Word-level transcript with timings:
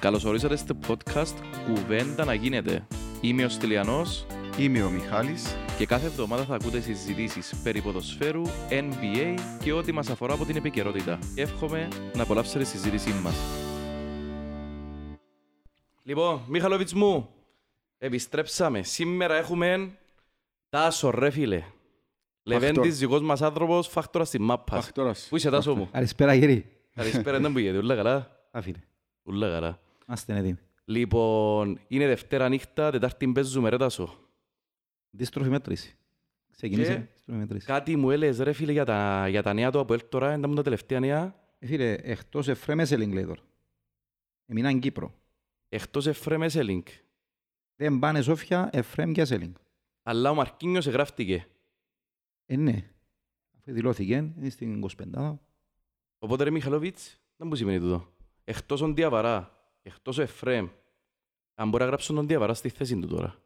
Καλώς 0.00 0.24
ορίσατε 0.24 0.56
στο 0.56 0.76
podcast 0.88 1.34
«Κουβέντα 1.66 2.24
να 2.24 2.34
γίνεται». 2.34 2.86
Είμαι 3.20 3.44
ο 3.44 3.48
Στυλιανός 3.48 4.26
Είμαι 4.58 4.82
ο 4.82 4.90
Μιχάλης. 4.90 5.56
και 5.78 5.86
κάθε 5.86 6.06
εβδομάδα 6.06 6.44
θα 6.44 6.54
ακούτε 6.54 6.80
συζητήσεις 6.80 7.54
περί 7.62 7.80
ποδοσφαίρου, 7.80 8.42
NBA 8.70 9.38
και 9.62 9.72
ό,τι 9.72 9.92
μας 9.92 10.10
αφορά 10.10 10.34
από 10.34 10.44
την 10.44 10.56
επικαιρότητα. 10.56 11.18
Εύχομαι 11.34 11.88
να 12.14 12.22
απολαύσετε 12.22 12.58
τη 12.58 12.64
συζήτησή 12.64 13.10
μας. 13.10 13.34
Λοιπόν, 16.02 16.40
Μιχαλοβιτς 16.46 16.92
μου, 16.92 17.28
επιστρέψαμε. 17.98 18.82
Σήμερα 18.82 19.34
έχουμε 19.34 19.98
Τάσο 20.68 21.10
ρε 21.10 21.30
φίλε. 21.30 21.62
Λεβέντης 22.42 22.98
δικός 22.98 23.20
μας 23.20 23.42
άνθρωπος, 23.42 23.88
φάκτορα 23.88 24.24
στη 24.24 24.40
μάπας. 24.40 24.84
Φακτόρας. 24.84 25.26
Πού 25.28 25.36
είσαι 25.36 25.50
Τάσο 25.50 25.74
μου; 25.74 25.88
Καλησπέρα 25.92 26.38
κύριε. 26.38 26.64
Καλησπέρα, 26.94 27.38
δεν 27.38 27.52
που 27.52 27.58
γίνεται, 27.58 27.78
ούλα 27.78 27.94
καλά. 27.94 28.30
Άφηνε. 28.50 28.82
Ούλα 29.22 29.48
καλά. 29.48 29.78
Είμαστε 30.10 30.36
έτοιμοι. 30.36 30.58
Λοιπόν, 30.84 31.80
είναι 31.88 32.06
Δευτέρα 32.06 32.48
νύχτα, 32.48 32.90
Τετάρτη 32.90 33.32
παίζουμε 33.32 33.68
ρε 33.68 33.76
Τάσο. 33.76 34.14
Αντίστροφη 35.14 35.48
μέτρηση. 35.50 35.96
Ξεκίνησε. 36.50 36.92
Και- 36.92 36.98
Αντίστροφη 36.98 37.38
μέτρηση. 37.40 37.66
Κάτι 37.66 37.96
μου 37.96 38.10
έλεγες 38.10 38.38
ρε 38.38 38.52
φίλε 38.52 38.72
για 38.72 38.84
τα, 38.84 39.28
για 39.28 39.42
τα 39.42 39.52
νέα 39.52 39.70
του 39.70 39.78
από 39.78 40.08
τώρα, 40.08 40.34
ήταν 40.34 40.54
τα 40.54 40.62
τελευταία 40.62 41.00
νέα. 41.00 41.34
Ε, 41.58 41.66
Φίλε, 41.66 41.92
εκτός 41.92 42.48
Εφρέμ 42.48 42.78
Έσελινγκ 42.80 43.12
λέει 43.12 43.24
τώρα. 43.24 43.42
Έμειναν 44.46 44.78
Κύπρο. 44.80 45.14
Εκτός 45.68 46.06
Εφρέμ 46.06 46.42
Έσελινγκ. 46.42 46.82
Δεν 47.76 47.98
πάνε 47.98 48.22
Σόφια, 48.22 48.68
Εφρέμ 48.72 49.12
και 49.12 49.20
Έσελινγκ. 49.20 49.54
Αλλά 50.02 50.30
ο 50.30 50.34
Μαρκίνιος 50.34 50.86
εγγράφτηκε. 50.86 51.46
Ε, 52.46 52.56
ναι. 52.56 52.90
Αφού 53.58 53.72
δηλώθηκε, 53.72 54.14
είναι 54.14 54.48
στην 54.48 54.80
25 55.14 55.38
Οπότε 56.18 56.44
ρε 56.44 56.50
Μιχαλόβιτς, 56.50 57.20
δεν 57.36 57.46
μου 57.46 57.54
σημαίνει 57.54 57.78
τούτο. 57.78 58.12
Εκτός 58.44 58.80
τον 58.80 58.94
Διαβαρά, 58.94 59.59
εκτός 59.82 60.18
ο 60.18 60.22
Εφρέμ. 60.22 60.68
Αν 61.54 61.68
μπορεί 61.68 61.82
να 61.82 61.88
γράψουν 61.88 62.14
τον 62.14 62.26
Διαβαρά 62.26 62.54
στη 62.54 62.68
θέση 62.68 62.98
του 62.98 63.06
τώρα. 63.06 63.42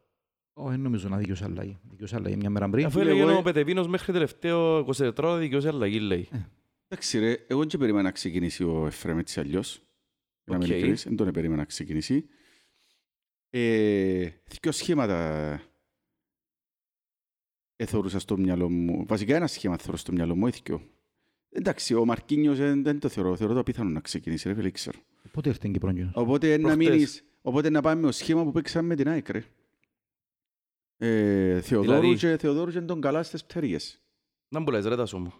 Ω, 0.53 0.69
δεν 0.69 0.79
νομίζω 0.79 1.09
να 1.09 1.17
δικαιούσε 1.17 1.43
αλλαγή. 1.43 1.77
Δικαιούσε 1.89 2.15
αλλαγή 2.15 2.35
μια 2.35 2.49
μέρα 2.49 2.69
πριν. 2.69 2.85
Αφού 2.85 2.97
φίλε, 2.99 3.09
έλεγε 3.11 3.25
εγώ- 3.29 3.37
ο 3.37 3.41
Πετεβίνος 3.41 3.87
μέχρι 3.87 4.13
τελευταίο 4.13 4.85
24 4.97 5.11
ώρα 5.17 5.37
δικαιούσε 5.37 5.67
αλλαγή 5.67 5.99
λέει. 5.99 6.29
Εντάξει 6.87 7.19
ρε, 7.19 7.31
εγώ 7.47 7.65
δεν 7.65 7.79
περίμενα 7.79 8.03
να 8.03 8.11
ξεκινήσει 8.11 8.63
ο 8.63 8.85
Εφραίμ 8.85 9.17
έτσι 9.17 9.39
αλλιώς. 9.39 9.81
Να 10.43 10.55
είμαι 10.55 10.63
Οκ. 10.65 10.69
ειλικρινής, 10.71 11.03
δεν 11.03 11.15
τον 11.15 11.31
περίμενα 11.31 11.55
να 11.61 11.65
ξεκινήσει. 11.65 12.27
Ε, 13.49 14.29
δύο 14.61 14.71
σχήματα 14.71 15.61
εθώρουσα 17.75 18.19
στο 18.19 18.37
μυαλό 18.37 18.69
μου. 18.69 19.05
Βασικά 19.05 19.35
ένα 19.35 19.47
σχήμα 19.47 19.77
θεωρώ 19.77 19.97
στο 19.97 20.11
μυαλό 20.11 20.35
μου, 20.35 20.47
ήθικιο. 20.47 20.81
Εντάξει, 21.57 21.93
ο 21.93 22.05
Μαρκίνιος 22.05 22.57
δεν, 22.57 22.83
δεν 22.83 22.99
το 22.99 23.09
θεωρώ. 23.09 23.35
Θεωρώ 23.35 23.53
το 23.53 23.59
απίθανο 23.59 23.89
να 23.89 23.99
ξεκινήσει, 23.99 24.47
ρε 24.47 24.53
φίλε, 24.53 24.69
ξέρω. 24.71 24.99
Πότε 25.31 25.49
ήρθε 25.49 25.67
η 25.67 25.71
Κύπρο 25.71 25.91
Γιώργο. 25.91 26.11
Οπότε 26.21 26.57
να, 26.57 26.61
Προχτές. 26.67 26.87
μείνεις, 26.89 27.23
οπότε 27.41 27.69
να 27.69 27.81
πάμε 27.81 28.01
με 28.01 28.07
το 28.07 28.13
σχήμα 28.13 28.43
που 28.43 28.51
παίξαμε 28.51 28.87
με 28.87 28.95
την 28.95 29.07
ΑΕΚ, 29.09 29.29
ρε. 29.29 29.43
Ε, 30.97 31.61
Θεοδόρου, 31.61 31.99
Δηλαδή- 31.99 32.17
και, 32.17 32.37
Θεοδόρου 32.37 32.71
και 32.71 32.81
τον 32.81 33.01
καλά 33.01 33.23
στις 33.23 33.45
πτέρυγες. 33.45 34.01
Να 34.49 34.59
μου 34.59 34.67
λες 34.71 34.85
ρε 34.85 34.95
Τάσο 34.95 35.17
μου. 35.19 35.33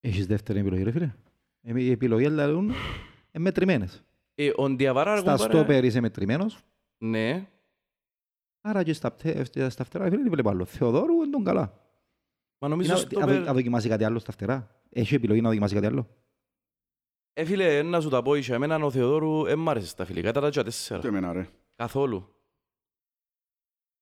Έχεις 0.00 0.26
δεύτερη 0.26 0.58
επιλογή 0.58 0.82
ρε 0.82 0.90
φίλε. 0.90 1.14
Ε, 1.62 1.80
Οι 1.80 1.90
επιλογές 1.90 2.28
δηλαδή 2.30 2.54
είναι 2.56 2.74
μετρημένες. 3.38 4.04
Ε, 4.34 4.50
ο 4.56 4.68
Διαβαρά 4.68 5.16
Στα 5.16 5.32
αργό 5.32 5.44
στόπερ 5.44 5.84
είσαι 5.84 6.00
μετρημένος. 6.00 6.58
Ναι, 6.98 7.46
Άρα 8.60 8.82
και 8.82 8.92
στα, 8.92 9.10
πτε- 9.12 9.70
στα 9.70 9.84
φτερά 9.84 10.04
φίλε 10.04 10.22
δεν 10.22 10.30
βλέπω 10.30 10.48
άλλο. 10.50 10.64
Θεοδόρου 10.64 11.14
είναι 11.22 11.30
τον 11.30 11.44
καλά. 11.44 11.80
μα 12.58 12.68
νομίζω 12.68 12.92
Να, 12.92 12.96
στο 12.98 13.18
να, 13.20 13.26
περ... 13.26 13.40
να 13.42 13.52
δοκιμάσει 13.52 13.88
κάτι 13.88 14.04
άλλο 14.04 14.18
στα 14.18 14.32
φτερά. 14.32 14.81
Έχει 14.94 15.14
επιλογή 15.14 15.40
να 15.40 15.48
δοκιμάσει 15.48 15.74
κάτι 15.74 15.86
άλλο. 15.86 16.08
Ε, 17.32 17.44
φίλε, 17.44 17.82
να 17.82 18.00
σου 18.00 18.08
τα 18.08 18.22
πω, 18.22 18.34
είσαι 18.34 18.54
εμένα 18.54 18.76
ο 18.84 18.90
Θεοδόρου 18.90 19.42
δεν 19.42 19.58
μ' 19.58 19.68
άρεσε 19.68 19.86
στα 19.86 20.04
φιλικά, 20.04 20.28
ήταν 20.28 20.50
τα 20.52 20.62
τέσσερα. 20.62 21.00
Το 21.00 21.06
εμένα, 21.06 21.32
ρε. 21.32 21.48
Καθόλου. 21.76 22.26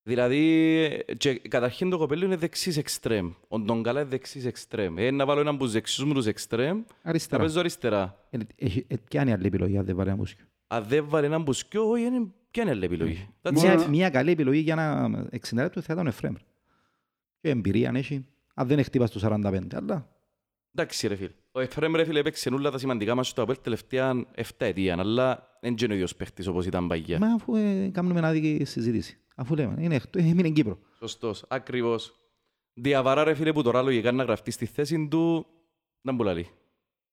Δηλαδή, 0.02 1.04
και, 1.16 1.34
καταρχήν 1.38 1.90
το 1.90 1.98
κοπέλι 1.98 2.24
είναι 2.24 2.36
δεξής 2.36 2.76
εξτρέμ. 2.76 3.32
Ο 3.48 3.58
Ντογκάλα 3.58 4.00
είναι 4.00 4.08
δεξής 4.08 4.44
εξτρέμ. 4.44 4.98
Ε, 4.98 5.10
να 5.10 5.26
βάλω 5.26 5.40
έναν 5.40 5.54
από 5.54 5.64
τους 5.64 5.72
δεξιούς 5.72 6.06
μου 6.06 6.14
τους 6.14 6.26
εξτρέμ, 6.26 6.76
να 6.78 6.84
Αριστερά. 7.02 7.42
παίζω 7.42 7.58
αριστερά. 7.60 8.26
Ε, 8.30 8.38
έχει- 8.56 8.84
ε, 8.88 8.94
Ποια 9.08 9.20
είναι 9.22 9.30
η 9.30 9.32
άλλη 9.34 9.46
επιλογή 9.46 9.78
αν 9.78 9.84
δεν 9.84 9.96
βάλει 9.96 10.08
ένα 10.08 10.18
μουσικό. 10.18 10.42
Αν 10.66 10.84
δεν 10.84 11.08
βάλει 11.08 11.26
έναν 11.26 11.42
μπουσκιό, 11.42 11.90
όχι, 11.90 12.02
είναι... 12.02 12.26
ποια 12.50 12.62
είναι 12.62 12.70
η 12.70 12.74
άλλη 12.74 12.84
επιλογή; 12.84 13.28
That's 13.42 13.52
Μα- 13.52 13.74
it. 13.74 13.76
Μια, 13.76 13.88
μια 13.88 14.10
καλή 14.10 14.30
επιλογή 14.30 14.60
για 14.60 14.72
ένα 14.72 15.10
60 15.30 15.38
λεπτό 15.52 15.80
θα 15.80 15.92
ήταν 15.92 16.06
ο 16.06 16.08
Εφρέμ. 16.08 16.34
Και 17.40 17.48
εμπειρία 17.50 17.88
αν 17.88 17.96
έχει. 17.96 18.26
Αν 18.54 18.66
δεν 18.66 18.84
χτύπας 18.84 19.08
στο 19.08 19.18
45, 19.28 19.74
αλλά 19.74 20.08
Εντάξει 20.74 21.06
ρε 21.06 21.14
φίλε. 21.16 21.30
Ο 21.52 21.60
Εφρέμ 21.60 21.94
ρε 21.94 22.04
φίλε 22.04 22.18
έπαιξε 22.18 22.48
όλα 22.48 22.70
τα 22.70 22.78
σημαντικά 22.78 23.14
μας 23.14 23.28
στο 23.28 23.42
Απέλ 23.42 23.56
τελευταία 23.62 24.26
7 24.36 24.42
ετία, 24.58 24.96
αλλά 24.98 25.58
δεν 25.60 25.74
είναι 25.82 25.92
ο 25.92 25.94
ίδιος 25.94 26.16
παίχτης 26.16 26.46
όπως 26.46 26.66
ήταν 26.66 26.86
παγιά. 26.88 27.18
μα 27.18 27.26
αφού 27.34 27.54
ε, 27.56 27.88
κάνουμε 27.92 28.20
μια 28.20 28.28
άδικη 28.28 28.64
συζήτηση. 28.64 29.18
Αφού 29.34 29.54
λέμε, 29.54 29.82
είναι, 29.82 29.94
εκτό- 29.94 30.18
ε, 30.18 30.22
έμεινε 30.22 30.50
Κύπρο. 30.50 30.78
Σωστός, 30.98 31.44
ακριβώς. 31.48 32.14
Διαβαρά 32.74 33.24
ρε 33.24 33.34
φίλε 33.34 33.52
που 33.52 33.62
τώρα 33.62 33.82
λογικά 33.82 34.12
να 34.12 34.22
γραφτεί 34.24 34.50
στη 34.50 34.66
θέση 34.66 35.08
του, 35.10 35.46
να 36.00 36.12
μπουλαλεί. 36.12 36.48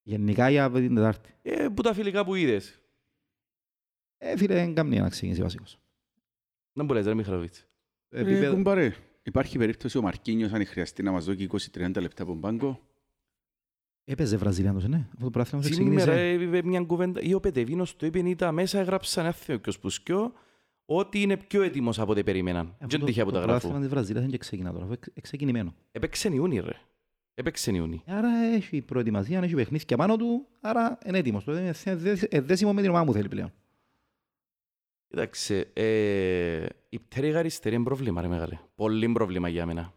Γενικά 0.03 0.49
για 0.49 0.71
την 0.71 0.95
Τετάρτη. 0.95 1.33
Ε, 1.41 1.67
που 1.73 1.81
τα 1.81 1.93
φιλικά 1.93 2.25
που 2.25 2.35
είδες. 2.35 2.79
Ε, 4.17 4.37
φίλε, 4.37 4.53
δεν 4.53 4.73
κάνει 4.75 4.99
να 4.99 5.09
ξεκινήσει 5.09 5.41
βασικός. 5.41 5.79
Να 6.73 6.83
μπουλαλείς 6.83 7.07
ρε 7.07 7.13
Μιχαλοβίτς. 7.15 7.65
Ε, 8.09 8.19
Επίπεδο- 8.19 8.53
κουμπάρε, 8.53 8.93
υπάρχει 9.23 9.57
περίπτωση 9.57 9.97
ο 9.97 10.01
Μαρκίνιος 10.01 10.51
αν 10.53 10.65
χρειαστεί 10.65 11.03
να 11.03 11.11
μας 11.11 11.25
δώσει 11.25 11.43
20-30 11.43 12.01
λεπτά 12.01 12.23
από 12.23 12.31
τον 12.31 12.41
πάγκο. 12.41 12.86
Έπαιζε 14.09 14.37
Βραζιλιάνος, 14.37 14.87
ναι. 14.87 14.97
Αυτό 15.11 15.23
το 15.23 15.29
πράγμα 15.29 15.59
δεν 15.59 15.73
Σήμερα 15.73 15.95
ξεκίνησε. 16.05 16.43
είπε 16.43 16.63
μια 16.63 16.81
κουβέντα, 16.81 17.21
ή 17.21 17.33
ο 17.33 17.39
Πετεβίνος 17.39 17.95
το 17.95 18.05
είπε, 18.05 18.19
ήταν 18.19 18.53
μέσα, 18.53 18.79
έγραψαν 18.79 19.23
ένα 19.23 19.33
θεοκιος 19.33 19.79
πουσκιό, 19.79 20.33
ότι 20.85 21.21
είναι 21.21 21.37
πιο 21.37 21.61
έτοιμος 21.61 21.99
από 21.99 22.11
ό,τι 22.11 22.23
περίμεναν. 22.23 22.65
Αυτό 22.67 22.87
Δεν 22.87 22.99
το- 22.99 23.05
τυχαία 23.05 23.25
που 23.25 23.31
τα 23.31 23.39
Το 23.39 23.45
γράφω. 23.45 23.59
πράγμα 23.59 23.79
της 23.79 23.89
Βραζιλίας 23.89 24.21
δεν 24.23 24.31
και 24.31 24.37
ξεκινά 24.37 24.71
τώρα. 24.71 24.83
αφού 24.83 24.93
εξ- 24.93 25.21
Ξεκινημένο. 25.21 25.73
Έπαιξε 25.91 26.29
Ιούνι 26.33 26.59
ρε. 26.59 26.79
Έπαιξε 27.33 27.71
Ιούνι. 27.71 28.01
Άρα 28.05 28.29
έχει 28.53 28.81
προετοιμασία, 28.81 29.39
έχει 29.39 29.55
παιχνίδια 29.55 29.97
πάνω 29.97 30.15
του, 30.17 30.47
άρα 30.61 30.97
είναι 31.05 31.17
έτοιμος. 31.17 31.43
Το 31.43 31.57
είναι 31.57 31.73
θε- 31.73 32.33
ε, 32.33 32.41
δέσιμο 32.41 32.73
με 32.73 32.81
την 32.81 32.89
ομάδα 32.89 33.05
μου 33.05 33.13
θέλει 33.13 33.27
πλέον. 33.27 33.51
Κοίταξε, 35.07 35.69
ε, 35.73 36.65
η 36.89 36.99
πτέρυγα 36.99 37.39
αριστερή 37.39 37.75
είναι 37.75 37.83
πρόβλημα 37.83 38.21
ρε 38.21 38.27
μεγάλε. 38.27 38.59
Πολύ 38.75 39.09
πρόβλημα 39.09 39.47
για 39.49 39.65
μένα. 39.65 39.93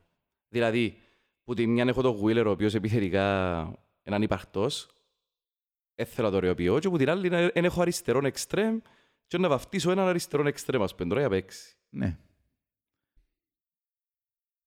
Δηλαδή, 0.49 0.97
που 1.45 1.55
τη 1.55 1.67
μια 1.67 1.85
έχω 1.89 2.03
τον 2.03 2.13
Γουίλερ, 2.17 2.47
ο 2.47 2.51
οποίος 2.51 2.75
επιθετικά 2.75 3.65
είναι 4.05 4.17
ανυπαρκτός, 4.17 4.89
έθελα 5.95 6.31
το 6.31 6.39
ρεοποιώ, 6.39 6.79
και 6.79 6.89
που 6.89 6.97
την 6.99 7.09
άλλη 7.11 7.27
είναι- 7.27 7.53
είναι 7.55 7.67
έχω 7.67 7.81
αριστερόν 7.81 8.25
εξτρέμ 8.25 8.79
και 9.27 9.39
να 9.39 9.49
βαφτίσω 9.49 9.91
έναν 9.91 10.07
αριστερόν 10.07 10.47
εξτρέμ, 10.47 10.83
ας 10.83 10.95
πέντω, 10.95 11.19
για 11.19 11.29
παίξει. 11.29 11.77
Ναι. 11.91 12.19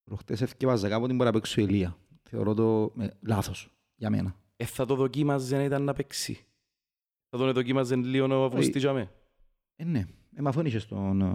Προχτές 0.03 0.41
έφτιαβαζα 0.41 0.89
κάποτε 0.89 1.13
μπορεί 1.13 1.25
να 1.25 1.31
παίξει 1.31 1.61
ο 1.61 1.63
Ηλία. 1.63 1.97
Θεωρώ 2.23 2.53
το 2.53 2.93
ε, 2.99 3.07
λάθος 3.21 3.71
για 3.95 4.09
μένα. 4.09 4.35
Ε, 4.55 4.65
θα 4.65 4.85
το 4.85 4.95
δοκίμαζε 4.95 5.55
να 5.57 5.63
ήταν 5.63 5.83
να 5.83 5.93
παίξει. 5.93 6.45
Θα 7.29 7.37
τον 7.37 7.53
δοκίμαζε 7.53 7.95
λίγο 7.95 8.43
ο 8.45 8.49
Βουστιτζαμέ. 8.49 9.11
Ε, 9.75 9.83
ναι. 9.83 10.05
Ε, 10.35 10.41
μα 10.41 10.49
αφού 10.49 10.59
είναι 10.59 10.69
και 10.69 10.79
στον, 10.79 11.21
ε, 11.21 11.25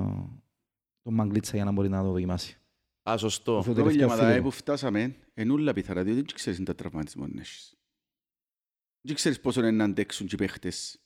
τον 1.03 1.15
Μαγκλίτσα 1.15 1.56
για 1.56 1.65
να 1.65 1.72
μπορεί 1.72 1.88
να 1.88 2.03
το 2.03 2.10
δοκιμάσει. 2.10 2.59
Α, 3.10 3.16
σωστό. 3.16 3.59
Αυτό 3.59 3.72
Το 3.72 3.76
τελευταίο 3.82 4.09
παιδιά 4.09 4.30
φίλο. 4.30 4.42
που 4.42 4.50
φτάσαμε 4.50 5.16
είναι 5.34 5.53
όλα 5.53 5.72
πιθανά, 5.72 6.03
διότι 6.03 6.20
δεν 6.22 6.34
ξέρεις 6.34 6.62
τα 6.62 6.75
τραυματισμό 6.75 7.26
να 7.26 7.41
έχεις. 7.41 7.78
Δεν 9.09 9.17
ξέρεις 9.17 9.41
πόσο 9.41 9.61
είναι 9.61 9.71
να 9.71 9.85
αντέξουν 9.85 10.27
και 10.27 10.35
οι 10.35 10.39
παίχτες 10.39 11.01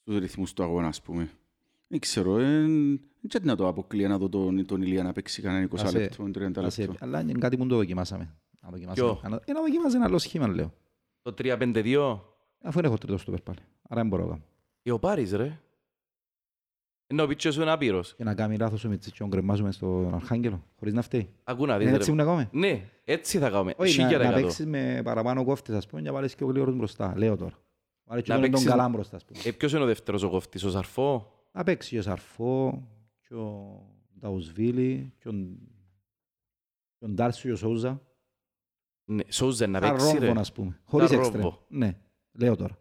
στους 0.00 0.18
ρυθμούς 0.18 0.52
του 0.52 0.62
αγώνα, 0.62 0.86
ας 0.88 1.02
πούμε. 1.02 1.30
Δεν 1.86 1.98
ξέρω, 2.00 2.34
δεν 2.34 3.00
να 3.42 3.56
το 3.56 3.68
αποκλείω 3.68 4.08
να 4.08 4.18
δω 4.18 4.28
τον, 4.28 4.66
τον 4.66 4.82
Ηλία 4.82 5.02
να 5.02 5.12
παίξει 5.12 5.42
κανένα 5.42 5.68
20 5.72 5.74
Άσε- 5.84 6.00
λεπτό, 6.00 6.24
30 6.24 6.64
Άσε, 6.64 6.80
λεπτό. 6.80 6.96
Αλλά 7.00 7.20
είναι 7.20 7.32
κάτι 7.32 7.56
που 7.56 7.66
το 7.66 7.76
δοκιμάσαμε. 7.76 8.34
Να 8.60 8.68
δοκιμάσαμε. 8.70 9.12
Ποιο; 9.20 9.40
Ε, 9.44 9.52
να 9.52 9.60
δοκιμάσει 9.60 9.96
ένα 9.96 10.04
άλλο 10.04 10.18
σχήμα, 10.18 10.48
λέω. 10.48 10.74
Το 11.22 11.34
3-5-2. 11.38 12.20
Αφού 12.62 12.80
δεν 12.80 12.84
έχω 12.84 12.98
τρίτο 12.98 13.18
στο 13.18 13.32
πάλι. 13.44 13.58
Άρα 13.82 14.00
δεν 14.00 14.08
μπορώ 14.08 14.22
να 14.24 14.30
κάνω. 14.30 14.42
Ε, 14.82 14.92
ο 14.92 14.98
Πάρης, 14.98 15.32
ρε. 15.32 15.60
Ενώ 17.10 17.22
ο 17.22 17.26
πίτσος 17.26 17.54
σου 17.54 17.60
είναι 17.62 17.70
άπειρος. 17.70 18.14
Και 18.14 18.24
να 18.24 18.34
κάνει 18.34 18.56
λάθος 18.56 18.84
ο 18.84 18.88
Μιτσίτσιο 18.88 19.26
να 19.26 19.30
γκρεμάζουμε 19.36 19.72
στον 19.72 20.14
Αρχάγγελο, 20.14 20.64
χωρίς 20.78 20.94
να 20.94 21.02
φταίει. 21.02 21.28
Ακού 21.44 21.66
να 21.66 21.74
δεις, 21.76 21.82
Είναι 21.82 21.90
ρε. 21.90 21.96
έτσι 21.96 22.10
που 22.10 22.16
να 22.16 22.24
κάνουμε. 22.24 22.48
Ναι, 22.52 22.84
έτσι 23.04 23.38
θα 23.38 23.50
κάνουμε. 23.50 23.74
Όχι, 23.76 23.98
να, 24.00 24.04
Χίλια 24.04 24.18
να 24.18 24.24
δεκατό. 24.24 24.42
παίξεις 24.46 24.66
με 24.66 25.00
παραπάνω 25.04 25.44
κόφτες, 25.44 25.74
ας 25.76 25.86
πούμε, 25.86 26.00
και 26.02 26.06
να 26.08 26.12
βάλεις 26.14 26.34
και 26.34 26.44
ο 26.44 26.46
γλύωρος 26.46 26.74
μπροστά. 26.76 27.14
Λέω 27.16 27.36
τώρα. 27.36 27.58
Βάλεις 28.04 28.24
και 28.24 28.28
Να 28.32 28.34
τον, 28.34 28.42
τον 28.44 28.50
παίξεις- 28.52 28.70
καλά 28.70 28.88
μπροστά, 28.88 29.16
ας 29.16 29.24
πούμε. 29.24 29.38
Ε, 29.44 29.50
ποιος 29.50 29.72
είναι 29.72 29.82
ο 29.82 29.86
δεύτερος 29.86 30.22
ο 30.22 30.30
κόφτης, 30.30 30.62
ο 30.64 30.70
Σαρφό; 30.70 31.32
Να 31.52 31.62
παίξει 31.64 31.90
και 31.90 31.98
ο 31.98 32.02
Σαρφό, 32.02 32.88
και 33.28 33.34
ο 33.34 33.80
Νταουσβίλη, 34.20 35.12
και 35.18 35.28
ο, 35.28 35.32
και 36.98 37.04
ο 37.04 37.08
Ντάρσιο 37.08 37.48
και 37.48 37.54
ο 37.54 37.56
Σόουζα. 37.58 38.00
Ναι, 39.04 39.22
Σόουζεν 39.28 39.70
να 39.70 39.80
παίξει, 39.80 39.94
Αρρόβο, 40.06 40.18
ρε. 40.32 40.40
ας 40.40 40.52
πούμε. 40.52 40.80
Χωρίς 40.84 41.10
Αρρόβο. 41.10 41.26
έξτρεμ. 41.28 41.52
Ναι, 41.68 41.96
λέω 42.32 42.56
τώρα. 42.56 42.78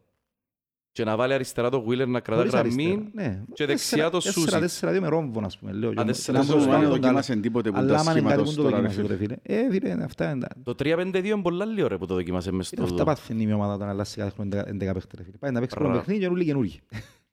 Και 0.97 1.03
να 1.03 1.15
βάλει 1.15 1.33
αριστερά 1.33 1.69
το 1.69 1.85
Wheeler 1.87 2.07
να 2.07 2.19
κρατά 2.19 2.41
Χωρίς 2.41 2.53
αριστερά. 2.53 2.87
γραμμή. 2.89 3.09
Ναι. 3.13 3.43
και 3.53 3.65
δεξιά 3.65 4.09
το 4.09 4.17
Τέσσερα- 4.17 4.33
Σούσιτς. 4.33 4.59
Τέσσερα-δύο 4.59 5.01
με 5.01 5.07
ρόμβο, 5.07 5.41
ας 5.45 5.57
πούμε. 5.57 5.71
Λέω. 5.71 5.89
Α, 5.89 5.93
Και 5.93 6.03
τέσσερα- 6.03 6.37
να 6.37 6.43
τέσσερα- 6.43 6.59
μπορούσα 6.59 6.69
Δεν 6.79 6.87
να 6.87 6.89
τον 6.93 7.01
κάνω. 7.01 7.13
δοκιμάσαι 7.13 7.35
τίποτε 7.35 7.71
που 7.71 7.77
Αλλά 7.77 7.87
τα 7.87 7.99
άμα 7.99 8.11
είναι 8.11 8.21
κάτι 8.21 8.29
σχήματος 8.33 8.49
που 8.55 8.61
το 8.61 8.69
τώρα, 8.69 8.81
ρε 8.81 8.87
δοκιμάσαι, 8.87 9.15
φίλε. 9.15 9.35
ρε 9.35 9.37
φίλε. 9.43 9.61
Ε, 9.61 9.71
φίλε, 9.71 10.03
αυτά 10.03 10.31
είναι 10.31 10.39
τα- 10.39 10.61
Το 10.63 10.75
3-5-2 10.75 11.25
είναι 11.33 11.41
πολλά 11.41 11.65
λίγο, 11.65 11.87
ρε, 11.87 11.97
που 11.97 12.05
το 12.05 12.13
δοκιμάσαι 12.13 12.51
μες 12.51 12.71
είναι 12.71 12.85
στο... 12.85 12.93
αυτά 12.93 13.05
πάθαινε 13.05 13.43
η 13.43 13.51
ομάδα 13.51 13.73
όταν 13.73 13.89
αλλάζει 13.89 14.15
κάθε 14.15 14.29
χρόνο 14.35 14.49
11 14.57 14.93
παίχτες, 14.93 15.17
ρε 15.17 15.23
φίλε. 15.23 15.37
Πάει 15.37 15.51
να 15.51 15.59
παίξει 15.59 15.75
πρώτο 15.75 15.91
Ρα. 15.91 15.97
παιχνίδι 15.97 16.19
και 16.19 16.27
νουλί 16.29 16.45
καινούργοι. 16.45 16.79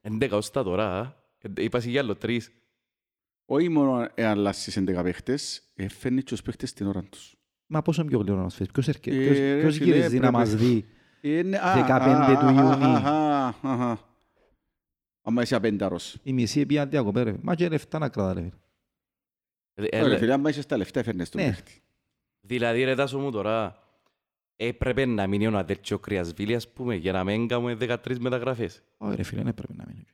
11 0.02 0.28
ως 0.36 0.50
τα 0.50 0.62
τώρα, 0.62 0.98
α. 1.00 1.12
Ε, 1.56 1.62
Είπα 1.62 1.80
σε 1.80 1.90
για 1.90 2.00
άλλο 2.00 2.14
τρεις. 2.16 2.50
Όχι 3.46 3.68
μόνο 3.68 4.08
εάν 4.14 4.30
αλλάσεις 4.38 4.76
11 4.76 5.02
παίχτες, 5.02 5.62
ε, 5.74 5.88
φέρνει 5.88 6.18
και 6.22 6.30
τους 6.30 6.42
παίχτες 6.42 6.72
την 6.72 6.86
ώρα 6.86 7.02
τους. 7.10 7.34
Μα 7.66 7.82
πόσο 7.82 8.04
πιο 8.04 8.18
γλυκό 8.18 8.36
να 8.36 8.42
μας 8.42 8.54
φέρει. 8.54 8.70
Ποιος, 8.72 8.88
έρχε, 8.88 9.10
Ε, 9.10 9.14
ποιος, 9.24 9.38
ρε 9.38 9.58
ποιος 9.60 9.76
φίλε, 9.76 9.84
γυρίζει 9.94 10.14
να 10.14 10.20
πρέπει- 10.20 10.32
μας 10.36 10.54
δει. 10.54 10.84
Είναι- 11.24 11.58
α, 11.58 11.74
15 11.74 12.36
του 12.40 12.46
α, 12.46 12.48
α, 12.48 12.52
Ιουνίου. 12.52 12.86
α, 12.86 13.48
α, 13.48 13.54
α, 13.62 13.90
α. 13.90 13.96
Άμα 15.26 15.42
είσαι 15.42 15.54
απένταρος. 15.54 16.18
Η 16.22 16.32
μισή 16.32 16.66
πήγαν 16.66 16.88
διακοπέ 16.90 17.22
ρε. 17.22 17.34
Μα 17.42 17.54
και 17.54 17.68
λεφτά 17.68 17.98
να 17.98 18.08
κρατά 18.08 18.32
ρε. 18.32 18.40
φίλε. 19.74 19.88
Ε, 19.90 20.02
Ωραία, 20.02 20.14
ε, 20.16 20.18
φίλε, 20.18 20.32
άμα 20.32 20.50
είσαι 20.50 20.60
στα 20.62 20.76
λεφτά, 20.76 21.00
έφερνες 21.00 21.28
τον 21.30 21.40
Ναι. 21.40 21.46
παίχτη. 21.48 21.82
Δηλαδή 22.40 22.84
ρε 22.84 22.94
Τάσο 22.94 23.18
μου 23.18 23.30
τώρα, 23.30 23.78
έπρεπε 24.56 25.04
να 25.04 25.26
μείνει 25.26 25.46
ο 25.46 25.50
Ναδέλτσιο 25.50 25.98
Κρυασβίλη, 25.98 26.54
ας 26.54 26.72
πούμε, 26.72 26.94
για 26.94 27.12
να 27.12 27.24
μην 27.24 27.48
κάνουμε 27.48 27.74
13 27.74 28.18
μεταγραφές. 28.18 28.82
Όχι 28.96 29.16
ρε 29.16 29.22
φίλε, 29.22 29.40
δεν 29.40 29.50
έπρεπε 29.50 29.74
να 29.74 29.84
μείνει. 29.88 30.06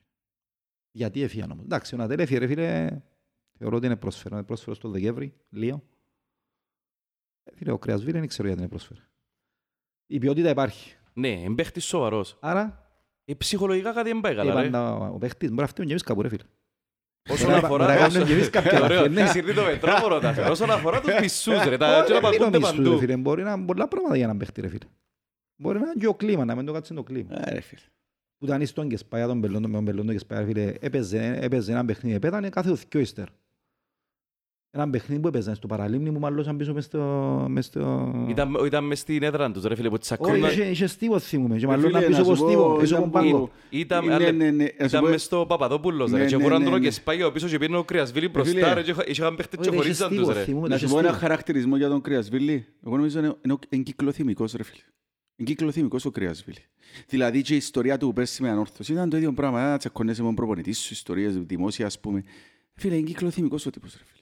Γιατί 0.91 1.21
έφυγαν 1.21 1.51
όμως. 1.51 1.63
Εντάξει, 1.63 1.95
ο 1.95 1.97
Νατέλ 1.97 2.19
έφυγε 2.19 2.39
ρε 2.39 2.47
φίλε. 2.47 3.01
Θεωρώ 3.57 3.75
ότι 3.77 3.85
είναι 3.85 3.95
πρόσφερο. 3.95 4.35
Είναι 4.35 4.45
πρόσφερο 4.45 4.75
στο 4.75 4.89
Δεκέμβρη, 4.89 5.33
λίγο. 5.49 5.83
Ε, 7.43 7.55
Φίλε, 7.55 7.71
ο 7.71 7.77
Κρεασβίλ 7.77 8.11
δεν 8.13 8.27
ξέρω 8.27 8.47
γιατί 8.47 8.61
είναι 8.61 8.69
πρόσφερο. 8.69 8.99
Η 10.07 10.19
ποιότητα 10.19 10.49
υπάρχει. 10.49 10.95
Ναι, 11.13 11.27
είναι 11.27 11.55
παίχτης 11.55 11.85
σοβαρός. 11.85 12.37
Άρα, 12.39 12.85
Ε, 13.25 13.33
ψυχολογικά 13.33 13.93
κάτι 13.93 14.09
δεν 14.11 14.19
πάει 14.21 14.35
καλά, 14.35 14.51
είπαν 14.51 14.63
ρε. 14.63 14.69
τα- 14.69 14.93
ο 15.13 15.17
παίχτης 15.17 15.49
μπορεί 15.49 15.61
να 15.61 15.67
φτύνουν 15.67 15.87
και 15.87 15.93
εμείς 15.93 16.03
κάπου 16.05 16.21
ρε 16.21 16.29
φίλε. 16.29 16.43
Όσον 17.29 17.47
Μπορεί 17.49 17.61
να- 17.61 17.67
αφορά... 17.67 17.85
μπορεί 17.85 17.97
να 17.99 18.05
όσον- 18.05 18.11
κάνουμε 18.11 18.25
και 18.29 18.33
εμείς 18.33 18.49
κάποια 18.49 18.81
Ωραίο, 18.83 18.97
λάθη, 19.01 19.09
ναι. 19.13 19.25
σύρνει 19.25 19.53
το 19.53 19.63
μετρό 19.63 19.93
μου 20.01 20.07
ρωτάς. 20.07 20.37
Όσον 20.37 20.71
αφορά 20.71 21.01
τους 21.01 21.13
μισούς, 21.19 21.63
ρε, 21.63 21.77
τα 21.77 21.87
Όχι, 21.91 21.99
έτσι 21.99 22.13
να 22.13 22.19
μην 22.19 22.21
παγούνται 22.39 22.57
νομίζεις, 22.57 22.75
ρε 22.77 22.83
παντού. 22.83 22.97
φίλε. 22.99 23.17
Μπορεί 23.17 23.43
να 23.43 23.51
είναι 23.51 23.65
πολλά 23.65 23.87
πράγματα 23.87 24.17
για 24.17 24.27
να 24.27 24.37
παίχτη 24.37 24.61
ρε 24.61 24.67
φίλε. 24.67 24.85
Μπορεί 25.55 25.79
να 25.79 25.85
είναι 25.85 25.93
και 25.99 26.07
ο 26.07 26.13
κλίμα, 26.13 26.45
να 26.45 26.55
μην 26.55 26.65
το 26.65 26.73
κάτσει 26.73 26.93
το 26.93 27.03
κλίμα. 27.03 27.49
Ε, 27.49 27.53
ρε 27.53 27.61
φίλε. 27.61 27.81
Που 28.37 28.45
ήταν 28.45 28.65
στον 28.65 28.87
Κεσπάια, 28.89 29.27
τον 29.27 29.41
Πελόντο, 29.41 29.67
με 29.67 29.73
τον 29.73 29.85
Πελόντο 29.85 30.11
Κεσπάια, 30.11 30.45
φίλε, 30.45 30.73
έπαιζε, 30.79 31.37
έπαιζε 31.41 31.71
ένα 31.71 31.85
παιχνίδι, 31.85 32.19
πέτανε 32.19 32.49
κάθε 32.49 32.71
δυο 32.89 32.99
ύστερα. 32.99 33.27
Ένα 34.73 34.89
παιχνίδι 34.89 35.21
που 35.21 35.27
έπαιζαν 35.27 35.55
στο 35.55 35.67
παραλίμνη 35.67 36.11
που 36.11 36.19
μάλλωσαν 36.19 36.57
πίσω 36.57 36.73
μες 36.73 36.85
στο... 36.85 36.99
Μες 37.49 37.65
στο... 37.65 38.13
Ήταν, 38.29 38.57
ήταν 38.65 38.83
μες 38.83 38.99
στην 38.99 39.23
έδρα 39.23 39.51
τους, 39.51 39.63
ρε 39.63 39.75
φίλε, 39.75 39.87
που 39.87 39.93
Όχι, 39.93 40.01
τσακώναν. 40.03 40.43
είχε, 40.51 40.63
είχε 40.63 40.87
στίβο 40.87 41.19
θυμούμε, 41.19 41.57
και 41.57 41.63
Ε, 41.65 41.67
μάλλον 41.67 41.91
να 41.91 41.97
φίλε, 41.99 42.07
πίσω 42.09 42.19
να 42.21 42.25
από 42.25 42.35
σου 42.35 42.43
στίβο, 42.45 42.69
πω, 42.71 42.77
πίσω 42.77 42.95
από 42.97 43.07
ήταν 43.07 43.21
πάγκο. 43.23 43.37
που- 43.39 43.49
Ήταν, 43.69 44.05
Ναι, 44.05 44.13
αλλά- 44.13 44.31
ναι, 44.31 44.51
ναι. 44.51 44.63
Να 44.63 44.69
σου 44.69 44.85
ήταν 44.85 45.01
πω- 45.01 45.09
μες 45.09 45.23
στο 45.23 45.45
Παπαδόπουλος, 45.47 46.11
Ναι, 46.11 46.17
ρε, 46.17 46.25
και 46.25 46.35
ναι, 46.37 46.43
κουράν 46.43 46.57
ναι, 46.59 46.63
τον 46.65 46.73
ο 46.73 46.77
ναι. 46.77 46.83
Κεσπάγιο 46.83 47.27
ο 47.27 47.31
πίσω 47.31 47.47
και 47.47 47.57
πήγαινε 47.57 47.77
ο 47.77 47.83
Κρυασβίλη 47.83 48.27
μπροστά, 48.29 48.51
φίλε, 48.53 48.73
ρε, 48.73 48.81
και 48.81 48.91
είχα- 48.91 49.07
είχαν 49.07 49.35
παίχτες 49.35 49.59
και 49.59 49.69
Όχι, 49.69 49.69
είχε 49.69 49.77
χωρίζαν 49.77 50.07
τους, 50.09 50.17
στίβο 50.17 50.33
ρε. 50.33 50.43
θυμούμε, 50.43 50.67
Να 50.67 50.75
είχε 50.75 50.85
σου 50.85 50.91
πω 50.93 50.99
ένα 50.99 51.07
στίβο. 51.07 51.21
χαρακτηρισμό 51.23 51.77
για 51.77 51.89
τον 51.89 52.01
Κρυασβίλη. 52.01 52.65
Εγώ 52.85 52.95
νομίζω 52.95 53.19
είναι, 53.19 53.35
είναι, 53.45 53.53
ο- 53.53 53.59
είναι 53.69 53.83
κυκλοθυμικός 53.83 54.51
ρε 54.53 54.63
φίλε. 54.63 54.81
Είναι 55.35 55.49
κυκλοθυμικός 55.49 56.05
ο 56.05 56.11
Κρυασβίλη. 56.11 56.63
Δηλαδή 57.07 57.41
και 57.41 57.53
η 57.53 57.57
ιστορία 57.57 57.97
του 57.97 58.13
πέρσι 58.13 58.41
με 58.41 58.49
ανόρθωση 58.49 58.91
ήταν 58.93 59.09
το 59.09 59.17
ίδιο 59.17 59.33
πράγμα. 59.33 59.69
Να 59.69 59.77
τσακώνεσαι 59.77 60.21
με 60.21 60.25
τον 60.27 60.35
προπονητή 60.35 60.73
σου, 60.73 60.93
ιστορίες 60.93 61.37
δημόσια 61.37 61.85
ας 61.85 61.99
πούμε. 61.99 62.23
Φίλε, 62.75 62.95
είναι 62.95 63.05
κυκλοθυμικός 63.07 63.65
ο 63.65 63.69
τύπος 63.69 63.91
ρε 63.97 64.03
φίλε. 64.05 64.20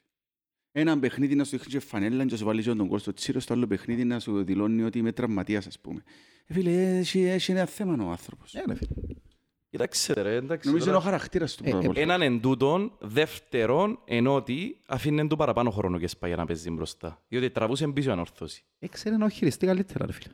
Ένα 0.80 1.00
παιχνίδι 1.00 1.36
να 1.36 1.44
σου 1.44 1.50
δείχνει 1.50 1.72
και 1.72 1.80
φανέλα 1.80 2.24
και 2.26 2.32
να 2.32 2.38
σου 2.38 2.46
βάλει 2.46 2.64
και 2.64 2.74
τον 2.74 2.88
κόλ 2.88 3.00
στο 3.00 3.14
τσίρο, 3.14 3.40
στο 3.40 3.54
άλλο 3.54 3.68
παιχνίδι 3.68 4.04
να 4.04 4.20
σου 4.20 4.44
δηλώνει 4.44 4.84
ότι 4.84 4.98
είμαι 4.98 5.12
τραυματίας 5.12 5.68
ας 5.68 5.80
πούμε. 5.80 6.04
Ε, 6.48 6.54
φίλε, 6.54 6.98
έχει, 6.98 7.22
έχει 7.22 7.52
ένα 7.52 7.66
θέμα 7.66 8.06
ο 8.06 8.10
άνθρωπος. 8.10 8.54
Ε, 8.56 8.64
ρε 8.68 8.76
φίλε. 8.76 8.90
Κοιτάξτε, 9.70 10.22
ρε, 10.22 10.36
εντάξει. 10.36 10.68
Νομίζω 10.68 10.86
είναι 10.88 10.96
ο 10.96 11.00
τώρα. 11.00 11.12
χαρακτήρας 11.12 11.56
του 11.56 11.64
Ε, 11.66 11.70
πρώτα 11.70 11.86
απ' 11.86 11.92
όλα. 11.92 12.02
Έναν 12.02 12.22
εν 12.22 12.40
τούτον, 12.42 12.92
δεύτερον, 13.00 14.00
ενώ 14.06 14.36
ότι 14.36 14.78
αφήνε 14.88 15.28
του 15.28 15.36
παραπάνω 15.36 15.70
χρόνο 15.72 16.00
και 16.00 16.08
σπάει 16.08 16.30
για 16.30 16.40
να 16.40 16.46
παίζει 16.46 16.70
μπροστά. 16.72 17.22
Διότι 17.28 17.50
τραβούσε 17.50 17.88
πίσω 17.88 18.10
η 18.10 18.12
ανόρθωση. 18.12 18.64
Έξερε 18.80 19.18
να 19.18 19.30
χειριστεί 19.30 19.66
καλύτερα 19.66 20.06
ρε 20.06 20.12
φίλε. 20.12 20.34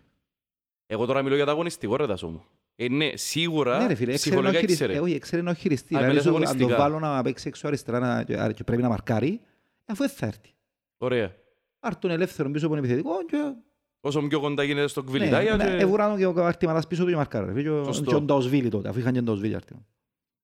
Εγώ 0.87 1.05
τώρα 1.05 1.21
μιλώ 1.23 1.35
για 1.35 1.45
τα 1.45 1.51
αγωνιστικό 1.51 1.95
ρε 1.95 2.07
Τάσο 2.07 2.27
μου. 2.27 2.43
Ε, 2.75 2.87
ναι, 2.89 3.09
σίγουρα 3.13 3.77
Ναι 3.77 3.87
ρε 3.87 3.95
φίλε, 3.95 4.11
έξερε 4.13 4.35
να 4.35 4.41
ψυχολογικά 4.41 4.59
χειριστεί. 4.59 4.83
ήξερε. 4.83 4.93
Ε, 4.93 4.99
Όχι, 5.01 5.13
έξερε 5.13 5.41
να 5.41 5.53
χειριστεί. 5.53 5.95
Α, 5.95 5.97
Δηλαδή, 5.97 6.07
μιλάς 6.17 6.23
σου- 6.23 6.35
αν 6.35 6.41
το 6.41 6.47
αγωνιστικά. 6.49 6.77
βάλω 6.77 6.99
να 6.99 7.21
παίξει 7.21 7.47
έξω 7.47 7.67
αριστερά 7.67 7.99
να- 7.99 8.23
και- 8.23 8.53
και 8.55 8.63
πρέπει 8.63 8.81
να 8.81 8.89
μαρκάρει, 8.89 9.41
αφού 9.85 9.99
δεν 10.07 10.09
θα 10.09 10.25
έρθει. 10.25 10.53
Ωραία. 10.97 11.35
Άρ' 11.79 11.95
τον 11.97 12.11
ελεύθερο 12.11 12.51
πίσω 12.51 12.65
από 12.65 12.75
τον 12.75 12.83
επιθετικό 12.83 13.25
και 13.25 13.53
Όσο 13.99 14.21
πιο 14.27 14.39
κοντά 14.39 14.63
γίνεται 14.63 14.87
στο 14.87 15.01
Ναι, 15.01 15.07
κβιλιτάγια 15.07 15.55
ναι, 15.55 15.63
και... 15.63 15.83
έβουραν 15.83 16.09
τον 16.09 16.17
και 16.17 16.39
ο 16.39 16.45
Αρτιμανάς 16.45 16.87
πίσω 16.87 17.03
του 17.03 17.09
και 17.09 17.15
μαρκάρε. 17.15 17.61
Και 17.61 17.69
ο- 17.69 17.83
Σωστό. 17.83 18.03
και 18.09 18.15
ο 18.15 18.21
Νταοσβίλη 18.21 18.69
τότε, 18.69 18.89
αφού 18.89 18.99
είχαν 18.99 19.11
και 19.11 19.17
τον 19.17 19.25
Νταοσβίλη 19.25 19.55
Αρτιμανά. 19.55 19.85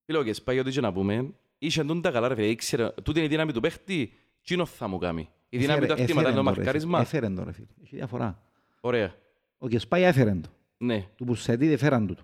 Φίλε, 0.05 0.23
και 0.23 0.33
σπάει 0.33 0.59
ό,τι 0.59 0.71
και 0.71 0.81
να 0.81 0.93
πούμε. 0.93 1.33
Είχε 1.57 1.83
τούν 1.83 2.01
τα 2.01 2.11
καλά 2.11 2.27
ρε 2.27 2.35
φίλε. 2.35 2.47
Ήξερε, 2.47 2.91
τούτη 2.91 3.11
είναι 3.17 3.23
η 3.27 3.27
δύναμη 3.27 3.51
του 3.51 3.59
παίχτη. 3.59 4.13
Τσίνο 4.41 4.65
θα 4.65 4.88
μου 4.88 4.97
κάνει. 4.97 5.29
Η 5.49 5.57
δύναμη 5.57 5.85
του 5.85 5.93
αρτήματα 5.93 6.27
είναι 6.27 6.38
το 6.38 6.43
μαρκάρισμα. 6.43 6.99
Έφερεν 6.99 7.35
το 7.35 7.43
ρε 7.43 7.51
φίλε. 7.51 7.67
Έχει 7.83 7.95
διαφορά. 7.95 8.43
Ωραία. 8.81 9.13
Ο 9.57 9.67
Κεσπάι 9.67 10.03
έφερεν 10.03 10.41
το. 10.41 10.49
Ναι. 10.77 11.07
Του 11.15 11.23
Μπουρσέτη 11.23 11.67
δεν 11.67 11.77
φέραν 11.77 12.07
του. 12.07 12.17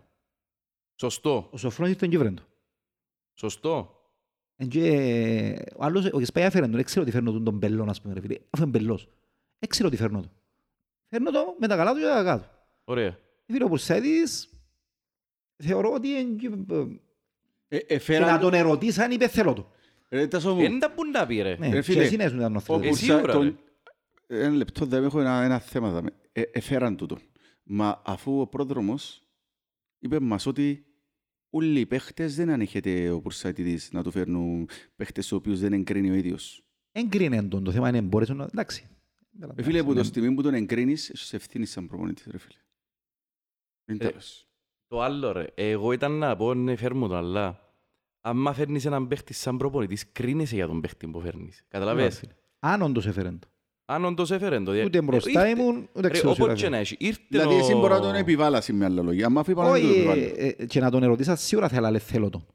Σωστό. 0.96 1.48
Ο 1.52 1.58
Σοφρόνης 1.58 1.94
ήρθε 1.94 2.08
και 2.08 2.18
βρεν 2.18 2.36
το. 2.36 2.44
Σωστό. 3.34 3.97
Εν 4.60 4.68
και 4.68 5.66
ο 5.78 5.84
άλλος, 5.86 6.06
ο 6.12 6.20
Κεσπάι 6.20 6.44
έφερεν 6.44 6.70
το. 6.70 6.76
Δεν 6.76 6.86
ξέρω 6.86 7.02
ότι 7.02 7.12
φέρνω 7.12 7.32
τον 7.32 7.44
τον 7.44 7.54
μπελόν, 7.58 7.90
ας 7.90 8.02
πούμε, 8.02 8.14
ρε 8.14 8.20
φίλε. 8.22 8.36
Αφού 8.50 8.64
είναι 8.68 8.72
μπελός. 8.80 9.10
Δεν 9.60 9.70
ξέρω 9.70 9.88
ότι 9.88 9.98
φέρνω 9.98 10.22
το. 10.22 10.30
Φέρνω 11.10 11.32
το 11.32 11.56
με 11.60 11.68
τα 11.68 11.76
καλά 11.76 11.94
του 11.94 12.00
και 12.00 12.06
τα 12.06 12.14
κακά 12.24 12.40
του. 12.40 12.50
Ωραία. 12.84 13.06
Ε, 13.08 13.54
Φίλε, 13.54 13.64
ο 13.64 13.68
Μπουρσέτης 13.68 14.50
θεωρώ 15.64 15.92
ότι 15.94 16.08
είναι 16.08 16.36
και- 16.36 16.48
Ε, 17.68 17.78
και 17.78 17.86
να 17.90 17.96
εφέραν- 17.96 18.42
τον 18.42 18.54
ερωτήσαν 18.54 19.12
είπε 19.12 19.28
θέλω 19.28 19.54
το. 19.54 19.72
Ρε, 20.10 20.28
Τάσο 20.28 20.54
μου, 20.56 20.62
Δεν 20.62 20.80
τα 20.80 20.92
πούν 20.92 21.10
να 21.10 21.26
πει 21.26 21.42
ρε. 21.42 21.56
Ναι, 21.60 21.68
Ρε, 21.70 21.76
και 21.76 21.82
φίλε, 21.82 22.04
εσύ 22.04 22.14
είναι 22.14 22.28
σου 22.28 22.36
ήταν 22.36 22.52
ο 22.56 22.56
Ο 22.56 22.74
Αθλητικός. 22.74 22.98
Εσύ 23.02 23.06
Μπουρσα- 23.12 23.24
ώρα, 23.24 23.34
τον- 23.34 23.60
Ένα 24.28 24.56
λεπτό, 24.56 24.86
δεν 24.86 25.04
έχω 25.04 25.20
ένα, 25.20 25.42
ένα 25.44 25.60
θέμα. 25.60 25.92
δάμε. 25.92 26.10
Ε, 26.32 26.42
εφέραν 26.52 26.96
τούτο. 26.98 27.18
Μα 27.64 28.02
αφού 28.06 28.40
ο 28.40 28.48
πρόδρομος 28.48 29.24
είπε 30.00 30.20
μας 30.20 30.46
ότι 30.46 30.86
όλοι 31.58 31.80
οι 31.80 31.86
παίχτες 31.86 32.36
δεν 32.36 32.50
ανέχεται 32.50 33.10
ο 33.10 33.22
Πουρσαϊτιδής 33.22 33.92
να 33.92 34.04
του 34.04 34.12
φέρνουν 34.12 34.70
παίχτες 34.96 35.28
τους 35.28 35.38
οποίους 35.38 35.60
δεν 35.60 35.74
εγκρίνει 35.74 36.10
ο 36.10 36.14
ίδιος. 36.14 36.64
Εγκρίνε 36.92 37.44
τον, 37.44 37.64
το 37.64 37.72
θέμα 37.72 37.90
είναι 37.90 38.02
μπορείς 38.02 38.30
να... 38.30 38.44
Εντάξει. 38.44 38.88
Ε, 39.56 39.64
φίλε, 39.64 39.84
που 39.84 39.94
το 39.94 40.00
Ναι. 40.00 40.04
στιγμή 40.04 40.34
που 40.34 40.42
τον 40.42 40.54
εγκρίνεις, 40.54 41.10
έχεις 41.10 41.34
ευθύνης 41.34 41.72
σαν 41.72 41.88
προπονητής, 41.88 42.28
ρε 42.32 42.38
φίλε. 42.38 42.60
Είναι 43.90 44.06
Ε, 44.06 44.08
τέλος. 44.08 44.48
Το 44.88 45.02
άλλο 45.02 45.32
ρε. 45.32 45.46
Εγώ 45.56 45.92
ήταν 45.92 46.12
να 46.12 46.36
πω 46.36 46.54
ναι 46.54 46.76
φέρνω 46.76 47.08
το 47.08 47.16
αλλά 47.16 47.74
άμα 48.22 48.54
φέρνεις 48.54 48.86
έναν 48.86 49.08
παίχτη 49.08 49.34
σαν 49.34 49.58
προπονητής 49.58 50.12
κρίνεσαι 50.12 50.56
για 50.56 50.68
τον 50.68 50.82
παίχτη 50.82 51.08
που 51.08 51.20
φέρνεις. 51.20 51.64
Καταλαβες; 51.68 52.24
Αν 52.60 52.82
όντως 52.82 53.06
έφερεν 53.08 53.40
το. 53.40 53.48
Αν 53.90 54.06
όντως 54.06 54.32
έφερε 54.32 54.60
το. 54.60 54.72
Ούτε 54.86 55.02
μπροστά 55.02 55.46
Ε, 55.46 55.50
ήρθε- 55.50 55.64
ήμουν, 55.64 55.90
ούτε 55.94 56.08
Ρε, 56.08 56.14
ξέρω 56.14 56.26
Όπως 56.32 56.36
σίγουρα 56.36 56.54
και 56.54 56.70
να 56.70 56.78
έφερε. 56.78 56.82
έχει. 56.82 56.96
Ήρθε 57.00 57.22
Δηλαδή, 57.28 57.56
εσύ 57.56 57.74
ο- 57.74 57.80
μπορεί 57.80 57.94
να 57.94 58.00
τον 58.00 58.16
επιβάλλασει 58.16 58.74
με 58.74 58.86
άλλα 58.86 59.02
λόγια. 59.02 59.26
Αν 59.26 59.38
αφού 59.38 59.52
είπα 59.52 59.62
να 59.64 59.68
τον 59.70 59.78
Όχι, 59.78 59.96
επιβάλλει. 59.98 60.34
ε, 60.38 60.48
ε, 60.58 60.66
και 60.66 60.80
να 60.80 60.92
τον 60.92 61.04
ερωτήσα 61.04 61.36
σίγουρα 61.36 61.68
θα 61.68 61.76
έλεγα 61.76 62.00
θέλω 62.00 62.30
τον. 62.30 62.46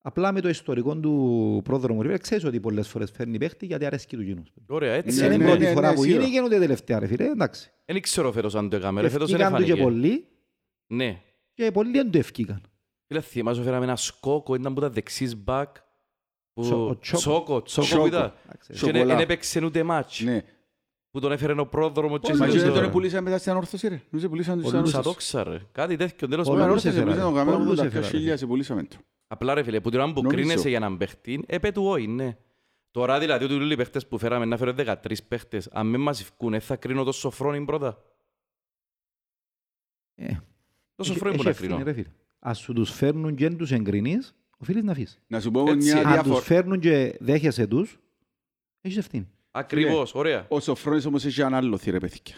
Απλά 0.00 0.32
με 0.32 0.40
το 0.40 0.48
ιστορικό 0.48 0.96
του 0.96 1.60
πρόδρομου, 1.64 2.02
ρε, 2.02 2.18
ξέρεις 2.18 2.44
ότι 2.44 2.60
πολλές 2.60 2.88
φορές 2.88 3.10
φέρνει 3.10 3.38
παίχτη 3.38 3.66
γιατί 3.66 3.84
αρέσκει 3.84 4.16
του 4.16 4.22
γίνους. 4.22 4.52
Ωραία, 4.66 4.92
έτσι. 4.94 5.18
Δεν 5.18 5.28
Ναι, 5.28 5.34
είναι 5.34 5.42
η 5.42 5.46
ναι, 5.46 5.50
πρώτη 5.52 5.64
ναι, 5.64 5.72
φορά 5.72 5.88
ναι, 5.88 5.94
που 5.94 6.02
σίγουρα. 6.02 6.22
γίνει 6.24 6.34
και 6.34 6.42
ούτε 6.42 6.58
τελευταία, 6.58 6.98
ρε 6.98 7.06
φίλε, 7.06 7.24
εντάξει. 7.24 7.70
Δεν 7.84 8.00
ξέρω 8.00 8.32
φέτος 8.32 8.54
αν 8.54 8.68
το 8.68 8.76
έκαμε. 8.76 9.00
ρε, 9.00 9.08
Φέτος 9.08 9.30
δεν 9.30 9.40
Ευκήκαν 9.40 9.60
του 9.60 9.66
και 9.66 9.72
εφάνηκε. 9.72 9.94
πολλοί 9.94 10.26
Ναι. 10.86 11.20
και 11.54 11.70
πολλοί 11.70 11.90
δεν 11.90 12.10
το 12.10 12.18
ευκήκαν. 12.18 12.60
Φίλε, 13.06 13.20
θυμάσαι 13.20 13.62
φέραμε 13.62 13.84
ένα 13.84 13.96
σκόκο, 13.96 14.54
ήταν 14.54 14.72
που 14.74 14.78
ήταν 14.80 14.92
δεξής 14.92 15.36
μπακ. 15.36 15.76
Που- 16.56 16.62
Τσο- 16.62 16.88
ο 16.88 16.98
Τσόκο. 16.98 17.18
Τσόκο, 17.20 17.62
τσόκο 17.62 17.86
Τσόκο. 17.86 18.00
που 18.02 18.06
ήταν. 18.06 18.32
Εντάξει. 18.44 18.72
Και 18.72 18.78
Σοκολά. 18.78 19.04
δεν 19.04 19.18
έπαιξε 19.18 19.64
ούτε 19.64 19.82
μάτς. 19.82 20.20
Ναι. 20.20 20.42
Που 21.10 21.20
τον 21.20 21.32
έφερε 21.32 21.60
ο 21.60 21.66
πρόδρομος 21.66 22.20
και 22.20 22.30
Πώς, 22.30 22.38
Μα 22.38 22.46
Μα 22.46 22.52
και 22.52 22.58
και 22.58 22.64
δεν 22.64 22.72
το- 22.74 22.80
τον 22.80 22.90
πουλήσαν 22.90 23.22
μετά 23.22 23.38
στην 23.38 23.50
ανόρθωση, 23.50 23.88
ρε. 23.88 24.02
Νομίζω 24.10 24.28
πουλήσαν 24.28 24.54
τους 24.58 24.62
στην 24.62 24.76
Πολλούς 24.76 24.90
Σαν 24.90 25.02
το 25.02 25.08
ανόρθωσης. 25.08 25.30
ξα, 25.32 25.44
ρε. 25.44 25.60
Κάτι 25.72 25.96
τέτοιο, 25.96 26.28
τέλος 26.28 26.46
Πολλούς 26.46 26.46
πάντων. 26.46 26.62
Ανόρθωσης, 26.62 26.88
έφεραν, 26.90 27.04
πουλήσαν 27.08 27.24
τον 27.26 27.34
ρε. 27.34 27.38
καμένο 27.38 27.56
Πολλούς 27.64 27.78
80.000 27.80 28.16
έφεραν, 28.20 28.38
σε 28.38 28.46
πουλήσαμε 28.46 28.82
το. 28.82 28.96
Απλά 29.26 29.54
ρε 29.54 29.62
φίλε, 29.62 29.80
που 29.80 29.90
την 29.90 30.00
ώρα 30.00 30.12
που 30.12 30.22
Νομίζω. 30.22 30.36
κρίνεσαι 30.42 30.68
για 30.68 30.76
έναν 30.76 30.96
παίχτη, 30.96 31.44
έπε 31.46 31.72
του 31.72 31.84
όχι, 31.84 32.06
ναι. 32.06 32.36
Τώρα 32.90 33.18
δηλαδή 33.18 33.44
ότι 33.44 33.54
όλοι 33.54 33.72
οι 33.72 33.76
παίχτες 33.76 34.06
που 34.06 34.18
φέραμε 34.18 34.44
να 34.44 34.56
φέρουν 34.56 34.74
13 34.76 35.22
παίχτες, 35.28 35.68
αν 35.72 35.86
με 35.86 35.96
μας 35.98 36.20
ευκούν, 36.20 36.54
ε, 36.54 36.58
θα 36.58 36.76
κρίνω 36.76 37.04
το 37.04 37.12
σοφρόνι 37.12 37.64
πρώτα. 37.64 38.02
Ε, 40.14 40.26
Το 40.26 40.32
έχει- 40.98 41.12
σοφρόνι 41.12 41.34
που 41.34 41.40
έχει 41.40 41.44
να 41.44 41.50
ευθύνη, 41.50 41.68
κρίνω. 41.72 41.84
ρε 41.84 41.92
φίλε. 41.92 42.08
Ας 42.38 42.58
σου 42.58 42.72
τους 42.72 42.90
φέρνουν 42.90 43.34
και 43.34 43.48
δεν 43.48 43.56
τους 43.58 43.72
εγκρίνεις, 43.72 44.34
οφείλεις 44.56 44.82
να 44.82 44.92
αφήσεις. 44.92 45.18
Να 45.26 45.40
σου 45.40 45.50
πω 45.50 45.60
όμως 45.60 45.74
Έτσι. 45.74 45.86
μια 45.92 45.98
Αν 45.98 46.06
Αν 46.06 46.12
τους 46.12 46.22
διάφορα. 46.22 46.44
φέρνουν 46.44 46.80
και 46.80 47.16
δέχεσαι 47.20 47.66
τους, 47.66 47.98
έχεις 48.80 48.96
ευθύνη. 48.98 49.28
Ακριβώς, 49.50 50.14
ωραία. 50.14 50.46
Ο 50.48 50.60
Σοφρόνης 50.60 51.04
όμως 51.04 51.24
έχει 51.24 51.40
ένα 51.40 51.56
άλλο 51.56 51.76
θύρα, 51.78 51.98
παιδιά. 51.98 52.36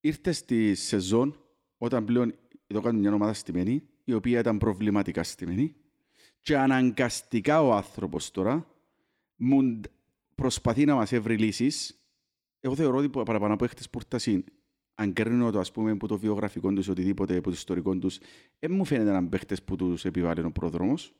Ήρθε 0.00 0.32
στη 0.32 0.74
σεζόν 0.74 1.36
όταν 1.78 2.04
πλέον 2.04 2.34
εδώ 2.66 2.80
κάνουν 2.80 3.00
μια 3.00 3.12
ομάδα 3.12 3.32
στημένη, 3.32 3.82
η 4.04 4.12
οποία 4.12 4.38
ήταν 4.38 4.58
προβληματικά 4.58 5.22
στημένη 5.22 5.74
και 6.40 6.56
αναγκαστικά 6.56 7.62
ο 7.62 7.72
άνθρωπος 7.72 8.30
τώρα 8.30 8.66
μου 9.36 9.80
προσπαθεί 10.34 10.84
να 10.84 10.94
μας 10.94 11.12
έβρει 11.12 11.36
λύσεις. 11.36 12.00
Εγώ 12.60 12.74
θεωρώ 12.74 12.96
ότι 12.96 13.08
παραπάνω 13.08 13.54
από 13.54 13.64
έχτες 13.64 13.90
πόρταση 13.90 14.44
αν 14.94 15.12
κρίνω 15.12 15.50
το 15.50 15.58
ας 15.58 15.72
πούμε 15.72 15.90
από 15.90 16.06
το 16.08 16.18
βιογραφικό 16.18 16.72
τους 16.72 16.88
οτιδήποτε 16.88 17.34
από 17.36 17.44
το 17.48 17.50
ιστορικό 17.50 17.98
τους 17.98 18.18
δεν 18.58 18.72
μου 18.72 18.84
φαίνεται 18.84 19.10
να 19.10 19.28
παίχτες 19.28 19.62
που 19.62 19.76
τους 19.76 20.04
επιβάλλει 20.04 20.44
ο 20.44 20.50
πρόδρομος. 20.52 21.14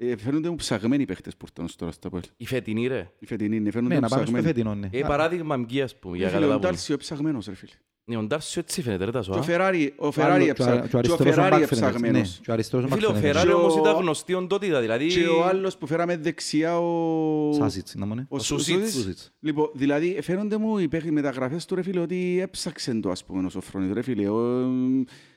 Ε, 0.00 0.16
φαίνονται 0.16 0.48
μου 0.48 0.54
ψαγμένοι 0.54 1.04
παίχτες 1.04 1.36
που 1.36 1.46
ήρθαν 1.48 1.74
τώρα 1.76 1.92
στα 1.92 2.08
πόλη. 2.08 2.22
Η 2.36 2.46
φετινή 2.46 2.86
ρε. 2.86 3.10
Οι 3.18 3.26
φετινοί 3.26 3.56
είναι, 3.56 3.70
φαίνονται 3.70 3.94
Ναι, 3.94 4.00
μου 4.00 4.00
να 4.00 4.08
πάμε 4.08 4.22
στο 4.26 4.32
ψαγμένοι. 4.32 4.54
φετινό, 4.54 4.74
ναι. 4.74 4.88
Ε, 4.92 5.02
παράδειγμα 5.06 5.56
μγκίας 5.56 5.96
που, 5.96 6.14
για 6.14 6.24
Ρε 6.24 6.30
φίλε, 6.30 6.40
καλά 6.40 6.54
ο 6.54 6.54
τα 6.54 6.60
πούμε. 6.60 6.70
Ντάλσιο 6.70 6.96
ψαγμένος 6.96 7.46
ρε 7.46 7.54
φίλε. 7.54 7.72
Ναι, 8.04 8.16
ο 8.16 8.22
Ντάρσιο 8.22 8.62
έτσι 8.64 8.82
φαίνεται 8.82 9.04
ρε 9.04 9.10
Τάσο. 9.10 9.30
Και 9.32 9.36
ο 9.38 9.40
α. 9.40 9.44
Φεράρι, 9.44 9.94
ο 9.96 10.06
Ο 10.06 10.10
Φεράρι 10.10 10.32
άλλος- 10.34 10.48
εψα- 10.48 10.64
και 10.78 10.84
ο 10.84 10.88
και 10.88 10.96
ο 10.96 10.98
αριστερός 10.98 11.20
ο 11.20 11.32
Φεράρι 11.32 11.54
back 11.64 11.66
φαίνεται, 11.68 11.86
εψαγμένος. 11.86 12.28
ναι, 12.38 12.44
και 12.44 12.50
ο 12.50 12.52
αριστερός 12.52 12.84
ο 12.84 12.88
Φίλε, 12.88 13.06
back 13.06 13.10
ο 13.10 13.14
φαίνεται. 13.14 13.26
Φεράρι 13.26 13.48
Και 13.48 13.54
όμως 13.54 13.76
ο- 13.76 13.78
ήταν 13.78 13.94
γνωστή 13.96 14.34
οντότητα, 14.34 14.80
δηλαδή... 14.80 15.06
Και 15.06 15.26
ο 15.26 15.44
άλλος 15.44 15.76
που 15.78 15.86
φέραμε 15.86 16.16
δεξιά 16.16 16.78
ο... 16.78 17.52
Σάσιτς, 17.52 17.94
να 17.94 18.06
μου 18.06 18.12
είναι. 18.12 18.26
Ο 18.28 18.38
Σουσίτς. 18.38 18.78
Σουσίτς. 18.78 18.92
Σουσίτς. 18.92 19.32
Λοιπόν, 19.40 19.70
δηλαδή 19.74 20.18
φαίνονται 20.22 20.56
μου 20.58 20.78
οι 20.78 20.88
παίχοι- 20.88 21.10
μεταγραφές 21.12 21.64
του 21.64 21.74
ρε 21.74 21.82
φίλε 21.82 22.00
ότι 22.00 22.38
έψαξε 22.42 22.94
το 22.94 23.10
ας 23.10 23.24
πούμε 23.24 23.46
ο 23.46 23.48
Σοφρόνης 23.48 23.92
ρε 23.92 24.02
φίλε. 24.02 24.24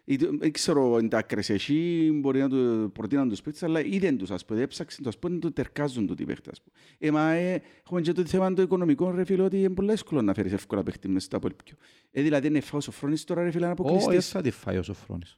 Ο- 0.08 0.14
ή 0.14 0.16
το- 0.16 0.38
Δεν 0.38 0.52
ξέρω 0.52 0.96
αν 0.96 1.10
τα 1.10 1.18
άκρες 1.18 1.50
εσύ, 1.50 2.10
μπορεί 2.14 2.40
να 2.40 2.50
του 2.50 2.92
προτείναν 2.94 3.30
τους 3.30 3.42
παίκτες, 3.42 3.64
αλλά 3.64 3.86
είδαν 3.86 4.18
τους 4.18 4.32
ας 4.32 4.46
πούμε, 4.46 4.62
έψαξαν 4.62 5.04
το 5.04 5.10
ας 5.10 5.20
πούμε, 5.20 5.40
του 5.40 5.54
τερκάζουν 5.54 6.08
τούτοι 6.08 6.24
οι 6.24 6.26
παίχτες 6.26 6.52
ας 6.52 6.62
πούμε. 6.62 6.76
Ε, 6.98 7.12
μα 7.12 7.32
ε, 7.32 7.62
έχουμε 7.86 8.02
και 8.02 8.12
το 8.12 8.26
θέμα 8.26 8.54
το 8.54 8.62
οικονομικό 8.62 9.12
ρε 9.12 9.24
φίλε 9.26 9.42
ότι 9.44 9.58
είναι 9.60 9.70
πολύ 9.70 9.92
εύκολο 9.92 10.22
να 10.22 10.34
φέρεις 10.34 10.54
εύκολα 10.54 10.84
παίχτη 10.84 11.08
μες 11.08 11.24
στο 11.24 11.38
απολυπκιο. 11.38 11.76
Ε, 12.12 12.22
δηλαδή 12.22 12.48
είναι 12.48 12.60
φάω 12.60 12.78
ο 12.78 12.82
Σοφρόνης 12.82 13.24
τώρα 13.24 13.44
ρε 13.44 13.52
φίλε 13.52 13.66
να 13.66 13.72
Όχι, 13.72 13.82
αποκλειστείς. 13.82 14.30
θα 14.30 14.42
τη 14.42 14.52
φάει 14.52 14.78
ο 14.78 14.84
Σοφρόνης. 14.84 15.38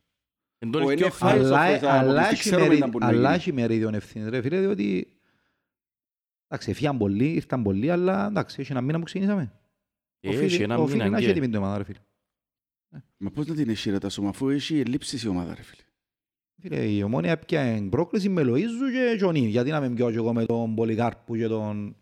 Εν 0.60 0.72
τον 0.72 0.82
Ο 0.84 0.89
ευκαιό 0.89 1.05
είναι 1.05 1.15
φάει 1.15 1.39
ο 1.39 1.41
Αλλά, 1.41 1.48
Σοφρόνης, 1.58 1.82
αλλά 1.84 1.91
αλλά, 1.91 2.01
αποκλειστεί, 2.01 2.34
έχει 2.34 2.41
ξέρουμε 2.41 2.62
μερίδιο- 2.67 2.86
να 2.86 2.91
μπορεί 2.91 3.03
να 3.03 3.10
αλλά 3.10 3.22
γίνει. 3.22 3.36
έχει 3.36 3.53
μερίδιο 3.53 3.89
ευθύνη, 3.93 4.29
ρε 4.29 4.41
φίλε, 4.41 4.60
διότι 4.60 5.08
εντάξει, 6.48 6.72
έφυγαν 6.72 6.98
πολλοί, 6.98 7.34
ήρθαν 7.34 7.63
πολλοί, 7.63 7.89
αλλά 7.91 8.25
εντάξει, 8.27 8.62
έχει 8.62 8.72
ένα 8.72 8.82
μήνα 8.82 8.98
που 8.98 9.03
ξεκινήσαμε. 9.03 9.53
Έχει 10.20 10.63
ένα 10.63 10.77
οφείλει 10.77 10.98
μήνα 10.98 11.10
να 11.10 11.15
έχει 11.17 11.25
και... 11.25 11.32
έτοιμη 11.32 11.46
την 11.48 11.55
ομάδας, 11.55 11.77
ρε 11.77 11.84
φίλε. 11.84 11.98
Μα 13.17 13.29
πώς 13.29 13.45
να 13.47 13.55
την 13.55 13.69
έχει 13.69 13.89
ρε 13.89 13.97
Τάσο, 13.97 14.21
μα 14.21 14.29
αφού 14.29 14.50
έχει 14.50 14.79
ελλείψεις 14.79 15.23
η 15.23 15.27
ομάδα 15.27 15.55
ρε 15.55 15.62
φίλε. 15.62 15.81
Φίλε, 16.62 16.85
η 16.91 17.03
ομόνια 17.03 17.31
έπιανε 17.31 17.89
πρόκληση 17.89 18.29
με 18.29 18.41
Λοΐζου 18.45 18.91
και 18.93 19.15
Τζονί. 19.17 19.39
Γιατί 19.47 19.69
να 19.69 19.79
με 19.79 19.89
πιω 19.89 20.12
και 20.12 20.17
εγώ 20.17 20.33
με 20.33 20.45
τον 20.45 20.75
Πολυκάρπου 20.75 21.35
και 21.35 21.47
τον... 21.47 21.95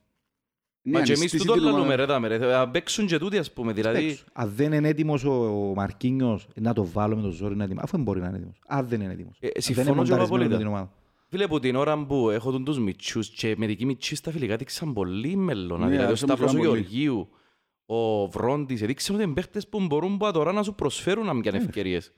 Ναι, 0.83 0.91
Μα 0.91 0.99
αν 0.99 1.05
και 1.05 1.13
εμείς 1.13 1.27
στήσει 1.29 1.45
τούτο 1.45 1.53
την 1.53 1.61
ομάδα- 1.61 1.77
λαλούμε 1.77 1.95
ρε 1.95 2.05
δάμε, 2.05 2.27
ρε. 2.27 2.37
Θα 2.39 2.69
παίξουν 2.69 3.05
και 3.07 3.17
τούτοι 3.17 3.37
ας 3.37 3.51
πούμε, 3.53 3.73
δηλαδή... 3.73 4.05
Παίξου. 4.05 4.25
Αν 4.33 4.51
δεν 4.55 4.73
είναι 4.73 4.87
έτοιμος 4.87 5.23
ο 5.23 5.31
ο 5.69 5.73
Μαρκίνιος, 5.73 6.47
να 6.55 6.73
το 6.73 6.85
βάλω 6.85 7.15
με 7.15 7.21
το 7.21 7.29
ζόρι 7.29 7.49
να 7.49 7.53
είναι 7.53 7.63
έτοιμος. 7.63 7.83
Αφού 7.83 7.95
δεν 7.95 8.05
μπορεί 8.05 8.19
να 8.19 8.27
είναι 8.27 8.37
έτοιμος. 8.37 8.61
Αν 8.67 8.87
δεν 8.87 9.01
είναι 9.01 9.13
έτοιμος. 9.13 9.37
Ε, 9.39 9.45
Αν 9.45 9.51
δεν 9.53 9.61
συμφωνώ 9.61 9.87
είναι 9.93 10.03
και 10.03 10.11
εγώ 10.13 10.19
μονταρισμένο 10.19 10.37
με 10.37 10.45
απόλυτα. 10.45 10.57
την 10.57 10.67
ομάδα. 10.67 10.91
Φίλε, 11.29 11.47
που 11.47 11.59
την 11.59 11.75
ώρα 11.75 12.05
που 12.05 12.29
έχω 12.29 12.51
τον 12.51 12.63
τους 12.65 12.79
μητσούς 12.79 13.29
και 13.29 13.55
μερικοί 13.57 13.85
μητσοί 13.85 14.15
στα 14.15 14.31
φιλικά 14.31 14.55
δείξαν 14.55 14.93
πολύ 14.93 15.35
μέλλον. 15.35 15.79
Ναι, 15.79 15.85
δηλαδή 15.87 16.03
ο 16.05 16.07
άρχισαν 16.07 16.29
να 16.29 16.35
Σταύρος 16.35 16.53
ο 16.53 16.57
κάνουν 16.57 16.69
πολύ. 16.71 16.79
Γεωργίου, 16.89 17.29
ο 17.93 18.27
Βρόντις, 18.27 18.81
έδειξαν 18.81 19.15
ότι 19.15 19.23
είναι 19.23 19.33
παίχτες 19.33 19.67
που 19.67 19.85
μπορούν 19.85 20.17
που 20.17 20.31
τώρα 20.31 20.51
να 20.51 20.63
σου 20.63 20.75
προσφέρουν 20.75 21.25
να 21.25 21.39
πιάνε 21.39 21.57
ευκαιρίες. 21.57 22.11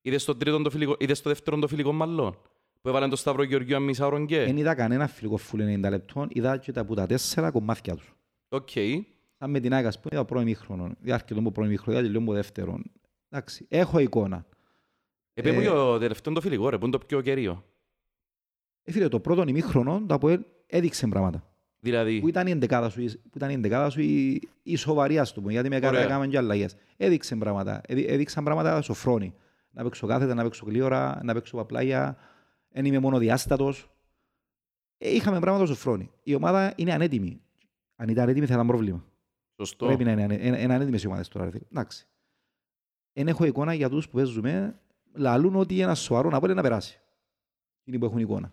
Είδες 0.00 0.22
στο, 0.22 0.36
τρίτον 0.36 0.62
το 0.62 0.70
φιλικό, 0.70 0.96
είδες 0.98 1.18
στο 1.18 1.28
δεύτερον 1.28 1.60
το 1.60 1.68
φιλικό 1.68 1.92
μαλλόν, 1.92 2.38
που 2.80 2.88
έβαλαν 2.88 3.08
τον 3.08 3.18
Σταύρο 3.18 3.42
Γεωργίου 3.42 3.76
αν 3.76 3.82
μισά 3.82 4.06
ώρον 4.06 4.26
και. 4.26 4.44
Δεν 4.44 4.56
είδα 4.56 4.74
κανένα 4.74 5.06
φιλικό 5.06 5.36
φουλ 5.36 5.62
90 5.62 5.88
λεπτών, 5.90 6.28
είδα 6.30 6.56
και 6.56 6.72
τα 6.72 6.84
που 6.84 6.94
τα 6.94 7.06
τέσσερα 7.06 7.50
κομμάτια 7.50 7.96
τους. 7.96 8.14
Οκ. 8.48 8.68
Σαν 9.38 9.50
με 9.50 9.60
την 9.60 9.74
Άγα, 9.74 9.90
που 9.90 10.08
είδα 10.12 10.24
πρώην 10.24 10.46
ημίχρονο, 10.46 10.90
διάρκεια 11.00 11.36
του 11.36 11.52
πρώην 11.52 11.68
ημίχρονο, 11.68 11.98
είδα 11.98 12.08
και 12.08 12.18
λίγο 12.18 12.32
δεύτερον. 12.32 12.82
Εντάξει, 13.28 13.66
έχω 13.68 13.98
εικόνα. 13.98 14.46
Επέ 15.34 15.52
μου 15.52 15.60
Ε, 15.60 15.62
και 15.62 15.68
ο 15.68 15.98
τελευταίο 15.98 16.32
το 16.32 16.40
φιλικό 16.40 16.68
ρε, 16.68 16.78
που 16.78 16.86
είναι 16.86 16.98
το 16.98 17.04
πιο 17.06 17.20
κερίο. 17.20 17.64
Ε, 18.82 18.92
φίλε, 18.92 19.08
το 19.08 19.20
πρώτο 19.20 19.44
ημίχρονο, 19.48 20.02
το 20.06 20.14
ΑΠΟΕΛ 20.14 20.42
έδειξε 20.66 21.06
πράγματα. 21.06 21.49
Δηλαδή, 21.82 22.20
Που 22.20 22.28
ήταν 22.28 22.46
η 22.46 22.50
εντεκάδα 22.50 22.88
σου, 22.90 23.02
που 23.04 23.36
ήταν 23.36 23.50
η 23.50 23.52
εντεκάδα 23.52 23.90
σου 23.90 24.00
η, 24.00 24.40
η 24.62 24.76
σοβαρή, 24.76 25.18
ας 25.18 25.32
το 25.32 25.40
πούμε, 25.40 25.52
γιατί 25.52 25.68
με 25.68 25.76
Ωραία. 25.76 26.00
έκαναν 26.00 26.28
και 26.30 26.36
αλλαγές. 26.38 26.76
Έδειξε 26.96 27.36
πράγματα, 27.36 27.80
έδει- 27.86 28.08
έδειξαν 28.10 28.44
πράγματα 28.44 28.82
σοφρόνι. 28.82 29.34
Να 29.70 29.82
παίξω 29.82 30.06
κάθετα, 30.06 30.34
να 30.34 30.42
παίξω 30.42 30.64
γλύωρα, 30.66 31.20
να 31.22 31.32
παίξω 31.34 31.56
παπλάγια, 31.56 32.16
δεν 32.68 32.84
είμαι 32.84 32.98
μόνο 32.98 33.18
διάστατος. 33.18 33.90
Ε, 34.98 35.14
είχαμε 35.14 35.40
πράγματα 35.40 35.66
σοφρόνι. 35.66 36.10
Η 36.22 36.34
ομάδα 36.34 36.72
είναι 36.76 36.92
ανέτοιμη. 36.92 37.40
Αν 37.96 38.08
ήταν 38.08 38.28
έτοιμη 38.28 38.46
θα 38.46 38.54
ήταν 38.54 38.66
πρόβλημα. 38.66 39.04
σωστό. 39.56 39.86
Πρέπει 39.86 40.04
να 40.04 40.10
είναι, 40.10 40.22
ανε- 40.22 40.42
είναι, 40.44 40.60
είναι 40.60 40.74
ανέτοιμες 40.74 41.02
οι 41.02 41.06
ομάδες 41.06 41.28
τώρα. 41.28 41.44
ρε 41.44 41.50
φίλε. 41.50 41.64
Εντάξει. 41.70 42.06
Εν 43.12 43.28
έχω 43.28 43.44
εικόνα 43.44 43.74
για 43.74 43.88
τους 43.88 44.08
που 44.08 44.16
παίζουμε, 44.16 44.80
λαλούν 45.12 45.56
ότι 45.56 45.80
ένα 45.80 45.94
σοβαρό 45.94 46.30
να 46.30 46.54
να 46.54 46.62
περάσει. 46.62 47.00
Είναι 47.84 47.98
που 47.98 48.04
έχουν 48.04 48.18
εικόνα. 48.18 48.52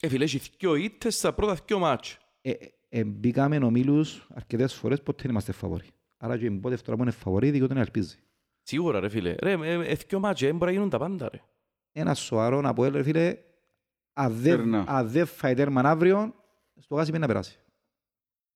Ε, 0.00 0.08
φίλε, 0.08 0.24
έχει 0.24 0.40
δυο 0.58 0.74
ήττες 0.74 1.16
στα 1.16 1.32
πρώτα 1.32 1.56
δυο 1.66 1.78
μάτς. 1.78 2.18
Ε, 2.40 2.50
ε, 2.50 2.56
ε, 2.88 3.04
μπήκαμε 3.04 3.56
ομίλους 3.56 4.26
αρκετές 4.34 4.74
φορές 4.74 5.02
ποτέ 5.02 5.22
δεν 5.22 5.30
είμαστε 5.30 5.52
φαβοροί. 5.52 5.90
Άρα 6.16 6.38
και 6.38 6.50
πότε 6.50 6.76
τώρα 6.76 6.96
που 6.96 7.02
είναι 7.02 7.10
φαβοροί 7.10 7.50
διότι 7.50 7.72
δεν 7.72 7.82
ελπίζει. 7.82 8.18
Σίγουρα 8.62 9.00
ρε 9.00 9.08
φίλε. 9.08 9.34
Ρε, 9.42 9.52
ε, 9.52 9.72
ε, 9.90 9.94
δυο 10.08 10.18
μάτς, 10.20 10.42
ε, 10.42 10.52
μπορεί 10.52 10.64
να 10.64 10.70
γίνουν 10.70 10.88
τα 10.90 10.98
πάντα 10.98 11.28
ρε. 11.28 11.40
Ένα 11.92 12.14
σοβαρό 12.14 12.60
να 12.60 12.72
πω, 12.72 12.84
ρε 12.84 13.02
φίλε, 13.02 13.36
αν 14.12 14.32
δεν- 14.32 14.56
Περνά. 14.56 14.84
αν 14.88 15.08
δεν 15.08 15.26
φάει 15.26 15.54
τέρμαν 15.54 15.86
αύριο, 15.86 16.34
στο 16.80 16.94
γάσι 16.94 17.06
πρέπει 17.10 17.22
να 17.26 17.28
περάσει. 17.32 17.58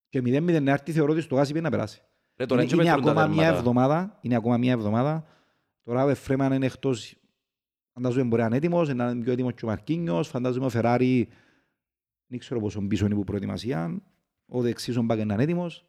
Και 0.09 0.21
0-0 0.21 0.61
να 0.63 0.71
έρθει 0.73 0.93
θεωρώ 0.93 1.13
ότι 1.13 1.21
στο 1.21 1.35
γάσι 1.35 1.51
πρέπει 1.51 1.65
να 1.65 1.71
περάσει. 1.71 2.03
Ρε, 2.37 2.47
τώρα 2.47 2.63
Είναι, 2.63 2.71
έτσι 2.73 2.75
είναι, 2.83 2.85
μετρούν 2.95 3.05
τα 3.05 3.11
ακόμα 3.11 3.27
μια 3.27 3.37
τέρματα. 3.43 3.59
εβδομάδα, 3.59 4.19
είναι 4.21 4.37
ακόμα 4.37 4.57
μια 4.57 4.73
εβδομάδα. 4.73 5.27
Τώρα 5.83 6.05
ο 6.05 6.09
Εφρέμαν 6.09 6.53
είναι 6.53 6.67
εκτός, 6.67 7.15
φαντάζομαι 7.93 8.25
μπορεί 8.25 8.41
να 8.41 8.47
είναι 8.47 8.57
έτοιμος, 8.57 8.95
να 8.95 9.11
είναι 9.11 9.23
πιο 9.23 9.33
έτοιμος 9.33 9.55
και 9.55 9.65
ο 9.65 9.69
Μαρκίνιος, 9.69 10.29
φαντάζομαι 10.29 10.67
ο 10.67 10.69
Φεράρι, 10.69 11.29
δεν 12.27 12.39
ξέρω 12.39 12.61
πόσο 12.61 12.81
πίσω 12.87 13.05
είναι 13.07 13.15
που 13.15 13.25
προετοιμασία, 13.25 14.03
ο 14.47 14.61
δεξής 14.63 14.97
ο 14.97 15.03
Μπάκ 15.03 15.25
να 15.25 15.35
είναι 15.35 15.43
έτοιμος. 15.43 15.85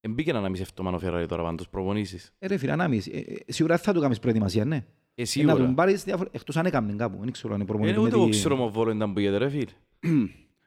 Εμπήκε 0.00 0.30
ένα 0.30 0.48
μισή 0.48 0.62
εβδομάδα 0.62 0.96
ο 0.96 0.98
Φεράρι 1.00 1.26
τώρα 1.26 1.42
πάντως 1.42 1.68
προπονήσεις. 1.68 2.32
Ε, 2.38 2.46
ρε 2.46 2.56
φίλε, 2.56 2.72
ανάμιση. 2.72 3.10
Ε, 3.14 3.32
ε, 3.32 3.52
σίγουρα 3.52 3.78
θα 3.78 3.92
του 3.92 4.00
κάνεις 4.00 4.18
προετοιμασία, 4.18 4.64
ναι. 4.64 4.76
Ε, 4.76 4.80
Ε, 5.14 5.20
να 5.20 5.26
σίγουρα. 5.26 5.56
τον 5.56 5.74
πάρεις 5.74 6.04
διάφορα, 6.04 6.30
εκτός 6.32 6.56
αν 6.56 6.66
έκαμνε 6.66 6.94
κάπου, 6.96 7.18
δεν 7.20 7.30
ξέρω 7.32 7.54
αν 7.54 7.60
είναι 7.60 7.68
Ε, 7.70 7.72
προπονητή 7.72 7.98
με 8.00 8.06
ούτε 8.06 8.16
εγώ 8.16 8.24
τη- 8.24 8.30
ξέρω 8.30 8.56
μου 8.56 8.70
βόλο 8.70 8.90
ήταν 8.90 9.12
που 9.12 9.20
γίνεται 9.20 9.38
ρε 9.38 9.48
φίλε. 9.48 9.72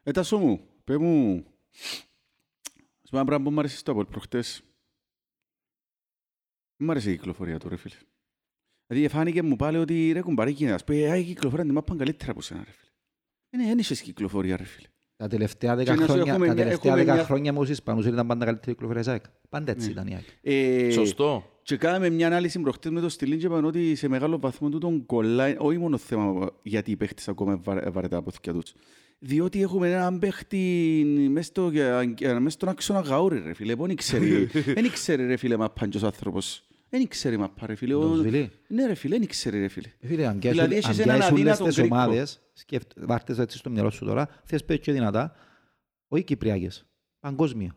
Ε, 0.02 0.10
Τάσο 0.10 0.38
μου, 0.38 0.60
πέ 0.84 0.98
μου, 0.98 1.44
ας 3.02 3.10
πούμε 3.10 3.20
ένα 3.20 3.24
πράγμα 3.24 3.44
που 3.44 3.50
μου 3.50 3.58
άρεσε 3.58 3.76
στο 3.76 3.90
Απόλ 3.92 4.04
προχτές. 4.04 4.62
Μου 6.76 6.90
άρεσε 6.90 7.10
η 7.10 7.16
κυκλοφορία 7.16 7.58
του 7.58 7.68
ρε 7.68 7.76
φίλε. 7.76 7.94
Δηλαδή 8.86 9.08
φάνηκε 9.08 9.42
μου 9.42 9.56
πάλι 9.56 9.76
ότι 9.76 10.10
ρε 10.12 10.20
κουμπαρίκι, 10.20 10.68
ας 10.68 10.84
πούμε, 10.84 11.10
«Α, 11.10 11.16
η 11.16 11.22
κυκλοφορία 11.24 11.64
την 11.64 11.74
μάπαν 11.74 11.98
καλύτερα 11.98 12.30
από 12.30 12.42
σένα 12.42 12.60
ρε 12.64 12.70
φίλε. 12.70 12.90
Ε, 13.50 13.56
ναι, 13.56 13.64
δεν 13.68 13.78
είχες 13.78 14.00
κυκλοφορία 14.00 14.56
ρε 14.56 14.64
φίλε. 14.64 14.86
Τα 15.16 15.28
τελευταία 15.28 15.70
Και 15.70 15.76
δέκα 15.76 15.94
να 15.94 16.00
σου 16.06 16.12
χρόνια, 16.12 16.32
έχουμε 16.32 16.46
τα 16.46 16.52
μια- 16.54 16.62
τελευταία 16.62 16.92
έχουμε 16.92 17.04
δέκα 17.04 17.16
μια- 17.16 17.24
χρόνια 17.26 17.52
με 17.52 17.58
τους 17.58 17.68
Ισπανούς 17.68 18.06
ήταν 18.06 18.26
πάντα 18.26 18.44
καλύτερη 18.44 18.72
κυκλοφορία 18.72 19.02
της 19.02 19.10
ΑΕΚ. 19.10 19.24
Πάντα 19.48 19.70
έτσι 19.72 19.86
Ναι. 19.86 19.92
ήταν 19.92 20.06
η 20.06 20.14
ΑΕΚ. 20.14 20.24
Ε, 20.42 20.90
Σωστό. 20.90 21.50
Και 21.62 21.76
κάναμε 21.76 22.10
μια 22.10 22.26
ανάλυση 22.26 22.60
προχτές 22.60 22.90
με 22.92 23.00
το 23.00 23.08
Στυλίν 23.08 23.38
και 23.38 23.46
είπαμε 23.46 23.66
ότι 23.66 23.94
σε 23.94 24.08
μεγάλο 24.08 24.38
βαθμό 24.38 24.68
τούτον 24.68 25.06
κολλάει, 25.06 25.54
όχι 25.58 25.78
μόνο 25.78 25.96
θέμα 25.98 26.50
γιατί 26.62 26.90
οι 26.90 26.96
παίχτες 26.96 27.28
ακόμα 27.28 27.56
βαρ- 27.62 27.90
βαρετά 27.90 28.16
από 28.16 28.30
θυκιά 28.30 28.52
τους. 28.52 28.74
Διότι 29.18 29.62
έχουμε 29.62 29.90
έναν 29.92 30.18
παίχτη 30.18 31.04
μες 31.30 31.46
στο- 31.46 31.70
ε, 32.20 32.38
μες 32.38 32.52
στον 32.52 32.68
άξονα 32.68 33.00
γαούρι 33.00 33.42
ρε 33.46 33.54
φίλε, 33.54 33.76
που 33.76 33.86
δεν 33.86 33.96
ξέρει, 33.96 34.44
δεν 34.74 34.90
ξέρει 34.90 35.26
ρε 35.26 35.36
φίλε 35.36 35.56
μαπάν 35.56 35.88
και 35.90 35.98
ο 36.02 36.06
άνθρωπος. 36.06 36.65
Δεν 36.88 37.08
ξέρει 37.08 37.36
μαπά 37.36 37.66
ρε 37.66 37.74
φίλε. 37.74 37.94
ο- 37.94 38.00
Το 38.08 38.14
Σβιλί. 38.14 38.50
Ναι 38.68 38.86
ρε 38.86 38.94
φίλε, 38.94 39.18
δεν 39.18 39.26
ξέρει 39.26 39.58
ρε 39.60 39.68
φίλε. 39.68 39.88
Ε, 40.00 40.06
Φίλε, 40.06 40.26
αν 40.26 40.38
και 40.38 40.50
Δηλαδή, 40.50 40.74
έσουν- 40.76 40.84
έχεις 40.90 40.98
αν 40.98 41.04
και 41.04 41.10
έναν 41.10 41.20
έσουν 41.20 41.34
αδύνατον 41.34 41.66
τις 41.66 41.76
Γκρίκο. 41.76 41.94
ομάδες, 41.94 42.40
σκέφτε- 42.52 43.06
βάρτες 43.06 43.38
έτσι 43.38 43.58
στο 43.58 43.70
μυαλό 43.70 43.90
σου 43.90 44.04
τώρα, 44.04 44.28
θες 44.44 44.64
παίξεις 44.64 44.84
και 44.86 44.92
δυνατά, 44.92 45.34
όχι 46.08 46.22
Κυπριακές, 46.24 46.86
παγκόσμια. 47.20 47.76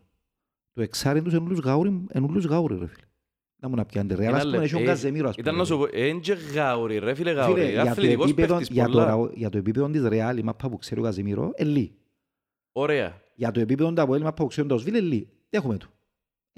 Το 0.72 0.82
εξάρι 0.82 1.22
τους 1.22 1.34
ενούλους 1.34 1.58
γάουρι, 1.58 2.04
ενούλους 2.08 2.44
γάουρι 2.44 2.78
ρε 2.78 2.86
φίλε. 2.86 3.04
Να 3.62 3.68
μου 3.68 3.74
να 3.74 3.84
πιάνετε 3.84 4.14
ρε, 4.14 4.26
αλλά 4.26 4.36
ας 4.36 4.42
Ένα 4.42 4.50
πούμε 4.50 4.62
λεπτό. 4.62 4.76
έχει 4.76 4.84
ο 4.84 4.86
Ε, 4.90 4.92
Καζεμίρος 4.94 5.30
ας 5.30 5.36
Ήταν 5.36 5.44
πούμε. 5.54 5.62
να 5.62 5.68
σου 5.68 5.78
πω, 5.78 5.86
εν 5.92 6.20
και 6.20 6.32
γάουρι 6.32 6.98
ρε 6.98 7.14
φίλε 7.14 7.30
Φίλε, 7.30 7.40
γάουρι. 7.42 7.70
για 7.70 7.84
το 7.84 7.90
Αθλητικός 7.90 8.26
επίπεδο- 8.30 8.56
παίχτης 8.56 8.74
για 8.76 8.84
το 8.84 8.90
πολλά. 8.90 9.04
ρα- 9.06 9.30
Για 9.34 9.50
το 9.50 9.58
επίπεδο 9.58 9.88
της 9.90 10.02
Ρεάλ, 10.02 10.38
η 10.38 10.42
μάπα 10.42 10.68
που 10.68 10.78
ξέρει 10.78 11.00
ο 11.00 11.02
Καζεμίρο, 11.02 11.52
ελί. 11.54 11.94
Ωραία. 12.72 13.20
Για 13.34 13.50
το 13.50 13.60
επίπεδο 13.60 13.92
του 13.92 14.02
Αποέλ, 14.02 14.20
η 14.20 14.24
μάπα 14.24 14.42
που 14.42 14.48
ξέρει 14.48 14.68
το 14.68 14.76
Σβίλ, 14.78 14.94
ελί. 14.94 15.28
Έχουμε 15.50 15.76
του. 15.76 15.90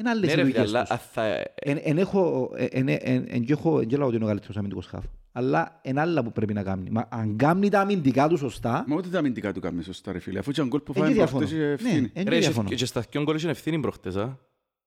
Είναι 0.02 0.10
άλλες 0.10 0.28
Ναι 0.28 0.34
ρε 0.34 0.44
φίλε, 0.44 0.58
ηλικίες 0.58 0.68
αλλά 0.68 0.80
τους. 0.82 0.90
α, 0.90 0.96
θα- 1.12 1.42
Εν, 1.54 1.78
εν 1.82 1.98
έχω, 1.98 2.50
εν, 2.56 2.88
εν, 2.88 2.98
εν, 3.00 3.24
εν, 3.28 3.44
και 3.44 3.52
έχω, 3.52 3.80
εν 3.80 3.86
και 3.86 3.96
λέω 3.96 4.06
ότι 4.06 4.16
είναι 4.16 4.24
ο 4.24 4.28
καλύτερος 4.28 4.56
αμυντικός 4.56 4.86
χαφ. 4.86 5.04
Αλλά 5.32 5.80
είναι 5.82 6.00
άλλα 6.00 6.22
που 6.22 6.32
πρέπει 6.32 6.52
να 6.52 6.62
κάνει. 6.62 6.90
Μα 6.90 7.06
αν 7.10 7.36
κάνει 7.36 7.68
τα 7.68 7.80
αμυντικά 7.80 8.28
του 8.28 8.36
σωστά, 8.36 8.84
Μα 8.88 8.96
ούτε 8.96 9.08
τα 9.08 9.18
αμυντικά 9.18 9.52
του 9.52 9.60
κάνουμε 9.60 9.82
σωστά 9.82 10.12
ρε 10.12 10.18
φίλε. 10.18 10.38
Αφού 10.38 10.50
ήταν 10.50 10.66
γκολ 10.68 10.80
που 10.80 10.92
εν 10.94 10.94
και 10.94 11.00
φάμε 11.00 11.12
διαφωνώ. 11.14 11.38
προχτές 11.46 11.58
είχε 11.58 11.66
Ναι, 11.66 11.72
ευθύνη. 11.72 12.10
εν 12.14 12.24
Ρε, 12.24 12.30
και 12.30 12.30
και- 12.30 12.38
διαφωνώ. 12.38 12.68
και 12.68 12.84
στα 12.86 13.04
δυο 13.10 13.22
γκολ 13.22 13.36
είχε 13.36 13.48
ευθύνη 13.48 13.80
προχτές, 13.80 14.16
α. 14.16 14.38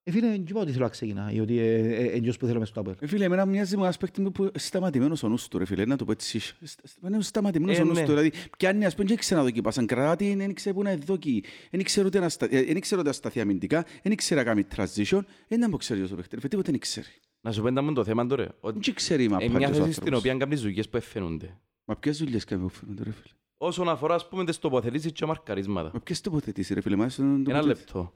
Ε, 0.07 0.11
φίλε, 0.11 0.27
δεν 0.27 0.45
είπα 0.49 0.59
ότι 0.61 0.71
θέλω 0.71 0.83
να 0.83 0.89
ξεκινά, 0.89 1.31
ή 1.31 1.39
ότι 1.39 1.59
ε, 1.59 1.77
ε, 1.77 2.05
εν 2.05 2.21
και 2.21 2.31
που 2.39 2.45
θέλω 2.45 2.59
μες 2.59 2.67
στο 2.67 2.79
Αποέλ. 2.79 2.95
Ε, 2.99 3.07
Φίλε, 3.07 3.23
εμένα 3.25 3.45
μοιάζει 3.45 3.77
με 3.77 3.83
ένα 3.85 3.93
παίκτη 3.99 4.21
που 4.31 4.51
σταματημένος 4.55 5.23
ο 5.23 5.27
νους 5.29 5.47
του, 5.47 5.57
ρε 5.57 5.65
φίλε, 5.65 5.85
να 5.85 5.95
το 5.95 6.05
πω 6.05 6.11
έτσι. 6.11 6.39
Στα- 6.39 7.07
Είναι 7.07 7.21
σταματημένος 7.21 7.77
Ε, 7.77 7.81
ο 7.81 7.85
νους 7.85 7.97
ναι. 7.97 8.01
του, 8.05 8.07
δηλαδή 8.09 8.31
πιάνει, 8.57 8.85
ας 8.85 8.95
πούμε, 8.95 9.07
και 9.07 9.15
ξαναδοκίπασαν 9.15 9.85
κράτη, 9.85 10.35
δεν 10.35 10.49
ήξερε 10.49 10.75
πού 10.75 10.81
να 10.83 10.95
δόκει, 10.95 11.43
δεν 11.71 11.79
ήξερε 11.79 12.07
ούτε 12.07 12.19
να 12.19 12.29
στα- 12.29 12.45
ε, 12.51 12.63
δεν 12.63 12.75
ήξερε 12.75 12.99
ούτε 12.99 13.09
να 13.09 13.15
σταθεί 13.15 13.39
αμυντικά, 13.39 13.85
δεν 14.03 14.11
ήξερε 14.11 14.39
να 14.39 14.45
κάνει 14.45 14.65
transition, 14.75 15.19
δεν 15.47 15.57
ήταν 15.57 15.69
που 15.71 15.77
ξέρει 15.77 16.01
ο 16.03 16.07
παίκτη, 16.15 16.35
ρε 16.35 16.39
φίλε, 16.41 16.47
τίποτε 16.47 16.61
δεν 16.65 16.73
ήξερε. 16.73 17.07
Να 17.41 17.51
σου 17.51 17.61
πέντε 17.61 17.81
μου 17.81 17.93
το 17.93 18.03
θέμα 18.03 18.25
τώρα. 18.27 18.55
Ότι 18.59 18.79
Δεν 18.83 18.93
ξέρει 18.93 19.21
η 19.23 19.27
Είναι 19.29 19.33
μαπά 19.43 19.57
μια 19.57 19.59
και 19.59 19.65
ο 19.65 19.67
θέση 19.67 19.91
στην 19.91 20.03
άνθρωπος. 20.03 20.19
οποία 20.19 20.35
κάνεις 20.37 20.61
δουλειές 20.61 20.89
που 20.89 20.97
εφαίνονται. 20.97 21.57
Μα 21.85 21.95
ποιες 21.95 22.17
δουλειές 22.17 22.43
κάνεις 22.43 22.65
ο 22.65 22.69
φαίνονται, 22.69 23.03
ρε 23.03 23.11
φίλε. 23.11 23.33
Όσον 23.57 23.89
αφορά, 23.89 24.15
ας 24.15 24.27
πούμε, 24.27 24.45
τις 24.45 24.59
τοποθετήσεις 24.59 25.11
και 25.11 25.25
μαρκαρίσματα. 25.25 25.89
Μα 25.93 25.99
ποιες 25.99 26.21
τοποθετήσεις, 26.21 26.75
ρε 26.75 26.81
φίλε, 26.81 26.95
μα 26.95 27.05
έσαι 27.05 27.21
να 27.21 27.27
Ένα 27.27 27.43
τοποθετήσεις. 27.43 27.77
λεπτό. 27.85 28.13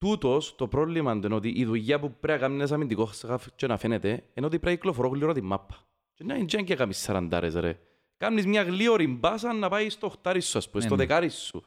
Τούτος, 0.00 0.54
το 0.56 0.68
πρόβλημα 0.68 1.12
είναι 1.12 1.34
ότι 1.34 1.48
η 1.48 1.64
δουλειά 1.64 2.00
που 2.00 2.14
πρέπει 2.20 2.40
να 2.40 2.46
κάνει 2.46 2.54
ένας 2.58 2.72
αμυντικός 2.72 3.22
χαφ 3.26 3.46
και 3.56 3.66
να 3.66 3.76
φαίνεται 3.76 4.08
είναι 4.08 4.46
ότι 4.46 4.58
πρέπει 4.58 4.64
να 4.66 4.74
κυκλοφορώ 4.74 5.08
γλυόρα 5.08 5.34
τη 5.34 5.40
μάπα. 5.40 5.76
Και 6.14 6.24
να 6.24 6.34
είναι 6.34 6.62
και 6.62 6.74
κάνεις 6.74 6.98
σαραντάρες 6.98 7.54
ρε. 7.54 7.78
Κάνεις 8.16 8.46
μια 8.46 8.62
γλύωρη 8.62 9.06
μπάσα 9.06 9.52
να 9.52 9.68
πάει 9.68 9.90
στο 9.90 10.06
οχτάρι 10.06 10.40
σου, 10.40 10.58
ας 10.58 10.70
πούμε, 10.70 10.82
Ναι, 10.82 10.88
στο 10.88 10.96
ναι. 10.96 11.04
δεκάρι 11.06 11.28
σου. 11.28 11.62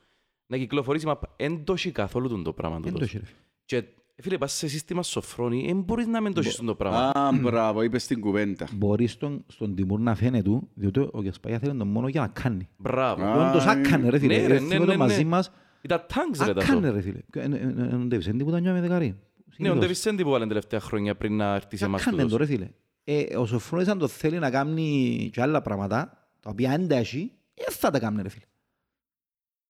Να 0.45 0.57
κυκλοφορήσει 0.57 1.05
η 1.05 1.07
μάπα. 1.07 1.33
Εν 1.35 1.63
το 1.63 1.73
έχει 1.73 1.91
καθόλου 1.91 2.27
τούτο 2.27 2.41
το 2.41 2.53
πράγμα. 2.53 2.79
Δεν 2.79 2.93
τούτος. 2.93 2.99
το 2.99 3.03
έχει, 3.03 3.17
ρε 3.17 3.25
φίλε. 3.25 3.39
Και 3.65 3.83
φίλε, 4.21 4.37
πας 4.37 4.53
σε 4.53 4.67
σύστημα 4.67 5.03
σοφρόνη, 5.03 5.65
δεν 5.65 5.81
μπορείς 5.81 6.07
να 6.07 6.21
μην 6.21 6.33
το 6.33 6.39
έχεις 6.39 6.55
το 6.55 6.75
πράγμα. 6.75 7.09
Α, 7.09 7.31
μπράβο, 7.31 7.81
είπες 7.81 8.07
την 8.07 8.19
κουβέντα. 8.19 8.67
Μπορείς 8.73 9.11
στον, 9.11 9.43
στον 9.47 9.75
Τιμούρ 9.75 9.99
να 9.99 10.15
φαίνεται 10.15 10.43
του, 10.43 10.69
διότι 10.73 10.99
ο 10.99 11.21
Γεσπαγιά 11.21 11.59
θέλει 11.59 11.77
τον 11.77 11.87
μόνο 11.87 12.07
για 12.07 12.21
να 12.21 12.27
κάνει. 12.27 12.69
Μπράβο. 12.77 13.23
Α, 13.23 13.49
Όντως 13.49 13.65
άκανε 13.65 14.09
ρε 14.09 14.19
φίλε, 14.19 14.35
ναι, 14.37 14.47
ρε 14.47 14.53
ρε, 14.53 14.57
θυμώ 14.59 14.69
ναι, 14.69 14.77
το 14.77 14.85
ναι, 14.85 14.97
μαζί 14.97 15.23
ναι. 15.23 15.29
μας, 15.29 15.51
Ήταν 15.83 16.05
τάγκς 16.13 16.39
ρε 16.45 16.53
τα 16.53 16.61
άκανε 16.63 16.87
σο. 16.87 16.93
ρε 16.93 17.01
φίλε. 17.01 17.19
Ε, 17.33 17.39
ε, 17.39 17.45
ε, 17.45 17.95
Ο 17.95 17.97
Ντέβις, 17.97 18.25
είναι 18.25 18.37
τίποτα 18.37 18.59
νιώμη 18.59 18.79
δεκαρή. 18.79 19.07
Ναι, 19.07 19.15
ο 19.15 19.51
Συνήθως. 19.51 19.79
Ντέβις 19.79 20.01
δεν 20.03 20.15
την 20.15 20.25
που 20.25 20.31
βάλε 20.31 20.47
τελευταία 20.47 20.79
χρόνια 20.79 21.15
πριν 21.15 21.35
να 21.37 21.53
έρθεις 21.55 21.79
σε 21.79 21.85
εμάς 21.85 22.01
Άκανε 22.01 22.17
το 22.17 22.23
τούτος. 22.23 22.39
ρε 22.39 22.45
φίλε. 22.45 22.69
Ε, 23.03 23.37
Ο 23.37 23.45
Σοφρόνης 23.45 23.87
αν 23.87 23.97
το 23.97 24.07
θέλει 24.07 24.39
να 24.39 24.49
κάνει 24.49 25.29
και 25.33 25.41
άλλα 25.41 25.61
πράγματα, 25.61 26.27
τα 26.39 26.49
οποία 26.49 26.69
δεν 26.69 26.87
τα 26.87 26.95
έχει, 26.95 27.31
ε, 27.53 27.71
θα 27.71 27.89
τα 27.89 27.99
κάνει 27.99 28.21
ρε 28.21 28.29
φίλε. 28.29 28.45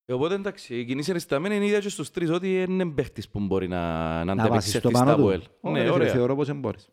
Ε, 0.05 0.13
Οπότε 0.13 0.33
εντάξει, 0.35 0.79
η 0.79 0.85
κοινή 0.85 1.03
συνισταμένη 1.03 1.55
είναι 1.55 1.63
η 1.63 1.67
ίδια 1.67 1.79
και 1.79 1.89
στους 1.89 2.11
τρεις 2.11 2.29
ότι 2.29 2.61
είναι 2.63 2.85
παίχτης 2.91 3.29
που 3.29 3.39
μπορεί 3.39 3.67
να, 3.67 3.79
να 4.23 4.35
Να 4.35 4.47
βάσεις 4.47 4.75
ανταπεξέλθει 4.75 4.81
το 4.81 4.89
στα 4.89 4.99
πάνω 4.99 5.15
του. 5.15 5.21
ΑΠΟΕΛ. 5.21 5.41
Ωραία, 5.61 5.71
Ναι, 5.71 5.79
ρε 5.79 5.83
φίλε, 5.93 5.93
ωραία. 6.01 6.11
Θεωρώ 6.13 6.35
πως 6.35 6.47
δεν 6.47 6.59
μπορείς. 6.59 6.89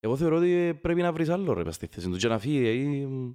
Εγώ 0.00 0.16
θεωρώ 0.16 0.36
ότι 0.36 0.78
πρέπει 0.82 1.00
να 1.02 1.12
βρεις 1.12 1.28
άλλο 1.28 1.52
ρε 1.52 1.62
πας 1.62 1.74
στη 1.74 1.86
θέση 1.86 2.08
του 2.10 2.16
και 2.16 2.28
να 2.28 2.38
φύγει. 2.38 2.80
ή, 2.82 3.06
μ, 3.06 3.32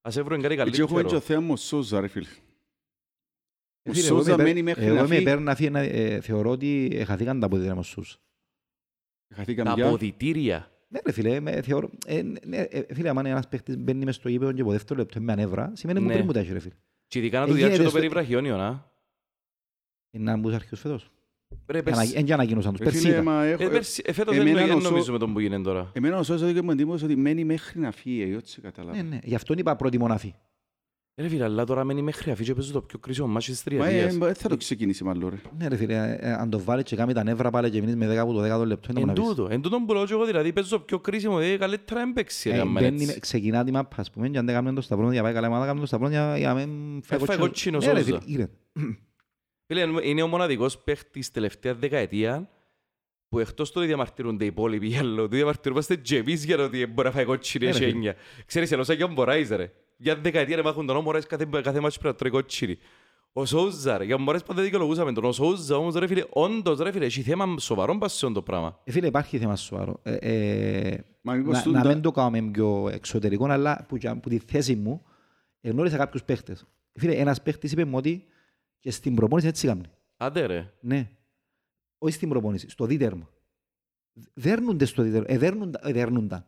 Ας 0.00 0.16
έβρουν 0.16 0.40
κάτι 0.42 0.54
Έτσι 0.60 0.80
έχουμε 0.80 1.02
και 1.02 1.08
καλύτερο. 1.08 1.16
ο 1.16 1.20
θέμα 1.20 1.52
ο 1.52 1.56
Σόζα, 1.56 2.00
ρε 2.00 2.08
φίλε. 2.08 2.26
Ε, 3.82 3.90
Ο 3.90 3.92
φίλε, 3.92 4.06
εγώ 4.06 4.16
Σόζα 4.16 4.32
είμαι 4.32 4.42
μένει 4.42 4.58
υπέρ- 4.60 4.64
μέχρι 4.76 4.84
εγώ 4.84 4.94
να 4.94 5.00
είμαι 5.00 5.08
φύγει. 5.08 5.20
υπέρ 5.22 5.40
να 5.40 5.54
φύγει, 5.54 5.70
να- 5.70 5.80
ε, 5.80 6.20
θεωρώ 6.20 6.50
ότι 6.50 6.88
ε, 6.92 7.04
χαθήκαν 7.04 7.40
τα 7.40 7.46
αποδητήρια 7.46 7.76
μας 7.76 7.88
στους. 7.88 8.18
Χαθήκαμε 9.34 9.68
Τα 9.68 9.74
πια. 9.74 9.86
αποδητήρια. 9.86 10.70
Ναι 10.88 10.98
ρε 11.06 11.12
φίλε, 11.12 11.40
με, 11.40 11.62
θεωρώ, 11.62 11.90
ε, 12.06 12.22
ναι, 12.22 12.56
ε, 12.56 12.94
φίλε, 12.94 13.08
άμα 13.08 13.28
ένας 13.28 13.48
παίχτης 13.48 13.76
μπαίνει 13.78 14.04
μες 14.04 14.14
στο 14.14 14.28
γήπεδο 14.28 14.52
και 14.52 14.60
από 14.60 14.70
δεύτερο 14.70 14.98
λεπτό 15.00 15.20
με 15.20 15.32
ανέβρα, 15.32 15.72
σημαίνει 15.74 16.00
μου 16.00 16.06
Ναι. 16.06 16.12
πριν 16.12 16.24
μου 16.24 16.32
τα 16.32 16.40
έχει 16.40 16.52
ρε 16.52 16.58
φίλε. 16.58 16.74
Και 17.06 17.18
ειδικά 17.18 17.38
να 17.38 17.44
Ε, 17.44 17.46
του 17.46 17.52
διάξει 17.52 17.66
γίνεται 17.70 17.84
το 17.84 17.90
στο- 17.90 17.98
περιβραχιόνιο, 17.98 18.56
να. 18.56 18.90
Είναι 20.10 20.30
να 20.30 20.36
μπούς 20.36 20.54
αρχαίους 20.54 20.80
φέτος. 20.80 21.10
Ρε, 21.66 21.78
Ανα- 21.78 21.82
πέρσι- 21.96 22.16
Εν 22.16 22.24
και 22.24 22.32
ανακοίνωσαν 22.32 22.70
τους, 22.70 22.78
Ρε 22.80 22.84
πέρσι 22.84 23.00
φίλε, 23.00 23.12
ήταν. 23.12 23.24
μα 23.24 23.44
έχω- 23.44 23.62
ε, 23.62 23.68
πέρσι- 23.68 24.08
ε, 24.08 24.12
φέτος 24.12 24.36
εμένα 24.36 24.66
δεν 24.66 24.76
ο 24.76 24.80
Σο- 24.80 24.90
νομίζουμε 24.90 25.18
τον 25.18 25.32
που 25.32 25.40
γίνεται 25.40 25.62
τώρα. 25.62 25.90
Εμένα 25.94 26.18
ο 26.18 26.22
Σόζα 26.22 26.52
δεν 26.52 26.64
μου 26.64 26.70
εντύπωση 26.70 27.04
ότι 27.04 27.16
μένει 27.16 27.44
μέχρι 27.44 27.80
να 27.80 27.90
φύγει, 27.90 28.22
έτσι 28.34 28.60
καταλάβω. 28.60 28.96
Ναι, 28.96 29.02
ναι, 29.02 29.18
γι' 29.22 29.34
αυτό 29.34 29.54
είπα 29.56 29.76
προτιμώ 29.76 30.06
να 30.06 30.18
φύγει. 30.18 30.34
Ρε 31.20 31.28
φίλε, 31.28 31.44
αλλά 31.44 31.64
τώρα 31.64 31.84
μένει 31.84 32.02
μέχρι 32.02 32.30
αφή 32.30 32.44
και 32.44 32.54
παίζει 32.54 32.72
το 32.72 32.80
πιο 32.80 32.98
κρίσιμο 32.98 33.26
μάτσι 33.26 33.50
της 33.50 33.62
Μα 33.64 33.86
ε, 33.86 33.88
τριετίας. 33.88 34.14
ε, 34.14 34.18
δεν 34.18 34.34
θα 34.34 34.48
το 34.48 34.56
ξεκινήσει 34.56 35.04
μάλλον, 35.04 35.28
ρε. 35.30 35.36
Ναι 35.58 35.68
ρε 35.68 35.76
φίλε, 35.76 35.94
ε, 35.94 36.18
ε, 36.20 36.32
αν 36.32 36.50
το 36.50 36.58
βάλεις 36.60 36.84
και 36.84 36.96
κάνει 36.96 37.12
τα 37.12 37.22
νεύρα 37.22 37.50
πάλι 37.50 37.70
και 37.70 37.80
μείνεις 37.80 37.96
με 37.96 38.06
10 38.06 38.16
από 38.16 38.32
το 38.32 38.60
10 38.60 38.66
λεπτό, 38.66 38.88
είναι 38.90 39.04
να 39.04 39.12
Εν 39.12 39.16
πεις. 39.16 39.24
τούτο, 39.26 39.48
εν 39.50 39.60
τούτον 39.60 39.86
που 39.86 39.92
λέω 39.92 40.04
και 40.06 40.12
εγώ 40.12 40.24
δηλαδή 40.24 40.52
παίζει 40.52 40.70
το 40.70 40.80
πιο 40.80 40.98
κρίσιμο, 40.98 41.38
δηλαδή 41.38 41.58
καλύτερα 41.58 42.00
δεν 42.00 42.12
παίξει 42.12 42.50
ρε 42.50 42.56
Ε, 42.56 42.60
άμα 42.60 42.80
μπαίνει 42.80 42.94
έτσι. 43.02 43.06
με- 43.06 43.18
Ξεκινά 43.18 43.64
τη 43.64 43.70
μάπα, 43.72 43.96
ας 43.98 44.10
πούμε, 44.10 44.28
και 44.28 44.38
αν 44.38 44.44
δεν 44.46 44.54
κάνουμε 44.54 44.74
το 44.74 44.80
σταυρό 44.80 45.12
για 45.12 45.22
πάει 45.22 45.32
καλά, 45.32 45.46
ομάδα 45.46 45.64
κάνουμε 45.64 45.80
το 45.80 45.86
σταυρό 45.86 46.08
για 46.08 46.38
για 46.38 46.48
να 46.48 46.54
μην 46.54 47.02
φάει 47.02 47.18
φάει 47.18 47.36
κότσινο 47.38 47.78
Ναι, 47.78 47.92
ρε 47.92 48.02
Σόζα. 48.02 48.04
φίλε, 48.04 48.18
ήρε. 48.24 48.48
Φίλε, 49.66 49.82
είναι 50.02 50.22
ο 50.22 50.26
μοναδικός 50.26 50.78
παίχτης 50.78 51.30
τελευταία 51.30 51.74
δεκαετία 51.74 52.48
που 53.28 53.38
εκτός 53.38 53.72
το 53.72 53.78
ότι 53.78 53.88
διαμαρτυρούνται 53.88 54.44
οι 54.44 54.46
υπόλοιποι 54.46 54.86
για 54.86 54.98
άλλο, 55.00 55.28
του 55.28 55.34
διαμαρτυρούμαστε 55.36 55.96
και 55.96 56.16
εμείς 56.16 56.44
για 56.44 56.56
το 56.56 56.62
ότι 56.64 56.86
μπορεί 56.86 57.08
να 57.08 57.14
φάει 57.14 57.24
κότσινη 57.24 57.64
Ναι, 57.64 57.70
ρε, 57.70 57.76
φίλε. 57.76 57.88
εσένια. 57.88 58.14
Ξέρεις, 58.46 58.72
ενώ 58.72 58.82
σαν 58.84 58.96
και 58.96 59.04
ο 59.04 59.08
Μποράις 59.08 59.48
ρε. 59.48 59.72
Για 60.00 60.16
δεκαετία 60.16 60.56
ρε 60.56 60.62
μάχουν 60.62 60.86
τον 60.86 60.96
ο 60.96 61.02
Μποράις 61.02 61.26
κάθε, 61.26 61.48
κάθε 61.62 61.80
μάτσι 61.80 61.98
πρέπει 62.00 62.14
να 62.14 62.14
τρώει 62.14 62.30
κότσινη. 62.30 62.78
Ο 63.32 63.44
Σόουζα 63.44 63.98
ρε, 63.98 64.04
για 64.04 64.14
τον 64.16 64.24
Μποράις 64.24 64.42
πάντα 64.42 64.62
δικαιολογούσαμε 64.62 65.12
τον. 65.12 65.24
Ο 65.24 65.32
Σόουζα 65.32 65.76
όμως 65.76 65.94
ρε 65.94 66.06
φίλε, 66.06 66.24
όντως 66.30 66.78
ρε 66.78 66.92
φίλε, 66.92 67.04
έχει 67.04 67.22
θέμα 67.22 67.58
σοβαρό 67.58 67.98
πασιόν 67.98 68.32
το 68.32 68.42
πράγμα. 68.42 68.80
Ε, 68.84 68.90
Φίλε, 68.92 69.06
υπάρχει 69.06 69.38
θέμα 69.38 69.56
σοβαρό. 69.56 70.00
Ε, 70.02 70.14
ε, 70.14 71.04
Μα 71.22 71.34
μήπως 71.34 71.56
να, 71.56 71.62
τούντα- 71.62 71.82
να 71.84 71.88
μην 71.88 72.02
το 72.02 72.10
κάνουμε 72.10 72.50
πιο 72.50 72.88
εξωτερικό, 72.92 73.46
αλλά 73.46 73.84
που, 73.88 73.96
και- 73.96 74.14
που 74.14 74.28
τη 74.28 74.38
θέση 74.38 74.74
μου 74.76 75.02
γνώρισα 75.60 75.96
κάποιους 75.96 76.22
παίχτες. 76.24 76.64
Φίλε, 76.92 77.14
ένας 77.14 77.42
παίχτης 77.42 77.72
είπε 77.72 77.84
μου 77.84 77.96
ότι 77.96 78.24
και 78.80 78.90
στην 78.90 79.14
προπόνηση 79.14 79.48
έτσι 79.48 79.66
κάνει. 79.66 79.82
Άντε 80.16 80.46
ρε. 80.46 80.72
Ναι. 80.80 81.10
Όχι 81.98 82.14
στην 82.14 82.28
προπόνηση, 82.28 82.68
στο 82.70 82.84
δίτερμα. 82.86 83.28
Δέρνονται 84.34 84.84
στο 84.84 85.02
δίτερμα. 85.02 85.26
Ε, 85.28 85.38
δέρνοντα- 85.38 85.86
ε, 85.88 85.92
δέρνονταν. 85.92 86.44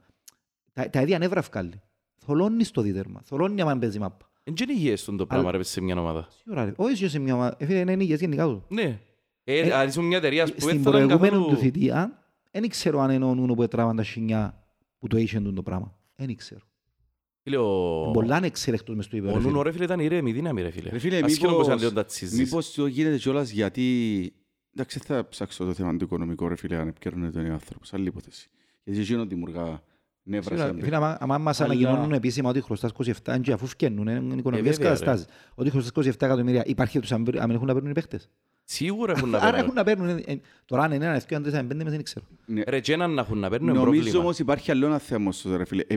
Τα, 0.73 0.91
τα 0.91 1.01
ίδια 1.01 1.19
νεύρα 1.19 1.41
βγάλει. 1.41 1.81
Θολώνεις 2.25 2.69
στο 2.69 2.83
δίτερμα. 2.83 3.21
Θολώνει 3.25 3.61
άμα 3.61 3.79
παίζει 3.79 3.99
μάπα. 3.99 4.31
Εν 4.45 4.55
και 4.55 4.63
είναι 4.63 4.73
υγιές 4.73 5.05
τον 5.05 5.17
το 5.17 5.27
πράγμα 5.27 5.51
ρε 5.51 5.63
σε 5.63 5.81
μια 5.81 6.01
ομάδα. 6.01 6.29
Σίγουρα, 6.43 6.65
ρε. 6.65 6.73
Όχι 6.77 7.09
σε 7.09 7.19
μια 7.19 7.35
ομάδα. 7.35 7.57
Ε, 7.59 7.67
φίλε, 7.67 7.79
είναι 7.79 8.03
υγιές 8.03 8.21
γενικά 8.21 8.47
τους. 8.47 8.63
Ναι. 8.69 9.01
Ε, 9.45 9.59
Ε, 9.59 9.73
αν 9.73 9.89
ήσουν 9.89 10.05
μια 10.05 10.17
εταιρεία 10.17 10.45
που 10.45 10.51
Στην 10.61 10.67
δεν 10.67 10.75
θα 10.83 10.91
ήταν 10.91 10.93
προηγούμενη 10.93 11.31
καθόλου... 11.31 11.55
του 11.55 11.57
θητεία, 11.57 12.19
δεν 12.51 12.69
ξέρω 12.69 13.01
αν 13.01 13.11
εννοούν 13.11 13.55
που 13.55 13.63
έτραβαν 13.63 13.97
τα 13.97 14.03
σινιά 14.03 14.65
που 14.99 15.07
το 15.07 15.17
είχε 15.19 15.41
το 15.41 15.63
πράγμα. 15.63 15.97
Δεν 16.15 16.37
ξέρω. 16.37 16.61
Φίλε, 17.43 17.57
ο... 17.57 18.11
Πολλά 18.13 18.37
είναι 18.37 18.47
εξέλεκτος 18.47 18.97
μες 18.97 19.05
στο 19.05 19.17
Ο 19.17 19.19
υπέρ. 19.19 19.41
Νούνο 19.41 19.63
ρε 19.63 19.73
φίλε 19.73 19.85
ήταν 19.85 20.01
ηρέμη 20.01 20.33
δύναμη 20.33 20.63
ρε 20.63 20.71
φίλε. 20.71 20.91
Ρε 20.91 20.99
φίλε, 20.99 21.21
Ασχέτω 21.25 21.53
πως 21.55 21.69
αν 21.69 21.75
μήπως, 21.75 21.81
λίγο 21.81 21.93
τα 21.93 22.05
τσίζεις. 22.05 22.39
μήπως 22.39 22.73
το 22.73 22.87
γίνεται 22.87 23.17
κιόλας 23.17 23.51
γιατί... 23.51 24.33
Εντάξει, 24.75 24.99
θα 24.99 25.29
ψάξω 25.29 25.65
το 25.65 25.75
θέμα 25.75 25.97
του 25.97 26.05
οικονομικού, 26.05 26.49
ρε 26.49 26.57
φίλε, 26.57 26.77
αν 26.77 26.89
επικαιρνείται 26.89 27.43
τον 27.43 27.51
άνθρωπος. 27.51 27.93
Άλλη 27.95 28.07
υπόθεση. 28.07 28.51
Γιατί 28.85 29.01
εκείνο 29.01 29.27
δημιουργά 29.27 29.63
νεύρα 29.63 29.73
σε 29.73 29.77
έναν 29.77 29.90
Φίλε, 30.81 30.97
άμα- 30.97 31.17
άμα 31.21 31.39
μας 31.39 31.61
Αλλά- 31.61 31.73
ανακοινώνουν 31.73 32.13
επίσημα 32.13 32.49
ότι 32.51 32.61
χρωστάς 32.61 32.91
27 32.91 33.39
και 33.41 33.53
αφού 33.53 33.67
φκένουν, 33.67 34.07
είναι 34.09 34.35
οικονομικές 34.35 34.77
βέβαια, 34.77 34.93
ρε. 34.93 34.99
καταστάσεις. 34.99 35.27
Ότι 35.55 35.71
χρωστάς 35.71 35.91
27 36.07 36.27
εκατομμύρια 36.27 36.63
υπάρχει 36.67 37.01
τους 37.01 37.13
αν 37.13 37.25
αν 37.39 37.51
έχουν 37.51 37.67
να 37.67 37.73
παίρνουν 37.73 37.91
οι 37.91 37.95
παίχτες. 37.95 38.29
Σίγουρα 38.65 39.13
έχουν 39.17 39.29
να 39.31 39.39
Άρα 39.39 39.45
παίρνουν. 39.51 39.63
έχουν 39.63 39.75
να 39.75 39.85
παίρνουν. 39.85 40.09
ε, 40.09 40.33
ε, 40.33 40.41
Τώρα 40.65 40.83
αν 40.83 40.93
είναι 40.93 41.05
ένα, 41.05 41.19
δύο, 41.29 41.37
αν 41.37 41.43
τέσσερα, 41.43 41.65
πέντε, 41.65 41.85
μες 41.85 41.93
δεν 41.93 42.03
ξέρω. 42.03 42.27
Ναι. 42.47 42.63
Ρε 42.69 42.81
και 42.81 42.93
έναν 42.93 43.11
να 43.15 43.21
έχουν 43.21 43.39
να 43.39 43.49
παίρνουν 43.51 43.69
είναι 43.69 43.79
Νομίζω 43.79 44.01
πρόβλημα. 44.01 44.23
όμως 44.25 44.39
υπάρχει 44.39 44.71
άλλο 44.71 44.87
ένα 44.87 44.99
θέμα 44.99 45.33
στο 45.33 45.57
ρε 45.57 45.65
φίλε. 45.65 45.83
Ε, 45.87 45.97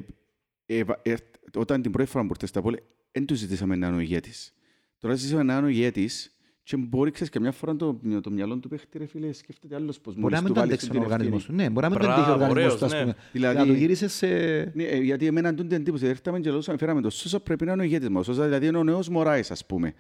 ε, 0.66 0.84
ε, 1.02 1.14
όταν 1.58 1.82
την 1.82 1.92
πρώτη 1.92 2.10
φορά 2.10 2.24
που 2.24 2.30
ήρθες 2.34 2.50
στα 2.50 2.62
πόλη, 2.62 2.84
δεν 3.12 3.26
του 3.26 3.36
ζητήσαμε 3.36 3.76
να 3.76 3.88
είναι 3.88 3.96
ο 3.96 4.00
ηγέτης. 4.00 4.54
Τώρα 4.98 5.14
ζητήσαμε 5.16 5.44
να 5.44 5.58
είναι 5.58 5.66
ο 5.66 5.70
ηγέτης 5.70 6.33
και 6.64 6.78
μπορεί 6.78 7.12
ξέρεις 7.12 7.32
καμιά 7.32 7.52
φορά 7.52 7.76
το, 7.76 8.00
το 8.22 8.32
μυαλό 8.32 8.58
του 8.58 8.68
παίχτη 8.70 8.98
ρε 8.98 9.06
φίλε 9.06 9.32
σκέφτεται 9.32 9.76
άλλος 9.76 10.00
πως 10.00 10.14
Μπορεί 10.16 10.22
μόλις 10.24 10.38
να 10.38 10.44
μην 10.44 10.54
του 10.54 10.54
το 10.54 10.60
βάλεις 10.60 10.74
αντέξει 10.76 10.90
ο 10.90 10.94
την 10.94 11.02
οργανισμός 11.12 11.40
ευθύνη. 11.42 11.58
του. 11.58 11.64
Ναι, 11.64 11.70
μπορεί 11.70 11.86
να 11.86 11.90
μην 11.92 12.00
το 12.00 12.06
Μπράβο, 12.06 12.22
αντέξει 12.22 12.42
ο 12.42 12.48
οργανισμός 12.48 12.80
του, 12.80 12.86
ας 12.86 12.92
ωραίος, 12.92 13.06
ναι. 13.08 13.12
πούμε. 13.14 13.26
Δηλαδή- 13.32 13.58
Να 13.58 13.66
το 13.66 13.74
γύρισες 13.74 14.14
σε... 14.14 14.28
Ναι, 14.76 14.84
ε, 14.84 14.98
γιατί 14.98 15.26
εμένα 15.26 15.54
τούν 15.54 15.68
την 15.68 15.78
εντύπωση. 15.78 16.06
Έρθαμε 16.06 16.40
και 16.40 16.50
λόγω 16.50 16.62
φέραμε 16.62 17.02
το 17.02 17.10
Σόσα 17.10 17.40
πρέπει 17.40 17.66
να 17.66 17.72
είναι 17.72 17.82
ο 17.82 17.86
ηγέτης 17.86 18.10
μας. 18.10 18.28
Ο 18.28 18.34
Σόσα 18.34 18.46
δηλαδή 18.46 18.68
είναι 18.68 18.78
ο 18.78 18.84
νέος 18.84 19.10
Μωράης 19.10 19.52
ας 19.52 19.66
πούμε. 19.66 19.94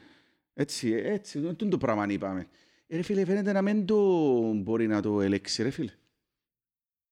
Έτσι, 0.53 0.91
έτσι, 1.03 1.53
τούν 1.53 1.69
το 1.69 1.77
πράγμα 1.77 2.05
είπαμε. 2.09 2.47
Ε, 2.87 2.95
ρε 2.95 3.01
φίλε, 3.01 3.25
φαίνεται 3.25 3.51
να 3.51 3.61
μην 3.61 3.85
το 3.85 3.97
μπορεί 4.53 4.87
να 4.87 5.01
το 5.01 5.21
ελέξει 5.21 5.63
ρε 5.63 5.69
φίλε. 5.69 5.91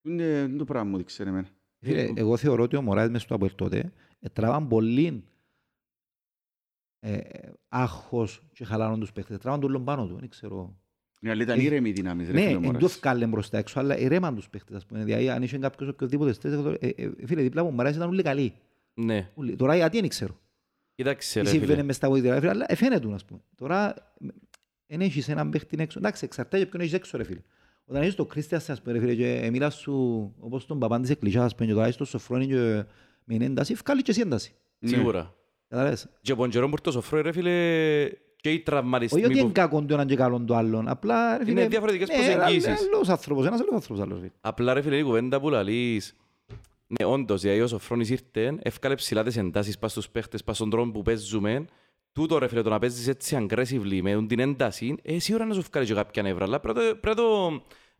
Είναι 0.04 0.24
είναι 0.24 0.58
το 0.58 0.66
πράγμα 0.66 0.90
μου 0.90 0.98
δείξε 0.98 1.24
εμένα. 1.24 1.48
Φίλε, 1.80 2.10
εγώ 2.16 2.38
θεωρώ 2.38 2.64
ότι 2.64 2.76
ο 2.76 2.82
Μωράης 2.82 3.10
μες 3.10 3.22
στο 3.22 3.36
Αποέλ 3.36 3.52
τότε 3.56 3.92
ε, 4.20 4.30
τράβαν 4.34 4.68
πολύ 4.68 5.24
ε, 7.04 7.20
άγχος 7.70 8.42
και 8.54 8.66
χαλάρων 8.66 9.00
τους 9.00 9.12
παίχτες. 9.12 9.38
Τράβαν 9.38 9.60
τον 9.60 9.70
όλον 9.70 9.84
πάνω 9.86 10.08
του, 10.08 10.18
δεν 10.20 10.30
ξέρω. 10.30 10.76
Ναι, 11.22 11.30
αλλά 11.30 11.44
ήταν 11.44 11.60
Ε, 11.60 11.64
ήρεμη 11.64 11.90
η 11.90 11.92
δύναμη 11.92 12.26
ρε 12.26 12.32
Ναι, 12.32 12.40
φίλε 12.42 12.52
ο 12.54 12.56
εν 12.56 12.62
Μωράης. 12.62 12.80
το 12.80 12.86
ευκάλεν 12.86 13.30
προς 13.30 13.50
τα 13.50 13.58
έξω, 13.58 13.80
αλλά 13.80 13.98
ηρέμαν 13.98 14.36
τους 14.36 14.50
παίχτες, 14.50 14.76
ας 14.76 14.86
πούμε. 14.86 15.04
Δηλαδή, 15.04 15.30
αν 15.30 15.44
είχε 15.44 15.58
κάποιος 15.58 15.90
οποιοδήποτε 15.90 16.34
στές, 16.34 16.54
εγώ 16.54 16.62
το- 16.64 16.78
ε, 16.80 16.88
ε, 16.88 17.12
φίλε, 17.26 17.42
δίπλα 17.42 17.62
μου, 17.64 17.70
ο 17.70 17.72
Μωράης 17.72 17.96
ήταν 17.96 18.08
όλοι 18.10 18.22
καλοί. 18.24 18.54
Ναι. 18.94 19.30
Όλοι. 19.34 19.56
Τώρα 19.56 19.76
γιατί 19.76 20.00
δεν 20.00 20.10
ξέρω. 20.10 20.40
Κοίταξε 20.96 21.40
Τι 21.40 21.46
ρε 21.46 21.52
συμβαίνει 21.52 21.72
φίλε. 21.72 21.84
μες 21.84 21.96
στα 21.96 22.10
βοήθεια, 22.10 22.34
ρε 22.34 22.40
φίλε, 22.40 22.52
αλλά 22.52 22.66
εφαίνεται, 22.68 23.14
ας 23.14 23.26
πούμε. 23.26 23.40
Τώρα, 23.56 23.94
δεν 24.88 25.02
έχεις 25.02 25.30
έναν 25.30 25.50
παίχτη 25.50 25.76
έξω. 25.80 26.00
Εντάξει, 26.00 26.26
εξαρτάται 26.26 26.66
ποιον 26.66 26.82
έχεις 26.82 26.94
έξω, 26.94 27.18
ρε 27.18 27.24
φίλε. 27.24 27.42
Όταν 27.86 28.02
έχεις 28.02 28.16
το 28.16 28.26
Κρίστιας, 28.26 28.70
ας 28.70 28.82
πούμε, 28.82 28.94
ρε 28.94 29.00
φίλε, 29.00 29.16
και 29.16 29.50
μιλάς 29.52 29.76
σου, 29.76 29.94
όπως 30.40 30.66
τον 30.66 30.80
παπάν 30.80 31.02
της 31.02 31.10
εκκλησιάς, 31.10 31.44
ας 31.46 31.56
πούμε, 31.56 31.68
και 31.68 31.74
τώρα 31.74 31.86
έχεις 31.86 31.98
το 31.98 32.06
Σοφρόνι 32.06 32.48
και 32.48 32.84
με 33.24 33.34
είναι 33.34 33.46
ένταση, 33.46 33.74
βγάλει 33.74 34.02
και 34.02 34.12
εσύ 34.12 34.22
ένταση. 34.22 34.54
Ναι. 34.80 34.90
Σίγουρα. 34.90 35.36
Καταλάβες. 35.72 36.08
Και 36.22 36.32
από 36.32 36.42
τον 36.42 36.50
καιρό 36.50 36.66
που 36.70 36.72
ήρθε 36.78 36.90
ο 36.90 36.92
Σοφρόι 36.92 37.22
ρε 37.22 37.32
φίλε 37.32 37.50
και 38.36 38.50
οι 38.50 38.54
Όχι 38.54 38.62
τραυματισμοί 38.64 39.24
ότι 39.26 39.34
είναι 39.34 39.42
που... 39.42 39.52
κακό 39.52 39.84
το 39.86 39.94
έναν 39.94 40.08
και 40.08 40.16
καλό 40.16 40.42
το 40.42 40.56
άλλον. 40.56 40.88
Απλά, 40.88 41.38
ρε 41.38 41.46
φίλε, 41.46 41.60
Είναι 41.60 41.70
διαφορετικές 41.70 42.08
ναι, 42.08 42.16
προσεγγίσεις. 42.16 42.66
Είναι 42.70 42.78
άλλος 42.96 43.10
άνθρωπος, 43.10 43.46
ένας 43.46 43.60
άλλος 43.60 43.74
άνθρωπος 43.74 44.04
άλλος. 44.04 44.22
ρε. 44.22 44.32
Απλά 44.42 44.74
ρε 44.74 44.82
φίλε 44.82 44.98
η 44.98 45.04
κουβέντα 45.04 45.40
που 45.40 45.50
λαλείς 45.50 46.16
Ναι, 46.88 47.06
όντως, 47.06 47.42
δηλαδή 47.42 47.62
ο 47.62 47.68
Σοφρόνης 47.68 48.10
ήρθε, 48.10 48.58
έφκαλε 48.62 48.96
ψηλά 48.96 49.24
τις 49.24 49.38
εντάσεις 49.38 49.78
πας 49.78 49.92
στους 49.92 50.10
παίχτες, 50.10 50.44
πας 50.44 50.56
στον 50.56 50.70
τρόπο 50.70 50.92
που 50.92 51.02
παίζουμε. 51.02 51.66
Τούτο 52.14 52.38
ρε 52.38 52.48
φίλε, 52.48 52.62
το 52.62 52.70
να 52.70 52.80
παίζεις 52.80 53.08
έτσι 53.08 53.38
aggressively 53.50 54.00
με 54.02 54.26
την 54.28 54.40
ένταση, 54.40 54.96
ε, 55.02 55.20
σίγουρα 55.20 55.46
να 55.46 55.54
σου 55.54 55.64
βγάλει 55.72 55.86
και 55.88 55.94
κάποια 55.94 56.22
νεύρα, 56.22 56.44
αλλά 56.46 56.60
πρέπει 56.60 56.78
να 56.80 56.84
το- 56.90 56.96
πρέπει 56.96 57.18
να 57.22 57.24
το- 57.24 57.50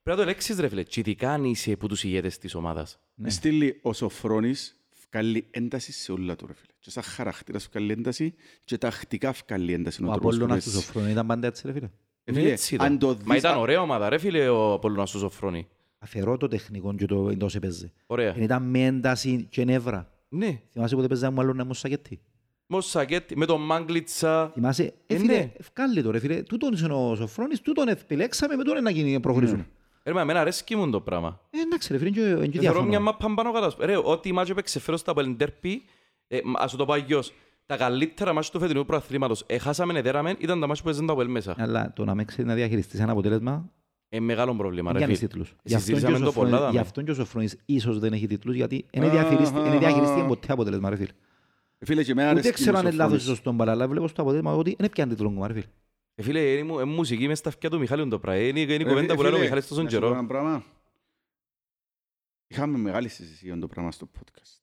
πρέπει 0.04 0.10
να 0.10 0.16
το 0.16 0.22
ελέγξεις 0.22 0.60
ρε 0.60 0.68
φίλε. 0.68 0.84
Και 0.84 1.00
ειδικά 1.00 1.32
αν 1.32 1.44
είσαι 1.44 1.76
που 1.76 1.88
τους 1.88 2.04
ηγέτες 2.04 2.38
της 2.38 2.56
ομάδας. 2.56 3.00
Ναι. 3.16 3.30
Στείλει 3.30 3.80
ο 3.82 3.94
Σοφρόνης 3.94 4.81
βγάλει 5.12 5.48
ένταση 5.52 5.92
σε 5.92 6.12
όλα 6.12 6.36
του 6.36 6.48
ρε 6.48 6.54
φίλε. 6.54 6.72
Και 6.80 6.90
σαν 6.90 7.04
χαρακτήρας 7.04 7.68
βγάλει 7.72 7.92
ένταση 7.92 8.34
και 8.64 8.78
τακτικά 8.78 9.34
βγάλει 9.48 9.74
ένταση. 9.74 10.04
Ο 10.04 10.06
ο 10.06 10.10
τρόπος 10.12 10.38
που 10.38 10.44
Απόλλωνας 10.44 10.64
του 10.64 10.70
παίζει. 10.72 10.86
Σοφρόνη 10.86 11.12
ήταν 11.12 11.28
πάντα 11.28 11.48
έτσι, 11.48 11.64
ρε 11.68 11.74
φίλε. 11.74 11.90
Ε, 12.24 12.32
Ναι, 12.32 12.40
φίλε, 12.40 12.52
έτσι 12.52 12.76
ήταν. 12.76 12.88
αν 12.92 13.00
το 13.00 13.08
Μα 13.08 13.34
δεις- 13.34 13.44
ήταν 13.44 13.58
ωραία 13.58 13.82
ομάδα 13.82 14.10
ρε 14.10 14.18
φίλε 14.18 14.50
ο 14.50 14.74
Απολλωνάς 14.74 15.12
του 15.12 15.18
Σοφρόνη. 15.18 15.68
Αφαιρώ 16.00 16.38
το 16.38 16.48
τεχνικό 16.48 16.94
και 16.96 17.06
το 17.06 17.30
εντός 17.30 17.56
έπαιζε. 17.56 17.92
Ωραία. 18.06 18.34
Εν 18.36 18.42
Ήταν 18.42 18.64
με 18.64 18.86
ένταση 18.86 19.48
και 19.50 19.64
νεύρα. 19.66 20.12
Ναι. 20.30 20.62
Θυμάσαι 20.72 20.96
πότε 20.96 21.08
παίζαμε 21.08 21.36
μου 21.36 21.42
άλλο 21.42 21.54
να 21.54 21.66
μου 21.66 21.74
σακέτη. 21.74 22.20
Μοσακέτη, 22.68 23.38
με 23.38 23.46
τον 23.46 23.62
Μάγκλιτσα. 23.62 24.50
Θυμάσαι, 24.54 24.84
ε, 25.08 25.16
Ε, 25.16 25.18
φίλε, 25.18 25.34
ναι. 25.34 25.52
ευκάλλει 25.58 26.04
το 26.04 26.12
ρε 26.12 26.20
φίλε. 26.20 26.44
Τούτον 26.44 26.74
είναι 26.84 26.94
ο 26.94 27.16
Σοφρόνης, 27.16 27.62
τούτον 27.62 27.88
επιλέξαμε 27.88 28.56
με 28.56 28.64
τον 28.64 28.84
να 28.84 28.90
γίνει 28.90 29.14
να 29.14 29.20
προχωρήσουμε. 29.20 29.68
Ρε, 30.04 30.14
μα 30.14 30.22
εμένα 30.22 30.40
αρέσκει 30.40 30.76
μου 30.76 30.90
το 30.90 31.02
πράγμα. 31.02 31.40
Ε, 31.50 31.60
εντάξει 31.60 31.92
ρε 31.92 31.98
φίλε, 31.98 32.10
είναι 32.10 32.20
και- 32.20 32.30
είναι 32.36 32.48
και 32.48 32.60
Θεωρώ 32.60 32.80
μια 32.82 32.90
διαφωνώ. 33.00 33.12
μάπα 33.20 33.34
πάνω 33.34 33.52
κάτω. 33.52 33.86
Ρε, 33.86 33.98
ό,τι 34.04 34.32
μάτσο 34.34 34.52
έπαιξε 34.52 34.80
φέρω 34.80 34.98
στα 34.98 35.14
Πελντέρπι, 35.14 35.84
ε, 36.28 36.40
μ, 36.44 36.54
ας 36.58 36.72
σου 36.72 36.78
το 36.78 36.86
πω 36.86 36.94
αγιώς, 36.94 37.34
τα 37.66 37.78
καλύτερα 37.78 38.34
μάτσο 38.34 38.52
του 38.52 38.60
φετινού 38.60 38.86
προαθλήματος, 38.86 39.44
έχασαμε, 39.48 40.00
εδέραμε, 40.00 40.36
ήταν 40.40 40.60
τα 40.60 40.68
μάτσο 40.68 40.84
που 40.84 40.90
έζαν 40.90 41.06
τα 41.06 41.12
Αποέλ 41.12 41.30
μέσα. 41.30 41.56
Αλλά 41.58 41.94
το 41.96 42.06
να 42.06 42.16
μην 42.16 42.26
ξέρεις 42.26 42.46
να 42.46 42.54
διαχειριστείς 42.56 43.00
ένα 43.00 43.12
αποτέλεσμα, 43.12 43.70
Ε, 44.14 44.20
μεγάλο 44.20 44.56
πρόβλημα, 44.56 44.92
Δεν 44.92 45.00
ρε 45.00 45.06
κάνει 45.06 45.16
φίλε. 45.18 45.28
τίτλους. 45.28 45.50
Ε, 45.50 45.54
Γι' 45.64 45.76
αυτόν 45.76 45.96
συζητήσαμε 45.96 46.18
και 46.18 46.22
ο 46.24 46.26
το 46.26 46.32
Σοφρόνης- 46.32 46.52
πολλά, 46.56 46.66
Γι' 46.70 46.76
δάμε. 46.76 46.88
αυτόν 46.88 47.06
και 47.06 47.12
ο 47.12 47.14
Σοφρόνης 47.14 47.58
ίσως 47.66 48.00
δεν 48.00 48.14
έχει 48.14 48.28
τίτλους, 48.28 48.56
γιατί 48.56 48.86
δεν 48.92 49.04
Α, 49.04 49.10
διαχειριστεί 49.10 49.58
α, 49.58 49.62
δεν 49.62 49.80
διαχειριστεί 49.80 50.20
α. 50.20 50.26
ποτέ 50.26 50.52
αποτέλεσμα, 50.54 50.90
ρε 50.90 50.96
φίλε. 50.96 51.10
Φίλε, 51.86 52.04
και 52.04 52.12
εμένα 52.12 52.30
Ούτε 52.30 52.40
αρέσκει 52.40 52.56
ξέρω 52.56 52.72
μου 52.72 52.78
αν 52.78 52.86
είναι 52.86 52.94
ο 52.94 52.98
λάθος 52.98 53.14
ή 53.16 53.20
Σοφρόνης. 53.20 53.38
σωστό 53.38 53.52
μπαλά, 53.52 53.72
αλλά 53.72 53.88
βλέπω 53.88 54.08
στο 54.08 54.22
αποτέλεσμα 54.22 54.54
ότι 54.54 54.76
δεν 54.80 54.90
πιάνει 54.90 55.12
τίτλο 55.12 55.32
κομμάτι, 55.34 55.54
ρε 55.54 55.60
φίλε. 55.60 55.72
Ε, 56.22 56.24
φίλε, 56.26 56.52
είναι, 56.54 56.64
μου- 56.64 56.74
είναι 56.80 56.84
μουσική 56.84 57.28
μες 57.28 57.38
στα 57.38 57.50
αυτιά 57.50 57.70
του 57.70 57.80
Μιχάλη 57.80 58.08
το 58.08 58.20
πράγμα. 58.20 58.42
Είναι, 58.48 58.60
είναι 58.60 58.74
η 58.74 58.78
Ρε, 58.78 58.84
κουβέντα 58.84 59.16
που 59.16 59.22
λέει 59.22 59.30
ο 59.32 59.34
φίλε, 59.34 59.44
Μιχάλης 59.46 59.68
τόσον 59.68 59.84
να 59.84 59.90
σου 59.90 59.96
πω 59.96 60.02
καιρό. 60.02 60.18
ένα 60.18 60.28
πράγμα. 60.28 60.64
Είχαμε 62.48 62.78
μεγάλη 62.78 63.08
συζήτηση 63.08 63.46
για 63.46 63.58
το 63.60 63.68
πράγμα 63.68 63.92
στο 63.92 64.10
podcast. 64.18 64.60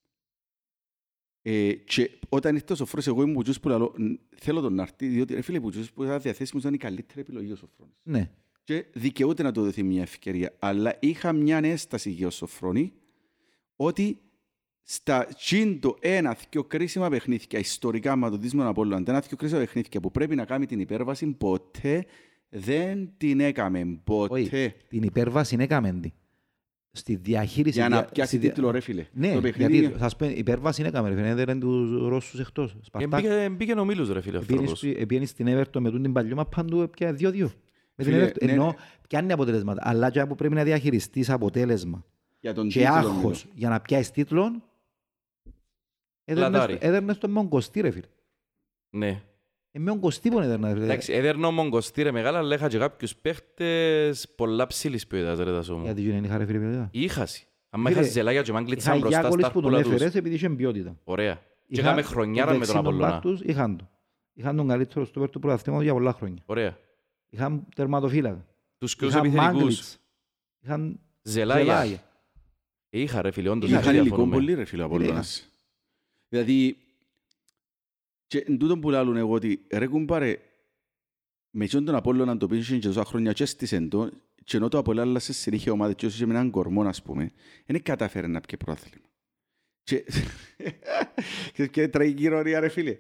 Ε, 1.43 1.73
και 1.73 2.11
όταν 2.29 2.55
ήρθε 2.55 2.73
ο 2.73 2.77
Σοφρόνης, 2.77 3.07
εγώ 3.07 3.23
ήμουν 3.23 3.35
πουτζούς 3.35 3.61
που 3.61 3.69
λαλώ, 3.69 3.95
«Ν, 3.99 4.15
θέλω 4.37 4.61
τον 4.61 4.75
να 4.75 4.83
έρθει, 4.83 5.07
διότι 5.07 5.35
ρε 5.35 5.41
φίλε 5.41 5.61
πουτζούς 5.61 5.93
που 5.93 6.05
ήταν 6.05 6.21
διαθέσιμος 6.21 6.63
ήταν 6.63 6.75
η 6.75 6.79
καλύτερη 6.79 7.21
επιλογή 7.21 7.53
ο 7.53 7.57
Σοφρόνης. 7.57 7.95
Ναι. 8.03 8.31
Και 8.65 8.87
δικαιούται 8.93 9.43
να 9.43 9.53
του 9.53 9.63
δοθεί 9.63 9.83
μια 9.83 10.03
ευκαιρία. 10.03 10.57
Αλλά 10.59 10.97
είχα 11.01 11.33
μια 11.33 11.57
ένσταση 11.59 12.11
για 12.11 12.27
ο 12.27 12.31
Σοφρόνη 12.31 12.93
ότι 13.77 14.21
στα 14.91 15.27
τσίντο 15.37 15.97
ένα 16.01 16.37
δυο 16.51 16.65
κρίσιμα 16.65 17.09
παιχνίδια, 17.09 17.59
ιστορικά 17.59 18.17
μα 18.17 18.31
το 18.31 18.37
δίσμον 18.37 18.67
από 18.67 18.81
όλα, 18.81 19.03
ένα 19.07 19.21
δυο 19.21 19.37
κρίσιμα 19.37 19.61
παιχνίδια 19.61 20.01
που 20.01 20.11
πρέπει 20.11 20.35
να 20.35 20.45
κάνει 20.45 20.67
την 20.67 20.81
υπέρβαση, 20.81 21.27
ποτέ 21.27 22.05
δεν 22.49 23.11
την 23.17 23.41
έκαμε. 23.41 23.99
Ποτέ. 24.05 24.33
Όχι, 24.41 24.73
την 24.89 25.03
υπέρβαση 25.03 25.55
είναι 25.55 25.63
έκαμε. 25.65 26.01
Στη 26.93 27.15
διαχείριση... 27.17 27.79
Για 27.79 27.89
να 27.89 27.97
δια- 27.99 28.09
πιάσει 28.13 28.29
στη 28.29 28.39
δια- 28.39 28.53
τίτλο, 28.53 28.71
ρε 28.71 28.81
φίλε. 28.81 29.07
Ναι, 29.13 29.35
το 29.35 29.41
παιχνίδι. 29.41 29.79
γιατί 29.79 29.99
σας 29.99 30.17
πω, 30.17 30.27
η 30.27 30.35
υπέρβαση 30.37 30.81
είναι 30.81 30.89
έκαμε, 30.91 31.09
ρε 31.09 31.15
φίλε. 31.15 31.29
Έδεραν 31.29 31.61
τους 31.61 32.09
Ρώσους 32.09 32.41
εκτός. 32.41 32.77
Σπαρτάκ. 32.83 33.25
Εμπήκε- 33.25 33.51
Μπήκε 33.51 33.73
ο 33.73 33.85
Μίλους, 33.85 34.09
ρε 34.11 34.21
φίλε, 34.21 34.37
ο 34.37 34.41
άνθρωπος. 34.41 34.83
Επήγαινε 34.83 35.27
στην 35.27 35.47
Everton 35.49 35.79
με 35.81 35.91
την 35.91 36.13
παλιό 36.13 36.35
μαπά 36.37 36.65
του 36.65 36.89
πια 36.91 37.13
2-2. 37.13 37.53
Με 37.95 38.05
την 38.05 38.13
Φίλε, 38.13 38.27
Everton. 38.29 38.43
ναι, 38.45 38.53
Ενώ 38.53 38.67
ναι. 38.67 38.73
πιάνει 39.09 39.33
αποτελέσματα. 39.33 39.83
Αλλά 39.85 40.11
και 40.11 40.27
που 40.27 40.35
πρέπει 40.35 40.55
να 40.55 40.63
διαχειριστείς 40.65 41.31
αποτέλεσμα 41.31 42.05
Για 42.41 42.55
τον 42.55 42.69
και 42.69 42.79
τίτλο, 42.79 42.95
άγχος 42.95 43.45
μιλώ. 43.45 43.53
για 43.55 43.69
να 43.69 43.81
πιάσεις 43.81 44.11
τίτλον, 44.11 44.63
Λαδάρι. 46.35 46.79
έδερνες 46.81 47.19
τον 47.19 47.31
με 47.31 47.39
ογκοστή 47.39 47.81
ρε 47.81 47.91
φίλε. 47.91 48.07
Ναι. 48.91 49.23
Ε, 49.71 49.79
με 49.79 49.91
ογκοστή 49.91 50.29
που 50.31 50.41
έδερνα 50.41 50.69
ρε 50.69 50.75
φίλε. 50.75 50.85
Εντάξει, 50.85 51.13
έδερνε 51.13 51.47
ο 51.47 51.51
Μογκοστή 51.51 52.03
ρε 52.03 52.11
μεγάλα, 52.11 52.39
αλλά 52.39 52.55
είχα 52.55 52.69
και 52.69 52.79
κάποιους 52.79 53.17
παίχτες 53.17 54.29
πολλά 54.37 54.67
ψηλής 54.67 55.07
ποιότητας, 55.07 55.39
ρε 55.39 55.53
τάσο 55.53 55.77
μου. 55.77 55.85
Γιατί 55.85 56.11
δεν 56.11 56.25
είχα 56.25 56.37
ρε 56.39 56.45
φίλε 56.47 56.59
ποιότητα. 56.59 56.89
Είχασαι. 56.93 57.43
Αν 57.71 57.81
Φίλε, 57.81 57.91
είχα 57.93 58.03
ζελάγια 58.03 58.43
και 58.43 58.53
μάγκλιτσαν 58.53 58.93
Είχα 58.93 59.01
μπροστά 59.01 59.19
στα 59.19 59.29
Γιάκολης 59.29 59.53
που 59.53 59.61
τον 59.61 59.75
αρπούλα 59.75 59.83
τους. 59.85 59.93
έφερες 60.03 60.15
επειδή 60.15 60.35
είχε 60.35 60.49
ποιότητα. 60.51 60.97
Ωραία. 61.05 61.35
Και 61.35 61.41
Είχα 61.67 61.83
είχαμε 61.83 62.03
χρονιάρα 62.03 62.53
το 62.53 62.59
με 62.59 62.65
τον 62.67 62.75
δεξινό 62.75 62.81
Απολλώνα. 62.81 63.13
μπακ 63.13 63.21
τους, 63.23 63.41
Είχαν 63.41 63.77
το. 63.77 63.89
Είχαν 64.33 64.57
τον 64.57 64.69
καλύτερο 64.69 65.05
στόπερ 65.05 65.31
του 65.31 65.39
πρωταθλήματος 65.39 65.85
για 65.85 65.95
πολλά 65.95 66.13
χρόνια. 66.13 66.43
Ωραία. 66.47 66.77
Είχαν 67.29 67.67
τερματοφύλακα. 67.75 68.47
Τους 68.79 68.91
σκιούς 68.91 69.11
Είχαν 69.13 69.25
επιθετικούς. 69.25 69.55
Μάγκλιτς. 69.57 69.99
Είχαν 70.65 71.01
Ζελάγια. 71.23 71.65
Ζελάγια. 71.65 72.03
Είχα 72.91 73.23
ρε 73.23 73.31
φίλε, 73.31 73.49
όντως. 73.49 73.71
Είχαν 73.71 73.83
δεν 73.83 73.91
υλικό 73.95 74.05
διαφωνούμε. 74.05 74.35
πολύ 74.37 74.55
ρε 74.55 74.65
φίλε 74.65 74.83
ο 74.83 74.89
Φίλε, 74.89 74.97
Απολλώνας. 75.05 75.49
Δηλαδή, 76.29 76.77
και 78.27 78.39
εν 78.39 78.59
τούτον 78.59 78.81
που 78.81 78.91
λάλλουν 78.91 79.17
εγώ 79.17 79.33
ότι 79.33 79.67
ρε 79.73 79.87
κουμπάρε, 79.87 80.39
με 81.51 81.65
εκείνον 81.65 81.85
τον 81.85 81.95
Απόλλωνα 81.95 82.37
το 82.37 82.47
πήγε 82.47 82.79
και 82.79 82.87
τόσα 82.87 83.05
χρόνια 83.05 83.33
και 83.33 83.43
έστησεν 83.43 83.89
το, 83.89 84.11
και 84.49 84.57
ενώ 84.57 84.69
το 84.69 84.79
Απολλώνα 84.79 85.19
σε 85.19 85.33
συνήθεια 85.33 85.73
ομάδα 85.73 85.93
και 85.93 86.07
όσο 86.07 86.27
με 86.27 86.33
έναν 86.33 86.51
κορμό, 86.51 86.83
ας 86.83 87.03
πούμε, 87.03 87.33
δεν 87.67 87.83
κατάφερε 87.83 88.27
να 88.27 88.41
πιει 88.41 88.59
πρόθλημα. 88.65 89.07
Και, 89.83 90.05
και, 91.55 91.67
και 91.67 91.89
τραγική 91.89 92.23
ηρωνία 92.23 92.61
ρε 92.61 92.69
φίλε. 92.69 92.97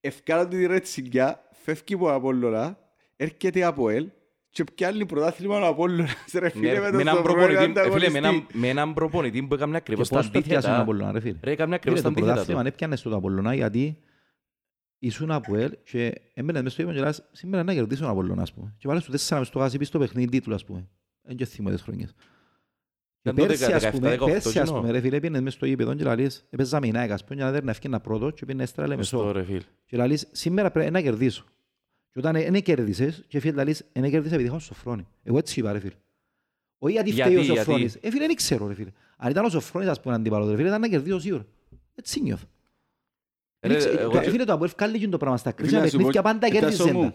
Ευκάλαν 0.00 0.48
τη 0.48 0.66
ρετσιλιά, 0.66 1.48
φεύγει 1.52 1.94
από 1.94 2.12
Απόλλωνα, 2.12 2.92
έρχεται 3.16 3.64
από 3.64 3.88
ελ 3.88 4.10
και 4.50 4.64
πιάνει 4.74 5.06
πρωτάθλημα 5.06 5.58
ο 5.60 5.66
Απόλλωνας 5.66 6.14
ρε 6.32 6.40
Ναι, 6.40 6.48
φίλε 6.50 6.72
με 6.72 6.78
με 6.80 6.90
τον 6.90 7.00
έναν 7.00 7.14
Σταυρό 7.14 7.22
προπονητή- 7.32 7.58
ε, 7.58 7.60
φίλε, 7.62 7.72
με 7.74 7.80
ανταγωνιστή. 7.80 8.16
έναν- 8.16 8.46
με 8.52 8.68
έναν 8.68 8.94
προπονητή 8.94 9.42
που 9.42 9.54
έκαμε 9.54 9.70
Και 9.72 9.76
ακριβώς 9.78 10.08
τα 10.08 10.16
πώς 10.16 10.30
το 10.30 10.40
πιάσαν 10.40 10.48
τον 10.50 10.58
αντίθετα. 10.58 10.80
Απολλώνα 10.82 11.12
ρε 11.12 11.20
φίλε. 11.20 11.38
Ρε, 11.42 11.50
έκαμε 11.50 11.74
ακριβώς 11.74 12.00
Φίλε, 12.00 12.08
τα 12.10 12.14
το 12.14 12.20
αντίθετα 12.20 12.32
πρωτάθλημα 12.32 12.62
του. 12.62 12.74
έπιανες 12.74 13.02
τον 13.02 13.12
Απολλώνα 13.14 13.54
γιατί 13.54 13.98
ήσουν 14.98 15.30
από 15.30 15.56
ελ 15.56 15.72
και 15.84 16.12
έμπαινες 16.34 16.62
μες 16.62 16.72
στο 16.72 16.82
ύπνο 16.82 16.94
και 16.94 17.00
λες 17.00 17.28
σήμερα 17.32 17.62
να 17.62 17.74
κερδίσω 17.74 18.00
τον 18.02 18.10
Απολλώνα 18.10 18.42
ας 18.42 18.52
πούμε. 18.52 18.74
Και 18.78 18.88
βάλες 18.88 19.02
τους 19.02 19.12
τέσσερα 19.12 19.38
μες 19.38 19.48
στο 19.48 19.58
γάσι 19.58 19.78
πίσω 19.78 19.90
στο 19.90 19.98
παιχνίδι 19.98 20.28
τίτλου 20.28 20.54
ας 20.54 20.64
πούμε. 20.64 20.88
Δεν 21.22 21.36
και 21.36 21.44
θυμώ 21.44 21.70
τις 21.70 21.82
χρονιές. 21.82 22.14
Και 23.22 23.30
Ήταν 23.30 23.36
το 23.36 23.46
πέρσι, 23.46 23.64
17, 23.64 23.74
ας 23.86 23.90
πούμε, 23.90 24.10
18 24.16 24.26
πέρσι, 24.30 24.58
ας 24.58 24.66
κοινό. 24.68 24.78
πούμε, 24.80 24.90
ρε 24.92 25.00
φίλε, 25.00 25.20
πήγαινες 25.20 25.40
μες 25.40 25.52
στο 25.52 25.66
γήπεδο 25.66 25.94
και 25.94 26.04
λαλείς, 26.04 26.46
έπαιζα 26.50 26.80
με 26.80 26.86
η 26.86 26.92
Nike, 26.94 27.08
ας 27.10 27.24
πούμε, 27.24 27.36
και 27.38 27.44
να 27.44 27.50
δέρνα 27.50 27.70
ευκαιρία 27.70 28.00
πρώτο 28.00 28.30
και 28.30 28.44
πήγαινε 28.44 28.62
έστρα 28.62 28.86
λέμε 28.86 29.02
Σωστό, 29.02 29.26
σώ. 29.26 29.32
ρε 29.32 29.44
φίλε. 29.44 29.60
Και 29.84 29.96
λαλείς, 29.96 30.28
σήμερα 30.32 30.70
πρέπει 30.70 30.90
να 30.90 31.00
κερδίσω. 31.00 31.44
Και 32.20 32.26
όταν 32.28 32.52
δεν 32.52 32.62
κέρδισες, 32.62 33.24
και 33.28 33.40
φίλε 33.40 33.54
λαλείς, 33.54 33.84
δεν 33.92 34.10
κέρδισα 34.10 34.34
επειδή 34.34 34.48
είχα 34.48 34.56
ο 34.56 34.60
Σοφρόνη. 34.60 35.06
Εγώ 35.22 35.38
έτσι 35.38 35.60
είπα, 35.60 35.72
ρε 35.72 35.78
φίλε. 35.78 35.94
Όχι 36.78 36.92
γιατί 36.92 37.10
Γιατί, 37.10 37.30
φταίει 37.30 37.42
ο 37.42 37.44
γιατί; 37.44 37.58
Σοφρόνης. 37.58 37.94
Ε, 38.00 38.10
φίλε, 38.10 38.26
δεν 38.26 38.36
ξέρω, 38.36 38.66
ρε 38.66 38.74
φίλε. 38.74 38.90
Αν 39.16 39.30
ήταν 39.30 39.44
ο 39.44 39.48
Σοφρόνης, 39.48 39.88
ας 39.88 40.00
πούμε, 40.00 40.14
αντίπαλος, 40.14 40.48
ρε 40.50 40.56
φίλε, 40.56 40.68
ήταν 40.68 40.80
να 40.80 40.88
κερδίσω 40.88 41.18
σίγουρα. 41.18 41.46
Έτσι 41.94 42.20
νιώθω. 42.20 42.46
Ρε, 43.60 43.68
Δεν 43.68 43.78
ξέρω, 43.78 44.00
εγώ 44.00 44.10
το- 44.12 44.20
και- 44.20 44.30
Φίλε, 44.30 44.44
το 44.44 44.52
Αποέλ 44.52 44.70
βγάλει 44.78 45.08
το 45.08 45.16
πράγμα 45.16 45.36
στα 45.36 45.50
Φίλε, 45.50 45.60
κρίσιμα 45.60 45.80
να 45.80 45.86
σου 45.86 45.96
πω- 45.96 46.06
παιχνίδια, 46.06 46.22
πάντα 46.22 46.46
ε, 46.46 46.50
Τάσο 46.50 46.60
κέρδισε 46.60 46.92
μου, 46.92 47.10
τα. 47.10 47.14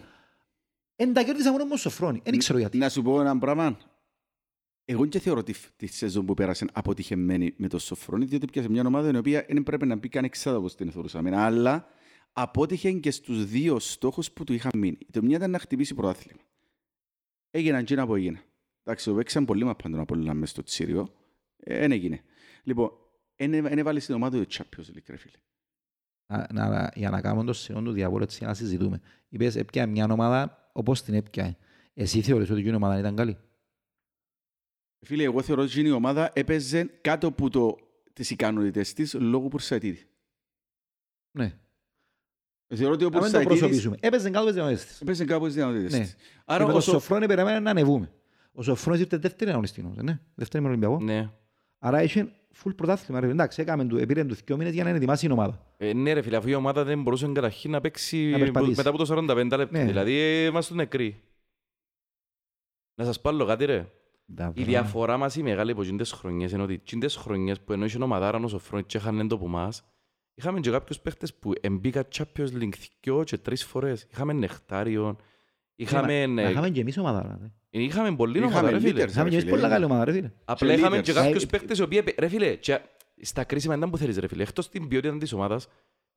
Εν 0.95 1.13
τα 1.13 1.23
κέρδισα 1.23 1.51
μόνο 1.51 1.65
με 1.65 1.73
ο 1.73 1.77
Σοφρόνη. 1.77 2.21
Δεν 2.23 2.37
ξέρω 2.37 2.59
γιατί. 2.59 2.77
Να 2.77 2.89
σου 2.89 3.01
πω 3.01 3.21
ένα 3.21 3.37
πράγμα. 3.37 3.77
Εγώ 4.85 5.05
και 5.05 5.19
θεωρώ 5.19 5.43
τη, 5.43 5.53
τη 5.75 5.87
σεζόν 5.87 6.25
που 6.25 6.33
πέρασε 6.33 6.65
αποτυχημένη 6.73 7.53
με 7.57 7.67
το 7.67 7.79
Σοφρόνη, 7.79 8.25
διότι 8.25 8.45
πιάσε 8.45 8.69
μια 8.69 8.83
ομάδα 8.85 9.11
η 9.13 9.15
οποία 9.17 9.45
δεν 9.49 9.63
πρέπει 9.63 9.85
να 9.85 9.95
μπει 9.95 10.09
καν 10.09 10.23
εξάδα 10.23 10.57
όπως 10.57 10.75
την 10.75 10.91
θεωρούσαμε. 10.91 11.37
Αλλά 11.37 11.87
απότυχε 12.33 12.91
και 12.91 13.11
στους 13.11 13.45
δύο 13.45 13.79
στόχους 13.79 14.31
που 14.31 14.43
του 14.43 14.53
είχαν 14.53 14.71
μείνει. 14.75 14.97
Το 15.11 15.21
μια 15.23 15.37
ήταν 15.37 15.51
να 15.51 15.59
χτυπήσει 15.59 15.93
πρωτάθλημα. 15.95 16.41
Έγιναν 17.49 17.83
και 17.85 17.99
από 17.99 18.15
έγινα. 18.15 18.41
Εντάξει, 18.83 19.05
το 19.09 19.15
παίξαν 19.15 19.45
πολύ 19.45 19.63
μα 19.63 19.75
πάντων 19.75 19.99
από 19.99 20.13
όλα 20.15 20.33
μες 20.33 20.49
στο 20.49 20.63
Τσίριο. 20.63 21.13
Δεν 21.57 21.91
έγινε. 21.91 22.21
Λοιπόν, 22.63 22.91
δεν 23.35 23.77
έβαλε 23.77 23.99
στην 23.99 24.15
ομάδα 24.15 24.43
του 24.43 24.51
Champions 24.51 24.97
League, 24.97 25.05
ρε 25.07 25.17
φίλε. 25.17 25.37
Να- 26.27 26.47
να- 26.53 26.91
Για 26.95 27.09
να 27.09 27.21
κάνουμε 27.21 27.43
το 27.45 27.53
σιόν 27.53 27.83
του 27.83 27.91
διαβόλου, 27.91 28.23
έτσι 28.23 28.43
να 28.43 28.53
συζητούμε. 28.53 29.01
Είπες, 29.29 29.55
έπια 29.55 29.87
μια 29.87 30.05
ομάδα 30.11 30.69
όπως 30.73 31.01
την 31.01 31.13
έπια. 31.13 31.57
Εσύ 31.93 32.21
θεωρείς 32.21 32.49
ότι 32.49 32.61
η 32.61 32.73
ομάδα 32.73 32.99
ήταν 32.99 33.15
καλή; 33.15 33.37
Φίλε, 35.05 35.23
εγώ 35.23 35.41
θεωρώ 35.41 35.61
ότι 35.61 35.81
η 35.81 35.91
ομάδα 35.91 36.31
έπαιζε 36.35 36.83
κάτω 36.83 37.27
από 37.27 37.49
το, 37.49 37.77
τις 38.13 38.29
ικανότητες 38.29 38.93
της 38.93 39.13
λόγω 39.13 39.47
Πουρσαϊτίδη. 39.47 40.07
Ναι. 41.37 41.59
Θεωρώ 42.75 42.93
ότι 42.93 43.03
ο 43.05 43.09
Να 43.09 43.13
μην 43.21 43.21
το 43.21 43.37
Πουρσαϊτίδης 43.37 43.59
προσωπήσουμε. 43.59 43.97
Έπαιζε 43.99 44.29
κάτω 44.29 44.37
από 44.39 44.45
τις 44.47 44.55
δυνατότητες 44.55 44.87
της. 44.91 45.01
έπαιζε 45.01 45.25
κάπου 45.25 45.45
τις 45.45 45.53
δυνατότητες 45.55 45.91
Ναι. 45.91 45.99
της. 45.99 46.15
Άρα 46.45 46.63
Άρα 46.63 46.73
ο 46.73 46.77
ο 46.77 46.79
Σο- 46.79 46.91
Σοφρόνη 46.91 47.25
περίμενε 47.25 47.59
να 47.59 47.69
ανεβούμε. 47.69 48.11
Ο 48.53 48.61
Σοφρόνης 48.61 49.01
ήρθε 49.01 49.17
δεύτερη 49.17 49.51
αγωνιστή, 49.51 49.85
ναι. 50.01 50.19
Δεύτερη 50.35 50.63
με 50.63 50.69
Ολυμπιακό. 50.69 50.99
Ναι. 51.01 51.29
Άρα 51.79 52.03
είχε 52.03 52.31
full 52.63 52.71
πρωτάθλημα. 52.75 53.19
ρε. 53.19 53.27
Εντάξει, 53.27 53.61
έκαμε 53.61 53.85
του, 53.85 53.97
επήρε 53.97 54.23
τους 54.23 54.39
δύο 54.43 54.57
μήνες 54.57 54.73
για 54.73 54.83
να 54.83 54.89
είναι 54.89 54.97
ετοιμάσει 54.97 55.27
η 55.27 55.31
ομάδα. 55.31 55.65
Ε, 55.77 55.93
ναι 55.93 56.13
ρε 56.13 56.21
φίλε, 56.21 56.37
αφού 56.37 56.47
η 56.49 56.53
ομάδα 56.53 56.83
δεν 56.83 57.01
μπορούσε 57.01 57.27
καταρχήν 57.33 57.71
να 57.71 57.81
παίξει 57.81 58.17
Να 58.17 58.37
περπατήσει. 58.37 58.73
μετά 58.77 58.89
από 58.89 58.97
το 58.97 59.05
45 59.05 59.35
λεπτά. 59.57 59.67
Ναι. 59.77 59.83
Δηλαδή, 59.85 60.13
ε, 60.17 60.45
είμαστε 60.45 60.73
νεκροί. 60.73 61.23
Να 62.95 63.05
σας 63.05 63.21
πω 63.21 63.29
άλλο 63.29 63.45
κάτι 63.45 63.65
ρε. 63.65 63.91
Η 64.53 64.63
διαφορά 64.63 65.17
μας 65.17 65.35
η 65.35 65.43
μεγάλη 65.43 65.71
από 65.71 65.81
εκείνες 65.81 66.11
χρονιές 66.11 66.51
είναι 66.51 66.61
ότι 66.63 66.73
εκείνες 66.73 67.15
χρονιές 67.15 67.61
που 67.61 67.73
ενώ 67.73 67.85
είχε 67.85 67.97
ομαδάρα 68.03 68.39
ο 68.43 68.47
Σοφρόνης 68.47 68.85
και 68.87 68.97
είχαν 68.97 69.27
το 69.27 69.37
που 69.37 69.47
μας, 69.47 69.85
είχαμε 70.35 70.59
και 70.59 70.69
κάποιους 70.69 70.99
παίχτες 70.99 71.33
που 71.33 71.53
εμπήκα 71.61 72.07
Champions 72.15 72.47
League 72.61 72.73
δυο 73.01 73.23
και 73.23 73.37
τρεις 73.37 73.63
φορές. 73.65 74.07
Είχαμε 74.11 74.33
Νεκτάριον, 74.33 75.17
είχαμε, 75.75 76.27
Μα 76.27 76.41
ε, 76.41 76.49
Είχαμε 76.49 76.69
και 76.69 76.81
εμείς 76.81 76.97
ομάδα. 76.97 77.37
ρε. 77.41 77.81
είχαμε 77.83 78.15
πολλή 78.15 78.37
Είχαμε 78.37 78.53
ομάδα 78.53 78.69
ρε 78.71 78.79
φίλε. 78.79 79.03
leaders. 79.03 79.09
Είχαμε 79.09 79.29
και 79.29 79.35
εμείς 79.35 79.45
φίλε. 79.47 79.55
πολλά 79.55 79.69
καλή 79.69 79.85
ομάδα, 79.85 80.05
ρε 80.05 80.11
φίλε. 80.11 80.31
Απλά 80.45 80.73
Και 80.73 80.79
είχαμε 80.79 80.97
leaders. 80.97 81.03
και 81.03 81.13
κάποιους 81.13 81.43
Ε, 81.43 81.45
παίχτες 81.45 81.77
οι 81.77 81.81
οποίοι, 81.81 81.97
επε- 82.01 82.19
ρε 82.19 82.27
φίλε, 82.27 82.55
και 82.55 82.79
στα 83.21 83.43
κρίσιμα 83.43 83.75
ήταν 83.75 83.89
που 83.89 83.97
θέλεις 83.97 84.17
ρε 84.17 84.27
φίλε. 84.27 84.43
Εκτός 84.43 84.69
την 84.69 84.87
ποιότητα 84.87 85.17
της 85.17 85.33
ομάδας, 85.33 85.67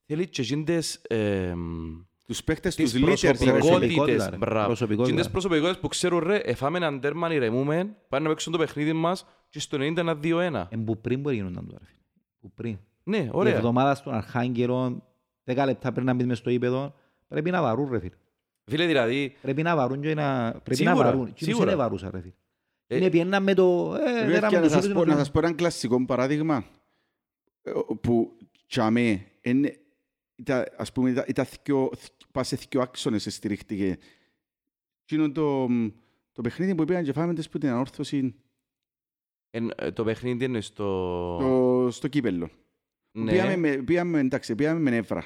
θέλεις 0.06 0.26
και 0.30 0.42
εκείνες, 0.42 0.94
εμ, 1.08 2.00
Τους 2.26 2.44
παίχτες, 2.44 2.74
τις 2.74 2.92
τους 2.92 3.00
leaders, 3.02 3.06
ρε 3.22 3.34
φίλε. 3.34 3.50
προσωπικότητας, 3.52 3.58
προσωπικότητες. 3.68 4.28
ρε. 4.28 4.36
Μπράβο. 4.36 4.66
Προσωπικότητα. 4.66 5.12
Εκείνες 5.12 5.30
προσωπικότητες 5.30 5.78
που 5.80 5.88
ξέρουν 5.88 6.18
ρε, 6.18 6.36
εφάμε 6.36 6.76
έναν 6.78 7.00
τέρμα, 7.00 7.32
ηρεμούμε, 7.34 7.96
πάνε 8.08 8.22
να 8.24 8.28
παίξουν 8.30 8.52
το 8.52 8.58
παιχνίδι 8.58 8.92
μας 8.92 9.26
και 9.48 9.60
στο 9.60 9.76
90 9.80 9.96
ένα 10.00 10.14
2-1. 10.22 10.66
Εν 10.70 10.84
που 10.84 11.00
πριν 11.00 11.20
μπορεί 11.20 11.36
να 11.36 11.42
γίνονταν 11.42 11.66
τώρα. 11.68 11.84
φίλε. 11.84 11.98
Που 12.40 12.52
πριν. 12.54 12.78
Ναι, 13.08 13.16
Η 13.16 13.28
ωραία. 13.32 13.54
εβδομάδα 13.56 13.94
στον 13.94 14.14
Αρχάγγελο, 14.14 15.02
10 15.44 15.62
λεπτά 15.66 15.92
πριν 15.92 16.06
να 16.06 16.14
μπεις 16.14 16.26
μες 16.26 16.38
στο 16.38 16.50
ύπεδο, 16.50 16.94
πρέπει 17.28 17.50
να 17.50 17.62
βαρούν 17.62 17.90
ρε 17.90 17.98
φίλε. 17.98 18.14
Φίλε, 18.64 18.86
δηλαδή, 18.86 19.36
Πρέπει 19.42 19.62
να 19.62 19.76
βαρούν 19.76 20.00
και 20.00 20.14
να... 20.14 20.50
Πρέπει 20.50 20.74
Σίγουρα, 20.74 20.94
να 20.96 21.02
βαρούν. 21.04 21.32
Και 21.32 21.44
σίγουρα. 21.44 21.64
δεν 21.66 21.76
βαρούσα 21.76 22.10
ρε 22.10 22.20
φίλε. 22.20 22.32
Ε, 22.86 22.96
Είναι 22.96 23.10
πιέναν 23.10 23.42
με 23.42 23.54
το... 23.54 23.94
Ε, 23.94 24.12
Βέβαια, 24.12 24.26
δέραμε 24.26 24.48
και 24.48 24.56
να 24.56 24.62
τους 24.62 24.70
σας 24.72 24.84
όλους 24.84 24.94
πω- 24.96 25.02
με 25.04 25.06
Να 25.06 25.12
το- 25.12 25.18
σας 25.18 25.30
πω 25.30 25.38
ένα 25.38 25.52
κλασικό 25.52 26.04
παράδειγμα 26.04 26.64
ε, 27.62 27.72
που 28.00 28.36
τσαμέ, 28.66 29.26
είναι, 29.40 29.76
ήταν, 30.36 30.64
ας 30.76 30.92
πούμε, 30.92 31.10
ήταν, 31.10 31.24
ήταν 31.28 31.44
θκιο, 31.44 31.90
πας 32.32 32.48
σε 32.48 32.56
δυο 32.70 32.80
άξονες 32.80 33.26
στηρίχτηκε. 33.34 33.96
Εκείνο 35.02 35.32
το, 35.32 35.66
το 36.32 36.40
παιχνίδι 36.42 36.74
που 36.74 36.84
πήγαν 36.84 37.04
και 37.04 37.12
φάμε 37.12 37.34
τις 37.34 37.48
που 37.48 37.58
την 37.58 37.68
ανόρθωση 37.68 38.34
εν- 39.50 39.72
ε, 39.76 39.90
το 39.92 40.04
παιχνίδι 40.04 40.44
είναι 40.44 40.60
στο... 40.60 41.36
το, 41.38 41.90
στο 41.90 42.08
κύπελλο. 42.08 42.50
Ναι, 43.18 43.30
Πήγαμε, 43.30 43.56
με, 43.56 43.76
πήγαμε, 43.76 44.18
εντάξει, 44.20 44.54
πήγαμε 44.54 44.80
με 44.80 44.90
νεύρα. 44.90 45.24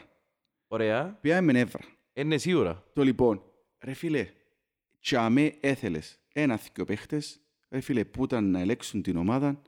ωραία. 0.68 1.18
Πήγαμε 1.20 1.40
με 1.40 1.52
νεύρα. 1.52 1.80
Είναι 2.12 2.36
σίγουρα. 2.38 2.84
Το 2.92 3.02
λοιπόν, 3.02 3.42
ρε 3.84 3.92
φίλε, 3.92 4.26
και 5.00 5.16
αμέ 5.16 5.54
έθελες 5.60 6.18
ένα-δυο 6.32 6.84
παίχτες, 6.84 7.40
ρε 7.70 7.80
φίλε, 7.80 8.04
που 8.04 8.24
ήταν 8.24 8.50
να 8.50 8.60
ελέξουν 8.60 9.02
την 9.02 9.16
ομάδα, 9.16 9.62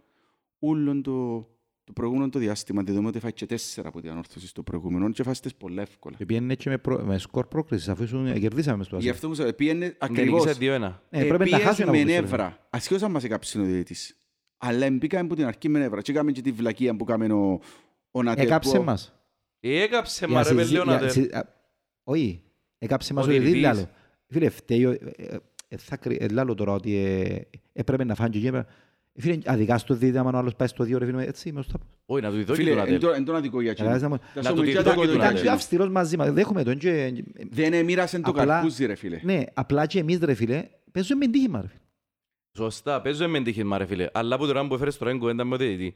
ούλον 0.58 1.02
το, 1.02 1.38
το 1.84 1.92
προηγούμενο 1.92 2.28
το 2.28 2.38
διάστημα, 2.38 2.82
δεδομένου 2.82 3.08
ότι 3.08 3.18
φάει 3.18 3.32
και 3.32 3.46
τέσσερα 3.46 3.88
από 3.88 4.00
την 4.00 4.10
ανόρθωση 4.10 4.46
στο 4.46 4.62
προηγούμενο 4.62 5.10
και 5.10 5.22
φάστε 5.22 5.50
πολλά 5.58 5.82
εύκολα. 5.82 6.16
Και 6.16 6.26
πήγαινε 6.26 6.52
έτσι 6.52 6.68
με, 6.68 6.78
προ... 6.78 6.98
με 7.04 7.18
σκορ 7.18 7.46
πρόκρισης, 7.46 7.88
αφού 7.88 8.02
ήσουν- 8.02 8.38
κερδίσαμε 8.40 8.84
στο 8.84 8.94
Γι' 8.96 9.00
Άσια. 9.00 9.12
αυτό 9.12 9.28
μου 9.28 9.34
σε 9.34 9.52
πήγαινε 9.52 9.96
ακριβώς. 9.98 10.44
Νικήσε 10.44 10.78
2-1. 10.80 10.94
Ε, 11.10 11.24
πρέπει 11.24 11.50
να 11.50 11.58
χάσουν 11.58 11.84
με 11.84 11.90
από 12.00 12.06
τους 12.06 12.14
νεύρα. 12.14 12.66
Ασχέτως 12.70 13.02
αν 13.02 13.10
μας 13.10 13.24
έκαψε 13.24 13.60
ο 13.60 13.62
διαιτητής. 13.64 14.16
Αλλά 14.58 14.90
μπήκαμε 14.90 15.24
από 15.24 15.34
την 15.34 15.44
αρχή 15.44 15.68
με 15.68 15.78
νεύρα. 15.78 16.00
Και 16.00 16.10
έκαμε 16.12 16.32
και 16.32 16.40
τη 16.40 16.52
βλακία 16.52 16.96
που 16.96 17.04
έκαμε 17.08 17.26
ο, 17.32 17.50
ο 17.52 17.60
Νατέλ. 17.60 17.91
Έκαψε 18.36 18.76
που- 18.78 18.84
μας. 18.84 19.12
Έκαψε 19.60 20.26
Για 20.26 20.34
μας 20.34 20.48
ρε 20.48 20.54
συζη- 20.54 20.68
πελέον 20.68 20.86
για 20.86 20.96
Ατέλ. 20.96 21.10
συ- 21.10 21.34
α, 21.34 21.48
Όχι, 22.04 22.42
έκαψε 22.78 23.12
μας 23.14 23.24
Ο 23.24 23.26
ο 23.26 23.30
διαιτητής 23.30 23.52
διαιτητής. 23.54 23.76
λάλο. 23.82 23.90
Φίλε, 24.26 24.48
φταίει, 24.48 24.84
ο- 24.84 24.90
ε, 24.90 24.98
ε, 25.16 25.36
ε, 25.68 25.76
θα 25.76 25.96
κρυ- 25.96 26.22
ε, 26.22 26.28
λάλο 26.28 26.54
τώρα 26.54 26.72
ότι 26.72 26.96
ε, 26.96 27.40
έπρεπε 27.72 28.04
να 28.04 28.14
φάνε 28.14 28.28
και 28.30 28.48
έπρεπε. 28.48 28.66
Ε, 29.14 29.20
Φίλε, 29.20 29.38
αδικά 29.44 29.78
στο 29.78 29.94
δίδυμα, 29.94 30.28
αν 30.28 30.34
ο 30.34 30.38
άλλος 30.38 30.54
πάει 30.54 30.68
στο 30.68 30.84
δύο, 30.84 30.98
ρε 30.98 31.04
φίλε, 31.06 31.22
έτσι, 31.26 31.52
με 31.52 31.62
στο 31.62 31.72
τάπο. 31.72 31.84
Όχι, 32.06 32.22
να 32.22 32.30
του 32.30 32.36
διδώ 32.36 32.54
και 32.54 32.58
Φίλε, 32.62 32.70
τον 32.70 32.78
εν 32.78 32.84
Ατέλ. 32.84 32.98
το- 33.00 33.10
εν 33.10 33.24
τον 33.24 33.34
αδικό 33.36 33.60
για 33.60 33.72
Καταλάβεις 33.74 34.02
εκείνο. 34.02 34.16
να 34.18 34.22
μου- 34.24 34.30
Θα 34.34 34.40
Να 34.40 34.48
σου 34.48 34.54
του 34.54 34.60
πω 34.60 34.66
τη 34.66 34.72
και 34.72 34.76
δω 34.78 34.82
το 34.82 34.90
και 34.90 34.94
τον 34.96 35.06
κοντά. 35.06 35.16
Ήταν 35.18 35.28
Ατέλ. 35.28 35.42
πιο 35.42 35.52
αυστηρός 35.52 35.88
μαζί 35.88 36.16
μας, 36.16 36.30
δέχομαι 36.32 36.62
τον 36.62 36.78
και... 36.78 37.12
Δεν 37.50 37.72
έμοιρασε 37.72 38.20
το 38.20 38.30
Απλά- 38.30 38.44
καρπούζι 38.46 38.86
ρε 38.86 38.94
φίλε. 38.94 39.20
Ναι, 39.22 39.42
απλά 39.54 39.86
και 39.86 39.98
εμείς 39.98 40.18
ρε 40.18 40.34
φίλε, 40.34 40.68
παίζουμε 40.92 41.26
με 41.26 41.32
τύχημα 41.32 41.60
ρε 41.60 41.66
φίλε. 41.66 41.80
Σωστά, 42.56 43.00
παίζω 43.00 43.28
με 43.28 43.40
τύχημα 43.42 43.78
ρε 43.78 43.86
φίλε. 43.86 44.08
Αλλά 44.12 44.38
που 44.38 44.46
τώρα 44.46 44.66
που 44.66 44.74
έφερες 44.74 44.98
τώρα 44.98 45.10
είναι 45.10 45.20
κουβέντα 45.20 45.44
με 45.44 45.54
ο 45.54 45.58
διαιτητή. 45.58 45.94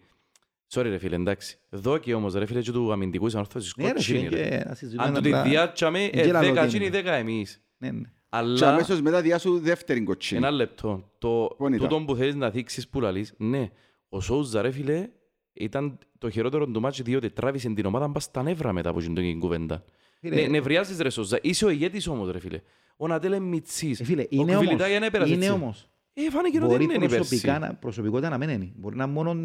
Sorry 0.75 0.83
ρε 0.83 0.99
φίλε, 0.99 1.15
εντάξει. 1.15 1.59
Δώκει 1.71 2.13
όμως 2.13 2.35
ρε 2.35 2.47
φίλε 2.47 2.61
και 2.61 2.73
του 2.73 2.93
αμυντικού 2.93 3.27
ανόρθωσης 3.27 3.73
Ναι 3.77 3.93
ρε 3.93 4.01
φίλε, 4.01 4.19
κότσινη 4.23 4.43
ρε. 4.43 4.49
και 4.59 4.65
να 4.69 4.75
συζητούμε 4.75 5.09
Αν 5.09 5.15
του 5.15 5.21
τη 5.21 5.29
απλά- 5.29 5.43
διάτσαμε, 5.43 5.99
και 6.13 6.21
ε, 6.21 6.27
λαλό 6.27 6.47
δέκα 6.47 6.63
τι 6.63 6.69
τσίνη, 6.69 6.85
είναι. 6.87 6.97
δέκα 6.97 7.13
εμείς. 7.15 7.63
Ναι, 7.79 7.91
ναι. 7.91 8.01
Και 8.03 8.09
Αλλά, 8.29 8.73
αμέσως 8.73 9.01
μετά 9.01 9.21
διάσου 9.23 9.59
δεύτερη 9.59 10.03
κοτσίνη. 10.03 10.41
ένα 10.41 10.51
λεπτό, 10.51 11.11
το 11.19 11.55
Πού 11.59 11.67
ήταν; 11.67 11.79
τούτο 11.79 12.01
που 12.07 12.15
θέλεις 12.15 12.35
να 12.35 12.51
δείξεις 12.51 12.89
που 12.89 13.01
λαλείς, 13.01 13.35
ναι, 13.37 13.69
ο 14.09 14.21
Σόουζα 14.21 14.63
ρε 14.63 14.71
φίλε, 14.71 15.09
ήταν 15.53 15.99
το 16.19 16.31
χειρότερο 16.31 16.67
του 16.67 16.81
μάτσι 16.81 17.03
διότι 17.03 17.31
τράβησε 17.31 17.69
την 17.69 17.87
ομάδα 17.87 18.11
πας 18.11 18.23
στα 18.23 18.43
νεύρα 18.43 18.73
μετά 18.73 18.91
από 18.91 18.99
την 19.01 19.39
κουβέντα. 19.41 19.85
Φίλε, 20.21 20.35
Ναι, 20.35 20.47
νευριάζεις 20.47 20.99
ρε 20.99 21.11
Σόουζα, 21.11 21.39
είσαι 21.43 21.65
ο 21.65 21.69
ηγέτης 21.69 22.07
όμως 22.07 22.31
ρε 22.31 22.39
φίλε. 22.41 22.61
Ο 22.97 23.07
Νατέλ 23.07 23.33
είναι 23.33 23.45
μιτσής. 23.45 24.01
ε, 24.01 24.05
φίλε, 24.05 24.23
Ο 24.23 24.27
είναι 24.31 25.51
όμως, 25.51 25.89
Κβιλιτάγια 26.17 26.21
δεν 26.21 26.23
έπαιρασε 26.23 26.25
είναι 26.25 26.25
έτσι. 26.25 26.25
όμως. 26.25 26.25
Ε, 26.25 26.31
φάνηκε 26.31 26.59
ότι 26.59 26.67
Μπορεί 26.67 26.87
δεν 26.87 26.97
είναι 26.97 27.09
προσωπικά, 27.09 27.53
πέρσι. 27.53 27.61
να- 27.69 27.75
προσωπικότητα 27.75 28.29
να 28.29 28.39
μην 28.39 28.49
είναι. 28.49 28.71
Μπορεί 28.77 28.97
να 28.97 29.05
είναι 29.05 29.13
μόνο 29.13 29.37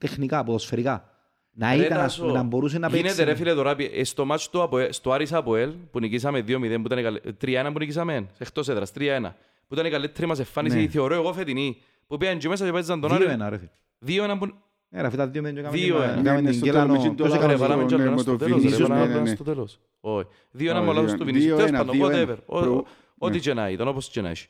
τεχνικά, 0.00 0.44
ποδοσφαιρικά. 0.44 1.08
Να 1.56 1.74
Ρε, 1.76 1.84
ήταν, 1.84 1.92
ας 1.98 2.02
Τάσο, 2.02 2.22
πούμε, 2.22 2.32
να 2.32 2.42
μπορούσε 2.42 2.78
να 2.78 2.88
παίξει. 2.90 3.02
Γίνεται 3.02 3.24
ρε 3.24 3.34
φίλε 3.34 3.54
τώρα, 3.54 3.74
ε, 3.94 4.04
στο 4.04 4.24
μάτσο 4.24 4.48
του 4.50 4.62
Αποέλ, 4.62 4.92
στο 4.92 5.12
Άρης 5.12 5.32
Αποέλ, 5.32 5.70
που 5.90 6.00
νικήσαμε 6.00 6.40
2-0, 6.40 6.80
που 6.80 6.86
ήταν 6.86 6.98
η 6.98 7.02
καλε- 7.02 7.20
3-1 7.38 7.72
που 7.72 7.78
νικήσαμε, 7.78 8.26
εκτός 8.38 8.68
έδρας, 8.68 8.92
3-1, 8.92 9.34
που 9.68 9.74
ήταν 9.74 9.86
η 9.86 9.90
καλύτερη 9.90 10.26
μας 10.26 10.38
εμφάνιση, 10.38 10.76
Ναι. 10.76 10.88
θεωρώ 10.88 11.14
εγώ 11.14 11.32
φετινή, 11.32 11.76
που 12.06 12.16
πήγαν 12.16 12.38
και 12.38 12.48
μέσα 12.48 12.64
και 12.64 12.72
παίζαν 12.72 13.00
τον 13.00 13.12
Άρη. 13.12 13.24
Δύο 13.24 13.32
ένα 13.32 13.48
ρε 13.50 13.56
φίλε. 13.58 13.70
2-1 13.98 14.38
που... 14.38 14.44
Ε, 14.90 15.00
ρε, 15.00 15.06
αυτά 15.06 15.26
δύο 15.28 15.42
μεν 15.42 15.54
και 15.54 15.60
έκαμε 15.60 15.76
Δύο, 15.76 15.94
την- 15.94 16.02
ε. 16.02 16.06
έκαμε 16.06 16.22
Ναι, 16.22 16.40
ναι, 16.40 16.50
την 16.50 16.52
στο 16.54 16.64
Γκέλανο. 16.66 16.86
τέλος, 16.92 17.04
με 17.08 17.14
Ποιος 17.14 17.28
το- 17.28 17.34
έκαμε 17.34 17.52
Ρε, 17.52 17.54
Έκαμε 17.54 17.68
βάλαμε 17.68 17.82
το- 17.82 17.88
και 17.88 17.96
ναι, 17.96 18.02
άλλο 18.02 18.12
με 18.14 18.20
στο 18.20 18.30
το 18.30 18.36
τέλος, 18.36 18.54
ρε, 18.54 18.60
Βινίσιους, 18.60 18.88
βάλαμε 18.88 19.06
ναι, 19.06 19.14
άλλος 19.14 19.28
ναι. 19.28 19.34
στο 19.34 19.44
τέλος. 19.44 19.80
Όχι. 20.00 20.26
2-1 20.52 20.78
Όχι, 20.78 20.86
με 20.88 20.92
λάθος 20.92 21.08
δύο- 21.10 21.18
του 21.18 21.24
Βινίσιους, 21.24 21.56
δύο-ένα, 21.56 21.78
τέλος 21.84 21.86
πάντων, 21.98 22.10
δύο-ένα. 22.10 22.32
whatever. 22.32 22.38
Ο- 22.46 22.60
Προ- 22.60 22.86
Ό,τι 23.18 23.32
ναι. 23.34 23.38
και 23.38 23.54
να 23.54 23.70
ήταν, 23.70 23.88
όπως 23.88 24.08
και 24.08 24.20
να 24.20 24.28
έχει. 24.28 24.46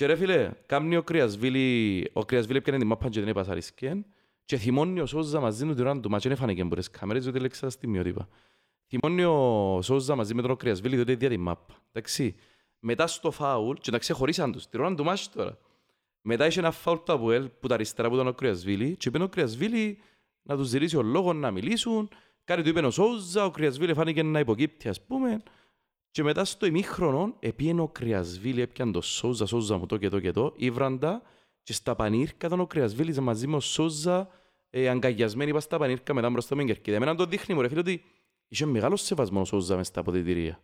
Και 0.00 0.06
ρε 0.06 0.16
φίλε, 0.16 0.50
κάμνει 0.66 0.96
ο 0.96 1.02
Κρυασβίλη, 1.02 2.10
ο 2.12 2.24
Κρυασβίλη 2.24 2.58
έπιανε 2.58 2.78
την 2.78 2.86
μάπα 2.86 3.08
και 3.08 3.20
την 3.20 3.28
επασαρισκέν 3.28 4.04
και 4.44 4.56
θυμώνει 4.56 5.00
ο 5.00 5.06
Σόζα 5.06 5.40
μαζί 5.40 5.66
του 5.66 5.74
την 5.74 5.86
ώρα 5.86 6.00
του 6.00 6.10
μάτσο, 6.10 6.28
δεν 6.28 6.38
φάνηκε 6.38 6.62
από 6.62 6.76
τις 6.76 6.90
κάμερες, 6.90 7.22
διότι 7.22 7.38
λέξα 7.38 7.58
στα 7.58 7.70
στιγμιότυπα. 7.70 8.28
Θυμώνει 8.88 9.24
ο 9.24 9.78
Σόζα 9.82 10.14
μαζί 10.14 10.34
με 10.34 10.42
τον 10.42 10.56
Κρυασβίλη, 10.56 10.94
διότι 10.94 11.14
δια 11.14 11.28
την 11.28 11.40
μάπα. 11.40 11.74
Εντάξει. 11.92 12.34
Μετά 12.78 13.06
στο 13.06 13.30
φάουλ, 13.30 13.76
και 13.80 13.90
τα 13.90 13.98
ξεχωρίσαν 13.98 14.52
τους, 14.52 14.68
την 14.68 14.80
ώρα 14.80 14.94
του 14.94 15.04
μάτσου 15.04 15.30
τώρα. 15.30 15.58
Μετά 16.22 16.46
είχε 16.46 16.58
ένα 16.58 16.70
φάουλ 16.70 16.98
του 16.98 17.12
Αποέλ 17.12 17.48
που 17.60 17.66
τα 17.68 17.74
αριστερά 17.74 18.08
που 18.08 18.14
ήταν 18.14 18.26
ο 18.26 18.32
Κρυασβίλη 18.32 18.96
και 18.96 19.08
είπε 19.08 19.22
ο 19.22 19.28
Κρυασβίλη 19.28 19.98
να 20.42 20.56
τους 20.56 20.68
ζητήσει 20.68 20.96
ο 20.96 21.02
λόγος 21.02 21.34
να 21.34 21.50
μιλήσουν. 21.50 22.08
Κάτι 22.44 22.62
του 22.62 22.68
είπε 22.68 22.80
ο 22.80 22.90
Σόζα, 22.90 23.44
ο 23.44 23.50
Κρυασβίλη 23.50 23.94
φάνηκε 23.94 24.22
να 24.22 24.38
υποκύπτει 24.38 24.88
ας 24.88 25.04
πούμε. 25.04 25.42
Και 26.10 26.22
μετά 26.22 26.44
στο 26.44 26.66
ημίχρονο 26.66 27.36
επίενε 27.40 27.80
ο 27.80 27.88
Κρυασβίλη, 27.88 28.60
έπιαν 28.60 28.92
το 28.92 29.00
Σόζα, 29.00 29.46
Σόζα 29.46 29.76
μου 29.78 29.86
το 29.86 29.96
και 29.96 30.08
το 30.08 30.20
και 30.20 30.30
το, 30.30 30.52
ήβραντα 30.56 31.22
και 31.62 31.72
στα 31.72 31.94
πανίρκα 31.94 32.46
ήταν 32.46 32.60
ο 32.60 32.66
Κρυασβίλης 32.66 33.20
μαζί 33.20 33.46
με 33.46 33.56
ο 33.56 33.60
Σόζα 33.60 34.28
ε, 34.70 34.88
αγκαγιασμένοι 34.88 35.52
πας 35.52 35.62
στα 35.64 35.78
πανίρκα 35.78 36.14
μετά 36.14 36.30
μπροστά 36.30 36.54
με 36.54 36.64
κερκίδα. 36.64 36.96
Εμένα 36.96 37.14
το 37.14 37.24
δείχνει 37.24 37.54
μου 37.54 37.60
ρε 37.60 37.68
φίλε 37.68 37.80
ότι 37.80 38.02
είχε 38.48 38.66
μεγάλο 38.66 38.96
σεβασμό 38.96 39.40
ο 39.40 39.44
Σόζα 39.44 39.76
μες 39.76 39.86
στα 39.86 40.00
αποδητηρία. 40.00 40.60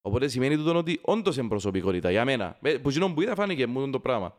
Οπότε 0.00 0.28
σημαίνει 0.28 0.56
τούτο 0.56 0.76
ότι 0.76 0.98
όντως 1.02 1.36
είναι 1.36 1.48
προσωπικότητα 1.48 2.10
για 2.10 2.24
μένα. 2.24 2.56
Με- 2.60 2.78
Που 2.78 2.88
εκείνον 2.88 3.14
που 3.14 3.20
είδα 3.22 3.34
φάνηκε 3.34 3.66
μου 3.66 3.90
το 3.90 4.00
πράγμα. 4.00 4.34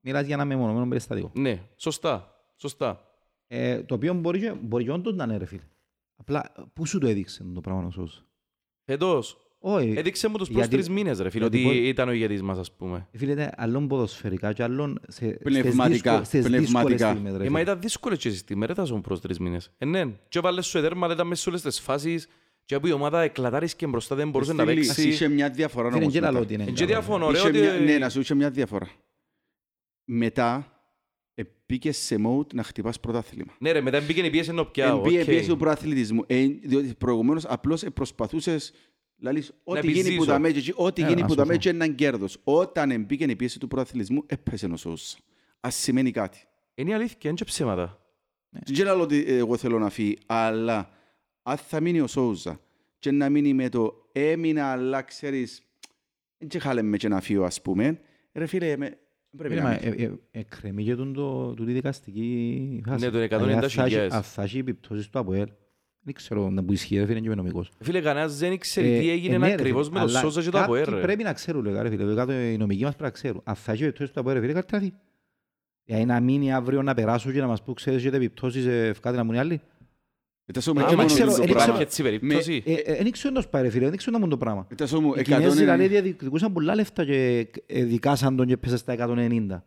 Μιλάς 0.00 0.26
για 0.26 0.34
ένα 0.34 0.44
μεμονωμένο 0.44 0.88
περιστατικό. 0.88 1.30
Ναι, 1.34 1.62
σωστά, 1.76 2.34
σωστά. 2.56 3.08
Ε, 3.46 3.82
το 3.82 3.94
οποίο 3.94 4.14
μπορεί, 4.14 4.40
και- 4.40 4.52
μπορεί 4.52 4.84
και 4.84 4.90
όντως 4.92 5.14
να 5.14 5.24
είναι 5.24 5.36
ρε 5.36 5.44
φίλε. 5.44 5.68
Απλά, 6.16 6.52
πού 6.72 6.86
σου 6.86 6.98
το 6.98 7.06
έδειξε 7.06 7.44
το 7.54 7.60
πράγμα 7.60 7.86
ο 7.86 7.90
Σόζα; 7.90 8.26
Φετός, 8.84 9.36
Όχι, 9.68 9.92
έδειξε 9.96 10.28
μου 10.28 10.36
τους 10.36 10.46
προς 10.48 10.58
γιατί- 10.58 10.74
τρεις 10.74 10.88
μήνες 10.88 11.18
ρε 11.18 11.30
φίλε 11.30 11.44
γιατί 11.48 11.56
ότι 11.64 11.66
μπορεί- 11.66 11.86
ήταν 11.86 12.08
ο 12.08 12.12
ηγετής 12.12 12.42
μας 12.42 12.58
ας 12.58 12.72
πούμε. 12.72 13.08
φίλε, 13.12 13.32
είναι 13.32 13.50
άλλον 13.56 13.88
ποδοσφαιρικά 13.88 14.52
και 14.52 14.62
άλλον 14.62 15.00
σε, 15.08 15.26
Πνευματικά, 15.26 16.24
στις 16.24 16.28
δύσκολες- 16.28 16.28
στις 16.28 16.48
πνευματικά. 16.50 16.90
δύσκολες 16.94 17.00
στιγμές, 17.10 17.32
ρε 17.36 17.44
Ε, 17.44 17.48
μα 17.50 17.58
φίλε. 17.58 17.60
ήταν 17.70 17.80
δύσκολο 17.80 18.16
και 18.16 18.30
στη 18.30 18.56
μέρα 18.56 18.72
ήταν 18.72 19.00
προς 19.00 19.20
τρεις 19.20 19.38
μήνες. 19.38 19.70
Ε, 19.78 19.84
ναι. 19.84 20.04
Και 20.28 20.38
έβαλες 20.38 20.66
σου 20.66 20.78
εδέρμα, 20.78 21.12
ήταν 21.12 21.26
μέσα 21.26 21.42
σε 21.42 21.48
όλες 21.48 21.62
τις 21.62 21.80
φάσεις 21.80 22.28
και 22.64 22.74
από 22.74 22.86
η 22.88 22.92
ομάδα 22.92 23.20
εκλατάρισκε 23.20 23.86
μπροστά, 23.86 24.14
δεν 24.14 24.30
μπορούσες 24.30 24.54
να 24.54 24.62
Στήλη, 24.64 24.80
παίξεις. 24.80 25.04
Είχε 25.04 25.28
μια 25.28 25.50
διαφορά 25.50 25.88
Φίλε, 25.88 26.00
όμως 26.00 26.12
και 26.12 26.20
μετά. 26.20 26.32
λαλό 26.32 26.44
ότι 26.44 26.54
είναι. 26.54 26.64
Ε, 26.64 26.70
Και 26.70 26.84
διαφωνώ 26.86 27.30
ρε 27.30 27.38
Είχε 27.38 27.48
ότι... 27.48 27.58
μια- 27.58 27.72
Ναι, 27.72 27.98
να 27.98 28.08
σου 28.08 28.20
είχε 28.20 28.34
μια 28.34 28.50
διαφορά. 28.50 28.88
Μετά 30.04 30.70
πήγε 31.66 31.92
σε 31.92 32.16
mode 32.26 32.54
να 32.54 32.62
χτυπάς 32.62 33.00
πρωτάθλημα. 33.00 33.52
Ναι 33.58 33.72
ρε, 33.72 33.80
μετά 33.80 34.00
μπήκε 34.00 34.20
η 34.20 34.30
πίεση 34.30 34.50
ενώ 34.50 34.64
πια. 34.64 34.86
Εμπήκε. 34.86 35.26
πίεση 35.26 35.48
του 35.48 35.56
προαθλητισμού. 35.56 36.24
Ε, 36.26 36.46
διότι 36.62 36.94
προηγουμένως 36.98 37.44
απλώς 37.46 37.82
ε, 37.82 37.90
προσπαθούσες 37.90 38.72
Λαλείς, 39.18 39.52
ό,τι 39.64 39.80
γίνει 39.86 39.98
επιζήσω. 40.00 40.18
που 40.18 40.24
τα 40.24 40.38
μέτια, 40.38 40.72
ό,τι 40.76 41.02
Ε, 41.02 41.06
γίνει 41.06 41.20
να 41.20 41.26
που 41.26 41.32
σου 41.32 41.36
τα 41.38 41.42
πω. 41.42 41.48
μέτια 41.48 41.70
είναι 41.70 41.84
έναν 41.84 41.96
κέρδος. 41.96 42.38
Όταν 42.44 42.90
εμπήκε 42.90 43.24
η 43.24 43.36
πίεση 43.36 43.58
του 43.58 43.68
προαθλητισμού, 43.68 44.22
έπεσε 44.26 44.66
ο 44.66 44.76
Σόουσα. 44.76 45.18
Ας 45.60 45.74
σημαίνει 45.74 46.10
κάτι. 46.10 46.38
Είναι 46.74 46.90
η 46.90 46.94
αλήθεια, 46.94 47.18
είναι 47.22 47.34
και 47.34 47.44
ψέματα. 47.44 48.00
Δεν 48.50 48.84
λέω 48.84 49.00
ότι 49.00 49.24
εγώ 49.26 49.56
θέλω 49.56 49.78
να 49.78 49.90
φύγει, 49.90 50.18
αλλά 50.26 50.90
αν 51.42 51.56
θα 51.56 51.80
μείνει 51.80 52.00
ο 52.00 52.06
Σόουζα 52.06 52.60
και 52.98 53.10
να 53.10 53.28
μείνει 53.28 53.54
με 53.54 53.68
το 53.68 54.08
έμεινα, 54.12 54.64
αλλά 54.72 55.02
ξέρεις, 55.02 55.62
δεν 56.38 56.48
και 56.48 56.58
χάλεμε 56.58 56.96
και 56.96 57.08
να 57.08 57.20
φύγω, 57.20 57.44
ας 57.44 57.62
πούμε, 57.62 58.00
ρε 58.32 58.46
φίλε, 58.46 58.76
με, 58.76 58.98
πρέπει 59.36 59.54
Φίλε, 59.54 59.66
να 59.66 59.68
μα, 59.68 59.78
μείνει. 59.84 60.02
ε, 60.02 60.04
ε, 60.06 60.12
εκκρεμεί 60.30 60.84
και 60.84 60.94
τον 60.94 61.12
το- 61.12 61.54
τούτη 61.54 61.72
δικαστική 61.72 62.82
φάση. 62.86 63.04
Ναι, 63.04 63.10
των 63.10 63.20
190.000. 63.20 63.38
Δηλαδή, 63.38 63.64
αν 63.64 63.70
θα 63.70 63.84
έχει- 63.84 64.14
Αν 64.14 64.22
θα 64.22 64.42
έχει 64.42 64.58
επιπτώσεις 64.58 65.08
του 65.08 65.18
ΑΠΟΕΛ, 65.18 65.48
δεν 66.06 66.14
ξέρω 66.14 66.50
να 66.50 66.64
που 66.64 66.72
ισχύει, 66.72 66.98
ρε 66.98 67.06
φίλε, 67.06 67.18
και 67.20 67.26
είμαι 67.26 67.34
νομικός. 67.34 67.70
Φίλε, 67.80 68.00
κανένας 68.00 68.38
δεν 68.38 68.52
ήξερε 68.52 68.96
Ε, 68.96 68.98
τι 68.98 69.08
ε, 69.08 69.12
έγινε 69.12 69.38
ναι, 69.38 69.46
ρε, 69.46 69.52
ακριβώς 69.52 69.86
φίλε, 69.86 69.98
με 70.00 70.04
το 70.06 70.10
αλλά 70.10 70.20
Σόζα 70.20 70.42
και 70.42 70.50
το 70.50 70.58
κάποιοι 70.58 70.80
ΑΠΟΕΡ. 70.82 70.94
ρε. 70.94 71.00
Πρέπει 71.00 71.22
να 71.22 71.32
ξέρουν, 71.32 71.64
λέγα, 71.64 71.82
ρε 71.82 71.88
φίλε, 71.88 72.04
το 72.04 72.14
κάτω 72.14 72.32
οι 72.32 72.56
νομικοί 72.56 72.82
μας 72.82 72.90
πρέπει 72.96 73.02
να 73.02 73.10
ξέρουν. 73.10 73.40
Αν 73.44 73.54
θα 73.54 73.72
έχει 73.72 73.82
επιπτώσεις 73.82 74.12
του 74.14 74.20
ΑΠΟΕΛ, 74.20 74.34
ρε 74.34 74.40
φίλε, 74.40 74.52
καλύτερα 74.52 74.78
φύγει. 74.82 74.94
Δηλαδή 75.84 76.04
να 76.04 76.20
μείνει 76.20 76.52
αύριο 76.52 76.82
να 76.82 76.94
περάσω 76.94 77.32
και 77.32 77.40
να 77.40 77.46
μας 77.46 77.62
πούν, 77.62 77.74
ξέρεις, 77.74 77.98
έχετε 78.00 78.16
επιπτώσεις, 78.16 78.66
ε, 78.66 78.86
ευκάτε 78.88 79.16
να 79.16 79.24
μου 79.24 79.30
είναι 79.30 79.40
άλλοι. 79.40 79.60
Ε, 80.46 80.52
τα 80.52 80.60
σώμα, 80.60 80.80
Μα, 80.82 80.88
και 80.88 80.94
μα 80.96 81.02
μόνο 81.02 81.14
ξέρω, 81.14 81.30
το 81.30 81.36
δεν 81.36 81.44
πράγμα. 81.46 81.62
Υπάρχει 81.64 81.82
έτσι 81.82 82.02
περίπτωση. 82.02 82.62
Ε, 82.66 82.72
ε, 82.72 83.02
Δεν 83.02 83.10
ξέρω 83.10 83.34
να 83.34 83.40
σπάει, 83.40 83.62
ρε 83.62 83.68
φίλε, 83.70 83.88
δεν 83.88 83.96
ξέρω 83.96 84.18
να 84.18 84.24
μου 84.24 84.30
το 84.30 84.36
πράγμα. 84.36 84.66
Ε, 84.70 84.74
τα 84.74 84.86
σώμα, 84.86 85.06
Οι 85.16 85.20
εκατόν 85.20 85.38
Κινέζοι 85.50 85.62
είναι- 85.62 85.76
δηλαδή 85.76 86.00
διεκδικούσαν 86.02 86.52
πολλά 86.52 86.74
λεφτά 86.74 87.04
και 87.04 87.46
ε, 87.66 87.84
δικάσαν 87.84 88.36
τον 88.36 88.46
και 88.46 88.56
πέσε 88.56 88.76
στα 88.76 88.92
190. 88.92 89.62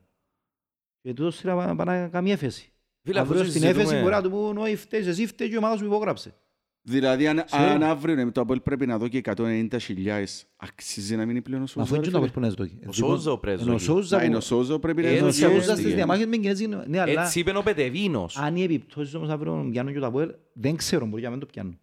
Και 1.02 1.14
τούτος 1.14 1.36
σειρά 1.36 1.56
πά- 1.56 1.76
πάνε 1.76 2.02
να 2.02 2.08
κάνει 2.08 2.32
έφεση. 2.32 2.69
Φίλε, 3.04 3.20
αφού 3.20 3.30
Αύριο 3.34 3.50
στην 3.50 3.62
συζητούμε- 3.62 3.86
έφεση 3.86 4.02
μπορεί 4.02 4.14
να 4.14 4.22
του 4.22 4.30
πούν 4.30 4.58
«Όχι, 4.58 4.76
φταίεις 4.76 5.08
εσύ, 5.08 5.26
φταίεις 5.28 5.50
και 5.50 5.56
η 5.56 5.58
ομάδα 5.58 5.76
σου 5.76 5.82
που 5.82 5.88
υπόγραψε». 5.88 6.34
Δηλαδή, 6.82 7.28
αν, 7.28 7.44
Ξέρω. 7.46 7.64
αν 7.64 7.84
αύριο 7.84 8.16
ναι, 8.16 8.32
το 8.32 8.42
Απόελ 8.42 8.60
πρέπει 8.60 8.86
να 8.86 8.98
δω 8.98 9.08
και 9.08 9.18
190.000, 9.18 10.46
αξίζει 10.56 11.16
να 11.16 11.26
μείνει 11.26 11.42
πλέον 11.42 11.62
ο 11.62 11.64
Μα 11.64 11.68
Σόουζα. 11.68 11.84
αφού 11.84 12.02
ρε 12.02 12.08
είναι 12.08 12.10
το 12.12 12.18
φίλε. 12.18 12.30
Απόελ 12.30 12.50
που 12.56 12.64
είναι 12.64 12.70
ζωτή. 12.80 12.88
Ο 12.90 12.92
Σόουζα 12.92 13.32
ο 13.32 13.38
πρέσβος. 13.38 13.66
Ενώ 13.66 13.76
ο 13.76 13.78
Σόουζα 13.78 14.16
Μα 14.16 14.22
που- 14.22 14.28
είναι 14.28 14.38
ο 14.38 14.40
Σόουζα 14.40 14.80
πρέπει 14.80 15.02
να 15.02 15.08
Έτσι, 15.08 15.18
ενώ 15.20 15.28
ο 15.28 15.30
είναι 15.36 15.38
έτσι, 15.46 15.54
Σόουζα 15.56 15.72
έτσι. 15.72 15.84
στις 15.84 15.96
διαμάχες 15.96 16.26
με 16.26 16.38
Κινέζοι, 16.38 16.68
ναι, 16.68 17.00
αλλά 17.00 17.22
Έτσι 17.24 17.40
είπε 17.40 17.58
ο 17.58 17.64
Πετεβίνος. 17.64 18.38
αν 18.38 18.56
οι 18.56 18.64
επιπτώσεις 18.64 19.14
όμως 19.14 19.30
αύριο 19.30 19.68
πιάνουν 19.72 19.94
και 19.94 20.00
το 20.00 20.06
Απόελ, 20.06 20.32
δεν 20.54 20.76
ξέρω, 20.76 21.06
μπορεί 21.06 21.22
να 21.22 21.30
μην 21.30 21.40
το 21.40 21.46
πιάνουν. 21.46 21.80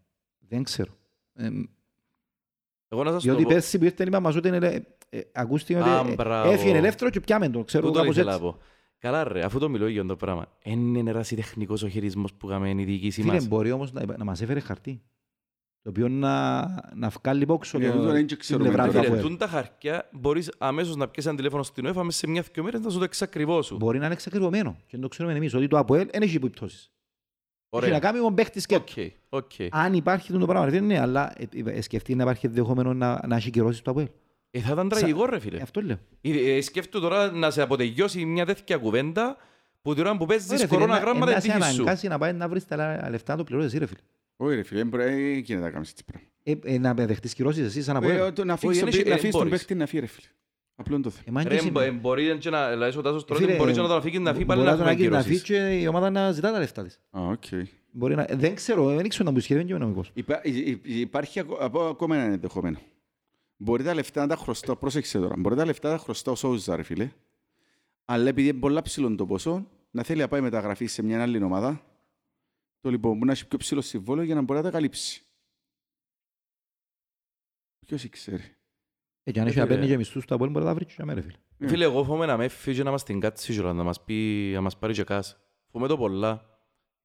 Δεν 0.48 0.62
ξέρω. 0.62 0.96
Ε, 1.34 1.48
Εγώ 2.88 3.02
να 3.04 3.10
σας 3.10 3.22
το 3.22 3.28
Διότι 3.28 3.42
πω. 3.42 3.48
πέρσι 3.52 3.78
που 3.78 3.84
ήρθε 3.84 4.02
είπαμε 4.04 4.20
μας 4.26 4.36
ότι 4.36 4.48
είναι, 4.48 4.56
ε, 4.66 4.80
ε, 5.18 5.20
ακούστηκε 5.32 5.78
Α, 5.78 6.00
ότι 6.00 6.10
ε, 6.10 6.14
μπράβο. 6.14 6.50
έφυγε 6.52 6.76
ελεύθερο 6.76 7.10
και 7.10 7.20
πιάμε 7.20 7.48
το, 7.48 7.64
ξέρω 7.64 7.86
Τούτο 7.86 7.98
κάπως 7.98 8.14
ήθελα 8.16 8.34
έτσι. 8.34 8.54
Να 9.02 9.10
πω. 9.10 9.16
Καλά 9.16 9.32
ρε, 9.32 9.44
αφού 9.44 9.58
το 9.58 9.68
μιλώ 9.68 9.86
για 9.88 10.04
το 10.04 10.16
πράγμα. 10.16 10.46
Εν 10.62 10.94
είναι 10.94 11.10
ερασιτεχνικός 11.10 11.82
ο 11.82 11.88
χειρισμός 11.88 12.34
που 12.34 12.48
έκαμε 12.48 12.70
η 12.70 12.84
διοίκηση 12.84 13.20
Φίλε, 13.22 13.32
μας. 13.34 13.48
μπορεί 13.48 13.70
όμως 13.72 13.92
να, 13.92 14.16
να 14.16 14.24
μας 14.24 14.40
έφερε 14.42 14.60
χαρτί. 14.60 15.02
Το 15.82 15.90
οποίο 15.92 16.08
να, 16.08 16.60
να 16.94 17.08
βγάλει 17.08 17.46
πο 17.46 17.59
'ξω 17.59 17.78
Για 17.78 17.90
το- 17.92 17.96
τούτο 17.98 18.10
δεν 18.12 18.26
την 18.26 18.38
ξέρουμε 18.38 18.64
πλευρά 18.68 18.86
το 18.86 18.90
του 18.92 18.96
Φίλε, 18.96 19.06
Αποέλ. 19.08 19.22
τούν 19.22 19.36
τα 19.36 19.46
χαρτιά 19.48 20.08
μπορείς 20.12 20.52
αμέσως 20.58 20.96
να 20.96 21.08
πιέσεις 21.08 21.28
ένα 21.30 21.36
τηλέφωνο 21.38 21.62
στην 21.62 21.86
UEFA 21.86 22.04
μέσα 22.04 22.18
σε 22.18 22.26
μια-δυο 22.28 22.62
μέρες 22.62 22.80
να 22.80 22.90
σου 22.90 22.98
το 22.98 23.04
εξακριβώσουν. 23.04 23.76
Μπορεί 23.76 23.98
να 23.98 24.04
είναι 24.04 24.14
εξακριβωμένο 24.14 24.72
και 24.78 24.86
δεν 24.90 25.00
το 25.00 25.08
ξέρουμε 25.08 25.34
εμείς 25.34 25.54
ότι 25.54 25.66
το 25.68 25.78
Αποέλ 25.78 26.08
δεν 26.12 26.22
έχει 26.22 26.36
επιπτώσεις. 26.36 26.80
Έχει 27.70 27.82
να 27.82 27.86
Ωραία. 27.88 27.98
κάνει 27.98 28.16
με 28.18 28.24
τον 28.24 28.34
παίχτη 28.34 28.60
σκέτο. 28.60 28.84
Οκ, 29.28 29.42
οκ. 29.42 29.50
Αν 29.70 29.94
υπάρχει 29.94 30.32
το 30.32 30.46
πράγμα, 30.46 30.64
ρε 30.64 30.70
φίλε, 30.70 30.86
ναι, 30.86 31.00
αλλά 31.00 31.32
ε, 31.36 31.70
ε, 31.70 31.80
σκεφτεί 31.80 32.14
να 32.14 32.22
υπάρχει 32.22 32.46
ενδεχόμενο 32.46 32.94
να, 32.94 33.26
να 33.26 33.36
έχει 33.36 33.50
κυρώσεις 33.50 33.82
το 33.82 33.90
Αποέλ. 33.90 34.08
Ε, 34.50 34.60
θα 34.60 34.72
ήταν 34.72 34.88
Σα- 34.92 34.98
τραγικό 34.98 35.26
ρε 35.26 35.36
Ε, 35.36 35.40
φίλε. 35.40 35.60
Αυτό 35.62 35.80
λέω. 35.80 35.96
Ε, 36.20 36.56
ε, 36.56 36.60
Σκέφτου 36.60 37.00
τώρα 37.00 37.30
να 37.30 37.50
σε 37.50 37.62
αποτελειώσει 37.62 38.24
μια 38.24 38.46
τέτοια 38.46 38.76
κουβέντα 38.76 39.36
που 39.82 39.94
την 39.94 40.06
ώρα 40.06 40.16
που 40.16 40.26
παίζεις 40.26 40.46
Ωραία, 40.50 40.58
φίλε, 40.58 40.68
κορώνα 40.70 40.92
να- 40.94 41.00
γράμματα 41.00 41.32
να 41.32 41.40
την 41.40 41.50
σε 41.50 41.56
τύχη 41.58 41.70
σου. 41.72 41.80
αναγκάσει 41.82 42.08
να 42.08 42.18
πάει 42.18 42.32
να 42.32 42.48
βρεις 42.48 42.66
τα 42.66 42.76
λα- 42.76 43.10
λεφτά 43.10 43.32
να 43.32 43.38
το 43.38 43.44
πληρώσεις 43.44 43.70
εσύ 43.70 43.78
ρε 43.78 43.86
φίλε. 43.86 44.00
Όχι 44.36 44.54
ρε 44.54 44.62
φίλε, 44.62 44.78
δεν 44.78 44.88
μπορεί- 44.88 45.02
ε, 45.04 45.32
γίνεται 45.38 45.64
να 45.66 45.70
κάνεις 45.70 45.90
έτσι 45.90 46.04
πράγμα. 46.04 46.28
Ε, 46.42 46.74
ε, 46.74 46.78
να 46.78 46.94
δεχτείς 46.94 47.34
κυρώσεις 47.34 47.66
εσύ 47.66 47.82
σαν 47.82 47.96
από 47.96 48.08
Ε, 48.10 48.16
έλ. 48.16 48.32
το- 48.32 48.44
Να 48.44 48.52
αφήσεις 48.52 48.68
Όχι, 48.70 48.80
τον 48.80 48.90
δεν 48.90 48.94
παίκτη- 48.94 49.08
να 49.08 49.14
έχει- 49.14 49.26
αφήσεις 49.26 49.28
ε, 49.28 49.30
τον 49.38 49.40
μπορείς. 49.42 49.58
παίκτη 49.58 49.74
να 49.74 49.86
φύγει 49.86 50.00
ρε 50.00 50.06
φίλε. 50.06 50.26
Απλό 50.78 50.94
είναι 50.94 51.04
το 51.04 51.10
θέμα. 51.10 51.24
Εμάν 51.28 51.42
και 51.42 51.48
Ρε, 51.48 51.54
εσύ- 51.56 51.70
μπο- 51.70 51.80
ε, 51.80 51.90
μπορεί 51.90 52.38
και 52.38 52.50
να 52.50 52.74
λες 52.74 52.96
ο 52.96 53.00
Τάσος 53.00 53.24
τώρα 53.24 53.40
Φίλε, 53.40 53.56
μπορείς 53.56 53.74
και 53.74 53.80
να 53.80 53.88
τον 53.88 53.96
αφήγει 53.96 54.18
να 54.18 54.32
φύγει 54.32 54.44
πάλι 54.44 54.60
μπορεί 54.60 54.72
να 54.72 54.76
τον 54.76 54.86
έχουμε 54.86 55.00
αγγεί- 55.02 55.10
να 55.12 55.22
κυρώσεις. 55.22 55.42
φύγει 55.42 55.58
και 55.60 55.78
η 55.82 55.86
ομάδα 55.86 56.10
να 56.10 56.32
ζητά 56.32 56.52
τα 56.52 56.58
λεφτά 56.58 56.82
της. 56.84 57.00
Α, 57.10 57.20
οκ. 57.26 57.42
Μπορεί 57.90 58.14
να... 58.14 58.26
Δεν 58.30 58.54
ξέρω, 58.54 58.84
δεν 58.94 59.08
ξέρω 59.08 59.24
να 59.24 59.30
μου 59.30 59.40
σχέδιο 59.40 59.62
και 59.64 59.74
ο 59.74 59.78
νομικός. 59.78 60.10
Υπά- 60.14 60.40
υ- 60.42 60.66
υ- 60.66 60.86
Υπάρχει 60.86 61.40
ακο- 61.40 61.56
απο- 61.60 61.80
ακόμα 61.86 62.16
ένα 62.16 62.32
ενδεχομένο. 62.32 62.78
Μπορεί 63.56 63.82
τα 63.84 63.94
λεφτά 63.94 64.20
να 64.20 64.26
τα 64.26 64.36
χρωστάω, 64.36 64.76
πρόσεξε 64.76 65.18
τώρα, 65.18 65.34
μπορεί 65.38 65.56
τα 65.56 65.64
λεφτά 65.64 65.90
να 65.90 65.96
τα 65.96 66.02
χρωστάω 66.02 66.34
Σόουζα 66.34 66.76
ρε 66.76 66.82
φίλε, 66.82 67.12
αλλά 68.04 68.28
επειδή 68.28 68.48
είναι 68.48 68.58
πολλά 68.58 68.82
ψηλό 68.82 69.14
το 69.14 69.26
ποσό, 69.26 69.66
να 69.90 70.02
θέλει 70.02 70.20
να 70.20 70.28
πάει 70.28 70.40
μεταγραφή 70.40 70.86
σε 70.86 71.02
μια 71.02 71.22
άλλη 71.22 71.42
ομάδα, 71.42 71.82
το 72.80 72.90
λοιπόν 72.90 73.18
που 73.18 73.24
να 73.24 73.32
έχει 73.32 73.46
πιο 73.46 73.58
ψηλό 73.58 73.80
συμβόλαιο 73.80 74.24
για 74.24 74.34
να 74.34 74.42
μπορεί 74.42 74.58
να 74.58 74.64
τα 74.64 74.70
καλύψει. 74.70 75.24
Ποιος 77.86 78.08
ξέρει. 78.08 78.42
Ε, 79.22 79.30
και 79.32 79.40
αν 79.40 79.46
έχει 79.46 79.58
Ε, 79.58 79.60
να 79.60 79.66
παίρνει 79.66 79.82
φίλε. 79.82 79.92
και 79.94 79.98
μισθούς 79.98 80.26
του 80.26 80.34
Αποέλ 80.34 80.50
μπορεί 80.50 80.64
να 80.64 80.70
τα 80.70 80.76
βρει 80.76 80.84
και 80.84 80.92
για 80.96 81.04
μέρα, 81.04 81.22
φίλε. 81.22 81.36
Ε. 81.58 81.68
Φίλε, 81.68 81.84
εγώ 81.84 82.04
φοβούμαι 82.04 82.26
να 82.26 82.36
με 82.36 82.48
φύγει 82.48 82.82
να 82.82 82.90
μας 82.90 83.02
την 83.04 83.20
κάτσει 83.20 83.52
κιόλας, 83.52 83.74
να 83.74 83.82
μας 83.82 84.04
πει, 84.04 84.50
να 84.54 84.60
μας 84.60 84.78
πάρει 84.78 84.92
και 84.92 85.04
κάς. 85.04 85.36
Φοβούμαι 85.66 85.88
το 85.88 85.96
πολλά. 85.96 86.55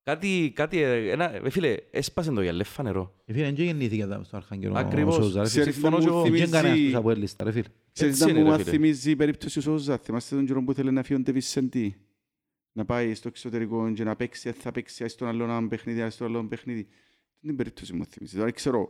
Κάτι, 0.03 0.51
κάτι, 0.55 0.81
ε, 0.81 1.11
ένα, 1.11 1.35
ε, 1.45 1.49
φίλε, 1.49 1.75
έσπασε 1.91 2.31
το 2.31 2.41
γυαλέ 2.41 2.63
φανερό. 2.63 3.15
Ε, 3.25 3.33
φίλε, 3.33 3.45
δεν 3.51 3.65
γεννήθηκε 3.65 4.05
τα- 4.05 4.23
στο 4.23 4.37
Αρχάγγελο 4.37 4.73
ο 4.73 4.77
Ακριβώς. 4.77 5.15
Σόουζα, 5.15 5.41
ρε 5.43 5.49
φίλε. 5.49 5.61
Ξέρεις 5.63 5.73
συμφωνώ 5.73 5.97
να 5.97 6.03
και 6.03 6.09
μου 6.09 6.13
εγώ. 6.15 6.21
Δεν 6.23 6.31
θυμίζει- 6.33 6.53
έκανε 6.55 6.69
αυτούς 6.73 6.93
από 6.95 7.09
λίστα, 7.11 7.43
ρε 7.43 7.51
φίλε. 7.51 7.63
Ξέρεις 7.93 8.13
Έτσι 8.13 8.25
να 8.25 8.29
είναι, 8.31 8.39
μου 8.39 8.45
ρε, 8.45 8.51
μα 8.51 8.57
φίλε. 8.57 8.69
θυμίζει 8.71 9.11
η 9.11 9.15
περίπτωση 9.15 9.55
του 9.55 9.61
Σόουζα. 9.61 9.97
Θυμάστε 9.97 10.35
τον 10.35 10.45
καιρό 10.45 10.63
που 10.63 10.71
ήθελε 10.71 10.91
να 10.91 11.03
φύγει 11.03 11.19
ο 11.19 11.23
Ντεβις 11.23 11.47
Σεντή. 11.47 11.95
Να 12.73 12.85
πάει 12.85 13.13
στο 13.13 13.27
εξωτερικό 13.27 13.91
και 13.93 14.03
να 14.03 14.15
παίξει, 14.15 14.47
αν 14.47 14.53
θα 14.53 14.71
παίξει 14.71 15.07
στον 15.07 15.27
άλλο 15.27 15.43
ένα 15.43 15.67
παιχνίδι, 15.67 16.01
αν 16.01 16.11
στο 16.11 16.25
άλλο 16.25 16.39
ένα 16.39 16.47
παιχνίδι. 16.47 16.87
Την 17.41 17.55
περίπτωση 17.55 17.93
μου 17.93 18.05
θυμίζει. 18.05 18.37
Τώρα 18.37 18.51
ξέρω, 18.51 18.79
α- 18.81 18.87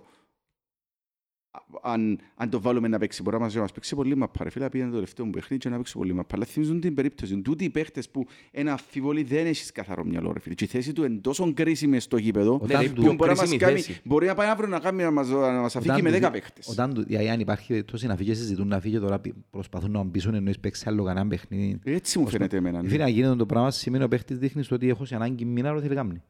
αν, 1.81 2.19
αν 2.35 2.49
το 2.49 2.61
βάλουμε 2.61 2.87
να 2.87 2.97
παίξει, 2.97 3.21
μπορεί 3.21 3.35
να 3.37 3.41
μας, 3.43 3.53
να 3.55 3.61
μας 3.61 3.71
παίξει 3.71 3.95
πολύ 3.95 4.15
μαπά. 4.15 4.43
Ρε 4.43 4.49
φίλε, 4.49 4.69
πήγαινε 4.69 4.89
το 4.89 4.95
τελευταίο 4.95 5.25
μου 5.25 5.31
παιχνίδι 5.31 5.61
και 5.63 5.69
να 5.69 5.77
παίξει 5.77 5.93
πολύ 5.97 6.13
μαπά. 6.13 6.35
Αλλά 6.35 6.45
θυμίζουν 6.45 6.79
την 6.79 6.93
περίπτωση. 6.93 7.41
Τούτοι 7.41 7.63
οι 7.63 7.69
παίχτες 7.69 8.09
που 8.09 8.25
ένα 8.51 8.71
αμφιβολή 8.71 9.23
δεν 9.23 9.45
έχεις 9.45 9.71
καθαρό 9.71 10.03
μυαλό. 10.05 10.31
Ρε 10.31 10.39
φίλε. 10.39 10.55
Και 10.55 10.63
η 10.63 10.67
θέση 10.67 10.93
του 10.93 11.03
είναι 11.03 11.19
τόσο 11.19 11.53
κρίσιμη 11.53 11.99
στο 11.99 12.17
γήπεδο. 12.17 12.53
Όταν 12.53 12.67
Ναι, 12.67 12.75
του- 12.77 12.81
είναι 12.83 12.93
που 12.93 13.01
πιο 13.01 13.13
μπορεί 13.13 13.29
να 13.29 13.35
μας 13.35 13.39
κρίσιμη 13.39 13.57
κάνει, 13.59 13.79
θέση. 13.81 13.99
μπορεί 14.03 14.25
να 14.27 14.33
πάει 14.33 14.47
αύριο 14.47 14.69
να, 14.69 14.79
κάνει, 14.79 15.03
να, 15.03 15.11
μας, 15.11 15.29
να 15.29 15.37
μας 15.61 15.75
αφήκει 15.75 15.91
Όταν 15.91 16.03
με 16.03 16.11
του- 16.11 16.25
10 16.25 16.31
παίχτες. 16.31 16.67
Όταν 16.67 16.93
του- 16.93 17.03
δηλαδή, 17.03 17.29
αν 17.29 17.39
υπάρχει 17.39 17.67
περίπτωση 17.67 18.07
να 18.07 18.15
φύγει, 18.15 18.33
συζητούν 18.33 18.67
να 18.67 18.79
φύγει 18.79 18.99
τώρα 18.99 19.19
πι- 19.19 19.33
προσπαθούν 19.49 19.91
να 19.91 20.03
μπήσουν 20.03 20.33
εννοείς 20.33 20.59
παίξει 20.59 20.83
άλλο 20.87 21.03
κανένα 21.03 21.27
παιχνίδι. 21.27 21.79
Έτσι 21.83 22.19
μου 22.19 22.27
φαίνεται 22.27 22.57
εμένα. 22.57 22.81
ναι. 22.81 22.89
Φίλε, 22.89 23.03
να 23.03 23.09
γίνεται 23.09 23.35
το 23.35 23.45
πράγμα 23.45 23.71
σημαίνει 23.71 24.03
ο 24.03 24.07
παίχτης 24.07 24.37
δείχνεις 24.37 24.65
στο 24.65 24.75
ότι 24.75 24.89
έχω 24.89 25.05
σε 25.05 25.15
ανάγκη 25.15 25.45
μήνα 25.45 25.73
θέλει 25.79 25.87
να 25.87 25.95
κάνει. 25.95 26.21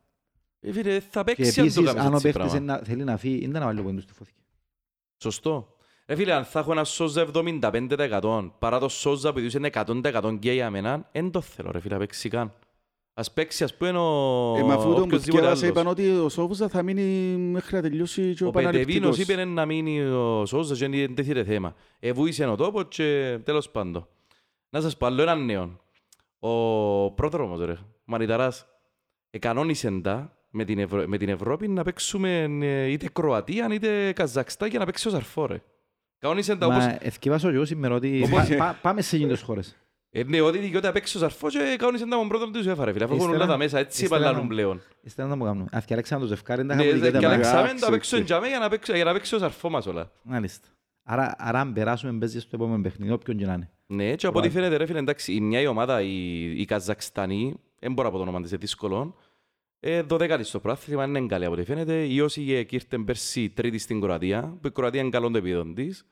Ε, 0.63 0.71
φίλε, 0.71 0.99
θα 1.09 1.23
Και 1.23 1.33
παίξει 1.35 1.43
αν 1.49 1.53
το 1.55 1.61
επίσης, 1.61 1.83
κάνεις 1.85 2.01
αν 2.01 2.11
ο 2.13 2.15
έτσι 2.15 2.21
παίχτης 2.31 2.31
πράγμα. 2.51 2.57
είναι 2.57 2.65
να- 2.65 2.81
θέλει 2.85 3.03
να 3.03 3.17
φύγει, 3.17 3.39
είναι 3.43 3.59
να 3.59 3.65
βάλει 3.65 3.81
πόντους 3.81 4.03
στη 4.03 4.13
φώθηκε. 4.13 4.40
Σωστό. 5.21 5.75
Ρε 6.07 6.15
φίλε, 6.15 6.33
αν 6.33 6.43
θα 6.45 6.59
έχω 6.59 6.71
ένα 6.71 6.83
σόζα 6.83 7.27
75% 7.33 8.49
παρά 8.59 8.79
το 8.79 8.89
σόζα 8.89 9.33
που 9.33 9.39
είναι 9.39 9.69
100% 9.73 10.37
και 10.39 10.51
για 10.51 10.69
μένα, 10.69 11.09
δεν 11.11 11.31
το 11.31 11.41
θέλω 11.41 11.71
ρε 11.71 11.79
φίλε, 11.79 11.93
να 11.93 11.99
παίξει 11.99 12.29
καν. 12.29 12.53
Ας 13.13 13.31
παίξει 13.31 13.63
ας 13.63 13.75
πούμε 13.77 13.89
ο 13.99 14.55
Ε, 14.57 14.63
με 14.63 14.73
αυτού 14.73 14.85
τον 14.87 14.95
που 14.95 15.01
οποιοσδήποτε 15.01 15.41
διάβασα 15.41 15.67
είπαν 15.67 15.79
άλλος. 15.87 15.91
ότι 15.91 16.09
ο 16.09 16.29
Σόβουζα 16.29 16.67
θα 16.69 16.83
μείνει 16.83 17.01
μέχρι 17.37 17.75
να 17.75 17.81
τελειώσει 17.81 18.33
και 18.33 18.43
ο 18.43 18.47
Ο 18.47 18.51
Πετεβίνος 18.51 18.83
Παναληπτικός. 18.85 19.17
είπε 19.17 19.45
να 19.45 19.65
μείνει 19.65 20.01
ο 20.01 20.45
σόζα 20.45 20.75
και 20.75 20.87
δεν 20.87 21.15
τέτοιο 21.15 21.43
θέμα. 21.43 21.75
Εβούησε 21.99 22.45
ο 22.45 22.55
τόπος 22.55 22.83
και 22.87 23.39
τέλος 23.43 23.69
πάντων. 23.69 24.07
Να 24.69 24.81
σας 24.81 24.97
πω 24.97 25.05
άλλο 25.05 25.21
έναν 25.21 25.45
νέο. 25.45 25.79
Ο 26.39 27.11
πρόδρομος 27.11 27.59
ρε, 27.59 27.71
ο 27.71 27.77
Μανιταράς, 28.05 28.65
εκανόνισε 29.29 29.99
τα 30.01 30.37
με 30.51 30.63
την, 30.65 30.79
Ευρω... 30.79 31.03
με 31.07 31.17
την 31.17 31.29
Ευρώπη 31.29 31.67
να 31.67 31.83
παίξουμε 31.83 32.47
ε, 32.61 32.85
είτε 32.91 33.09
Κροατία 33.13 33.67
είτε 33.71 34.11
Καζακστάν 34.11 34.69
για 34.69 34.79
να 34.79 34.85
παίξει 34.85 35.07
ο 35.07 35.11
Σαρφό 35.11 35.45
ρε. 35.45 35.61
Κανόνισε 36.19 36.55
τα 36.55 36.65
όπως 36.65 36.85
Μα 36.85 36.97
ευκαιβάσω 36.99 37.49
και 37.49 37.55
εγώ 37.55 37.65
σήμερα 37.65 37.95
ότι 37.95 38.21
Όπως- 38.25 38.47
πά- 38.47 38.57
πά- 38.57 38.75
πάμε 38.81 39.01
σε 39.01 39.15
εκείνες 39.15 39.33
τις 39.37 39.43
χώρες. 39.45 39.75
Ε, 40.13 40.23
ναι, 40.23 40.41
ότι 40.41 40.57
δικαιούται 40.57 40.87
να 40.87 40.93
παίξει 40.93 41.17
ο 41.17 41.19
Σαρφό 41.19 41.49
και 41.49 41.75
κανόνισε 41.77 42.07
τα 42.07 42.21
με 42.21 42.27
πρώτο 42.27 42.51
του 42.51 42.59
UEFA 42.59 42.83
ρε 42.83 42.91
φίλε. 42.91 43.03
Αφού 43.03 43.13
έχουν 43.13 43.25
Ύστερα- 43.25 43.35
όλα 43.43 43.45
τα 43.45 43.57
μέσα, 43.57 43.79
έτσι 43.79 44.03
ύστερα 44.03 44.21
παλάνουν 44.21 44.41
να- 44.43 44.47
πλέον. 44.47 44.81
Ύστερα 45.01 45.27
να 45.27 45.35
μου 45.35 45.43
κάνουν. 45.43 45.67
Αν 45.71 45.81
φτιάξαμε 45.81 46.21
το 46.21 46.27
ζευκάρι, 46.27 46.63
δεν 46.63 46.75
Ναι, 46.77 46.83
είχαμε 46.83 46.97
και 46.99 47.05
δικαιώτα 47.05 47.27
να 47.27 47.33
Αλέξαμε 47.33 47.59
Εντάξει, 47.61 47.83
να 47.85 47.89
παίξουν 47.91 48.19
οκ. 48.19 48.25
τζαμέ 48.25 48.47
για 48.47 48.59
να 48.59 48.69
παίξει- 48.69 48.95
για 48.95 49.03
να 49.03 49.13
παίξει 49.13 49.35
ο 49.35 49.37
Σαρφό 49.37 49.69
μας 49.69 49.85
όλα. 49.85 50.11
Μάλιστα. 50.23 50.67
Άρα, 51.03 51.35
άρα 51.37 51.59
αν 51.59 51.73
περάσουμε 51.73 52.17
παίζει 52.19 52.39
στο 52.39 52.49
επόμενο 52.55 52.81
παιχνίδι, 52.81 53.11
όποιον 53.11 53.37
και 53.37 53.45
να 53.45 53.53
είναι. 53.53 53.69
Ναι, 53.87 54.15
και 54.15 54.27
από 54.27 54.39
ό,τι 54.39 54.49
φαίνεται 54.49 54.77
ρε 54.77 54.85
φίλε, 54.85 54.99
εντάξει, 54.99 55.33
η 55.33 55.41
μια 55.41 55.59
η 55.61 55.65
ομάδα, 55.67 56.01
η, 56.01 56.41
η 56.61 56.65
Καζακστανή, 56.65 57.55
δεν 57.79 57.93
μπορώ 57.93 58.07
από 58.07 58.17
το 58.17 58.23
όνομα 58.23 58.41
της, 58.41 58.49
είναι 58.49 58.59
δύσκολο, 58.59 59.15
ε, 59.83 60.01
δωδέκατη 60.01 60.43
στο 60.43 60.59
πράθλημα, 60.59 61.05
είναι 61.05 61.25
καλή 61.25 61.45
από 61.45 61.53
ό,τι 61.53 61.63
φαίνεται. 61.63 62.05
Η 62.05 62.19
Όσιγε 62.21 62.65
ήρθε 62.69 62.97
πέρσι 62.97 63.49
τρίτη 63.49 63.77
στην 63.77 64.01
Κροατία, 64.01 64.57
που 64.61 64.67
η 64.67 64.71
Κροατία 64.71 65.01
είναι 65.01 65.09
καλό 65.09 65.29
το 65.31 65.37
επίδον 65.37 65.73
της. 65.73 66.05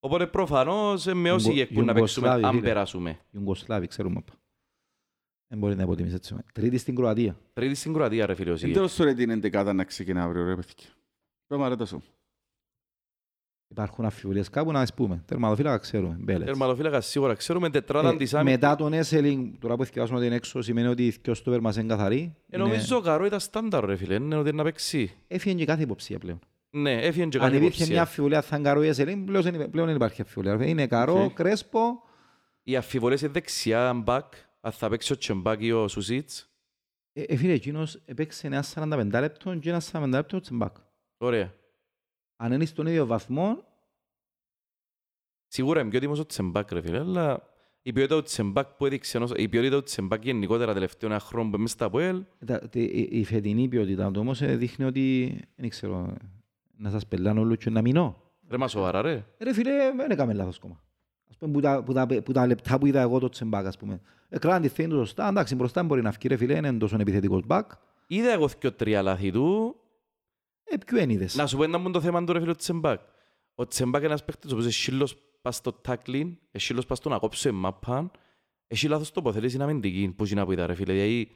Οπότε 0.00 0.26
προφανώς 0.26 1.06
ε, 1.06 1.14
με 1.14 1.32
Όσιγε 1.32 1.60
Ιουγκο- 1.60 1.74
που 1.74 1.82
να 1.82 1.92
παίξουμε, 1.94 2.26
Ιουγκοσλάβοι, 2.26 2.44
αν 2.44 2.50
φίλε. 2.60 2.62
περάσουμε. 2.72 3.10
Οι 3.10 3.16
Ιουγκοσλάβοι, 3.30 3.86
ξέρουμε. 3.86 4.16
απ' 4.18 4.28
Δεν 5.48 5.58
μπορεί 5.58 5.74
να 5.76 5.82
υποτιμήσει 5.82 6.14
έτσι. 6.14 6.36
Τρίτη 6.54 6.78
στην 6.78 6.94
Κροατία. 6.94 7.38
Τρίτη 7.52 7.74
στην 7.74 7.92
Κροατία 7.92 8.26
ρε 8.26 8.34
φίλε 8.34 8.48
Εν 8.48 8.54
Όσιγε. 8.54 8.72
τέλος 8.72 8.94
τώρα 8.94 9.14
την 9.14 9.30
εντεκάδα 9.30 9.72
να 9.72 9.84
ξεκινά 9.84 10.22
αύριο 10.22 10.44
ρε 10.44 10.54
παιδιά. 10.54 10.86
Πάμε 11.46 11.64
αρέτα 11.64 11.86
σου. 11.86 12.02
Υπάρχουν 13.68 14.04
αμφιβολίες 14.04 14.50
κάπου 14.50 14.72
να 14.72 14.80
τις 14.80 14.94
πούμε. 14.94 15.22
Τερματοφύλακα 15.26 15.78
ξέρουμε. 15.78 16.16
Μπέλετς. 16.20 16.44
Τερματοφύλακα 16.44 17.00
σίγουρα 17.00 17.34
ξέρουμε 17.34 17.70
τετράδα 17.70 18.08
Ε, 18.08 18.16
της 18.16 18.34
άμυνας. 18.34 18.52
μετά 18.54 18.76
τον 18.76 18.92
Έσελινγκ, 18.92 19.52
τώρα 19.60 19.76
που 19.76 19.82
ευκαιράσουμε 19.82 20.18
ότι 20.18 20.26
είναι 20.26 20.34
έξω, 20.36 20.62
σημαίνει 20.62 20.86
ότι 20.88 21.06
οι 21.06 21.14
δυο 21.22 21.34
στόπερ 21.34 21.60
μας 21.60 21.76
είναι 21.76 21.86
καθαροί. 21.94 22.34
Ε, 22.50 22.56
νομίζω 22.56 22.96
ο 22.96 23.00
Καρό 23.00 23.24
ήταν 23.24 23.40
στάνταρ 23.40 23.84
ρε 23.84 23.96
φίλε, 23.96 24.14
είναι 24.14 24.36
ότι 24.36 24.48
είναι 24.48 24.56
να 24.56 24.62
παίξει. 24.64 25.14
Έφυγε 25.26 25.54
και 25.54 25.64
κάθε 25.64 25.82
υποψία 25.82 26.18
πλέον. 26.18 26.38
Ναι, 26.70 26.92
έφυγε 26.92 27.26
και 27.26 27.36
Αν 27.38 27.42
κάτι 27.44 27.56
υπήρχε 27.56 27.76
μια 27.76 27.84
υποψία. 27.84 28.00
αμφιβολία 28.00 28.42
θα 28.42 28.56
είναι 28.56 28.68
καρό 28.68 28.82
ή 28.82 28.86
Έσελινγκ, 28.88 29.26
πλέον 29.26 29.42
δεν- 29.42 29.70
πλέον 29.70 29.86
δεν 29.86 29.96
υπάρχει 29.96 30.20
αμφιβολία. 30.20 30.66
Είναι 30.66 30.86
καρό, 30.86 31.22
Οκ. 31.24 31.32
κρέσπο. 31.32 32.02
Οι 32.62 32.76
αμφιβολίες 32.76 33.20
είναι 33.20 33.30
δεξιά 33.30 33.92
μπακ, 33.94 34.32
αν 34.60 34.72
θα 34.72 34.88
παίξει 34.88 35.12
ο 35.12 35.16
Τσεμπάκ 35.16 35.62
ή 35.62 35.72
ο 35.72 35.88
Σουσίτς. 35.88 36.50
Ε, 37.12 37.22
ε, 37.22 37.36
φίλε, 37.36 37.52
εκείνος 37.52 38.02
έπαιξε 38.04 38.46
ένα 38.46 38.62
45 38.62 39.20
λεπτό 39.20 39.54
και 39.54 39.68
ένα 39.70 39.80
40 39.80 40.08
λεπτό 40.08 40.40
τσεμπάκ. 40.40 40.76
Ωραία. 41.18 41.52
Αν 42.36 42.52
είναι 42.52 42.64
στον 42.64 42.86
ίδιο 42.86 43.06
βαθμό, 43.06 43.64
Σίγουρα 45.48 45.80
είναι 45.80 45.88
πιο 45.88 45.98
έτοιμος 45.98 46.18
ο 46.18 46.26
Τσεμπάκ 46.26 46.72
ρε 46.72 46.80
φίλε, 46.80 46.98
αλλά 46.98 47.42
η 47.82 47.92
ποιότητα 47.92 48.16
του 48.16 48.22
Τσεμπάκ 48.22 48.66
που 48.66 48.86
έδειξε, 48.86 49.16
ενός- 49.16 49.32
η 49.36 49.48
ποιότητα 49.48 49.76
του 49.76 49.82
Τσεμπάκ 49.82 50.24
γενικότερα 50.24 50.72
τελευταίο 50.72 51.10
ένα 51.10 51.18
χρόνο 51.18 51.50
που 51.50 51.58
μέσα 51.58 51.74
στα 51.74 51.90
ΠΟΕΛ, 51.90 52.22
τα- 52.46 52.58
τε- 52.58 52.74
η 52.94 53.08
η 53.10 53.24
φετινή 53.24 53.68
ποιότητα 53.68 54.10
του 54.10 54.20
όμως 54.20 54.42
ε, 54.42 54.56
δείχνει 54.56 54.84
ότι, 54.84 55.38
δεν 55.56 55.68
ξέρω, 55.68 56.14
να 56.76 56.90
σας 56.90 57.06
πελάνω 57.06 57.40
όλο 57.40 57.54
και 57.54 57.70
να 57.70 57.80
μείνω. 57.82 58.16
ρε 58.48 58.56
μα 58.56 58.68
σοβαρά 58.68 59.02
ρε. 59.02 59.24
Ρε 59.38 59.52
φίλε, 59.52 59.92
δεν 59.96 60.10
έκαμε 60.10 60.32
λάθος 60.34 60.58
κόμμα. 60.58 60.80
Ας 61.30 61.36
πούμε, 61.36 61.52
που 61.52 61.60
τα, 61.60 61.82
που, 61.82 61.92
τα, 61.92 62.06
που 62.06 62.32
τα 62.32 62.46
λεπτά 62.46 62.78
που 62.78 62.86
είδα 62.86 63.00
εγώ 63.00 63.18
το 63.18 63.28
τσεμπάκ, 63.28 63.66
ας 63.66 63.76
πούμε. 63.76 64.00
Εκράνε 64.28 64.60
τη 64.60 64.68
θέση 64.74 64.88
του 64.88 64.96
σωστά, 64.96 65.28
εντάξει, 65.28 65.54
μπροστά 65.54 65.82
μπορεί 65.82 66.02
να 66.02 66.10
βγει, 66.10 66.28
ρε 66.28 66.36
φίλε, 66.36 66.56
είναι 66.56 66.72
τόσο 66.72 66.96
επιθετικός 67.00 67.46
μπακ. 67.46 67.70
Είδα 68.06 68.32
εγώ 68.32 68.48
δυο 68.48 68.72
τρία 68.72 69.02
λάθη 69.02 69.30
του, 69.30 69.76
Ε, 70.68 70.76
ποιο 70.86 70.98
είναι 70.98 71.12
είδες. 71.12 71.34
να 71.34 71.46
σου 71.46 71.56
πω 71.56 71.62
ένα 71.62 71.78
μου 71.78 71.90
το 71.90 72.00
θέμα 72.00 72.24
του 72.24 72.32
ρε 72.32 72.38
φίλε 72.38 72.50
ο 72.50 72.54
Τσεμπάκ. 72.54 73.00
Ο 73.54 73.66
Τσεμπάκ 73.66 74.00
είναι 74.00 74.06
ένας 74.10 74.24
παίκτης 74.24 74.50
ο 74.50 74.54
οποίος 74.54 74.68
έχει 74.68 74.80
σύλλος 74.80 75.16
πας 75.42 75.56
στο 75.56 75.80
tackling, 75.88 76.32
έχει 76.50 76.64
σύλλος 76.64 76.86
πας 76.86 76.98
στο 76.98 77.08
να 77.08 77.18
κόψει 77.18 77.50
μάπαν, 77.50 78.10
έχει 78.66 78.88
λάθος 78.88 79.10
τοποθέτηση 79.12 79.58
αμυντική, 79.62 80.14
που 80.16 80.26
είναι 80.26 80.44
που 80.44 80.52
είδα 80.52 80.66
ρε 80.66 80.74
φίλε. 80.74 80.92
Δηλαδή, 80.92 81.30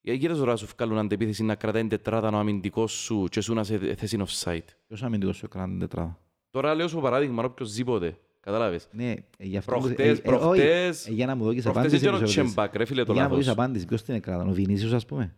για 0.00 0.16
κύριες 0.16 0.38
ώρα 0.38 0.56
σου 0.56 0.66
βγάλουν 0.76 0.98
αντεπίθεση 0.98 1.42
να 1.44 1.54
κρατάει 1.54 1.80
την 1.80 1.90
τετράδα 1.90 2.28
ο 2.28 2.36
αμυντικός 2.36 2.92
σου 2.92 3.26
και 3.30 3.40
σου 3.40 3.54
να 3.54 3.64
σε 3.64 3.94
θέση 3.94 4.18
offside. 4.26 4.58
Ποιος 4.86 5.02
αμυντικός 5.02 5.36
σου 5.36 5.44
έκρανε 5.46 5.68
την 5.68 5.78
τετράδα; 5.78 6.18
Τώρα 6.50 6.74
λέω 6.74 6.88
σου 6.88 7.00
παράδειγμα, 7.00 7.44
οποιοσδήποτε. 7.44 8.18
Κατάλαβες. 8.40 8.88
Ναι, 8.92 9.10
ε, 9.10 9.16
γι' 9.38 9.56
αυτό... 9.56 9.74
που- 9.74 9.80
Προχτές, 9.80 10.06
ε, 10.06 10.10
ε, 10.10 10.12
όχι, 10.12 10.22
προχτές, 10.22 11.06
ε, 11.06 11.12
Για 11.12 11.26
να 11.26 11.34
μου 11.34 11.44
δώσεις 11.44 11.62
προχτές 11.62 11.82
απάντηση. 11.84 12.02
ήταν 12.04 12.14
ο 12.14 12.18
τις 12.18 12.34
ερωτήσεις. 12.34 12.52
Τσεμπάκ, 12.54 12.74
ρε 12.76 12.84
φίλε 12.84 13.04
το 13.04 13.12
Για 13.12 13.22
να 13.22 13.28
μου 13.28 13.34
δώσεις 13.34 13.48
λάθος. 13.48 13.64
απάντηση, 13.64 13.86
ποιος 13.86 14.02
την 14.02 14.14
έκρανε, 14.14 14.50
ο 14.50 14.52
Βινίσιος, 14.52 14.92
ας 14.92 15.06
πούμε. 15.06 15.34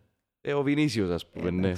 Ε, 0.49 0.53
ο 0.53 0.61
Βινίσιος, 0.63 1.09
ας 1.09 1.25
πούμε, 1.27 1.49
ναι. 1.49 1.71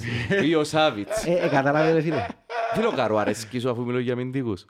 Ή 0.44 0.54
ο 0.54 0.64
Σάβιτς. 0.64 1.26
Ε, 1.26 1.32
ε, 1.32 1.48
κατάλαβε, 1.48 1.92
ρε 1.92 2.00
φίλε. 2.00 2.26
Φίλε 2.74 2.86
ο 2.86 2.90
Καρό 2.92 3.16
αρέσκει 3.16 3.58
σου 3.58 3.70
αφού 3.70 3.84
μιλώ 3.84 3.98
για 3.98 4.12
αμυντικούς. 4.12 4.64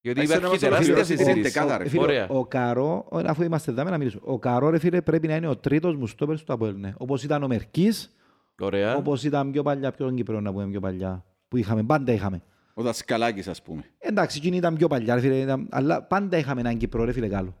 Γιατί 0.00 0.20
Άξιο 0.20 0.36
υπάρχει 0.36 0.44
να 0.46 0.50
μας 0.50 0.60
τεράστια 0.60 0.94
ολοκληρώσει 0.94 1.16
την 1.16 1.24
συζήτηση. 1.26 1.58
εντεκάδα, 1.60 1.78
ρε. 1.78 1.84
Ε, 1.84 1.88
φίλε, 1.88 2.02
Ωραία. 2.02 2.28
Ο 2.28 2.46
Καρό, 2.46 3.06
ο- 3.10 3.18
αφού 3.18 3.42
είμαστε 3.42 3.70
εδώ 3.70 3.82
να 3.82 3.98
μιλήσουμε, 3.98 4.22
ο 4.24 4.38
Καρό, 4.38 4.70
ρε 4.70 4.78
φίλε, 4.78 5.00
πρέπει 5.02 5.26
να 5.28 5.34
είναι 5.36 5.46
ο 5.48 5.56
τρίτος 5.56 5.96
μου 5.96 6.06
στόπερ 6.06 6.42
του 6.42 6.52
Αποέλ, 6.52 6.74
ναι. 6.76 6.92
Όπως 6.96 7.22
ήταν 7.22 7.42
ο 7.42 7.46
Μερκής, 7.46 8.14
Ωραία. 8.60 8.96
όπως 8.96 9.24
ήταν 9.24 9.50
πιο 9.52 9.62
παλιά, 9.62 9.90
πιο 9.92 10.04
τον 10.06 10.14
Κύπρο 10.14 10.40
να 10.40 10.52
πούμε 10.52 10.66
πιο 10.66 10.80
παλιά. 10.80 11.24
Που 11.48 11.56
είχαμε, 11.56 11.82
πάντα 11.82 12.12
είχαμε. 12.12 12.42
Ο 12.74 12.82
Δασκαλάκης 12.82 13.48
ας 13.48 13.62
πούμε. 13.62 13.84
Εντάξει, 13.98 14.38
εκείνη 14.38 14.56
ήταν 14.56 14.74
πιο 14.76 14.88
παλιά, 14.88 15.14
ρε 15.14 15.20
φίλε, 15.20 15.36
ήταν- 15.40 15.66
αλλά 15.70 16.02
πάντα 16.02 16.36
είχαμε 16.36 16.60
έναν 16.60 16.76
Κύπρο, 16.76 17.04
ρε 17.04 17.12
φίλε, 17.12 17.28
καλό. 17.28 17.56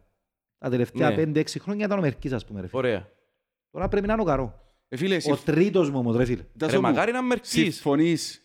Τα 0.58 0.70
τελευταία 0.70 1.10
Ναι. 1.10 1.14
5-6 1.16 1.58
χρόνια 1.60 1.84
ήταν 1.86 1.98
ο 1.98 2.00
Μερκής, 2.00 2.32
ας 2.32 2.44
πούμε, 2.44 2.60
ρε 2.60 2.66
φίλε. 2.66 2.78
Ωραία. 2.78 3.08
Τώρα 3.70 3.88
πρέπει 3.88 4.06
να 4.06 4.12
είναι 4.12 4.22
ο 4.22 4.24
Καρό. 4.24 4.54
Ε, 4.92 4.96
φίλε, 4.96 5.16
Ο 5.16 5.20
συμφ- 5.20 5.44
τρίτος 5.44 5.90
μου 5.90 5.98
όμως, 5.98 6.16
ρε 6.16 6.24
φίλε. 6.24 6.42
Τάσο 6.58 6.72
Ρε 6.72 6.76
μου, 6.80 6.82
μακάρι 6.88 7.12
να 7.12 7.22
μερκείς. 7.22 7.50
συμφωνείς. 7.50 8.44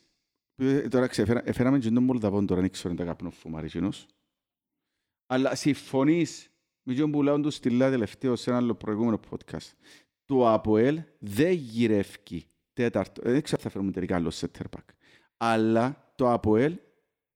Ε, 0.56 0.88
Τώρα 0.88 1.08
ξεφέρα- 1.08 1.42
έφεραμε 1.46 1.80
και 1.80 1.90
τον 1.90 2.04
Μολδαβόν 2.04 2.46
τώρα, 2.46 2.62
δεν 2.62 2.70
ξέρω 2.72 2.90
αν 2.90 2.96
τα 2.96 3.04
καπνό 3.04 3.30
φουμάρι 3.30 3.66
εκείνος. 3.66 4.06
Αλλά 5.28 5.56
συμφωνείς 5.56 6.50
με 6.84 6.94
τον 6.94 7.12
που 7.12 7.24
λέω 7.24 7.40
του 7.40 7.50
στυλά 7.52 7.90
τελευταίο 7.90 8.36
σε 8.36 8.50
ένα 8.50 8.60
άλλο 8.60 8.76
προηγούμενο 8.76 9.20
podcast. 9.30 9.72
Το 10.26 10.50
ΑΠΟΕΛ 10.50 11.02
δεν 11.20 11.52
γυρεύει 11.52 12.46
τέταρτο. 12.74 13.22
Δεν 13.22 13.42
ξέρω 13.42 13.58
αν 13.58 13.64
θα 13.64 13.70
φέρουμε 13.70 13.92
τελικά 13.92 14.16
άλλο 14.16 14.32
center 14.36 14.66
back. 14.78 14.86
Αλλά 15.38 16.14
το 16.16 16.32
ΑΠΟΕΛ 16.32 16.78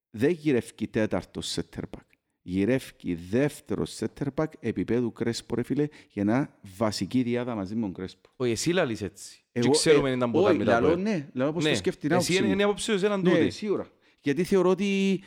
δεν 0.10 0.32
γυρεύει 0.32 0.88
τέταρτο 0.88 1.42
center 1.44 1.82
back. 1.98 2.09
Γυρεύει 2.50 3.14
δεύτερο 3.14 3.84
center 4.00 4.28
back 4.36 4.46
επίπεδου 4.60 5.12
Κρέσπο, 5.12 5.56
ρε 5.56 5.64
φίλε, 5.64 5.88
για 6.10 6.24
να 6.24 6.58
βασική 6.78 7.22
διάδα 7.24 7.56
μαζί 7.56 7.76
με 7.76 7.82
τον 7.82 7.94
Κρέσπο. 7.94 8.30
Όχι, 8.36 8.52
εσύ 8.52 8.72
λαλείς 8.72 9.02
έτσι. 9.02 9.44
Και 9.52 9.60
Εγώ, 9.60 9.72
ξέρουμε 9.72 10.08
ε, 10.10 10.12
αν 10.12 10.18
ήταν 10.18 10.32
που 10.32 10.40
όχι, 10.40 10.48
κάνει 10.52 10.64
τα 10.64 10.72
λαλώ, 10.72 10.88
ΑΠΟΕΛ. 10.88 11.02
ναι, 11.04 11.30
λαλώ 11.34 11.54
πώς 11.54 11.64
Ναι. 11.64 11.70
το 11.70 11.76
σκέφτει 11.76 12.00
την 12.00 12.12
Εσύ 12.12 12.32
άποψη 12.32 12.44
είναι 12.46 12.54
μου. 12.56 12.60
η 12.60 12.64
άποψη 12.64 12.98
σου 12.98 13.06
έναν 13.06 13.22
Ναι, 13.22 13.30
τούτη. 13.30 13.50
σίγουρα. 13.50 13.88
Γιατί 14.22 14.44
θεωρώ 14.44 14.70
ότι 14.70 15.22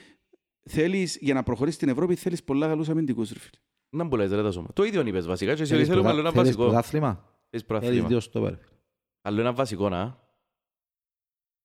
θέλεις, 0.62 1.18
για 1.20 1.34
να 1.34 1.42
προχωρήσεις 1.42 1.76
στην 1.76 1.88
Ευρώπη 1.88 2.14
θέλεις 2.14 2.42
πολλά 2.44 2.66
καλούς 2.68 2.88
αμυντικούς, 2.88 3.30
ρε 3.32 3.38
φίλε. 3.38 3.60
Να 3.90 4.04
μπουλάς 4.04 4.30
ρε 4.30 4.42
τα 4.42 4.50
σώμα. 4.50 4.68
Το 4.72 4.82
ίδιο 4.84 5.06
είπες 5.06 5.26
βασικά 5.26 5.54
και 5.54 5.62
εσύ 5.62 5.72
Θέλεις 5.72 5.86
θέλουμε 5.88 6.02
πρωτα- 6.08 6.18
άλλο 6.18 6.28
ένα 6.28 6.36
θέλεις 6.36 6.46
βασικό. 6.56 6.64
πρωτάθλημα; 6.70 7.08
Θέλεις 7.14 7.44
Θέλεις 7.50 7.64
πρωτάθλημα. 7.64 8.08
δύο 8.08 8.20
στόπερ. 8.20 8.54
Άλλο 9.22 9.40
ένα 9.40 9.52
βασικό 9.52 9.88
να. 9.88 10.04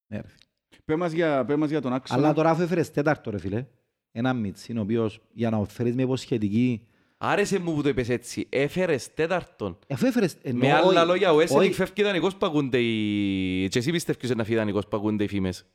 Ναι, 0.08 0.18
ρε 0.22 0.28
φίλε. 0.28 0.38
Πες 0.86 0.96
μας 0.98 1.12
για, 1.12 1.46
πες 1.46 1.56
μας 1.56 1.70
για 1.70 1.82
τον 1.82 1.94
άξονα. 1.94 2.20
Αλλά 2.24 2.34
τώρα 2.34 2.50
αφού 2.50 2.62
έφερες 2.62 2.92
τέταρτο 2.92 3.32
ρε 3.32 3.38
φίλε, 3.40 3.66
ένα 4.18 4.34
μίτσι, 4.34 4.78
ο 4.78 4.82
οποίος 4.82 5.20
για 5.34 5.50
να 5.50 5.66
φέρεις 5.66 5.96
με 5.96 6.02
υποσχετική... 6.02 6.82
Άρεσε 7.20 7.60
μου 7.60 7.74
που 7.76 7.82
το 7.82 7.90
είπες 7.90 8.10
έτσι. 8.10 8.46
Έφερες 8.50 9.14
τέταρτον. 9.14 9.78
Αφού 9.90 10.06
έφερες... 10.06 10.36
εννοώ, 10.42 10.68
Με 10.68 10.74
όχι- 10.74 10.84
άλλα 10.88 11.06
λόγια, 11.06 11.34
ο 11.34 11.40
Έσελικ 11.40 11.62
όχι, 11.64 11.74
φεύγει 11.74 11.94
ιδανικός 12.02 12.36
που 12.36 12.46
ακούνται 12.46 12.78
οι... 12.80 13.68
Και 13.70 13.80
εσύ 13.80 13.92
πιστεύεις 13.92 14.36
να 14.36 14.44
φύγει 14.44 14.56
ιδανικός 14.56 14.88
που 14.88 14.98
ακούνται 14.98 15.24
οι 15.24 15.28
φήμες. 15.28 15.66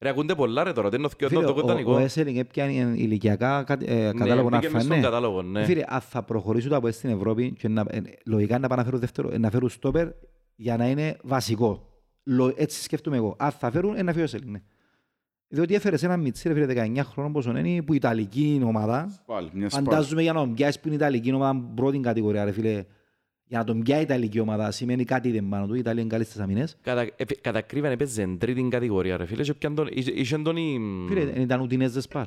Ρε, 0.00 0.08
ακούνται 0.08 0.34
πολλά 0.34 0.64
ρε 0.64 0.72
τώρα, 0.72 0.88
δεν 0.88 0.98
είναι 0.98 1.08
ο 1.12 1.16
φίλε, 1.16 1.40
θκιό 1.40 1.52
το 1.52 1.60
ο- 1.60 1.64
ιδανικό. 1.64 1.92
Ο 1.94 1.98
Έσελινγκ 1.98 2.36
έπιανε 2.36 2.72
ηλικιακά 2.96 3.62
κατ- 3.62 3.82
ε, 3.88 4.10
κατάλογο 4.16 4.48
να 4.50 4.56
μπήκε 4.58 4.72
μες 4.72 4.82
στον 4.82 4.94
φάνε. 4.94 5.06
κατάλογο, 5.06 5.42
ναι. 5.42 5.64
Φίλε, 5.64 5.82
αν 5.86 6.00
θα 6.00 6.22
προχωρήσουν 6.22 6.70
τα 6.70 6.76
από 6.76 6.90
στην 6.90 7.10
Ευρώπη 7.10 7.52
και 7.58 7.68
να, 7.68 7.84
ε, 7.88 8.00
λογικά 8.26 8.58
να 8.58 8.68
πάνε 8.68 8.80
να 8.80 8.84
φέρουν, 8.84 9.00
δεύτερο, 9.00 9.30
ε, 9.32 9.38
να 9.38 9.50
φέρουν 9.50 9.68
στόπερ 9.68 10.08
για 10.56 10.76
να 10.76 10.88
είναι 10.90 11.16
βασικό. 11.22 11.86
Λο, 12.24 12.52
έτσι 12.56 12.82
σκέφτομαι 12.82 13.16
εγώ. 13.16 13.36
Αν 13.38 13.50
θα 13.50 13.70
φέρουν, 13.70 13.94
ε, 13.96 14.02
να 14.02 14.10
φέρουν 14.12 14.24
Έσελινγκ, 14.24 14.50
ναι. 14.50 14.62
Διότι 15.54 15.74
έφερες 15.74 16.02
ένα 16.02 16.16
μιτσί, 16.16 16.48
ρε 16.48 16.54
φίλε, 16.54 16.66
19 16.96 17.00
χρόνων 17.04 17.32
πόσο 17.32 17.56
είναι, 17.56 17.82
που 17.82 17.92
η 17.92 17.96
Ιταλική 17.96 18.60
ομάδα, 18.64 19.08
Σπάλ, 19.22 19.48
μια 19.52 19.70
σπάλ. 19.70 19.84
φαντάζομαι 19.84 20.22
για 20.22 20.32
να 20.32 20.38
τον 20.40 20.54
πιάσεις 20.54 20.76
που 20.80 20.82
είναι 20.88 20.94
η 20.94 20.98
Ιταλική 20.98 21.32
ομάδα 21.32 21.60
πρώτη 21.74 21.98
κατηγορία, 21.98 22.44
ρε 22.44 22.52
φίλε. 22.52 22.84
Για 23.44 23.58
να 23.58 23.64
τον 23.64 23.82
πιάει 23.82 23.98
η 23.98 24.02
Ιταλική 24.02 24.40
ομάδα 24.40 24.70
σημαίνει 24.70 25.04
κάτι 25.04 25.30
δεν 25.30 25.48
πάνω 25.48 25.66
του, 25.66 25.74
η 25.74 25.78
Ιταλία 25.78 26.00
είναι 26.02 26.10
καλή 26.10 26.24
στις 26.24 26.38
αμυνές. 26.40 26.76
Κατα, 26.82 27.00
ε, 27.00 27.24
κατά 27.40 27.60
κρύβαν 27.60 27.92
έπαιζε 27.92 28.22
εν 28.22 28.38
τρίτη 28.38 28.66
κατηγορία 28.70 29.16
ρε 29.16 29.26
φίλε 29.26 29.42
και 29.42 29.54
πιαν 29.54 29.74
τον, 29.74 29.88
είχε- 29.90 30.12
είχε 30.14 30.38
τον 30.38 30.56
η... 30.56 30.80
Φίλε, 31.08 31.24
δεν 31.24 31.42
ήταν 31.42 31.60
Ουντινέζες 31.60 32.08
πάλι. 32.08 32.26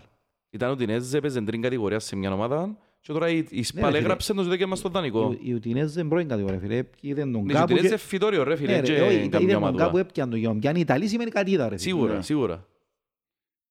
Ήταν 0.50 0.72
ο 0.72 0.76
Τινέζε, 0.76 1.18
έπαιζε 1.18 1.38
εν 1.38 1.46
τρίτη 1.46 1.62
κατηγορία 1.62 2.00
σε 2.00 2.16
μια 2.16 2.34
ομάδα 2.34 2.78
και 3.02 3.12
τώρα 3.14 3.30
η, 3.30 3.38
η 3.38 3.46
Ναι, 3.56 3.64
Σπάλ 3.64 3.84
ρε, 3.84 3.88
φίλε. 3.90 3.98
έγραψε 4.00 4.34
τον 4.34 4.58
και 4.58 4.66
μας 4.66 4.80
στον 4.80 4.92
δανεικό. 4.92 5.36
Οι 5.42 5.54
Ουντινέζες 5.54 5.96
είναι 5.96 6.10
πρώτη 6.10 6.26
κατηγορία, 6.26 6.60
φίλε. 6.60 6.84
Είδαν 7.02 7.32
τον 7.32 7.42
Ναι, 7.42 7.48
και 7.52 7.58
ο 7.58 7.60
κάπου 7.60 7.68
Τινέζε 7.76 7.90
και- 7.90 7.98
φυτόριο 7.98 8.44
ρε 8.44 8.56
φίλε 8.56 8.76
Ναι, 8.76 8.82
και 8.82 8.94
ρε, 8.94 9.02
όχι, 9.02 9.16
καμιά 9.18 9.40
είδαν 9.40 9.48
τον 9.48 9.56
ομαδούα. 9.56 9.80
κάπου 9.86 9.98
έπιαν 9.98 10.30
τον. 10.30 10.40
Για 10.40 10.50
να 10.54 10.60
πιάνει 10.60 10.78
η 10.78 10.82
Ιταλία 10.82 11.08
σημαίνει 11.08 11.30
κάτι 11.30 11.52
είδα, 11.52 11.64
ρε. 11.64 11.78
φίλε. 11.78 11.80
Σίγουρα, 11.80 12.14
Ναι. 12.16 12.22
σίγουρα. 12.22 12.66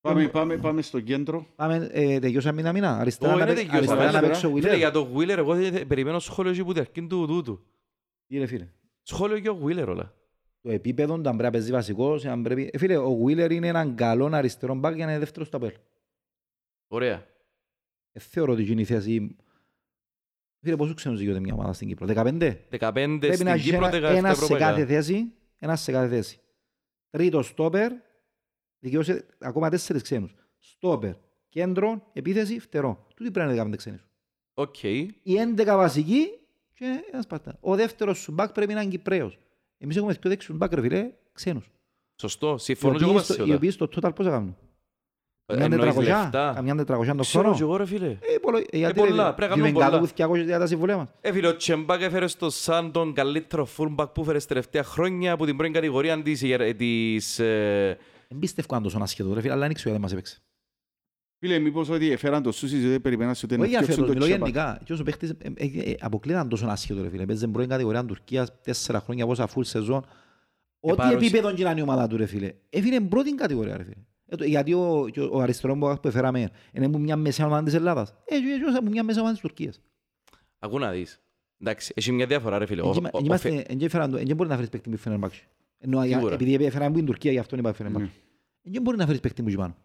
Πάμε, 0.04 0.28
πάμε, 0.28 0.56
πάμε 0.56 0.82
στο 0.82 1.00
κέντρο. 1.00 1.46
Πάμε, 1.56 1.88
ε, 1.92 2.18
τελειώσαμε 2.18 2.54
μήνα 2.56 2.72
μήνα. 2.72 2.96
Αριστερά 2.98 3.30
Όχι, 3.32 3.40
να 3.40 3.46
δεν 3.46 3.54
παί- 3.54 3.66
τελειώσαμε. 3.70 4.00
αριστερά 4.02 4.12
να 4.12 4.18
Αριστερά. 4.18 4.26
παίξει 4.32 4.46
ο 4.46 4.48
Φίλε, 4.48 4.60
Βίλερ. 4.60 4.76
για 4.76 4.90
το 4.90 5.08
Wheeler 5.14 5.38
εγώ 5.38 5.54
δεν- 5.54 5.72
δεν- 5.72 5.86
περιμένω 5.86 6.18
σχόλιο 6.18 6.50
εκεί 6.50 6.64
που 6.64 6.72
την 6.72 6.80
αρχή 6.80 7.06
του 7.06 7.26
τούτου. 7.26 7.64
Τι 8.26 8.38
ρε 8.38 8.46
φίλε; 8.46 8.68
Σχόλιο 9.02 9.36
για 9.36 9.50
ο 9.50 9.58
Wheeler 9.64 9.86
όλα. 9.88 10.14
Το 10.60 10.70
επίπεδο 10.70 11.12
του 11.14 11.28
αν 11.28 11.36
πρέπει 11.36 11.42
να 11.42 11.50
παίζει 11.50 11.70
βασικός, 11.70 12.24
αν 12.24 12.42
πρέπει... 12.42 12.70
Ε, 12.72 12.78
φίλε, 12.78 12.96
ο 12.96 13.14
Βίλερ 13.14 13.50
είναι 13.50 13.66
έναν 13.68 13.94
καλό 13.94 14.30
αριστερό 14.32 14.74
μπακ 14.74 14.94
για 14.94 15.04
να 15.04 15.10
είναι 15.10 15.20
δεύτερος 15.20 15.48
στο 15.48 15.56
απέλ. 15.56 15.72
Ωραία. 16.88 17.26
Ε, 18.12 18.20
θεωρώ 18.20 18.52
ότι 18.52 18.72
είναι 18.72 18.80
η 18.80 18.84
θέση... 18.84 19.36
Φίλε, 20.60 20.76
πόσους 20.76 20.94
ξένους 20.94 21.18
δικαιούται 21.18 21.40
μια 21.40 21.54
ομάδα 21.54 21.72
στην 21.72 21.88
Κύπρο; 21.88 22.06
15. 22.06 22.56
15 22.70 23.16
Πρέπει 23.20 23.26
να 23.26 23.34
στην 23.34 23.46
έχει 23.46 23.70
Κύπρο, 23.70 23.86
ένα, 23.86 23.90
17 24.08 24.16
ένας 24.16 24.36
σε 24.38 24.46
κάθε 24.46 24.64
ευρωπαϊκά. 24.64 24.86
θέση. 24.86 25.32
Ένας 25.58 25.80
σε 25.80 25.92
κάθε 25.92 26.08
θέση. 26.08 26.40
Τρίτος 27.10 27.46
στόπερ, 27.46 27.92
δικαιούσε 28.84 29.26
ακόμα 29.38 29.70
τέσσερις 29.70 30.02
ξένους. 30.02 30.34
Στόπερ, 30.58 31.12
κέντρο, 31.48 32.02
επίθεση, 32.12 32.58
φτερό. 32.60 33.06
Τούτοι 33.16 33.30
πρέπει 33.30 33.48
να 33.48 33.54
είναι 33.62 33.62
15 33.72 33.76
ξένοι. 33.76 34.00
Οκέι. 34.54 34.82
Οι 34.82 35.12
11 35.56 35.64
βασικοί 35.76 36.26
και 36.74 37.04
ένας 37.12 37.26
πατάτα. 37.26 37.56
Ο 37.60 37.74
δεύτερος 37.74 38.18
σου 38.18 38.32
μπακ 38.32 38.52
πρέπει 38.52 38.74
να 38.74 38.80
είναι 38.80 38.90
Κυπρέος. 38.90 39.38
Εμείς 39.78 39.96
έχουμε 39.96 40.12
δύο 40.12 40.30
δέξιους 40.30 40.56
μπακ, 40.58 40.72
ρε 40.72 40.80
φίλε, 40.80 41.10
ξένους. 41.32 41.70
Σωστό. 42.20 42.54
Οι 42.54 42.58
Συμφωνώ 42.58 42.92
και 42.96 43.02
εγώ 43.04 43.10
οποίοι 43.12 43.20
μαζί 43.22 43.32
στο- 43.34 43.42
σου. 43.44 43.50
οι 43.50 43.54
οποίοι 43.54 43.70
στο 43.70 43.88
total 43.96 44.14
πόσα 44.14 44.30
κάνουν; 44.30 44.56
Καμιά 45.46 45.64
Εννοείς 45.64 45.94
400, 45.94 46.02
λεφτά. 46.02 46.52
καμιά 46.54 46.74
400 46.74 47.16
το 47.16 47.22
Ξέρω 47.22 47.42
χρόνο. 47.42 47.56
και 47.56 47.62
εγώ 47.62 47.76
ρε 47.76 47.86
φίλε. 47.86 48.06
Ε, 48.06 48.38
πολλο- 48.40 48.58
ε, 48.70 48.76
γιατί 48.78 49.00
ρε, 49.00 49.06
πολλά, 49.06 49.34
πρέπει 49.34 49.40
να 49.40 49.46
κάνουμε 49.46 49.54
διούμε 49.68 49.72
πολλά. 49.72 49.84
κάτω 49.84 49.96
από 49.96 50.06
200 50.06 50.44
για 50.44 50.58
τα 50.58 50.66
συμβολία 50.66 50.96
μας. 50.96 51.08
Ε, 51.20 51.32
φίλε, 51.32 51.46
ο 51.48 51.56
Τσεμπάκ 51.56 52.00
έφερε 52.02 52.26
στο 52.26 52.50
σαν 52.50 52.92
τον 52.92 53.12
καλύτερο 53.12 53.68
fullback 53.76 54.06
που 54.14 54.20
έφερες 54.20 54.42
στα 54.42 54.52
τελευταία 54.54 54.84
χρόνια 54.84 55.32
από 55.32 55.44
την 55.46 55.56
πρώτη 55.56 55.72
κατηγορία 55.72 56.22
της, 56.22 56.42
ε, 56.42 56.72
της 56.72 57.38
ε, 58.34 58.38
Δεν 58.38 58.38
πίστευκο 58.38 58.74
αν 58.76 58.82
τόσο 58.82 58.98
άσχετο, 58.98 59.34
ρε 59.34 59.40
φίλε, 59.40 59.52
αλλά 59.52 59.66
δεν 59.66 59.74
ξέρω 59.74 59.88
γιατί 59.88 60.02
μας 60.02 60.12
έπαιξε. 60.12 60.38
Φίλε, 61.38 61.58
μήπως 61.58 61.88
ότι 61.88 62.10
έφεραν 62.10 62.42
το 62.42 62.52
Σούσις 62.52 62.88
δεν 62.88 63.00
περιμέναν 63.00 63.34
ότι 63.44 63.56
να 63.56 63.60
Όχι 63.62 63.70
για 63.70 63.80
φτιάξουν 63.82 64.04
φέτος, 64.04 64.06
το 64.06 64.12
μιλώ 64.12 64.24
Τσέπα. 64.24 64.46
γενικά. 64.46 64.80
Και 64.84 64.92
όσο 64.92 65.02
παίχτης, 65.02 65.30
ε, 65.30 65.36
ε, 65.54 65.90
ε, 65.90 65.94
αποκλείταν 66.00 66.48
τόσο 66.48 66.66
άσχετο 66.66 67.02
ρε 67.02 67.08
φίλε. 67.10 67.26
Παίζε 67.26 67.46
πρώτη 67.48 67.68
κατηγορία 67.68 68.04
Τουρκίας, 68.04 68.60
τέσσερα 68.62 69.00
χρόνια 69.00 69.26
πόσα 69.26 69.48
full 69.54 69.64
σεζόν. 69.64 70.04
Ό,τι 70.80 70.96
παρουσι- 70.96 71.22
επίπεδο 71.34 71.54
και 71.54 71.64
να 71.64 71.70
είναι 71.70 71.80
η 71.80 71.82
ομάδα 71.82 72.06
του 72.06 72.16
ρε 72.16 72.26
φίλε. 72.26 72.52
Έφυγε 72.70 73.00
πρώτη 73.00 73.34
κατηγορία 73.34 73.76
ρε 73.76 73.82
φίλε. 73.84 73.94
Ε, 74.26 74.36
το- 74.36 74.44
Γιατί 74.44 74.72
ο, 74.72 75.08
και 75.12 75.20
ο, 75.20 75.28
ο 75.32 75.40
αριστερός 75.40 75.78
μπακ 75.78 75.98
που 76.00 76.08
έφεραμε 76.08 76.50
είναι 76.72 76.88
που 76.90 76.98
μια 76.98 77.16
μεσαία 77.16 77.46
ομάδα 77.46 77.62
της 77.62 77.74
Ελλάδας. 77.74 78.10
Ε, 78.24 78.34
και 78.34 78.40
και 78.74 78.80
που 78.84 78.90
μια 78.90 79.02
μεσαία 79.02 79.20
ομάδα 79.22 79.32
της 79.34 79.42
Τουρκίας. 79.42 79.80
Ακού 80.58 80.78
να 80.78 80.90
δεις. 80.90 81.20
Εντάξει, 81.60 81.92
έχει 81.96 82.12
μια 82.12 82.26
διαφορά 82.26 82.58
ρε 82.58 82.66
φίλε. 82.66 82.80
Ο- 82.82 82.84
Εν 82.84 82.90
ο- 82.90 82.92
και- 82.94 83.08
ο- 83.12 83.18
εν 83.18 83.24
είμαστε- 83.24 83.64
εν 83.68 83.78
και 83.78 83.84
έφεραν 83.84 84.10
το- 84.10 84.16
εν 84.16 84.24
και 84.24 84.34
μπορεί 84.34 84.48
να 84.48 84.54
φέρεις 84.54 84.70
παίκτη 84.70 84.88
που 84.88 84.94
έφεραν 84.94 85.18
μπακ. 85.18 85.32
Ενώ 85.78 86.04
για- 86.04 86.16
Σίγουρα. 86.16 86.34
επειδή 86.34 86.64
έφεραν 86.64 86.92
που 86.92 86.98
είναι 86.98 87.06
Τουρκία, 87.06 87.32
γι' 87.32 87.38
αυτό 87.38 87.56
είπα 87.56 87.68
έφεραν 87.68 88.10
μπακ. 88.64 88.70
Ναι. 88.70 88.70
Εν 88.70 88.72
και 88.72 88.80
μπορεί 88.80 88.96
να 88.96 89.06
φέρεις 89.06 89.20
παίκτη 89.20 89.42
που 89.42 89.48
εκεί 89.48 89.56
πάνω. 89.56 89.76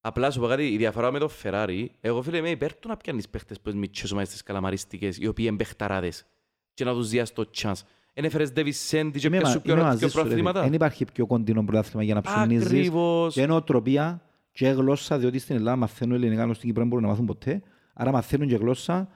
Απλά 0.00 0.30
σου 0.30 0.40
πω 0.40 0.46
κάτι, 0.46 0.68
η 0.72 0.76
διαφορά 0.76 1.10
με 1.10 1.18
το 1.18 1.30
Ferrari, 1.42 1.86
εγώ 2.00 2.22
φίλε 2.22 2.36
είμαι 2.36 2.50
υπέρ 2.50 2.74
του 2.74 2.88
να 2.88 2.96
πιάνεις 2.96 3.28
παίχτες 3.28 3.60
που 3.60 3.70
είναι 3.70 3.78
μητσές 3.78 4.10
ομάδες 4.12 4.28
τις 4.30 4.42
καλαμαριστικές, 4.42 5.16
οι 5.18 5.26
οποίοι 5.26 5.44
είναι 5.48 5.56
παίχταράδες 5.56 6.26
και 6.74 6.84
να 6.84 6.92
τους 6.92 7.08
διάσεις 7.08 7.34
το 7.34 7.50
chance. 7.56 7.72
Εν 8.12 8.24
έφερες 8.24 8.52
Davis 8.56 8.60
Sandy 8.90 9.10
και 9.18 9.26
Είμαι 9.26 9.38
πιάσου 9.38 9.54
μα- 9.54 9.60
πιο 9.60 9.72
είμαι 9.72 9.80
πιο 9.80 9.84
μαζί 9.84 9.98
σου, 9.98 10.04
ρε 10.04 10.08
φίλε. 10.08 10.12
προαθλήματα. 10.22 10.62
Δεν 10.62 10.72
υπάρχει 10.72 11.04
πιο 11.12 11.26
κοντινό 11.26 11.64
πρωτάθλημα 11.64 12.02
για 12.02 12.14
να 12.14 12.20
ψωνίζεις. 12.20 12.66
Ακριβώς. 12.66 13.34
Και 13.34 13.46
νοοτροπία 13.46 14.22
και 14.52 14.68
γλώσσα, 14.68 15.18
διότι 15.18 15.38
στην 15.38 15.56
Ελλάδα 15.56 15.76
μαθαίνουν 15.76 16.14
ελληνικά, 16.14 16.42
ενώ 16.42 16.52
στην 16.54 16.66
Κύπρο 16.66 16.80
δεν 16.80 16.90
μπορούν 16.90 17.04
να 17.04 17.10
μάθουν 17.10 17.26
ποτέ. 17.26 17.62
Άρα 17.94 18.12
μαθαίνουν 18.12 18.48
και 18.48 18.56
γλώσσα. 18.56 19.08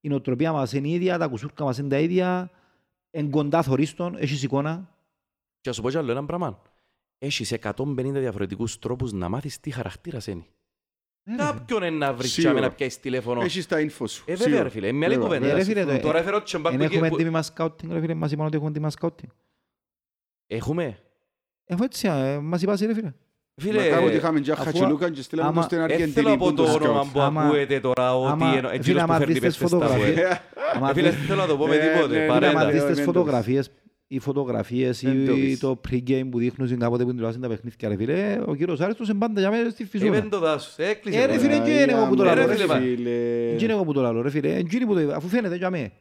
Η 0.00 0.08
νοοτροπία 0.08 0.52
μας 0.52 0.72
είναι 0.72 0.88
η 0.88 0.92
ίδια, 0.92 1.18
τα 1.18 1.26
κουσούρκα 1.28 1.64
μας 1.64 1.78
είναι 1.78 1.88
τα 1.88 1.98
ίδια. 1.98 2.50
Εν 3.10 3.30
κοντά 3.30 3.62
θωρίστον, 3.62 4.16
έχεις 4.18 4.42
εικόνα. 4.42 4.94
Και 5.60 5.68
να 5.68 5.72
σου 5.74 5.82
πω 5.82 5.90
κι 5.90 5.96
άλλο 5.96 6.10
ένα 6.10 6.24
πράγμα. 6.24 6.62
Έχεις 7.22 7.52
150 7.52 7.74
διαφορετικούς 8.12 8.78
τρόπους 8.78 9.12
να 9.12 9.28
μάθεις 9.28 9.60
τι 9.60 9.70
χαρακτήρας 9.70 10.26
είναι. 10.26 10.42
Ε, 11.24 11.30
ρε 11.30 11.36
φίλε. 11.36 11.50
Κάποιον 11.52 11.82
είναι 11.82 11.96
να 11.96 12.12
βρεις 12.12 12.32
Σίγουρα. 12.32 12.54
και 12.54 12.60
να 12.60 12.70
πιάσεις 12.70 13.00
τηλέφωνο. 13.00 13.40
Έχεις 13.42 13.66
τα 13.66 13.76
info 13.80 14.04
σου. 14.08 14.22
Ε, 14.26 14.32
βέβαια 14.32 14.36
σίγουρα. 14.46 14.62
ρε 14.62 14.68
φίλε, 14.68 14.86
είναι 14.86 14.96
μια 14.96 15.06
άλλη 15.06 15.16
Βέβαια. 15.18 15.36
κουβέντα. 15.38 15.52
Ε, 15.54 15.56
ρε 15.58 15.64
φίλε, 15.64 15.84
το- 15.84 15.98
Τώρα 16.02 16.18
έφερε 16.18 16.36
ο 16.36 16.42
Τσεμπάκ 16.42 16.72
Εν 16.72 16.78
που- 16.78 16.84
έχουμε 16.84 17.08
που- 17.08 17.16
τίμημα 17.16 17.42
σκάουτινγκ, 17.42 17.92
ρε 17.92 18.00
φίλε. 18.00 18.14
Μας 18.14 18.32
είπαν 18.32 18.46
ότι 18.46 18.56
έχουμε 18.56 18.70
τίμημα 18.72 18.90
σκάουτινγκ. 18.90 19.30
Έχουμε. 20.46 20.98
Αφού 21.68 21.84
έτσι, 21.84 22.08
ε, 22.08 22.38
μας 22.38 22.62
είπα 22.62 22.72
εσύ, 22.72 22.86
ρε 22.86 22.94
φίλε. 22.94 23.12
Φίλε, 23.60 23.82
Μακάρι 23.88 24.04
ότι 24.06 24.16
είχαμε 24.16 24.40
και 24.40 24.52
αφού- 24.52 24.64
Χατσιλούκαν 24.64 25.12
και 25.12 25.22
στείλαμε 25.22 25.48
άμα- 25.48 25.60
το 25.60 25.66
στην 25.66 25.76
δεν 25.76 25.84
Αργεντινή 25.90 26.12
θέλω 26.12 26.36
που 26.36 26.46
από 26.46 26.54
το 26.56 26.64
το 26.64 26.70
όνομα 26.72 26.92
σκάουτ. 26.92 27.12
που 27.12 27.20
Άμα- 27.20 27.42
ακούετε 27.42 27.80
τώρα 27.80 28.16
ότι 28.16 28.30
άμα- 28.30 28.46
είναι 28.52 28.58
φίλε, 28.60 28.74
εκείνος 28.74 29.02
άμα 29.02 29.12
που 29.14 29.18
φέρνει 29.18 29.32
δεις 29.38 29.42
τις 29.42 29.58
παίχτες 29.58 29.68
στα 29.68 29.78
φωτογραφίες- 29.78 30.14
βουέ. 30.14 30.40
Άμα 30.74 30.90
Ε, 30.90 30.92
Φίλε, 30.92 31.10
δεις- 31.10 31.26
θέλω 31.26 31.40
να 31.40 31.46
το 31.46 31.56
πω 31.56 31.66
με 31.66 31.74
Ε, 31.76 31.78
ναι, 31.78 31.92
τίποτε. 31.92 32.06
ναι, 32.12 32.14
Φίλε, 32.14 32.26
Παρέντα. 32.26 32.50
άμα 32.50 32.64
ναι, 32.64 32.72
δεις 32.72 32.82
ναι, 32.82 32.88
τις 32.88 32.98
ναι, 32.98 33.04
φωτογραφίες, 33.04 33.70
οι 34.12 34.18
φωτογραφίες 34.18 35.00
Δεν 35.02 35.26
το 35.26 35.32
ή 35.32 35.40
πεις. 35.40 35.58
το 35.58 35.80
pre-game 35.90 36.26
που 36.30 36.38
δείχνουν 36.38 36.78
κάποτε 36.78 37.04
που 37.04 37.10
τηλεόραση 37.10 37.38
τα 37.38 37.48
παιχνίδια, 37.48 37.88
ρε 37.88 37.96
φίλε, 37.96 38.40
ο 38.46 38.54
κύριος 38.54 38.80
Άρης 38.80 38.94
τους 38.96 39.08
εμπάντα 39.08 39.40
για 39.40 39.50
μένα 39.50 39.70
στη 39.70 39.82
Είπε 39.82 39.98
φυσούνα. 39.98 40.28
το 40.28 40.38
δάσος. 40.38 40.74
Έκλεισε. 40.78 41.18
Ε, 41.18 41.26
ρε, 41.26 41.36
τώρα. 41.36 41.38
φίλε, 41.40 41.58
και 41.64 41.70
είναι 41.82 41.92
εγώ 41.92 42.06
που 42.08 42.16
το 42.16 42.22
Ε, 42.22 42.26
λαλώ, 42.26 42.40
ρε, 42.40 42.46
ρε, 42.46 42.54
φίλε, 42.56 42.78
φίλε. 42.80 43.10
Δεν 43.50 43.58
είναι 43.58 43.72
εγώ 43.72 43.84
που 43.84 43.92
το 43.92 44.00
λαλώ, 44.00 44.22
ρε 44.22 44.30
φίλε. 44.30 44.54
Εκείνοι 44.56 44.86
που 44.86 44.94
το 44.94 45.00
είπα, 45.00 45.16
αφού 45.16 45.28
φαίνεται 45.28 45.56
για 45.56 45.70
μέ. 45.70 45.92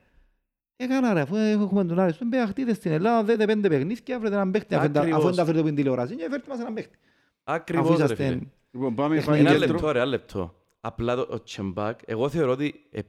Ε, 0.75 0.87
καλά 0.87 1.13
ρε, 1.13 1.21
αφού 1.21 1.35
έχουμε 1.35 1.85
τον 1.85 1.99
Άρη, 1.99 2.13
στον 2.13 2.29
παιχτείτε 2.29 2.73
στην 2.73 2.91
Ελλάδα, 2.91 3.23
δέτε 3.23 3.45
πέντε 3.45 3.67
παιχνίδια, 3.69 4.19
βρετε 4.19 4.35
έναν 4.35 4.51
παίχτη, 4.51 4.73
αφού 4.75 4.83
δεν 4.83 4.93
τα- 4.93 4.99
Ακριβώς. 4.99 5.19
αφού 5.19 5.27
δεν 5.27 5.37
τα 5.37 5.41
φέρετε 5.43 5.59
από 5.59 5.67
την 5.67 5.77
τηλεόραση, 5.77 6.15
και 6.15 6.27
φέρτε 6.29 6.45
μας 6.49 6.59
έναν 6.59 6.73
παίχτη. 6.73 6.97
Αφού 7.43 7.57
Ακριβώς 7.57 7.87
ρε 7.87 7.93
είσαστε... 7.93 8.15
φίλε. 8.15 8.39
Λοιπόν, 8.71 8.95
πάμε 8.95 9.15
Έχουμε 9.15 9.35
πάμε 9.35 9.49
Ένα 9.49 9.49
κέντρο. 9.49 9.59
λεπτό 9.67 9.73
κέντρο. 9.77 9.91
ρε, 9.91 9.99
ένα 9.99 10.07
λεπτό. 10.07 10.55
Απλά 10.81 11.15
το- 11.15 11.27
ο 11.31 11.43
Τσεμπάκ, 11.43 11.99
εγώ 12.05 12.29
θεωρώ 12.29 12.51
ότι 12.51 12.73
ε- 12.91 12.99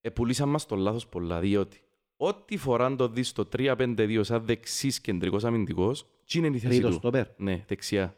επουλήσαν 0.00 0.48
μας 0.48 0.66
το 0.66 0.76
λάθος 0.76 1.06
πολλά, 1.06 1.40
διότι 1.40 1.80
ό,τι 2.22 2.56
φοράν 2.56 2.96
το 2.96 3.08
δεις 3.08 3.28
στο 3.28 3.48
3-5-2 3.56 4.20
σαν 4.22 4.42
δεξής 4.44 5.00
κεντρικός 5.00 5.44
αμυντικός, 5.44 6.06
τι 6.26 6.38
είναι 6.38 6.46
η 6.46 6.50
θέση 6.58 6.66
Τρίτο 6.66 6.88
του. 6.88 6.94
στόπερ. 6.94 7.26
Ναι, 7.36 7.64
δεξιά. 7.68 8.14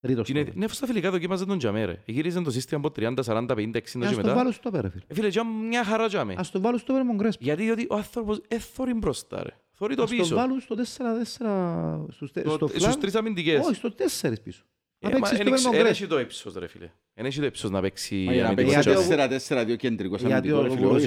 Τρίτο 0.00 0.22
Τι 0.22 0.30
είναι- 0.32 0.40
στόπερ. 0.40 0.58
Ναι, 0.60 0.68
στα 0.68 0.86
φιλικά 0.86 1.10
δοκίμαζε 1.10 1.44
τον 1.46 1.58
Τζαμέ 1.58 1.84
ρε. 1.84 2.02
Γύριζε 2.06 2.40
το 2.40 2.50
σύστημα 2.50 2.80
από 2.84 2.90
30, 2.90 3.22
40, 3.22 3.54
50, 3.54 3.76
60 3.76 4.04
Ε, 4.04 4.08
και 4.08 4.14
Ας 4.14 4.20
το 4.20 4.26
μετά. 4.26 4.34
βάλω 4.34 4.52
στόπερ, 4.52 4.80
ρε 4.82 4.88
φίλε. 4.88 5.02
Ε, 5.06 5.14
Φίλε, 5.14 5.28
και 5.28 5.40
μια 5.68 5.84
χαρά 5.84 6.08
Τζαμέ. 6.08 6.34
Ας 6.38 6.50
το 6.50 6.60
βάλω 6.60 6.78
στόπερ 6.78 7.02
με 7.02 7.08
τον 7.08 7.18
Κρέσπο. 7.18 7.44
Γιατί 7.44 7.62
διότι 7.62 7.86
ο 7.90 7.94
άνθρωπος 7.94 8.40
ε, 8.48 8.58
θωρεί 8.58 8.94
μπροστά 8.94 9.42
ρε. 9.42 9.50
Θωρεί 9.72 9.94
το 9.94 10.02
Ας 10.02 10.10
το 10.10 10.16
πίσω. 10.16 10.34
βάλω 10.34 10.60
στο 10.60 10.74
4-4, 10.74 12.06
στους 12.10 12.32
τε- 12.32 12.44
Το- 12.44 12.50
στο 12.50 12.66
Στους 12.68 12.82
φλαν. 12.84 13.00
τρεις 13.00 13.14
αμυντικές. 13.14 13.64
Όχι, 13.66 13.74
στο 13.74 13.90
4 13.92 14.40
πίσω. 14.42 14.62
Να 14.98 15.08
Ε, 15.08 15.12
παίξει 15.12 15.20
μα 15.20 15.26
στο 15.26 15.36
εν 15.40 15.46
εξ- 15.52 15.62
Βέρνον 15.62 15.74
εν 15.74 15.80
Γκρέτ. 15.80 15.92
έχει 15.94 16.06
το 16.06 16.20
ύψος 16.20 16.54
ρε 16.54 16.66
φίλε. 16.66 16.90
Εν 17.14 17.26
έχει 17.26 17.40
το 17.40 17.46
ύψος 17.46 17.70
να 17.70 17.80
παίξει 17.80 18.14
Μα 18.26 18.32
για 18.32 18.42
να 18.42 18.48
αμυντικός 18.48 18.74
παίξει 18.74 18.90
Γιατί 18.90 19.12
ο- 19.12 19.14
τσιόκ. 19.14 19.18
4-4-2 19.18 19.76
κεντρικός 19.76 20.20
Γιατί 20.20 20.32
αμυντικός, 20.34 20.58
ο 20.60 20.62
ρε 20.62 20.68
φίλε, 20.70 20.86
Βούρος 20.86 21.02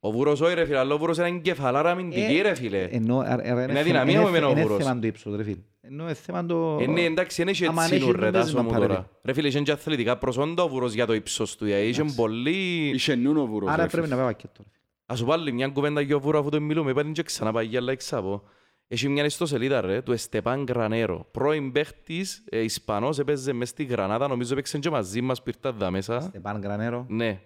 όχι, 0.00 0.16
είχε 0.16 0.24
ρε. 0.24 0.34
το 0.34 0.38
ύψος, 0.38 0.38
ρε 0.38 0.38
φίλε. 0.38 0.38
Ο 0.38 0.38
Βούρος 0.38 0.40
όχι 0.40 0.54
ρε 0.54 0.64
φίλε, 0.64 0.78
αλλά 0.78 0.94
ο 0.94 0.98
Βούρος 0.98 1.16
είναι 1.18 1.28
εγκεφαλάρα 1.28 1.90
αμυντική 1.90 2.36
Ε, 2.38 2.42
ρε 2.42 2.54
φίλε. 2.54 2.82
Ενώ, 2.90 3.18
α- 3.18 3.22
α- 3.22 3.40
Είναι 3.44 3.62
είναι 3.70 3.78
αδυναμία 3.78 4.12
θέμα- 4.12 4.22
μου 4.22 4.28
εμένα 4.28 4.46
ο 4.46 4.50
είναι 4.50 4.62
Βούρος. 4.62 4.84
θέμα 4.84 4.98
του 4.98 5.06
ύψους, 5.06 5.36
ρε 5.36 5.42
φίλε. 5.42 5.56
Ενώ 5.80 6.04
είναι 6.04 6.14
θέμα 6.14 6.46
το... 6.46 6.78
Ε, 6.80 6.86
ναι, 6.86 7.00
εντάξει, 7.00 7.42
δεν 7.42 7.52
έχει 7.52 7.66
Άμα 7.66 7.82
έτσι 7.82 7.94
αν 7.94 8.00
έχει, 8.00 8.10
νου, 8.10 8.16
ρε 8.16 8.20
δεν 8.22 8.32
παίζει 8.32 8.46
τάσο 8.46 8.56
να 8.56 8.62
μου 8.62 8.70
πάρει, 8.70 8.86
τώρα. 8.86 9.10
Ρε 9.24 9.32
φίλε, 9.32 9.48
είχε 9.48 9.60
και 9.60 9.72
αθλητικά 9.72 10.16
προσόντα 10.18 10.62
ο 10.62 10.68
Βούρος 10.68 10.92
για 10.92 11.06
το 11.06 11.12
ύψος 11.12 11.56
του. 11.56 11.66
γιατί 11.66 11.86
Είχε 11.86 12.04
πολύ... 12.16 12.88
Είχε 12.94 13.14
νουν 13.14 13.36
ο 13.36 13.46
Βούρος, 13.46 13.70
Άρα 13.72 13.82
ρε 13.82 13.88
πρέπει 13.88 14.06
φίλε. 14.06 14.16
να 14.16 14.22
πάει 14.22 14.32
πακέτο. 14.32 14.52
ρε 14.62 14.68
φίλε. 14.72 14.82
Ας 15.06 15.18
σου 15.18 15.24
πω 15.24 15.32
άλλη 15.32 15.52
μια 15.52 15.68
κουβέντα 15.68 16.00
για 16.00 16.16
ο 16.16 16.20
Βούρο 16.20 16.38
αφού 16.38 16.48
το 16.48 16.60
μιλούμε, 16.60 16.90
είπα 16.90 17.02
την 17.02 17.12
και 17.12 17.22
ξαναπάει 17.22 17.66
για 17.66 17.78
άλλα 17.80 17.92
εξάπω. 17.92 18.42
Έχει 18.88 19.08
μια 19.08 19.24
ιστοσελίδα 19.24 19.80
ρε, 19.80 20.02
του 20.02 20.12
Εστεπάν 20.12 20.64
Γρανέρο. 20.68 21.26
Πρώην 21.30 21.72
παίχτης, 21.72 22.44
ε, 22.50 22.58
Ισπανός, 22.62 23.18
έπαιζε 23.18 23.52
μες 23.52 23.68
στη 23.68 23.84
Γρανάδα, 23.84 24.28
νομίζω 24.28 24.52
έπαιξε 24.52 24.78
και 24.78 24.90
μαζί 24.90 25.20
μας 25.20 25.42
που 25.42 25.48
ήρθα 25.48 25.72
δα 25.72 25.90
μέσα. 25.90 26.20
Στεπάν 26.20 26.58
Γκρανέρο. 26.58 27.06
Ναι. 27.08 27.40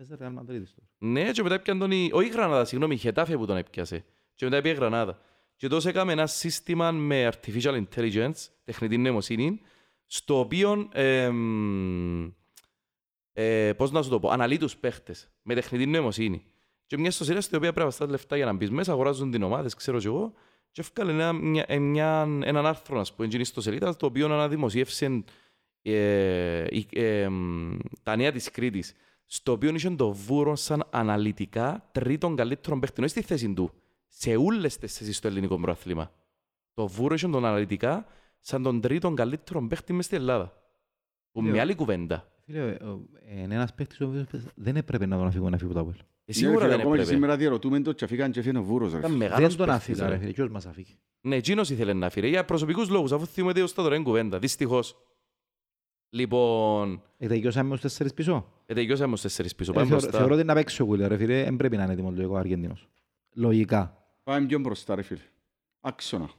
Έπαιζε 0.00 0.16
Ρεάλ 0.16 0.32
Μαδρίτης 0.32 0.74
τώρα. 0.74 1.12
Ναι, 1.12 1.30
και 1.30 1.42
μετά 1.42 1.54
έπιαν 1.54 1.78
τον... 1.78 1.90
η- 1.90 2.10
Όχι 2.12 2.26
η 2.26 2.30
Γρανάδα, 2.30 2.64
συγγνώμη, 2.64 2.94
η 2.94 2.98
Χετάφε 2.98 3.36
που 3.36 3.46
τον 3.46 3.56
έπιασε. 3.56 4.04
Και 4.34 4.44
μετά 4.44 4.60
πήγε 4.60 4.74
η 4.74 4.76
Γρανάδα. 4.76 5.18
Και 5.56 5.68
τόσο 5.68 5.88
έκαμε 5.88 6.12
ένα 6.12 6.26
σύστημα 6.26 6.90
με 6.92 7.28
artificial 7.32 7.82
intelligence, 7.84 8.32
τεχνητή 8.64 8.98
νοημοσύνη, 8.98 9.60
στο 10.06 10.38
οποίο, 10.38 10.88
εμ, 10.92 12.24
ε, 13.32 13.72
πώς 13.76 13.90
να 13.90 14.02
σου 14.02 14.10
το 14.10 14.20
πω, 14.20 14.28
αναλύει 14.28 14.56
τους 14.58 14.76
παίχτες 14.76 15.28
με 15.42 15.54
τεχνητή 15.54 15.86
νοημοσύνη. 15.86 16.42
Και 16.86 16.98
μια 16.98 17.08
ιστοσελίδα 17.08 17.42
στην 17.42 17.56
οποία 17.56 17.70
πρέπει 17.72 17.86
να 17.86 17.92
στάς 17.92 18.08
λεφτά 18.08 18.36
για 18.36 18.44
να 18.44 18.52
μπεις 18.52 18.70
μέσα, 18.70 18.92
αγοράζουν 18.92 19.30
την 19.30 19.42
ομάδες, 19.42 19.74
ξέρω 19.74 19.98
κι 19.98 20.06
εγώ, 20.06 20.32
και 20.70 20.80
έφκαλε 20.80 21.12
ένα, 21.12 21.32
μια, 21.32 21.64
ε, 21.68 21.78
μια, 21.78 22.20
έναν 22.44 22.66
άρθρο, 22.66 23.00
ας 23.00 23.14
πούμε, 23.14 23.28
στην 23.28 23.40
ιστοσελίδα, 23.40 23.96
το 23.96 24.06
οποίο 24.06 24.24
αναδημοσίευσε 24.26 25.24
ε, 25.82 26.64
η- 26.70 26.86
ε, 26.92 27.20
εμ, 27.22 27.76
τα 28.02 28.16
νέα 28.16 28.32
της 28.32 28.50
Κρήτης, 28.50 28.94
στο 29.30 29.52
οποίο 29.52 29.70
είχε 29.74 29.90
το 29.90 30.12
Βούρο 30.12 30.56
σαν 30.56 30.84
αναλυτικά 30.90 31.88
τρίτον 31.92 32.36
καλύτερο 32.36 32.78
παίχτη, 32.78 33.00
όχι 33.00 33.10
στη 33.10 33.20
θέση 33.22 33.52
του, 33.54 33.72
σε 34.06 34.36
όλες 34.36 34.76
τις 34.76 34.96
θέσεις 34.96 35.16
στο 35.16 35.28
ελληνικό 35.28 35.56
πρωτάθλημα. 35.60 36.10
Το 36.74 36.86
Βούρο 36.86 37.14
είχε 37.14 37.28
τον 37.28 37.44
αναλυτικά 37.44 38.06
σαν 38.40 38.62
τον 38.62 38.80
τρίτον 38.80 39.14
καλύτερο 39.14 39.66
παίχτη 39.66 39.92
μες 39.92 40.04
στην 40.04 40.18
Ελλάδα. 40.18 40.52
Που 41.32 41.42
Ναι. 41.42 41.50
με 41.50 41.60
άλλη 41.60 41.74
κουβέντα. 41.74 42.32
Φίλε, 42.44 42.60
ο- 42.60 43.08
ε, 43.28 43.40
είναι 43.42 43.54
ένας 43.54 43.74
παίκτης 43.74 44.00
ο 44.00 44.06
οποίος 44.06 44.24
δεν 44.54 44.76
έπρεπε 44.76 45.06
να 45.06 45.16
τον 45.16 45.26
αφήγουν 45.26 45.50
να 45.50 45.56
φύγει 45.58 45.70
από 45.70 45.80
το 45.80 45.86
Αποέλ. 45.88 45.98
Ε, 46.00 46.02
Ναι, 46.02 46.24
ρε 46.26 46.32
σίγουρα 46.32 46.58
φίλε, 46.58 46.68
δεν 46.70 46.78
ακόμα 46.80 46.94
και 46.94 47.00
έπρεπε. 47.00 47.14
σήμερα 47.16 47.36
διαρωτούμε 47.36 47.80
το 47.80 47.92
και 47.92 48.04
αφήκαν 48.04 48.30
και 48.30 48.38
έφυγαν 48.38 48.56
ο 48.56 48.62
Βούρος, 48.64 48.92
ρε 48.92 48.98
Ήταν 48.98 49.10
φίλε. 49.10 49.22
μεγάλος 49.24 49.48
Δεν 49.48 49.56
τον 49.56 49.66
παίχτης, 49.66 49.88
αφήγα, 49.94 50.06
ρε. 50.08 50.12
ρε 50.14 50.18
φίλε. 50.20 50.32
Ποιος 50.32 50.48
μας 50.48 50.66
αφήγει. 50.66 50.98
Ναι, 51.20 51.36
εκείνος 51.36 51.70
ήθελε 51.70 51.92
να 51.92 52.10
φύγει. 52.10 52.28
Για 52.28 52.44
προσωπικούς 52.44 52.88
λόγους, 52.88 53.12
αφού 53.12 53.26
θυμούνται 53.26 53.62
ως 53.62 53.72
τώρα 53.74 53.94
είναι 53.94 54.04
κουβέντα. 54.04 54.38
Δυστυχώς. 54.38 54.96
Λοιπόν, 56.10 57.02
Ε, 57.18 57.26
τελειώσαμε 57.26 57.74
ως 57.74 57.80
τέσσερις 57.80 58.14
πίσω. 58.14 58.52
ε, 58.66 58.74
τελειώσαμε 58.74 59.12
ως 59.12 59.20
τέσσερις 59.20 59.54
πίσω. 59.54 59.70
Ε, 59.70 59.74
Πάμε 59.74 59.86
θεωρώ- 59.86 60.02
μπροστά. 60.02 60.18
Θεωρώ 60.20 60.34
ότι 60.34 60.44
να 60.44 60.54
παίξει 60.54 60.82
ο 60.82 60.84
Γουίλερ, 60.84 61.08
ρε 61.08 61.16
φίλε. 61.16 61.42
Δεν 61.44 61.56
πρέπει 61.56 61.76
να 61.76 61.82
είναι 61.82 61.92
έτοιμος 61.92 62.14
λογικό 62.14 62.34
ο 62.34 62.36
Αργεντίνος. 62.36 62.88
Λογικά. 63.34 64.06
Πάμε 64.22 64.46
πιο 64.46 64.58
μπροστά, 64.58 64.94
ρε 64.94 65.02
φίλε. 65.02 65.20
Άξονα. 65.80 66.30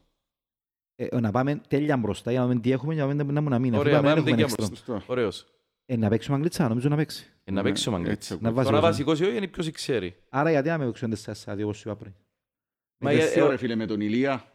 Ε, 0.95 1.19
να 1.19 1.31
πάμε 1.31 1.61
τέλεια 1.67 1.97
μπροστά 1.97 2.31
για 2.31 2.39
να 2.39 2.47
δούμε 2.47 2.59
τι 2.59 2.71
έχουμε 2.71 2.93
για 2.93 3.05
να 3.05 3.15
δούμε 3.15 3.31
να 3.31 3.41
μου 3.41 3.49
να 3.49 3.59
μείνει. 3.59 3.75
Αφού 3.75 3.79
Ωραία, 3.83 3.95
πάμε, 4.01 4.07
πάμε 4.09 4.21
δεν 4.21 4.33
έχουμε 4.39 4.47
τέλεια 4.55 4.65
έξτρα. 4.65 4.93
Σωστό. 4.95 5.11
Ωραίος. 5.13 5.45
Ε, 5.85 5.95
να 5.97 6.09
παίξουμε 6.09 6.35
Αγγλίτσα, 6.35 6.67
νομίζω 6.67 6.89
να 6.89 6.95
παίξει. 6.95 7.33
Ε, 7.43 7.51
να 7.51 7.63
παίξει 7.63 7.87
ο 7.89 7.91
Ναι, 7.91 7.97
Μαγκλήτης. 7.97 8.29
έτσι 8.31 8.43
Να 8.43 8.49
ακούω. 8.49 8.53
βάζει 8.63 8.69
Τώρα 8.73 8.87
ο- 8.87 8.89
βασικός 8.89 9.19
ή 9.19 9.31
είναι 9.35 9.47
ποιος 9.47 9.71
ξέρει. 9.71 10.15
Άρα 10.29 10.49
γιατί 10.51 10.67
να 10.69 10.77
με 10.77 10.85
παίξουν 10.85 11.09
4-4-2 11.09 11.63
όπως 11.63 11.81
είπα 11.81 11.95
πριν. 11.95 12.13
Μα 12.97 13.09
Με 13.09 13.15
για- 13.15 13.25
Θεό, 13.25 13.45
ε, 13.45 13.49
ρε 13.49 13.57
φίλε, 13.57 13.75
με 13.75 13.85
τον 13.85 14.01
Ηλία. 14.01 14.45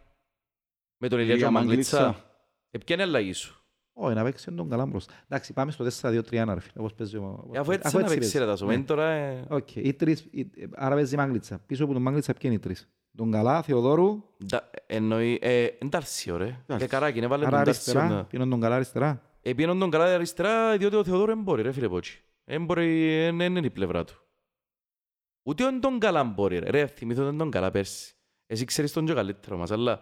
Με 0.99 1.09
τον 1.09 1.19
Ηλία 1.19 1.31
και 1.31 1.37
Ηλία 1.37 1.49
ο 1.49 1.51
Μαγκλήτσα. 1.53 2.01
Μαγκλήτσα. 2.01 2.25
Ε, 2.71 2.79
ποια 2.79 2.95
είναι 2.95 3.05
η 3.05 3.07
αλλαγή 3.07 3.33
σου; 3.33 3.64
Όχι, 3.97 4.15
να 4.15 4.23
παίξεις 4.23 4.55
τον 4.55 4.69
καλά 4.69 4.87
μπροστά. 4.87 5.13
Εντάξει, 5.29 5.53
πάμε 5.53 5.71
στο 5.71 5.85
4-2-3-1 5.85 6.21
ρε 6.31 6.43
φίλε, 6.61 6.73
όπως 6.77 6.95
παίζει 6.95 7.17
ο... 7.17 7.51
Ε, 7.53 7.59
Αφού 7.59 7.71
έτσι 7.73 7.97
να 7.97 8.03
παίξεις 8.03 8.19
παίζει. 8.19 8.39
ρε 8.39 8.45
Τάσο. 8.47 8.67
Ναι. 8.67 8.73
Μένει 8.73 8.85
τώρα... 8.85 9.09
ε, 9.11 9.45
Οκ, 9.49 9.77
οι 9.77 9.93
τρεις, 9.95 10.21
οι- 10.31 10.51
άρα 10.75 10.95
παίζει 10.95 11.17
Μάγκλητσα. 11.17 11.59
Πίσω 11.67 11.85
από 11.85 11.93
τον 11.93 12.03
Μάγκλητσα 12.03 12.33
ποιοι 12.33 12.41
είναι 12.45 12.55
οι 12.55 12.59
τρεις; 12.59 12.89
Τον 13.17 13.31
Καλά, 13.31 13.63
Θεοδόρου, 13.63 14.23
ντα- 14.45 14.71
Εννοεί... 14.87 15.39
ε, 15.43 15.65
Εντάρσιο 15.65 16.37
ρε. 16.37 16.45
Ντάρσιο. 16.45 16.77
Και 16.77 16.87
καράκι, 16.87 17.19
έβαλε 17.19 17.43
άρα 17.47 17.51
τον 17.51 17.61
αριστερά. 17.61 18.01
Ντάρσιο. 18.01 18.25
Ποιον 18.29 18.43
είναι 18.43 18.51
τον 18.51 18.61
Καλά 18.61 18.75
αριστερά. 18.75 19.23
Επίνον 19.43 19.79
τον 19.79 19.91
καλά 19.91 20.15
αριστερά, 20.15 20.77
διότι 20.77 20.97
ο 20.97 21.05
Θεοδόρου 21.05 21.27
δεν 21.35 21.43
μπορεί 21.43 21.63
ρε 21.63 21.73
φίλε 21.73 21.89
Πότσι. 21.89 22.23
Δεν 22.45 22.65
μπορεί, 22.65 23.11
δεν 23.31 23.57
είναι 23.57 23.67
η 23.67 23.71
πλευρά 23.71 24.05
του. 24.05 24.15
Ούτε 25.43 25.65
ο 25.65 25.79
τον 25.79 25.99
καλά 25.99 26.25
μπορεί 26.25 26.59
ρε. 26.59 26.71
Ρε, 26.71 26.87
θυμήθω 26.87 27.25
τον 27.25 27.39
τον 27.39 27.51
καλά 27.51 27.71
πέρσι. 27.71 28.15
Εσύ 28.47 28.65
ξέρεις 28.65 28.93
τον 28.93 29.07
και 29.07 29.13
καλύτερο 29.13 29.57
μας, 29.57 29.71
αλλά 29.71 30.01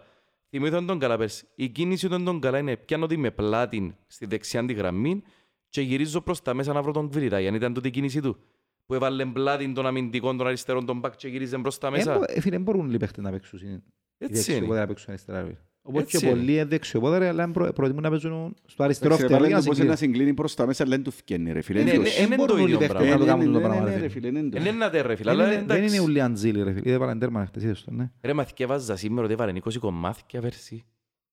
θυμήθω 0.57 0.85
τον 0.85 0.99
καλά 0.99 1.17
πέρσι. 1.17 1.47
Η 1.55 1.69
κίνηση 1.69 2.09
του 2.09 2.23
τον 2.23 2.39
καλά 2.39 2.57
είναι 2.57 2.77
πιάνω 2.77 3.07
τη 3.07 3.17
με 3.17 3.31
πλάτη 3.31 3.95
στη 4.07 4.25
δεξιά 4.25 4.65
τη 4.65 4.73
γραμμή 4.73 5.21
και 5.69 5.81
γυρίζω 5.81 6.21
προς 6.21 6.41
τα 6.41 6.53
μέσα 6.53 6.73
να 6.73 6.81
βρω 6.81 6.91
τον 6.91 7.09
Κβιλιτά. 7.09 7.39
Γιατί 7.39 7.55
ήταν 7.55 7.73
τούτη 7.73 7.87
η 7.87 7.91
κίνηση 7.91 8.21
του. 8.21 8.37
Που 8.85 8.93
έβαλε 8.93 9.25
πλάτη 9.25 9.71
των 9.73 9.85
αμυντικών 9.85 10.37
των 10.37 10.47
αριστερών 10.47 10.85
τον 10.85 10.99
μπακ 10.99 11.15
και 11.15 11.27
γύριζε 11.27 11.57
προς 11.57 11.77
τα 11.77 11.87
Ε, 11.87 11.89
μέσα. 11.89 12.13
μπο- 12.17 12.23
ε, 12.27 12.39
Φίλε, 12.41 12.55
δεν 12.55 12.61
μπορούν 12.61 12.93
οι 12.93 12.97
παίχτες 12.97 13.23
να 13.23 13.31
παίξουν. 13.31 13.59
οι 13.59 13.83
Έτσι 14.17 14.33
δεξιοπόδαροι 14.35 14.65
είναι. 14.71 14.79
να 14.79 14.87
παίξουν 14.87 15.09
αριστερά. 15.09 15.57
Ρε 15.85 15.91
φίλε. 15.91 15.99
Όπως 15.99 16.11
και 16.11 16.17
Έτσι 16.17 16.25
είναι. 16.27 16.35
πολλοί 16.35 16.53
είναι 16.53 16.65
δεξιοπόδαροι, 16.65 17.25
αλλά 17.25 17.49
προ- 17.51 17.73
προτιμούν 17.73 18.03
να 18.03 18.09
παίζουν 18.09 18.55
στο 18.65 18.83
αριστερό 18.83 19.13
Εντάξει, 19.13 19.21
ρε, 19.21 19.27
φτερό 19.27 19.33
βάλε 19.33 19.47
για 19.47 19.55
να 19.55 19.61
του 19.61 19.67
πώς 19.67 19.77
είναι 19.77 19.87
να 19.87 19.95
συγκλίνει. 19.95 20.15
συγκλίνει 20.17 20.35
προς 20.37 20.53
τα 20.55 20.65
μέσα, 20.65 20.87
λένε 20.87 21.03
του 21.03 21.11
φκένει, 21.11 21.51
ρε 21.51 21.61
φίλε. 21.61 21.83
Ναι, 21.83 21.89
Είναι 21.89 21.97
ναι, 22.03 22.03
το- 22.09 22.15
ε, 22.17 22.23
είναι 22.23 22.35
μπορούν 22.35 22.47
το 22.47 22.53
όλοι 22.53 22.61
οι 22.61 22.65
ίδιο 22.65 22.77
παίχτες 22.77 22.97
πράγμα. 22.97 23.13
να 23.13 23.17
το 23.17 23.23
Ε, 23.23 23.27
κάνουν 23.27 23.45
ναι, 23.45 23.51
το 23.53 23.59
ναι, 23.59 23.65
πράγμα, 23.65 23.83
ναι, 23.89 23.95
ρε 23.95 24.01
ρε 24.01 24.07
φίλε. 24.09 24.27
φίλε, 24.27 24.39
είναι 24.39 24.49
το. 24.49 24.57
Ε, 24.57 24.61
Δεν 24.61 24.75
είναι 24.75 24.85
ατέ, 24.85 25.01
ρε 25.01 25.15
φίλε, 25.15 25.31
Δεν 25.31 25.39
αλλά 25.39 25.51
είναι- 25.53 25.63
Δεν 25.67 25.77
είναι 25.77 25.85
εντάξει. 25.85 26.03
ουλί 26.03 26.21
Αντζήλη, 26.21 26.63
ρε 26.63 26.73
φίλε. 26.73 26.89
Είδε 26.89 26.97
βάλαν 26.97 27.19
τέρμα 27.19 27.45
χτες, 27.45 27.63
είδες 27.63 27.83
το, 27.83 27.91
ναι. 27.91 28.11
Ρε 28.21 28.33
μαθηκεύαζα 28.33 28.95
σήμερα 28.95 29.23
ότι 29.25 29.33
έβαλε 29.33 29.51
20 29.51 29.79
κομμάτια 29.79 30.41
πέρσι. 30.41 30.83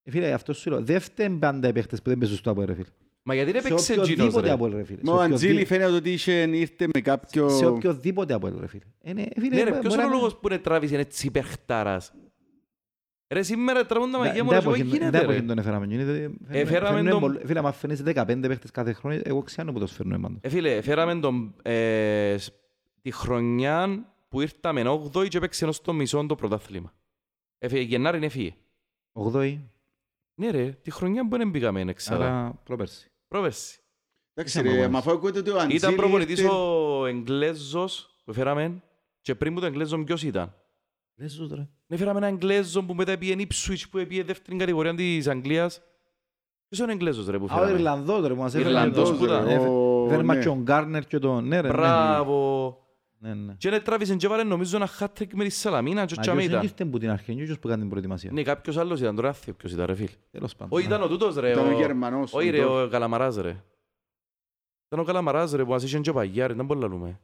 Ε, 0.03 0.11
Φίλε, 0.11 0.33
αυτό 0.33 0.53
σου 0.53 0.71
λέω. 0.71 0.83
Δεν 0.83 1.01
φταίνουν 1.01 1.39
πάντα 1.39 1.69
οι 1.69 1.73
παίχτες 1.73 2.03
που 2.03 2.09
δεν 2.09 2.19
παίζουν 2.19 2.37
στο 2.37 2.51
Αποέλ, 2.51 2.67
ρε 2.67 2.75
φίλε. 2.75 2.87
Μα 3.23 3.35
γιατί 3.35 3.53
δεν 3.53 3.63
Σε 3.63 3.69
παίξε 3.69 3.85
Τζίνος 3.93 4.09
οποιοδήποτε 4.11 4.47
ρε. 4.47 4.53
Αποέλ, 4.53 4.73
ρε 4.77 4.85
φίλε. 4.85 4.99
Μα 5.03 5.13
Σε 5.13 5.19
ο 5.19 5.21
Αντζήλη 5.23 5.53
οποιοδήποτε- 5.53 5.67
φαίνεται 5.81 5.97
ότι 5.97 6.13
είχε- 6.13 6.57
ήρθε 6.57 6.87
με 6.95 7.01
κάποιο... 7.01 7.49
σε 7.49 7.67
οποιοδήποτε 7.67 8.35
Αποέλ, 8.35 8.55
ρε 8.61 8.67
φίλε. 8.67 8.83
Ε, 9.03 9.13
ναι, 9.13 9.25
φίλε, 9.41 9.55
Ναι 9.57 9.63
ρε, 9.63 9.71
μπορεί 9.71 9.81
ποιος 9.81 9.95
να 9.95 10.03
είναι 10.03 10.03
ο 10.03 10.07
είναι- 10.07 10.15
λόγος 10.15 10.37
που 10.41 10.49
ρε 10.49 10.59
τράβησε 10.59 10.97
έτσι 10.97 11.27
υπερχτάρας. 11.27 12.13
Ρε 13.33 13.43
σήμερα 13.43 13.87
τραβούν 13.87 14.11
τα 14.11 14.19
Ναι, 14.19 14.27
μαγεία 14.27 14.45
μου, 14.45 14.51
δεν 14.51 14.61
ρε, 14.61 14.67
όχι 14.69 14.81
από 14.81 14.81
εκείνο- 14.81 14.95
γίνεται 14.95 15.11
δεν 15.11 15.21
από 15.21 15.31
ρε. 15.31 15.37
εκείνο 15.37 15.49
τον 15.55 15.59
έφεραμε. 15.59 15.87
Είναι- 15.95 16.05
φέρνουμε- 16.05 16.39
Εφέραμε 16.51 16.87
φέρνουμε 16.95 17.11
τον- 17.11 17.21
πολλ- 17.21 17.47
Φίλε, 17.47 17.59
άμα 17.59 17.73
φέρνεις 17.73 18.03
15 18.03 18.49
παίχτες 18.49 18.71
κάθε 18.71 18.93
χρόνο, 18.93 19.21
εγώ 19.23 19.43
ξέρω 19.43 19.73
που 19.73 19.79
το 19.79 19.87
φέρνουμε 19.87 20.19
πάντως. 20.19 20.39
Ε, 20.43 20.49
φίλε, 20.49 20.81
φέραμε 20.83 21.21
τον, 21.21 21.55
ε, 21.63 22.37
σ- 22.39 22.53
τη 23.03 23.11
χρονιά 23.11 24.05
που 24.29 24.41
ήρθαμε 24.41 24.83
8η 24.89 25.29
και 25.29 25.37
έπαιξε 25.37 25.67
ως 25.67 25.81
το 25.81 25.93
μισό 25.93 26.27
το 26.27 26.35
πρωτάθλημα. 26.35 26.93
Έφυγε, 27.59 27.83
Γενάρη 27.83 28.25
έφυγε. 28.25 28.55
8η, 29.13 29.61
Ναι 30.35 30.51
ρε, 30.51 30.71
τη 30.83 30.91
χρονιά 30.91 31.29
που 31.29 31.37
δεν 31.37 31.51
πήγαμε 31.51 31.81
εξάδα. 31.81 32.25
άρα 32.25 32.61
προπέρσι. 32.65 33.11
Πρόπερση. 33.29 33.79
Εντάξει 34.35 34.59
Ήταν 34.59 34.71
ρε, 34.71 34.77
αγώνας. 34.77 34.93
μα 34.93 34.99
αφού 34.99 35.11
ακούτε 35.11 35.39
ότι 35.39 35.51
ο 35.51 35.57
Αντζήλη 35.59 35.75
Ήταν 35.77 35.95
προπονητής 35.95 36.39
ήρθε- 36.39 36.53
ο 36.55 37.07
Εγγλέζος 37.07 38.21
που 38.25 38.33
φέραμε 38.33 38.83
και 39.21 39.35
πριν 39.35 39.55
που 39.55 39.61
το 39.61 39.67
Εγγλέζος 39.67 40.05
ποιος 40.05 40.23
ήταν; 40.23 40.55
Λες 41.21 41.35
τους, 41.35 41.51
ρε. 41.51 41.69
Ναι, 41.87 41.97
φέραμε 41.97 42.19
έναν 42.19 42.33
Εγγλέζο 42.33 42.85
που 42.85 42.95
μετά 42.95 43.19
πήγε 43.19 43.35
Ipswich 43.39 43.83
που 43.91 44.05
πήγε 44.09 44.23
δεύτερη 44.23 44.57
κατηγορία 44.57 44.95
της 44.95 45.29
Αγγλίας. 45.29 45.81
Ποιος 46.69 46.81
είναι 46.81 46.89
ο 46.91 46.93
Εγγλέζος 46.93 47.27
ρε 47.27 47.39
που 47.39 47.47
Α, 47.51 47.55
ο 47.55 47.59
φέραμε; 47.59 47.73
Ιρλανδός, 47.79 48.27
ρε, 48.27 48.35
που 48.35 48.41
μας 48.41 48.55
έφερε. 48.55 48.69
Ιρλανδός 48.69 49.09
τον- 49.09 49.19
που 49.19 49.25
ήταν. 49.25 49.49
Ε, 49.49 49.57
ο- 49.59 50.07
Φέρμα 50.09 50.35
ναι. 50.35 50.41
και 50.43 50.49
ο 50.49 50.55
Γκάρνερ 50.57 51.07
και 51.07 51.19
τον... 51.19 51.47
Ναι, 51.47 51.61
ρε, 51.61 51.69
ναι. 51.69 51.75
Μπράβο. 51.75 52.79
Ναι, 53.19 53.35
ναι. 53.35 53.55
Και 53.59 53.69
είναι 53.69 53.81
τράβησε 53.81 54.17
και 54.17 54.27
έβαλε 54.27 54.43
νομίζω 54.45 54.77
ένα 54.77 54.89
hat-trick 54.99 55.33
με 55.35 55.45
τη 55.45 55.51
Σαλαμίνα 55.51 56.05
και 56.05 56.13
ο 56.13 56.17
Μα 56.17 56.23
Τσάμε 56.23 56.39
ποιος 56.39 56.51
δεν 56.51 56.59
ήταν. 56.59 56.71
ήρθε 56.71 56.85
που 56.85 56.99
την 56.99 57.11
αρχή, 57.11 57.35
ποιος 57.35 57.59
που 57.59 57.67
έκανε 57.67 57.81
την 57.81 57.91
προετοιμασία. 57.91 58.31
Ναι, 58.33 58.43
κάποιος 58.43 58.77
άλλος 58.77 59.01
ήταν, 59.01 59.15
τώρα 59.17 59.29
άθιο 59.29 59.53
ποιος 59.55 59.73
ήταν 59.73 59.87
ρε 59.87 59.95
φίλ. 59.95 60.09
Τέλος 60.31 60.57
πάντων. 60.57 60.79
Όχι, 60.79 60.87
ήταν 60.87 61.03
ο 61.03 61.09
τούτος 61.09 61.35
ρε. 61.37 61.51
Ήταν 61.51 61.67
ο 61.67 61.75
ο- 61.75 61.79
Γερμανός. 61.81 62.33
Όχι 62.35 62.51
ρε, 62.51 62.65
ο- 62.65 62.83
ο 62.83 62.89
Καλαμαράς 62.89 63.37
ρε. 63.37 63.57
Ήταν 64.87 64.99
ο 64.99 65.05
Καλαμαράς 65.05 65.53
ρε 65.53 65.65
που 65.65 65.71
μας 65.71 65.83
είχε 65.83 65.99
και 65.99 66.11
ο 66.11 66.13
Παγιάρη, 66.13 66.55
δεν 66.55 66.65
μπορεί 66.65 66.81
να 66.81 66.87
λούμε. 66.87 67.21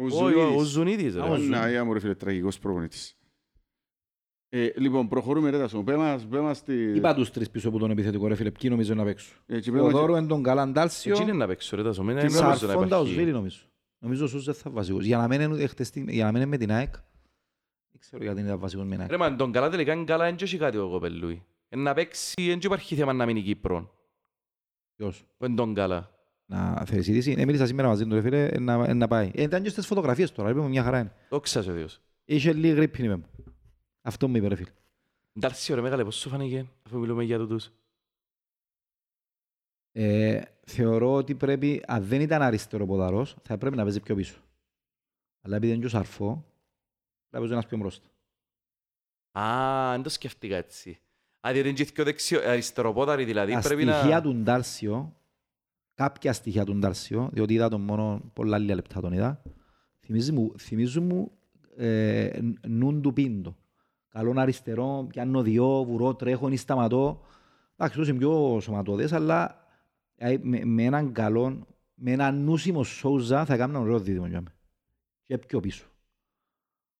Ο 0.00 0.04
Όχι, 0.04 0.34
ο- 0.34 0.54
ο 0.56 0.62
Ζουνίδης. 0.62 0.68
Ζουνίδης 0.68 1.16
Α, 1.16 1.22
ο 1.24 1.26
ρε. 1.26 1.28
Ζουνίδης. 1.40 1.48
Να, 1.60 1.68
για 1.70 1.84
μου 1.84 1.92
ρε 1.92 2.00
φίλε, 2.00 2.14
τραγικός 2.14 2.58
προπονητής. 2.58 3.12
Ε, 4.50 4.68
λοιπόν, 4.76 5.08
προχωρούμε 5.08 5.50
ρε 5.50 5.58
Τάσο. 5.58 5.82
Πέ 5.82 5.96
μας, 5.96 6.26
πέ 6.26 6.40
μας 6.40 6.62
τη... 6.62 6.92
Είπα 6.94 7.14
τους 7.14 7.30
τρεις 7.30 7.50
πίσω 7.50 7.68
από 7.68 7.78
τον 7.78 7.90
επιθετικό, 7.90 8.26
ρε 8.28 8.34
φίλε, 8.34 8.50
ποιοι 8.50 8.70
νομίζω 8.72 8.94
να 8.94 9.04
παίξουν. 9.04 9.36
Ε, 9.46 9.60
και 9.60 9.72
πέ 9.72 9.80
Ο 9.80 9.82
μας- 9.84 9.92
Δώρο 9.92 10.16
είναι 10.16 10.26
τον 10.26 10.42
Καλάν 10.42 10.68
Έτσι 10.76 11.08
είναι 11.08 11.16
Τάλσιο, 11.16 11.34
να 11.34 11.46
παίξω 11.46 11.76
ρε 11.76 11.82
τάσο, 11.82 12.02
μην 12.02 12.14
Τι 12.16 12.20
δεν 12.20 12.30
νομίζω 12.30 12.48
να 12.48 12.54
Σαρφόντα 12.56 12.98
ο 12.98 13.00
Σβίλη 13.04 13.14
υπάρχει. 13.16 13.32
νομίζω. 13.36 13.58
Νομίζω 13.98 14.24
ο 14.24 14.28
Σούζ 14.28 14.48
θα 14.52 14.70
βασικός. 14.70 15.04
Για 15.04 15.16
να 15.16 15.28
μένει 15.28 15.66
χτες 15.66 15.90
τη- 15.90 16.04
για 16.12 16.24
να 16.24 16.32
μένει 16.32 16.46
με 16.46 16.56
την 16.56 16.70
ΑΕΚ, 16.72 16.90
δεν 17.90 18.00
ξέρω 18.00 18.22
γιατί 18.22 18.40
είναι 18.40 18.54
βασικός 18.56 18.84
με 18.84 18.90
την 18.90 19.00
ΑΕΚ. 19.00 19.10
Ρε 19.10 19.16
μα 19.16 19.36
τον 19.36 19.52
καλά 19.52 19.68
τελικά 19.70 19.92
είναι 19.92 20.04
καλά, 20.04 20.24
δεν 20.24 20.36
έχει 20.40 20.56
κάτι 20.58 20.76
ο 20.76 20.88
κοπελούι. 20.88 21.44
Ε, 21.68 21.76
Να 21.76 21.94
παίξει, 21.94 22.32
δεν 22.46 22.58
υπάρχει 22.62 22.94
θέμα 22.94 23.12
να 23.12 23.26
μείνει 23.26 23.42
Κύπρο. 23.42 23.94
Ποιος; 24.96 25.24
Που 25.38 25.44
είναι 25.44 25.54
τον 25.56 25.74
καλά. 25.74 26.10
Να 26.50 26.84
θέλεις 26.86 27.06
ειδήσει. 27.08 27.34
Ε, 27.38 27.44
μίλησα 27.44 27.66
σήμερα 27.66 27.88
μαζί 27.88 28.06
του, 28.06 28.14
ρε 28.14 28.20
φίλε, 28.20 28.46
ε, 28.46 28.58
να, 28.58 28.72
ε, 28.84 28.92
να 28.92 29.08
πάει. 29.08 29.30
Ε, 29.34 29.42
ήταν 29.42 29.62
και 29.62 29.68
στις 29.68 29.86
φωτογραφίες 29.86 30.32
τώρα, 30.32 30.50
είπαμε 30.50 30.68
μια 30.68 30.82
χαρά 30.82 30.98
είναι. 30.98 31.12
Δόξα 31.28 31.62
σε 31.62 31.72
Διos. 31.74 31.98
Είχε 32.24 32.52
λίγη 32.52 32.74
γρήπη 32.74 33.04
είπε 33.04 33.16
μου. 33.16 33.24
Αυτό 34.02 34.28
μου 34.28 34.36
είπε 34.36 34.48
ρε 34.48 34.54
φίλε. 34.54 34.70
Εντάξει 35.32 35.74
ρε 35.74 35.80
μεγάλε, 35.80 36.04
πώς 36.04 36.16
σου 36.16 36.28
φάνηκε, 36.28 36.66
αφού 36.86 36.98
μιλούμε 36.98 37.24
για 37.24 37.38
τούτους; 37.38 37.70
Ε, 39.92 40.42
θεωρώ 40.66 41.12
ότι 41.12 41.34
πρέπει, 41.34 41.82
αν 41.86 42.04
δεν 42.04 42.20
ήταν 42.20 42.42
αριστερό 42.42 42.86
ποδαρός, 42.86 43.36
θα 43.42 43.58
πρέπει 43.58 43.76
να 43.76 43.82
παίζει 43.82 44.00
πιο 44.00 44.14
πίσω. 44.14 44.40
Αλλά 45.42 45.56
επειδή 45.56 45.72
είναι 45.72 45.80
και 45.80 45.86
ο 45.86 45.90
Σαρφό, 45.90 46.44
θα 47.30 47.38
παίζει 47.38 47.52
ένας 47.52 47.66
πιο 47.66 47.76
μπροστά. 47.78 48.06
Α, 49.38 49.90
δεν 49.92 50.02
το 50.02 50.08
σκέφτηκα 50.08 50.56
έτσι. 50.56 50.98
Α, 51.48 51.52
διότι 51.52 51.68
είναι 51.68 51.76
και 51.76 51.84
δυο 51.84 52.04
δεξιο- 52.04 52.44
αριστεροπόδαροι 52.44 53.24
δηλαδή, 53.24 53.52
Τα 53.52 53.60
πρέπει 53.60 53.84
να... 53.84 53.98
στοιχεία 53.98 54.22
του 54.22 54.34
Ντάρσιο, 54.34 55.16
κάποια 55.98 56.32
στοιχεία 56.32 56.64
του 56.64 56.74
Ντάρσιο, 56.74 57.28
διότι 57.32 57.54
είδα 57.54 57.68
τον 57.68 57.80
μόνο 57.80 58.30
πολλά 58.32 58.58
λίγα 58.58 58.74
λεπτά 58.74 59.00
τον 59.00 59.12
είδα, 59.12 59.42
θυμίζει 60.00 60.32
μου, 60.32 60.52
θυμίζουν 60.58 61.04
μου 61.04 61.30
ε, 61.76 62.38
νουν 62.68 63.02
του 63.02 63.12
πίντο. 63.12 63.56
Καλόν 64.08 64.38
αριστερό, 64.38 65.06
πιάνω 65.08 65.42
δυο, 65.42 65.84
βουρώ, 65.84 66.14
τρέχω, 66.14 66.48
ή 66.48 66.56
σταματώ. 66.56 67.20
Εντάξει, 67.76 67.98
τόσο 67.98 68.10
είναι 68.10 68.18
πιο 68.18 68.60
σωματώδες, 68.60 69.12
αλλά 69.12 69.66
ε, 70.14 70.36
με, 70.42 70.64
με 70.64 70.82
έναν 70.82 71.12
καλό, 71.12 71.66
με 71.94 72.10
έναν 72.10 72.44
νούσιμο 72.44 72.84
Σόουζα 72.84 73.44
θα 73.44 73.54
έκανα 73.54 73.78
ωραίο 73.78 73.98
δίδυμο 73.98 74.26
για 74.26 74.40
μένα. 74.40 74.56
Και 75.22 75.38
πιο 75.38 75.60
πίσω. 75.60 75.86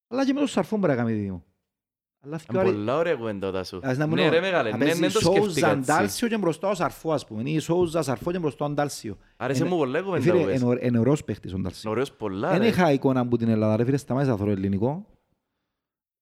Αλλά 0.07 0.25
και 0.25 0.33
με 0.33 0.39
τον 0.39 0.47
Σαρφό 0.47 0.77
μπορεί 0.77 0.91
να 0.91 0.97
κάνει 0.97 1.13
δίδυμο. 1.13 1.43
Αλλά 2.25 2.37
πιο 2.37 2.45
Είναι 2.49 2.59
αρι- 2.59 2.71
πολλά 2.71 2.97
ωραία 2.97 3.15
κουβέντα 3.15 3.47
ο 3.47 3.51
Τάσου. 3.51 3.79
Ας 3.83 3.97
να 3.97 4.07
μου 4.07 4.15
Ναι 4.15 4.21
λέω, 4.21 4.29
ρε 4.31 4.39
μεγάλε, 4.39 4.69
να 4.69 4.77
ναι, 4.77 4.85
παίζει 4.85 4.99
ναι 4.99 5.09
το 5.09 5.19
Σόουζα, 5.19 5.41
σκέφτηκα 5.41 5.69
έτσι. 5.71 5.81
Ντάλσιο 5.91 6.27
και 6.27 6.37
μπροστά 6.37 6.69
ο 6.69 6.73
Σαρφό, 6.73 7.11
ας 7.13 7.25
πούμε. 7.25 7.49
Ή 7.49 7.59
Σόουζα, 7.59 8.01
Σαρφό 8.01 8.31
και 8.31 8.39
μπροστά 8.39 8.65
ο 8.65 8.69
Ντάλσιο. 8.69 9.17
Άρεσε 9.37 9.59
Είναι- 9.61 9.69
μου 9.69 9.77
πολλά 9.77 9.97
η 9.97 10.01
Ε, 10.01 10.03
κουβέντα 10.03 10.23
Φίλε, 10.23 10.39
που 10.39 10.45
πες. 10.45 10.61
είναι 10.61 10.69
ω- 10.69 10.77
είναι 10.81 10.99
ωραίος 10.99 11.23
παίχτης 11.23 11.51
ο 11.51 11.55
Είναι 11.55 11.63
Ντάλσιο. 11.63 11.91
ωραίος 11.91 12.11
πολλά 12.11 12.49
Δεν 12.51 12.59
ρε. 12.59 12.67
είχα 12.67 12.91
εικόνα 12.91 13.19
από 13.19 13.37
την 13.37 13.47
Ελλάδα, 13.49 13.75
ρε 13.75 13.83
φίλε, 13.85 13.97
σταμάτησα 13.97 14.31
να 14.31 14.37
θωρώ 14.37 14.51
ελληνικό. 14.51 15.05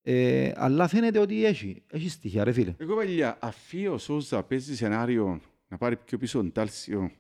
Ε, 0.01 0.51
αλλά 0.55 0.87
φαίνεται 0.87 1.19
ότι 1.19 1.45
έχει, 1.45 1.83
έχει 1.91 2.09
στοιχεία, 2.09 2.43
ρε 2.43 2.51
φίλε. 2.51 2.75
Εγώ 2.77 2.95
παλιά, 2.95 3.37
αφή 3.41 3.87
ο 3.87 3.97
Σόζα 3.97 4.43
παίζει 4.43 4.75
σενάριο 4.75 5.39
να 5.67 5.77
πάρει 5.77 5.95
πιο 5.97 6.17
πίσω 6.17 6.37
τον 6.37 6.51
Τάλσιο, 6.51 7.11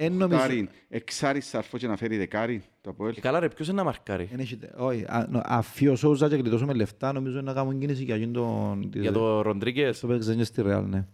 Εν 0.00 0.12
νομίζω... 0.12 0.40
Χάριν, 0.40 0.68
εξάρι 0.88 1.40
σαρφό 1.40 1.78
και 1.78 1.86
να 1.86 1.96
φέρει 1.96 2.16
δεκάρι, 2.16 2.62
το 2.80 2.90
Αποέλ. 2.90 3.14
Ε, 3.16 3.20
Καλά 3.20 3.40
ρε, 3.40 3.48
ποιος 3.48 3.68
είναι 3.68 3.76
να 3.76 3.84
μαρκάρει; 3.84 4.28
εν 4.32 4.38
έχει- 4.40 4.58
Όχι, 4.76 5.04
α- 5.08 5.26
νο- 5.30 5.42
αφή 5.44 5.88
ο 5.88 5.96
Σόουζα 5.96 6.28
και 6.28 6.34
γλιτώσουμε 6.36 6.72
λεφτά, 6.74 7.12
νομίζω 7.12 7.40
να 7.40 7.52
κάνουν 7.52 7.78
κίνηση 7.78 8.04
για 8.04 8.14
εκείνον 8.14 8.32
τον... 8.32 9.02
Για 9.02 9.12
το 9.12 9.40
Ροντρίκες. 9.42 10.00
Το 10.00 10.06
παίξε 10.06 10.34
και 10.34 10.44
στη 10.44 10.62
Ρεάλ, 10.62 10.84
ναι. 10.88 11.06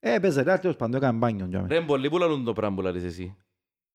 Ε, 0.00 0.18
παίζε 0.18 0.42
Ρεάλ, 0.42 0.60
τέλος 0.60 0.76
πάντων, 0.76 0.94
έκανε 0.96 1.18
μπάνιο. 1.18 1.46
για 1.46 1.60
μένα. 1.62 1.74
Ρε, 1.74 1.80
πολλοί 1.84 2.08
που 2.10 2.18
λαλούν 2.18 2.44
το 2.44 2.52
πράγμα 2.52 2.76
που 2.76 2.82
λαλείς 2.82 3.02
εσύ. 3.04 3.36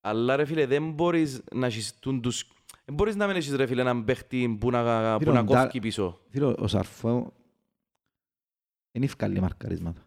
Αλλά 0.02 0.36
ρε 0.36 0.46
φίλε, 0.46 0.66
δεν 0.66 0.92
μπορείς 0.92 1.42
να 1.54 1.66
έχεις 1.66 2.00
τούν 2.00 2.22
τους... 2.22 2.48
Δεν 2.86 2.96
μπορείς 2.96 3.16
να 3.16 3.28
μην 3.28 3.36
έχεις 3.36 3.56
ρε 3.56 3.66
φίλε 3.66 3.82
έναν 3.82 4.04
παίχτη 4.06 4.58
που 4.60 4.70
να, 4.70 5.14
που 5.14 5.20
Φίλε, 5.24 5.34
να 5.34 5.40
ο 5.40 5.44
Ντά- 5.44 5.66
κόφει 5.66 5.80
πίσω. 5.80 6.20
Φίλε, 6.30 6.46
ο 6.58 6.68
Σαρφό 6.68 7.34
είναι 8.92 9.06
ευκαλή 9.06 9.40
μαρκαρίσματα. 9.40 10.02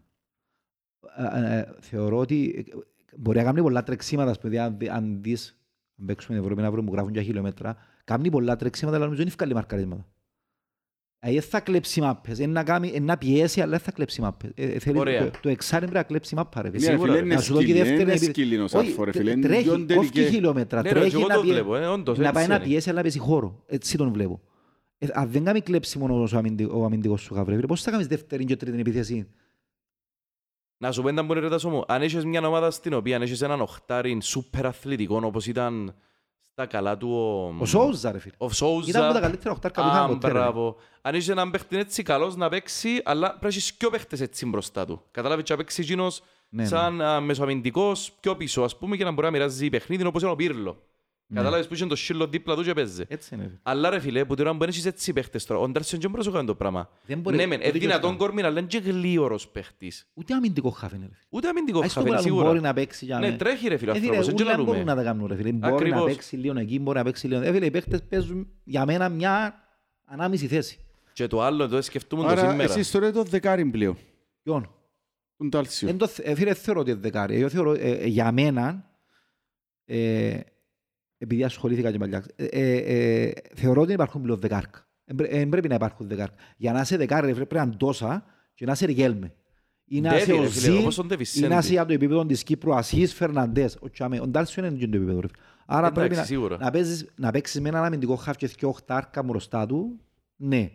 Ε, 1.35 1.59
ε, 1.59 1.69
θεωρώ 1.81 2.19
ότι 2.19 2.65
ε, 2.69 2.79
μπορεί 3.19 3.39
να 3.39 3.45
κάνει 3.45 3.63
πολλά 3.63 3.83
τρεξίματα, 3.83 4.31
ας 4.31 4.39
πούμε, 4.39 4.59
αν, 4.59 4.77
δει- 4.79 4.89
αν 4.89 5.19
δεις, 5.23 5.59
αν 6.01 6.07
παίξουμε 6.07 6.35
την 6.37 6.45
Ευρώπη 6.45 6.63
να 6.63 6.71
βρούμε 6.71 6.87
που 6.89 6.95
γράφουν 6.95 7.13
για 7.13 7.23
χιλιόμετρα, 7.23 7.77
κάνει 8.05 8.31
πολλά 8.31 8.57
τρεξίματα, 8.57 8.97
αλλά 8.97 9.05
νομίζω 9.05 9.23
είναι 9.23 9.31
ευκαλή 9.31 9.55
μαρκαρίσματα. 9.55 10.07
Ε, 11.19 11.33
δεν 11.33 11.43
θα 11.43 11.61
κλέψει 11.61 12.01
μάπες, 12.01 12.39
είναι 12.39 12.53
να, 12.53 12.63
κάνει, 12.65 12.89
είναι 12.95 13.05
να 13.05 13.19
πιέσει, 13.19 13.61
αλλά 13.61 13.71
δεν 13.71 13.79
θα 13.81 13.93
κλέψει 13.93 14.21
μάπες. 14.21 14.51
Ε, 14.55 14.65
ε, 14.67 14.79
θέλει, 14.79 14.99
Ωραία. 14.99 15.31
το, 15.31 15.39
το 15.43 15.49
εξάρι 15.49 15.81
πρέπει 15.81 15.97
να 15.99 16.03
κλέψει 16.03 16.35
μάπα, 16.35 16.63
ρε. 16.63 16.71
φίλε. 16.71 16.81
Ναι, 16.81 16.87
ρε 16.87 16.93
σίγουρα, 16.93 17.11
φίλε, 17.13 17.21
ρε. 17.21 17.27
είναι 17.27 17.35
Να 17.35 17.41
σου 17.41 17.53
δω 17.53 17.59
και 17.59 17.65
σκύλι, 17.65 17.79
δεύτερη 17.79 18.03
είναι 18.03 18.13
επί- 18.13 18.23
σκύλινος 18.29 18.73
Όχι, 18.75 18.87
σαρφό, 18.87 19.05
ρε 19.05 19.13
φίλε. 19.13 19.31
είναι 19.31 19.41
τρέχει, 19.47 19.63
πιο 19.63 19.73
κόφει 19.73 19.87
τελικέ- 19.87 20.29
χιλιόμετρα, 20.29 20.83
Ναι, 20.83 20.89
ρε, 20.89 20.95
και 20.95 21.01
τρέχει 21.01 21.17
εγώ 21.17 21.27
να 21.27 21.35
το 21.35 21.41
πιέσει. 21.41 21.55
βλέπω, 21.61 21.77
ε, 21.77 21.87
όντως, 21.87 22.19
Να 22.19 22.23
έτσι 22.25 22.35
πάει 22.35 22.47
να 22.47 22.55
είναι. 22.55 22.65
πιέσει, 22.65 22.91
αλλά 22.91 23.01
παίζει 23.01 23.19
χώρο. 23.19 23.63
Έτσι 23.67 23.97
τον 23.97 24.13
βλέπω. 24.13 24.41
Ε, 24.99 25.07
αν 25.13 25.31
δεν 25.31 25.45
κάνει 25.45 25.61
κλέψιμο 25.61 26.05
όμως 26.05 26.33
ο 26.33 26.37
αμυντι- 26.39 26.71
ο 26.73 26.85
αμυντικός 26.85 27.21
σου 27.23 27.35
γαβρέ, 27.35 27.57
πώς 27.57 27.83
θα 27.83 27.91
κάνεις 27.91 28.07
δεύτερη 28.07 28.45
και 28.45 28.57
τρίτη 28.57 28.79
επίθεση; 28.81 29.29
Να 30.79 30.93
σου 30.93 31.03
πω 31.03 31.09
έναν 31.09 31.25
μπορεί 31.27 31.49
ρε 31.49 31.57
μου, 31.69 31.85
αν 31.87 32.03
έχεις 32.03 32.25
μια 32.25 32.47
ομάδα 32.47 32.71
στην 32.71 32.95
οποία 32.95 33.17
έχεις 33.17 33.43
έναν 33.43 33.61
οχτάριν 33.61 34.23
σούπερ 34.23 34.67
αθλητικό 34.67 35.21
όπως 35.25 35.47
ήταν 35.47 35.95
στα 36.43 36.67
καλά 36.67 36.97
του 36.97 37.11
ο... 37.11 37.55
Ο 37.59 37.65
Σόουζα 37.65 38.13
ρε 38.13 38.19
φίλε. 38.19 38.35
Ο 38.39 38.51
Σόουζα. 38.51 38.89
Ήταν 38.89 39.05
από 39.05 39.15
τα 39.15 39.21
καλύτερα 39.21 39.51
οχτάρκα 39.51 39.83
που 39.83 39.89
είχαμε 39.89 40.05
Α, 40.05 40.09
ποτέ, 40.09 40.27
ρε. 40.27 40.33
μπράβο. 40.33 40.77
Αν 41.03 41.15
έχεις 41.15 41.29
έναν 41.29 41.51
παίχτη 41.51 41.77
έτσι 41.79 42.03
καλός 42.03 42.37
να 42.37 42.49
παίξει, 42.49 43.01
αλλά 43.05 43.29
πρέπει 43.29 43.43
να 43.43 43.49
έχεις 43.49 43.75
πιο 43.75 43.91
παίχτες 43.91 44.21
έτσι 44.21 44.47
μπροστά 44.47 44.87
του. 44.87 45.03
Κατάλαβες 45.11 45.45
και 45.45 45.53
να 45.53 45.59
παίξει 45.59 45.81
εκείνος 45.83 46.23
Ναι, 46.49 46.63
ναι. 46.63 46.69
σαν 46.69 47.01
α, 47.01 47.21
μεσοαμυντικός 47.21 48.13
πιο 48.21 48.37
πίσω, 48.37 48.63
ας 48.63 48.77
πούμε, 48.77 48.97
και 48.97 49.05
να 49.05 49.11
μπορεί 49.11 49.27
να 49.27 49.33
μοιράζει 49.33 49.69
παιχνίδι 49.69 50.05
όπως 50.07 50.23
είναι 50.23 50.31
ο 50.31 50.37
Πύρλο. 50.37 50.83
Ναι. 51.29 51.37
Κατάλαβες 51.39 51.67
που 51.67 51.75
είχε 51.75 51.87
το 51.87 51.97
σύλλο 51.97 52.27
δίπλα 52.27 52.55
του 52.55 52.63
και 52.63 52.73
παίζε. 52.73 53.05
Έτσι 53.09 53.35
είναι. 53.35 53.45
ρε. 53.45 53.59
Αλλά 53.63 53.91
ρε 53.91 53.99
φίλε, 54.01 54.25
που 54.25 54.35
τώρα 54.35 54.53
μπορεί 54.53 54.65
να 54.71 54.77
έχεις 54.77 54.87
έτσι 54.87 55.13
παίχτες 55.13 55.45
τώρα. 55.45 55.61
Ο 55.61 55.69
Ντάρσιον 55.69 56.01
δεν 56.01 56.11
μπορεί 56.11 56.23
να 56.23 56.29
σου 56.31 56.35
κάνει 56.37 56.47
το 56.47 56.55
πράγμα. 56.55 56.89
Δεν 57.07 57.19
μπορεί- 57.19 57.37
Ναι, 57.37 57.47
μεν, 57.47 57.59
ούτε 57.59 57.69
είναι 57.69 57.79
και 57.79 57.87
δυνατόν 57.87 58.11
αυτό. 58.11 58.25
κορμί, 58.25 58.43
αλλά 58.43 58.59
είναι 58.59 58.69
και 58.69 58.79
γλίωρος 58.79 59.49
παίχτης. 59.49 60.07
Ούτε 60.15 60.35
αμυντικό 60.35 60.71
χάφ 60.71 60.93
είναι 60.93 61.07
ρε 61.09 61.15
φίλε. 61.15 61.27
Ούτε 61.29 61.49
αμυντικό 61.49 61.81
Ας 61.81 61.93
το 61.93 62.01
χαφέ, 62.01 62.15
που 62.15 62.23
σίγουρα. 62.23 62.45
μπορεί 62.47 62.61
να 62.61 62.73
παίξει 62.73 63.05
για 63.05 63.19
Ναι, 63.19 63.31
μέ. 63.31 63.37
τρέχει 63.37 63.69
ρε 63.69 63.77
φίλε 63.77 63.91
ο 63.91 63.95
Ε, 63.95 63.99
φίλε, 63.99 64.17
άνθρωπος, 64.17 64.35
δεν 64.43 64.47
ούλα 64.47 64.57
μπορούν 64.57 64.73
λαλούμε. 64.73 64.91
να 64.95 64.97
τα 64.97 65.03
κάνουν 65.03 65.27
ρε 65.27 65.35
φίλε. 65.37 65.51
Μπορεί 65.53 65.71
να 65.73 65.77
Ακριβώς. 65.77 66.05
παίξει 66.05 66.37
λίγο 66.37 66.59
εκεί, 66.59 66.79
μπορεί 66.81 66.99
να 66.99 67.05
παίξει 67.05 67.27
λίγο. 67.27 67.41
Ε, 67.41 67.53
φίλε, 67.53 67.67
οι 67.67 67.71
παίχτες 67.71 68.03
παίζουν 68.09 68.49
για 68.65 68.87
μένα 68.87 69.09
μια 69.09 69.55
ανάμιση 70.05 70.47
θέση. 70.47 70.79
Και 71.13 71.27
το 71.27 71.43
άλλο, 71.43 71.69
το 71.69 71.83
σκεφτούμε 71.83 72.23
το 72.23 72.29
Άρα 72.29 72.51
σήμερα. 72.51 72.63
εσείς 72.73 72.91
τώρα 72.91 73.13
το 73.13 73.23
δεκάρι 73.23 73.65
πλέον, 73.65 73.97
Ποιον; 74.43 74.71
τον 75.37 75.51
Τάλσιο. 75.51 75.89
Εν 75.89 75.99
το 75.99 76.07
θε- 76.07 76.27
ε, 76.27 76.35
Φίλε, 76.35 76.55
θεωρώ 76.55 76.81
ότι 76.81 76.91
είναι 76.91 77.01
δεκάρι. 77.01 77.37
Εγώ 77.41 77.49
θεωρώ, 77.49 77.73
ε, 77.73 77.91
ε, 77.91 78.07
για 78.07 78.33
μένα, 78.33 78.91
ε, 79.85 80.39
επειδή 81.19 81.45
ασχολήθηκα 81.45 81.91
και 81.93 81.99
παλιά, 81.99 82.25
ε, 82.37 82.45
ε, 82.45 82.77
ε, 83.27 83.33
θεωρώ 83.55 83.83
ότι 83.83 83.93
υπάρχουν 83.93 84.23
πλέον 84.23 84.39
δεκάρκα. 84.39 84.87
Δεν 85.05 85.49
πρέπει 85.49 85.69
να 85.69 85.75
υπάρχουν 85.75 86.09
δεκάρκα. 86.09 86.35
Για 86.57 86.73
να 86.73 86.81
είσαι 86.81 86.97
δεκάρι, 86.97 87.27
ρε 87.27 87.33
φίλε, 87.33 87.45
πρέπει 87.45 87.61
να 87.65 87.67
είναι 87.71 87.77
τόσα 87.79 88.25
και 88.55 88.65
να 88.65 88.73
είσαι 88.73 88.87
Ριγέλμε. 88.87 89.35
Ή 89.89 90.01
να 90.01 90.09
Ντέβι, 90.11 90.23
είσαι 90.23 90.33
ο 90.33 90.41
ρε 90.43 90.49
φίλε, 90.49 90.61
Ζιν, 90.73 90.77
όπως 90.81 90.95
τον 90.95 91.07
Ντέβι 91.07 91.23
ή 91.23 91.41
να 91.41 91.47
Σέντι. 91.47 91.59
είσαι 91.59 91.73
για 91.73 91.85
το 91.87 91.93
επίπεδο 91.93 92.27
της 92.27 92.43
Κύπρου, 92.43 92.75
Ασίς, 92.75 93.15
Φερναντές. 93.15 93.77
Ο 93.81 93.91
Τσάμε- 93.91 94.21
Ο 94.21 94.27
Ντάλσιο 94.27 94.67
είναι 94.67 94.77
και 94.77 94.87
το 94.89 94.97
επίπεδο. 94.97 95.21
ρε 95.21 95.27
φίλε. 95.29 95.43
Άρα 95.67 95.79
Εντάξει, 95.87 96.01
πρέπει 96.01 96.15
να, 96.21 96.25
σίγουρα. 96.25 96.57
να, 96.59 96.71
παίζεις, 96.71 97.07
να 97.17 97.31
παίξεις 97.31 97.61
με 97.61 97.69
έναν 97.69 97.85
αμυντικό 97.85 98.17
χαφ 98.17 98.37
και 98.37 98.47
δυο 98.47 98.69
οχτάρκα 98.69 99.23
μπροστά 99.23 99.67
του, 99.67 100.01
ναι. 100.37 100.71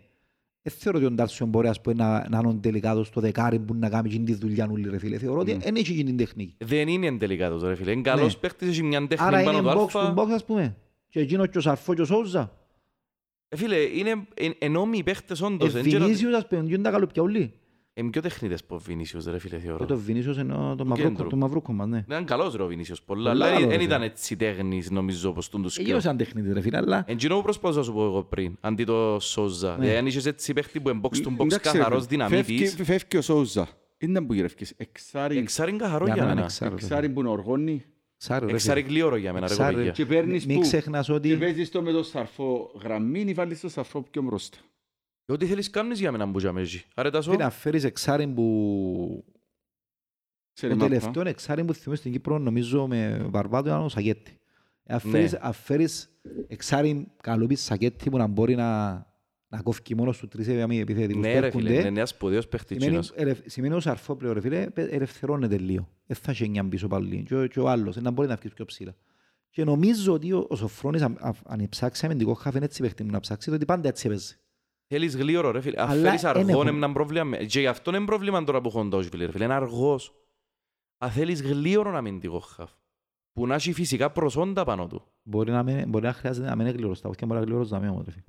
Δεν 0.64 0.74
θεωρώ 0.78 0.97
ότι 0.97 1.07
ο 1.07 1.12
Ντάλσιο 1.12 1.45
μπορεί 1.45 1.68
ας 1.68 1.82
πούμε, 1.82 1.95
να, 1.95 2.30
να 2.30 2.39
είναι 2.49 2.59
τελικά 2.62 3.03
στο 3.03 3.22
δεκάρι 3.22 3.59
που 3.59 3.76
να 3.76 3.89
κάνει 3.89 4.07
εκείνη 4.09 4.26
τη 4.26 4.34
δουλειά 4.34 4.66
νουλή, 4.68 4.89
ρε 4.89 4.97
φίλε. 4.97 5.18
Θεωρώ 5.18 5.39
ότι 5.39 5.53
δεν 5.53 5.76
έχει 5.76 5.91
εκείνη 5.91 6.03
την 6.03 6.18
τεχνική. 6.18 6.55
Δεν 6.66 6.88
είναι 6.88 7.07
εντελικάτος 7.07 7.64
ρε 7.64 7.76
φίλε. 7.76 7.91
Είναι 7.91 8.01
καλός 8.01 8.34
Ναι. 8.34 8.39
παίχτης, 8.39 8.68
έχει 8.70 8.84
μια 8.84 9.07
τέχνη 9.07 9.26
Άρα 9.26 9.43
πάνω 9.43 9.57
είναι 9.57 9.72
του 9.72 9.78
box 9.78 9.95
to 9.95 9.99
αλφα. 9.99 10.14
box, 10.24 10.30
ας 10.30 10.45
πούμε. 10.45 10.76
Και 11.09 11.20
εκείνος 11.20 11.49
και 11.49 11.57
ο 11.57 11.62
Σαρφό 11.62 11.93
και 11.93 12.01
ο 12.01 12.05
Σόουζα. 12.05 12.51
Ε, 13.49 13.55
Φίλε, 13.55 13.76
είναι 13.76 14.28
εν- 14.34 14.55
ενόμοιοι 14.59 15.03
παίχτες 15.03 15.41
όντως. 15.41 15.74
Ε, 15.76 15.80
εν 15.80 15.86
ξέρω- 15.88 16.03
Βινίσιος, 16.05 16.34
ας 16.36 16.47
πούμε, 16.47 16.64
γίνουν 16.64 16.84
τα 16.84 16.91
καλοπιαούλοι. 16.91 17.53
Είναι 17.94 18.10
πιο 18.10 18.22
τεχνίτες 18.22 18.60
από 18.64 18.76
ο 18.76 18.78
Βινίσιος 18.80 19.26
ρε 19.26 19.39
φίλε 19.39 19.56
Ε, 19.56 19.60
θεωρώ. 19.60 19.86
Το 19.86 19.98
Βινίσιος 19.98 20.38
είναι 20.38 20.54
το 20.54 20.70
κέντρο. 20.70 20.86
μαυρούκο- 20.86 21.28
το 21.30 21.36
μαυρούκο 21.36 21.74
μας, 21.74 21.88
ναι. 21.88 21.98
Ήταν 22.08 22.26
καλός 22.26 22.56
ρε 22.56 22.64
ο 22.64 22.68
Βινίσιος 22.68 23.02
πολλά, 23.02 23.32
Πολλά 23.32 23.46
αλλά 23.46 23.54
καλός, 23.54 23.70
δεν 23.70 23.78
ρε, 23.78 23.84
ήταν 23.84 24.00
φίλε. 24.00 24.12
έτσι 24.12 24.36
τέχνης 24.36 24.89
νομίζω 24.92 25.30
όπως 25.30 25.50
τον 25.50 25.62
τους 25.62 25.78
Εκείνος 25.78 26.02
σκέφτομαι. 26.02 26.24
ήταν 26.24 26.34
τεχνίτης, 26.34 26.54
ρε 26.54 26.62
φίλε, 26.62 26.78
αλλά... 26.78 27.04
Εν 27.08 27.18
κοινό 27.18 27.36
που 27.36 27.42
προσπαθούσα 27.42 27.80
να 27.80 27.86
σου 27.86 27.94
πω 27.94 28.04
εγώ 28.06 28.24
πριν, 28.24 28.58
αντί 28.62 28.84
το 28.84 29.18
Σόζα. 29.20 29.70
Ναι. 29.72 29.76
Δηλαδή 29.80 29.96
αν 29.98 30.06
είχες 30.06 30.26
έτσι 30.26 30.54
παίχτη 30.54 30.80
που 30.80 30.89
είναι 30.89 31.00
box 31.04 31.16
to 31.16 31.28
box 31.28 31.34
Εντάξει, 31.39 31.72
ρε 31.72 31.78
καθαρός 31.78 32.06
φίλε, 32.06 32.08
δυναμίτης, 32.28 32.46
φεύγει- 32.74 32.86
Φεύγει 32.86 33.18
ο 33.18 33.22
Σόουζα. 33.22 33.68
Είναι 33.98 34.22
που 34.22 34.34
γυρεύκες. 34.34 34.74
Εξάρι, 34.78 35.38
εξάρι 35.38 35.70
είναι 35.72 35.80
καθαρό 35.80 36.06
Για 36.06 36.14
για 36.14 36.24
μένα 36.24 36.36
μένα. 36.36 36.46
εξάρι, 36.48 36.72
ρε 36.72 36.78
φίλε. 36.78 36.88
εξάρι 36.88 37.10
που 37.14 37.20
είναι 37.20 37.30
οργώνει. 37.30 37.84
Ξάρι, 38.18 38.46
ρε 38.46 38.52
Εξάρι 38.52 38.82
φίλε. 38.82 38.92
γλίωρο 38.94 39.16
για 39.16 39.34
μένα 39.34 39.48
ρε 39.48 39.54
Εξάρι. 39.54 39.72
κοπέγια. 39.74 39.92
Και 39.92 40.06
παίρνεις 40.06 40.46
Μην 40.46 40.56
που. 40.56 40.62
ξεχνάς 40.62 41.06
Και 41.06 41.12
ότι... 41.14 41.36
παίζεις 41.38 41.70
το 41.72 41.82
με 41.82 41.92
το 41.92 42.04
σαρφό 42.04 42.72
γραμμή 42.84 43.20
ή 43.28 43.34
βάλεις 43.34 43.60
το 43.60 43.70
σαρφό 43.70 44.02
πιο 44.12 44.22
μπροστά. 44.22 44.58
Και 45.32 45.38
Ό,τι 45.38 45.46
θέλεις 45.46 45.70
κάνεις 45.70 46.00
για 46.00 46.12
μένα 46.12 46.32
που 46.32 46.40
για 46.40 46.52
μέζι. 46.52 46.84
Άρα 46.96 47.10
τάσο. 47.10 47.32
Φίλε, 47.32 47.44
να 47.44 47.50
φέρεις 47.50 47.84
εξάρι 47.84 48.28
που... 48.28 49.26
Ξέρει 50.54 50.74
Το 50.74 50.78
μάπα. 50.80 50.90
τελευταίο 50.90 51.28
εξάρι 51.28 51.64
που 51.66 51.74
θυμώ 51.74 51.96
στην 51.96 52.12
Κύπρο, 52.12 52.38
νομίζω 52.38 52.88
με 52.88 53.28
Βαρβάτο, 53.30 53.68
ήταν 53.68 53.82
ο 53.82 53.90
Σακέτη. 53.90 54.40
Αν 54.88 55.00
φέρεις- 55.00 55.32
Ναι. 55.32 55.40
αν 55.42 55.54
φέρεις 55.54 56.10
εξάρι 56.48 57.08
καλούπι 57.22 57.56
Σακέτη 57.56 58.10
που 58.10 58.18
να 58.18 58.28
μπορεί 58.28 58.56
να, 58.56 58.90
να 59.48 59.62
κόφει 59.64 59.96
μόνος 59.96 60.18
του 60.18 60.28
τρεις 60.28 60.48
επιθετικούς 60.48 61.22
Ναι 61.26 61.34
που 61.34 61.40
ρε 61.40 61.50
φίλε, 61.52 61.70
έρχονται, 61.70 61.74
είναι 61.74 61.90
νέας 61.90 62.10
σπουδαίος 62.10 62.48
παίχτης 62.48 62.78
Σημαίνει, 62.82 62.98
εκείνος. 62.98 63.12
ελευ- 63.22 63.50
σημαίνει 63.50 63.74
ο 63.76 63.80
Σαρφό 63.80 64.16
πλέον, 64.16 64.34
ρε 64.34 64.42
φίλε, 64.42 64.70
πε- 64.70 64.94
ελευθερώνεται 64.94 65.58
λίγο. 65.58 65.90
Δεν 66.06 66.18
θα 66.22 66.32
έχει 66.32 66.44
εννιά 66.44 66.70
πίσω 66.70 66.88
πάλι. 66.88 67.24
Και, 67.28 67.36
ο- 67.36 67.48
και 67.48 67.60
ο 67.60 67.70
άλλος, 67.70 67.96
να 67.96 68.12
μπορεί 68.12 68.28
να 68.28 68.36
βγεις 68.36 68.54
πιο 68.54 68.66
ψηλά. 68.66 68.96
Και 69.50 69.64
νομίζω 69.64 70.14
ότι 70.14 70.32
ο, 70.34 70.46
ο 70.50 70.56
Σοφρόνης, 70.56 71.02
αν, 71.02 71.18
αν- 71.20 71.36
αν 71.46 71.70
ψάξει 71.70 72.06
αμυντικό 72.06 72.34
χάφ, 72.34 72.56
είναι 72.56 72.66
έτσι 72.66 72.82
παίχτη 72.82 73.04
μου 73.04 73.12
να 73.12 73.20
ψάξει, 73.20 73.52
ότι 73.52 73.66
πάντα 73.66 73.88
έτσι 73.88 74.08
έπαιζε. 74.08 74.36
Θέλεις 74.94 75.16
γλίωρο 75.16 75.52
ρε 75.52 75.62
φίλε. 75.62 75.82
Αν 75.82 75.89
Αλλά 75.89 76.02
φέρεις 76.10 76.24
εν 76.24 76.30
αργό 76.30 76.50
έχουν. 76.52 76.68
είναι 76.68 76.70
ένα 76.86 76.92
πρόβλημα. 76.92 77.38
Και 77.38 77.60
γι' 77.60 77.68
αυτό 77.68 77.96
είναι 77.96 78.06
πρόβλημα 78.06 78.44
τώρα 78.44 78.62
που 78.62 78.68
έχουν 78.68 78.89
το 78.89 79.02
φίλε 79.02 79.26
ρε 79.26 79.32
φίλε. 79.32 79.44
Είναι 79.44 79.54
αργός. 79.54 80.14
Αν 80.98 81.12
θέλεις 81.12 81.42
γλίωρο 81.42 81.98
αμυντικό 81.98 82.39
χαφ. 82.39 82.72
Που 83.34 83.48
να 83.48 83.56
έχει 83.56 83.74
φυσικά 83.74 84.12
προσόντα 84.12 84.64
πάνω 84.64 84.88
του. 84.88 85.04
Μπορεί 85.24 85.52
να, 85.52 85.64
μην, 85.64 85.89
μπορεί 85.89 86.06
να 86.06 86.14
χρειάζεται 86.14 86.48
να 86.48 86.56
μην 86.56 86.66
είναι 86.66 86.76
γλυόρος, 86.76 87.02
τα 87.02 87.10
όχι 87.10 87.18
μπορεί 87.20 87.32
να 87.32 87.38
είναι 87.38 87.46
γλυόρος 87.46 87.70
δαμέ 87.70 87.89
όμως. 87.89 88.06
ρε 88.06 88.12
φίλε. 88.12 88.24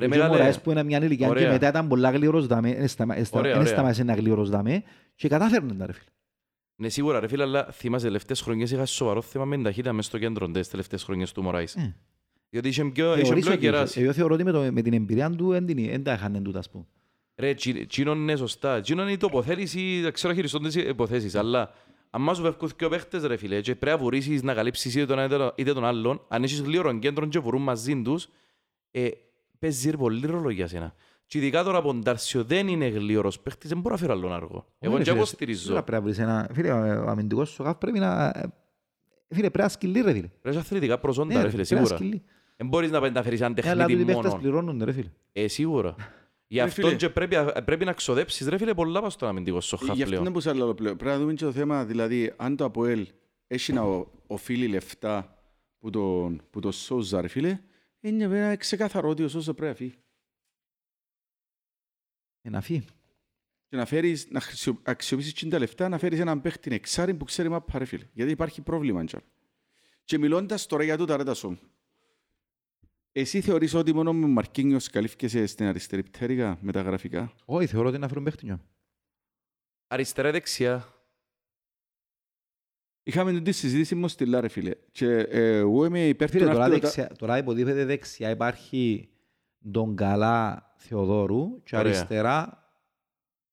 Ρε 0.00 0.06
Και 0.08 0.14
ο 0.14 0.16
μεγάλε, 0.16 0.36
Μωράης 0.36 0.60
που 0.60 0.70
είναι 0.70 0.82
μια 0.82 0.98
ηλικία 0.98 1.26
και 1.26 1.30
Ωραία. 1.32 1.50
μετά 1.52 1.68
ήταν 1.68 1.88
πολλά 1.88 2.10
γλυόρος 2.10 2.46
δαμέ, 2.46 2.74
δεν 2.74 2.88
σταμα- 2.88 3.14
δεν 3.14 3.24
σταμα- 3.24 3.40
Ωραία, 3.42 3.52
δεν 3.52 3.60
ωραία. 3.62 3.72
σταμάτησε 3.74 4.02
να 4.04 4.14
γλυόρος 4.14 4.50
δαμέ 4.50 4.82
και 5.14 5.28
κατάφερνε 5.28 5.74
τα 5.74 5.86
ρε 5.86 5.92
φίλε. 5.92 6.10
ναι 6.76 6.88
σίγουρα 6.88 7.20
ρε 7.20 7.28
φίλε, 7.28 7.42
αλλά 7.42 7.64
θυμάσαι 7.72 8.04
τελευταίες 8.04 8.40
χρονιές 8.40 8.70
είχα 8.70 8.86
σοβαρό 8.86 9.22
θέμα 9.22 9.44
με 9.44 9.54
την 9.54 9.64
ταχύτητα 9.64 9.92
μες 9.92 10.06
στο 10.06 10.18
κέντρο 10.18 10.50
τις 10.50 10.68
τελευταίες 10.68 11.02
χρονιές 11.04 11.32
του 11.32 11.42
Μωράης. 11.42 11.76
Ε. 12.46 12.48
Διότι 12.50 12.68
είχε 12.68 12.84
πιο, 12.84 13.12
είχε 13.14 13.24
Θεωρείς 13.24 13.44
πιο 13.44 13.52
ότι 13.52 13.62
είχε. 13.62 13.70
κεράσει. 13.70 14.00
Εγώ 14.00 14.12
θεωρώ 14.12 14.34
ότι 14.34 14.44
με, 14.44 14.50
το, 14.52 14.68
με 14.72 14.82
την 14.82 14.92
εμπειρία 14.92 15.30
του 15.30 15.48
δεν 15.50 15.66
την- 15.66 15.86
δεν 15.90 16.02
τα 16.02 16.12
έχανε 16.12 16.40
τούτα, 16.40 16.58
ας 16.58 16.70
πούμε. 16.70 16.84
Ρε, 17.36 17.54
τσίνο 17.88 18.12
είναι 18.12 18.36
σωστά. 18.36 18.80
Τσίνο 18.80 19.02
είναι 19.02 19.12
η 19.12 19.16
τοποθέτηση, 19.16 20.00
δεν 20.02 20.12
ξέρω 20.12 20.34
χειριστούν 20.34 20.62
τις 20.62 20.74
υποθέσεις, 20.74 21.34
αλλά 21.34 21.70
αν 22.10 22.22
μας 22.22 22.36
σου 22.36 22.42
βεύκουν 22.42 22.70
και 22.76 22.84
ο 22.84 22.88
παίχτες 22.88 23.22
ρε 23.24 23.36
φίλε 23.36 23.60
και 23.60 23.74
πρέπει 23.74 23.96
να 23.96 24.02
βουρήσεις 24.02 24.42
να 24.42 24.54
καλύψεις 24.54 24.94
είτε 24.94 25.06
τον 25.06 25.18
ένα 25.18 25.52
είτε 25.56 25.72
τον 25.72 25.84
άλλον, 25.84 26.20
αν 26.28 26.42
έχεις 26.42 26.60
γλύωρον 26.60 26.98
κέντρο 26.98 27.26
και 27.26 27.38
βουρούν 27.38 27.62
μαζί 27.62 28.02
τους, 28.02 28.28
ε, 28.90 29.08
παίζει 29.58 29.90
ρε 29.90 29.96
πολύ 29.96 30.26
ρόλο 30.26 30.50
για 30.50 30.66
σένα. 30.66 30.94
Και 31.26 31.38
ειδικά 31.38 31.62
τώρα 31.64 31.78
από 31.78 31.86
τον 31.86 32.02
Τάρσιο 32.02 32.44
δεν 32.44 32.68
είναι 32.68 32.86
γλύωρος 32.86 33.40
παίχτης, 33.40 33.68
δεν 33.68 33.80
μπορώ 33.80 33.94
να 33.94 34.00
φέρω 34.00 34.12
άλλον 34.12 34.32
αργό. 34.32 34.66
Εγώ 34.78 34.92
Ωραία, 34.92 35.04
και 35.04 35.10
φίλε, 35.10 35.22
υποστηρίζω. 35.22 35.68
Τώρα 35.68 35.82
πρέπει 35.82 36.02
να 36.02 36.06
βρεις 36.08 36.18
ένα... 36.18 36.48
Φίλε, 36.52 36.72
ο 36.72 37.08
αμυντικός 37.08 37.48
σου 37.50 37.62
καφ 37.62 37.76
πρέπει 37.76 37.98
να... 37.98 38.32
Φίλε, 39.28 39.50
πρέπει 39.50 39.58
να 39.62 39.68
σκυλεί 39.68 40.00
ρε 40.00 40.12
φίλε. 40.12 40.28
Πρέπει 40.40 40.56
να 40.56 40.62
αθλητικά 40.62 40.98
προσόντα, 40.98 41.34
Ναι, 41.34 41.42
ρε 41.42 41.50
φίλε, 41.50 41.62
πρέπει 41.64 41.80
να 41.80 41.86
σίγουρα. 41.86 41.96
σκυλεί. 41.96 42.22
Δεν 42.56 42.66
μπορείς 42.68 42.90
να 42.90 43.10
να 43.10 43.22
φέρεις 43.22 43.40
έναν 43.40 43.54
Ε, 43.56 43.68
Αλλά 43.68 43.84
τεχνίτη 43.86 44.02
οι 44.02 44.04
παίχτες 44.04 44.24
μόνο. 44.26 44.40
πληρώνονται 44.40 44.84
ρε 44.84 44.92
φίλε. 44.92 45.10
Ε, 45.32 45.48
σίγουρα. 45.48 45.94
Γι' 46.48 46.56
Ρε 46.58 46.62
αυτό 46.62 46.82
φίλε. 46.86 46.96
και 46.96 47.08
πρέπει, 47.10 47.36
πρέπει 47.64 47.84
να 47.84 47.92
ξοδέψεις, 47.92 48.46
ρε 48.48 48.58
φίλε, 48.58 48.74
πολλά 48.74 49.00
πας 49.00 49.12
στον 49.12 49.28
αμυντικό 49.28 49.60
σου 49.60 49.76
Γι' 49.80 49.86
χαφ 49.86 49.90
αυτό 49.94 50.04
πλέον. 50.04 50.22
δεν 50.22 50.32
μπορούσα 50.32 50.52
να 50.52 50.58
λέω 50.58 50.74
πλέον. 50.74 50.96
Πρέπει 50.96 51.12
να 51.12 51.18
δούμε 51.20 51.34
και 51.34 51.44
το 51.44 51.52
θέμα, 51.52 51.84
δηλαδή, 51.84 52.32
αν 52.36 52.56
το 52.56 52.64
ΑΠΟΕΛ 52.64 53.06
έχει 53.46 53.72
να 53.72 53.82
ο- 53.82 54.10
οφείλει 54.26 54.68
λεφτά 54.68 55.38
που 55.78 55.90
τον, 55.90 56.42
που 56.50 56.60
τον 56.60 56.72
Σόζα, 56.72 57.20
ρε 57.20 57.28
φίλε, 57.28 57.60
είναι 58.00 58.28
βέβαια 58.28 58.56
ξεκάθαρο 58.56 59.08
ότι 59.08 59.22
ο 59.22 59.28
Σόζα 59.28 59.54
πρέπει 59.54 59.70
να 59.70 59.76
φύγει. 59.76 59.94
Ε, 62.42 62.50
να 62.50 62.60
φύγει. 62.60 62.84
Και 63.68 63.76
να 63.76 63.84
φέρεις, 63.84 64.26
να 64.30 64.40
χρησιο- 64.40 64.80
αξιοποιήσεις 64.82 65.32
και 65.32 65.46
τα 65.48 65.58
λεφτά, 65.58 65.88
να 65.88 65.98
φέρεις 65.98 66.20
έναν 66.20 66.40
παίχτη 66.40 66.74
εξάρι 66.74 67.14
που 67.14 67.24
ξέρει 67.24 67.48
μάπα, 67.48 67.78
ρε 67.78 67.84
φίλε. 67.84 68.04
Γιατί 68.12 68.30
υπάρχει 68.30 68.60
πρόβλημα, 68.62 69.04
τζαρ. 69.04 69.20
Και 70.04 70.18
μιλώντας 70.18 70.66
τώρα 70.66 70.84
για 70.84 70.96
τούτα, 70.96 71.16
ρε 71.16 71.24
Τασό. 71.24 71.58
Εσύ 73.12 73.40
θεωρείς 73.40 73.74
ότι 73.74 73.92
μόνο 73.94 74.12
με 74.12 74.26
Μαρκίνιος 74.26 74.90
καλύφκεσαι 74.90 75.46
στην 75.46 75.66
αριστερή 75.66 76.02
πτέρυγα 76.02 76.58
με 76.60 76.72
τα 76.72 76.80
γραφικά; 76.80 77.32
Όχι, 77.44 77.66
θεωρώ 77.66 77.86
ότι 77.86 77.96
είναι 77.96 78.04
να 78.04 78.08
φέρουν 78.08 78.24
παίχτη 78.24 78.44
νιώ. 78.44 78.60
Αριστερά 79.86 80.30
δεξιά. 80.30 80.90
Είχαμε 83.02 83.40
τη 83.40 83.52
συζήτηση 83.52 83.94
μου 83.94 84.08
στη 84.08 84.26
Λάρε, 84.26 84.48
φίλε. 84.48 84.70
Και 84.92 85.06
ε, 85.16 85.56
εγώ 85.56 85.84
είμαι 85.84 86.06
υπέρ 86.08 86.30
του 86.30 86.36
Φίλε, 86.36 86.44
να 86.46 86.52
τώρα, 86.52 86.64
έρθει 86.64 86.76
ο 86.76 86.80
Τα- 86.80 86.86
δεξιά, 86.86 87.16
τώρα 87.18 87.38
υποτίθεται 87.38 87.84
δεξιά 87.84 88.30
υπάρχει 88.30 89.08
τον 89.72 89.96
Καλά 89.96 90.72
Θεοδόρου 90.76 91.62
και 91.62 91.76
Ωραία. 91.76 91.90
αριστερά 91.90 92.65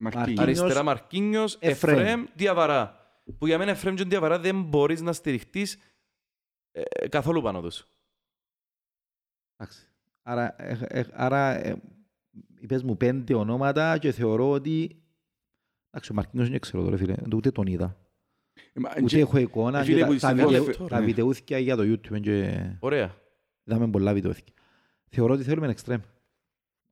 Μαρκίνιος. 0.04 0.38
Μαρκίνιος. 0.38 0.60
Αριστερά 0.62 0.84
Μαρκίνιος, 0.84 1.58
Εφραίμ. 1.60 1.98
Εφραίμ, 2.00 2.26
Διαβαρά. 2.36 2.98
Που 3.38 3.48
για 3.48 3.58
μένα 3.58 3.72
Εφραίμ 3.72 3.96
και 3.96 4.04
Διαβαρά 4.04 4.40
δεν 4.40 4.62
μπορείς 4.64 5.02
να 5.02 5.14
στηριχτείς 5.14 5.78
ε, 6.72 7.08
καθόλου 7.08 7.42
πάνω 7.42 7.62
τους. 7.62 7.88
Εντάξει. 9.58 9.88
Άρα, 10.22 10.56
ε, 10.64 10.78
ε, 10.88 11.04
άρα 11.14 11.66
ε, 11.66 11.82
είπες 12.60 12.84
μου 12.84 12.98
πέντε 12.98 13.34
ονόματα 13.34 13.98
και 13.98 14.12
θεωρώ 14.12 14.50
ότι 14.52 14.98
Εντάξει, 15.90 16.12
ο 16.12 16.16
Μαρκίνος 16.16 16.50
δεν 16.50 16.60
ξέρω 16.60 16.84
τώρα, 16.84 16.98
φίλε. 16.98 17.16
Ούτε 17.36 17.52
τον 17.52 17.66
είδα. 17.68 17.98
Ε, 18.74 18.80
μα, 18.80 18.90
Ούτε 18.98 19.06
και- 19.06 19.20
έχω 19.20 19.38
εικόνα. 19.38 19.80
ε, 19.80 19.84
και 19.84 19.92
φίλε, 19.92 20.00
τα- 20.00 20.06
που 20.08 20.14
τα 20.14 20.20
στην 20.20 20.36
βιτεού- 20.36 20.66
δεύτερη- 20.66 20.90
Τα 20.90 21.00
ναι. 21.00 21.06
βιτεούθηκια 21.06 21.58
για 21.60 21.76
το 21.76 21.84
YouTube 21.84 22.22
και 22.22 22.66
Ωραία. 22.80 23.16
είδαμε 23.64 23.90
πολλά 23.90 24.14
βιτεούθηκια. 24.14 24.54
Θεωρώ 25.10 25.34
ότι 25.34 25.44
θέλουμε 25.44 25.68
εξτρέμ. 25.68 26.02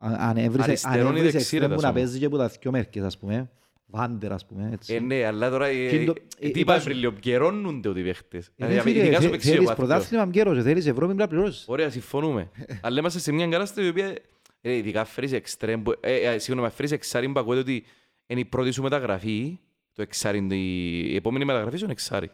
Αν 0.04 0.14
αν 0.14 0.38
έβρισε- 0.38 0.60
αν 0.60 0.70
Αριστερόν 0.70 1.16
ή 1.16 1.18
έβρισε 1.18 1.38
δεξί, 1.38 1.58
ρε, 1.58 1.64
εξτρέμ 1.66 1.70
που 1.70 1.70
να 1.70 1.76
Τάσο 1.82 1.88
μου. 1.88 1.94
παίζει 1.94 2.20
και 2.20 2.26
από 2.26 2.38
τα 2.38 2.48
δυο 2.48 2.72
μέρκες, 2.72 3.04
ας 3.04 3.18
πούμε. 3.18 3.50
Βάντερ, 3.86 4.32
ας 4.32 4.46
πούμε. 4.46 4.70
έτσι. 4.74 4.94
Ε, 4.94 5.00
ναι, 5.00 5.26
αλλά 5.26 5.50
τώρα 5.50 5.66
ε, 5.68 5.90
Και 5.90 6.04
το- 6.06 6.14
ε, 6.40 6.48
ε, 6.48 6.50
τι 6.52 6.60
είπα 6.60 6.60
είπα 6.60 6.80
σου- 6.80 6.86
πριν, 6.86 6.98
λίγο, 6.98 7.12
πιερώνονται 7.12 7.90
ότι 7.90 8.00
οι 8.00 8.04
παίχτες. 8.04 8.48
Ε, 8.48 8.52
Δηλαδή, 8.56 8.80
φίλε, 8.80 9.00
ειδικά 9.00 9.14
στο 9.14 9.22
θε- 9.22 9.32
παίξιο 9.32 9.52
Θέλεις 9.52 9.68
πάθητο. 9.68 9.86
πρωτάθλημα 9.88 10.26
μπκέρος, 10.26 10.64
θέλεις 10.64 10.86
Ευρώπη, 10.86 11.06
πρέπει 11.06 11.20
να 11.20 11.28
πληρώσεις. 11.28 11.66
Ωραία, 11.68 11.90
συμφωνούμε. 11.90 12.50
Αλλά 12.84 13.00
είμαστε 13.00 13.20
σε 13.20 13.32
μια 13.32 13.48
κατάσταση 13.48 13.88
η 13.88 13.90
οποία 13.90 14.16
ε, 14.62 14.74
ειδικά 14.76 15.06
φέρεις 15.06 15.32
εξτρέμ, 15.32 15.82
που- 15.84 15.98
ε, 16.00 16.16
ε, 16.34 16.40
συγγνώμη, 16.40 16.70
φέρεις 16.70 16.92
εξάρι 16.92 17.30
που 17.30 17.40
ακούγεται 17.40 17.60
ότι 17.62 17.84
είναι 18.28 18.40
η 18.40 18.46
πρώτη 18.46 18.72
σου 18.72 18.82
μεταγραφή, 18.82 19.60
το 19.94 20.02
εξάρι, 20.02 20.38
είναι 20.38 20.56
η 20.56 21.00
η 21.12 21.16
επόμενη 21.16 21.46
μεταγραφή 21.46 21.78
σου 21.78 21.84
είναι 21.84 21.94
εξάρι. 21.94 22.32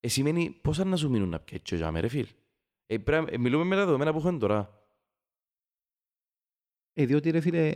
Ε, 0.00 0.08
σημαίνει 0.08 0.56
πόσα 0.62 0.84
να 0.84 0.96
σου 0.96 1.10
μείνουν 1.10 1.28
να 1.28 1.38
πιέτσιο 1.38 1.76
για 1.76 1.92
ρε 2.00 2.08
φίλ. 2.08 2.26
Ε, 2.86 2.98
πρέπει 2.98 3.24
να- 3.24 3.30
ε, 3.32 3.38
μιλούμε 3.38 3.64
με 3.64 3.76
τα 3.76 3.84
δεδομένα 3.84 4.12
που 4.12 4.18
έχουμε 4.18 4.38
τώρα. 4.38 4.81
Ε, 6.92 7.04
διότι 7.06 7.30
ρε 7.30 7.40
φίλε, 7.40 7.72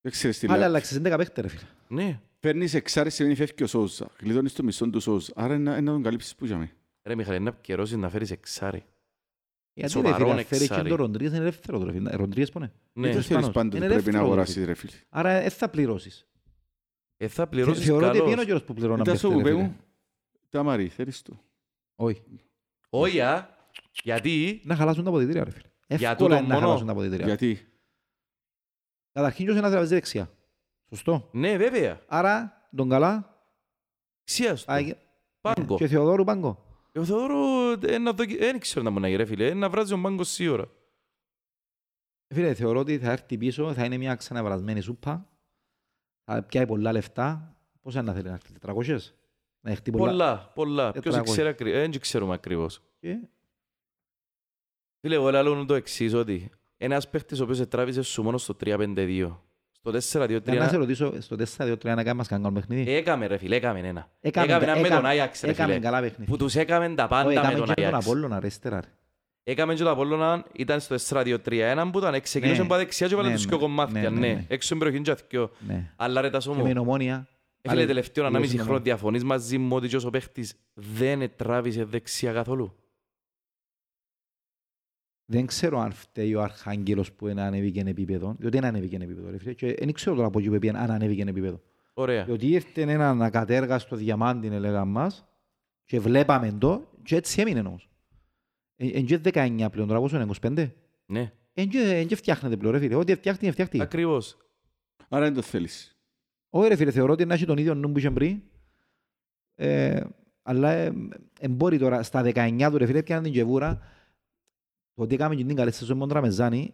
Δεν 0.00 0.12
ξέρεις 0.12 0.38
τι 0.38 0.46
άλλα 0.46 0.56
λέω. 0.56 0.66
αλλάξες 0.66 0.98
11 0.98 1.14
παίχτες 1.16 1.42
ρε 1.44 1.48
φίλε. 1.48 1.62
Ναι. 1.88 2.20
Παίρνεις 2.40 2.74
εξάρι 2.74 3.10
σημαίνει 3.10 3.34
φεύγει 3.34 3.62
ο 3.62 3.66
Σόζα. 3.66 4.10
Γλιτώνεις 4.20 4.52
το 4.52 4.62
μισό 4.62 4.90
του 4.90 5.00
Σόζα. 5.00 5.32
Άρα 5.36 5.54
είναι 5.54 5.62
να- 5.70 5.76
είναι 5.76 5.86
να 5.86 5.92
τον 5.92 6.02
καλύψεις 6.02 6.34
που 6.34 6.44
για 6.44 6.56
μέ. 6.56 6.70
Ρε 7.02 7.14
Μιχαλή, 7.14 7.40
να 7.40 7.52
πιερώσεις 7.52 7.96
να 7.96 8.08
φέρεις 8.10 8.30
εξάρι. 8.30 8.84
Γιατί 9.72 9.92
ρε 9.92 10.00
Σοβαρόν 10.02 10.28
φίλε, 10.30 10.42
φέρει 10.44 10.58
και 10.66 10.72
εξάρι. 10.72 10.88
τον 10.88 10.96
Ροντρίγες 10.98 11.32
είναι 11.32 11.40
ελεύθερο 11.40 11.78
τώρα. 11.78 11.92
φίλε. 11.92 12.10
Ροντρίγες 12.10 12.50
πού 12.52 12.58
είναι. 12.58 12.72
Ναι. 12.92 13.02
Δεν 13.02 13.10
θέλεις 13.12 13.26
Ισπανός. 13.28 13.50
πάντοτε 13.50 13.76
Είναι 13.76 13.86
πρέπει 13.86 14.02
να 14.02 14.08
ελεύθερο, 14.08 14.24
αγοράσεις 14.32 14.56
ρε 14.56 14.64
ρε 14.64 14.74
φίλε. 14.74 14.92
Άρα 15.08 15.40
δεν 15.40 15.50
θα 15.50 15.68
πληρώσεις. 15.68 16.26
Ε, 17.16 17.28
θα 17.28 17.34
Θε- 17.42 17.50
πληρώσεις 17.50 17.84
Θεωρώ 17.84 18.06
ότι 18.08 18.16
είναι 18.16 18.26
ο 18.26 18.30
καλώς. 18.30 18.44
καιρός 18.44 18.64
που 18.64 18.74
πληρώναν 18.74 19.00
Ήταν 19.00 19.16
στο 19.16 19.28
παίχτες, 19.28 19.42
που 19.44 19.48
ρε 19.48 19.54
πέ 19.54 19.60
φίλε. 19.62 19.72
μου. 19.72 19.84
Τα 20.50 20.62
Μαρή, 20.62 20.88
θέλεις 20.88 21.22
το. 21.22 21.40
Όχι. 21.94 22.22
Όχι, 22.90 23.20
α. 23.20 23.56
Γιατί; 24.02 24.60
Να 24.64 24.76
χαλάσουν 24.76 25.02
τα 25.04 25.08
αποδητήρια 25.10 25.44
ρε 25.44 25.50
φίλε. 25.50 25.68
Για 25.88 26.10
Εύκολα 26.10 26.14
τούτο 26.16 26.34
είναι 26.34 26.40
να 26.40 26.54
μόνο; 26.54 26.66
χαλάσουν 26.66 26.86
τα 26.86 26.92
αποδητήρια. 26.92 27.26
Γιατί; 27.26 27.68
Καταρχήν 29.12 29.44
ποιος 29.44 29.56
είναι 29.56 29.66
να 29.66 29.70
τραβήσει 29.72 29.94
δεξιά. 29.94 30.30
Σωστό. 30.88 31.28
Ναι, 31.32 31.56
βέβαια. 31.56 32.00
Άρα 32.06 32.68
τον 32.76 32.88
καλά 32.88 33.40
Ξίας 34.24 34.64
του. 34.64 34.72
α, 34.72 34.78
Πάγκο. 35.40 35.76
και 35.76 35.86
Θεοδόρου 35.86 36.24
πάγκο. 36.24 36.64
Εγώ 36.92 37.04
θεωρώ, 37.04 37.70
ε, 37.86 37.98
να 37.98 38.12
δοκι- 38.12 38.38
δεν 38.38 38.58
ξέρω 38.58 38.84
να 38.84 38.90
μπορεί 38.90 39.02
να 39.02 39.08
γίνει, 39.08 39.18
ρε 39.22 39.28
φίλε. 39.28 39.46
Ε, 39.46 39.54
Να 39.54 39.70
βράζει 39.70 39.92
ο 39.92 40.00
πάγκο 40.00 40.24
σίγουρα. 40.24 40.68
Φίλε, 42.34 42.54
θεωρώ 42.54 42.80
ότι 42.80 42.98
θα 42.98 43.10
έρθει 43.12 43.38
πίσω, 43.38 43.74
θα 43.74 43.84
είναι 43.84 43.96
μια 43.96 44.14
ξαναβρασμένη 44.14 44.80
σούπα. 44.80 45.28
Θα 46.24 46.42
πιάει 46.42 46.66
πολλά 46.66 46.92
λεφτά. 46.92 47.56
Πόσα 47.82 48.02
να 48.02 48.12
θέλει 48.12 48.28
να 48.28 48.32
έρθει, 48.32 48.52
400? 48.52 48.98
Να 49.60 49.70
έρθει 49.70 49.90
πολλά. 49.90 50.06
Πολλά, 50.10 50.50
πολλά. 50.54 50.90
Ποιος 50.92 51.04
Τετρακόσια. 51.04 51.32
ξέρει 51.34 51.48
ακρι- 51.48 51.74
ε, 51.74 51.80
Δεν 51.88 52.00
ξέρουμε 52.00 52.34
ακριβώς. 52.34 52.82
Και 53.00 53.18
Φίλε, 55.06 55.14
εγώ 55.18 55.30
λέω 55.30 55.64
το 55.64 55.74
εξής, 55.74 56.14
ότι 56.14 56.50
ένας 56.76 57.08
παίχτης 57.08 57.40
ο 57.40 57.42
οποίος 57.42 57.68
τράβησε 57.68 58.02
σου 58.02 58.22
μόνο 58.22 58.38
στο 58.38 58.56
3-5-2. 58.64 59.36
Στο 59.72 59.90
4-2-3 60.20 60.42
Για 60.42 60.54
να 60.54 60.68
σε 60.68 60.76
ρωτήσω, 60.76 61.12
στο 61.20 61.36
4-2-3 61.36 61.76
να 61.82 61.94
κάνουμε 61.94 62.14
μας 62.14 62.28
κανένα 62.28 62.52
παιχνίδι; 62.52 62.90
έκαμε 62.94 63.26
ρε 63.26 63.36
φίλε, 63.36 63.56
έκαμε 63.56 63.78
ένα. 63.78 64.08
Έκαμε- 64.20 64.48
Έκαμε 64.50 64.64
ένα 64.64 64.74
με 64.74 64.80
τον 64.82 64.86
έκαμε- 64.92 65.08
Άγιαξ 65.10 65.40
ρε 65.40 65.50
Έκαμε 65.50 65.72
φίλε. 65.72 65.84
καλά 65.84 66.00
παιχνίδι. 66.00 66.30
Που 66.30 66.36
τους 66.36 66.54
έκαμε 66.54 66.88
τα 66.94 67.02
Όχι, 67.02 67.10
πάντα 67.10 67.24
με 67.26 67.32
Έκαμε 67.32 67.52
τον 67.56 67.66
και 67.66 67.74
τον 67.74 67.84
Άγιαξ. 67.84 68.06
Απόλλωνα, 68.06 68.36
αριστερά. 68.36 68.80
ρε. 68.80 68.86
Έκαμε 69.44 69.74
και 69.74 69.82
το 69.82 69.90
Απόλλωνα, 69.90 70.44
ήταν 70.52 70.80
στο 70.80 70.94
4-2-3-1 70.98 71.90
που 71.92 71.98
ήταν, 71.98 72.20
ξεκινούσε 72.20 72.60
Ναι. 72.60 72.66
από 72.66 72.76
δεξιά 72.76 73.08
και 73.08 73.14
βάλε 73.14 73.28
Ναι, 73.28 73.34
τους 73.34 73.44
ναι. 73.44 73.50
δυο 73.50 73.58
κομμάτια, 73.58 74.00
Ναι, 74.00 74.08
ναι, 74.08 74.26
ναι. 74.26 74.32
ναι. 74.32 74.44
Έξω 74.48 74.66
στην 74.66 74.78
περιοχή 74.78 75.02
και 75.02 75.14
δυο. 75.28 75.50
Ναι. 75.66 75.90
Αλλά 75.96 76.20
ρε 76.20 76.30
τα 76.30 76.36
Και 76.38 76.42
σώμο. 76.42 76.62
με 76.62 76.68
την 76.68 76.76
ομόνια. 76.78 77.14
Ε, 77.62 77.68
Φίλε, 77.68 77.80
Άλλε- 77.80 77.86
τελευταίο 77.86 78.14
λίγο 78.24 78.26
ανάμιση 78.28 78.50
σύντομα. 78.50 78.68
χρόνο 78.68 78.82
διαφωνείς 78.84 79.24
μαζί 79.24 79.58
μου 79.58 79.76
ότι 79.76 79.88
και 79.88 79.96
ο 79.96 80.10
παίχτης 80.10 80.54
δεν 80.74 81.30
τράβησε 81.36 81.84
δεξιά 81.84 82.32
καθόλου. 82.32 82.74
Δεν 85.28 85.46
ξέρω 85.46 85.78
αν 85.78 85.92
φταίει 85.92 86.34
ο 86.34 86.42
Αρχάγγελος 86.42 87.12
που 87.12 87.28
είναι 87.28 87.42
ανέβηκε 87.42 87.80
εν 87.80 87.86
επίπεδο, 87.86 88.34
διότι 88.38 88.56
δεν 88.58 88.66
ανέβηκε 88.68 88.94
εν 88.96 89.02
επίπεδο. 89.02 89.30
ρε 89.30 89.38
φίλε, 89.38 89.52
Και 89.52 89.74
δεν 89.78 89.92
ξέρω 89.92 90.14
τώρα 90.16 90.26
από 90.28 90.38
εκεί 90.38 90.48
που 90.50 90.58
πήγαινε 90.58 90.78
αν 90.78 90.90
ανέβηκε 90.90 91.20
εν 91.22 91.28
επίπεδο. 91.28 91.60
Ωραία. 91.94 92.24
Διότι 92.24 92.46
ήρθε 92.46 92.80
έναν 92.82 93.22
ακατέργαστο 93.22 93.96
διαμάντι, 93.96 94.46
έλεγα 94.46 94.84
μας, 94.84 95.26
και 95.84 96.00
βλέπαμε 96.00 96.52
το, 96.58 96.88
και 97.02 97.16
έτσι 97.16 97.40
έμεινε 97.40 97.60
όμως. 97.60 97.88
Εν 98.76 99.06
και 99.06 99.20
19 99.24 99.66
πλέον, 99.70 99.88
τώρα 99.88 100.00
πόσο 100.00 100.16
είναι, 100.20 100.26
25. 100.40 100.70
Ναι, 101.06 101.32
Εν 101.52 101.68
και- 101.68 101.78
εν 101.96 102.06
και 102.06 102.16
φτιάχνεται 102.16 102.56
πλέον, 102.56 102.72
ρε 102.74 102.80
φίλε. 102.80 102.94
Ό,τι 102.94 103.14
φτιάχνει, 103.14 103.50
φτιάχνει. 103.50 103.80
ακριβώς. 103.82 104.36
Άρα 105.08 105.24
δεν 105.24 105.34
το 105.34 105.42
θέλεις. 105.42 105.96
Όχι 106.50 106.68
ρε 106.68 106.76
φίλε, 106.76 106.90
θεωρώ 106.90 107.12
ότι 107.12 107.24
να 107.24 107.34
έχει 107.34 107.44
τον 107.46 107.56
ίδιο 107.58 107.74
νου 107.74 107.92
που 107.92 107.98
είχε 107.98 108.10
πριν. 108.10 108.42
Ε, 109.54 110.00
αλλά 110.42 110.70
ε, 110.70 110.92
ε, 111.40 111.48
μπορεί 111.48 111.78
τώρα, 111.78 112.02
στα 112.02 112.22
19 112.34 112.68
του 112.70 112.78
ρε 112.78 112.86
φίλε, 112.86 113.02
πιάνε 113.02 113.22
την 113.22 113.32
κεβούρα. 113.32 113.80
Το 114.96 115.02
ότι 115.02 115.14
έκαμε 115.14 115.34
και 115.34 115.44
την 115.44 115.56
καλή 115.56 115.72
σεζόν 115.72 115.94
με 115.96 116.00
τον 116.00 116.08
Τραμεζάνη, 116.08 116.72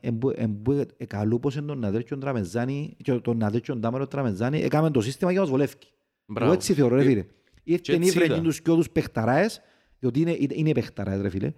εκαλούπωσε 0.96 1.62
τον 1.62 1.78
Ναδέρκιον 1.78 2.20
Τραμεζάνη 2.20 2.96
και 3.02 3.12
τον 3.12 3.36
Ναδέρκιον 3.36 3.80
Τάμερο 3.80 4.06
Τραμεζάνη, 4.06 4.60
έκαμε 4.62 4.90
το 4.90 5.00
σύστημα 5.00 5.30
για 5.30 5.40
να 5.40 5.46
μας 5.46 5.54
βολεύει. 5.54 5.72
Εγώ 5.80 5.90
Μπράβο. 6.26 6.52
έτσι 6.52 6.74
θεωρώ 6.74 6.94
ρε 6.96 7.02
Ε, 7.02 7.04
φίλε. 7.04 7.24
Ήρθε 7.62 7.92
έτσι 7.92 7.98
νύβρε 7.98 8.24
ήταν. 8.24 8.42
τους 8.42 8.60
και 8.62 8.70
τους 8.70 8.90
παιχταράες, 8.90 9.60
διότι 9.98 10.20
είναι, 10.20 10.30
είναι- 10.38 10.54
είναι 10.56 10.72
παιχταράες 10.72 11.20
ρε 11.20 11.28
φίλε. 11.28 11.52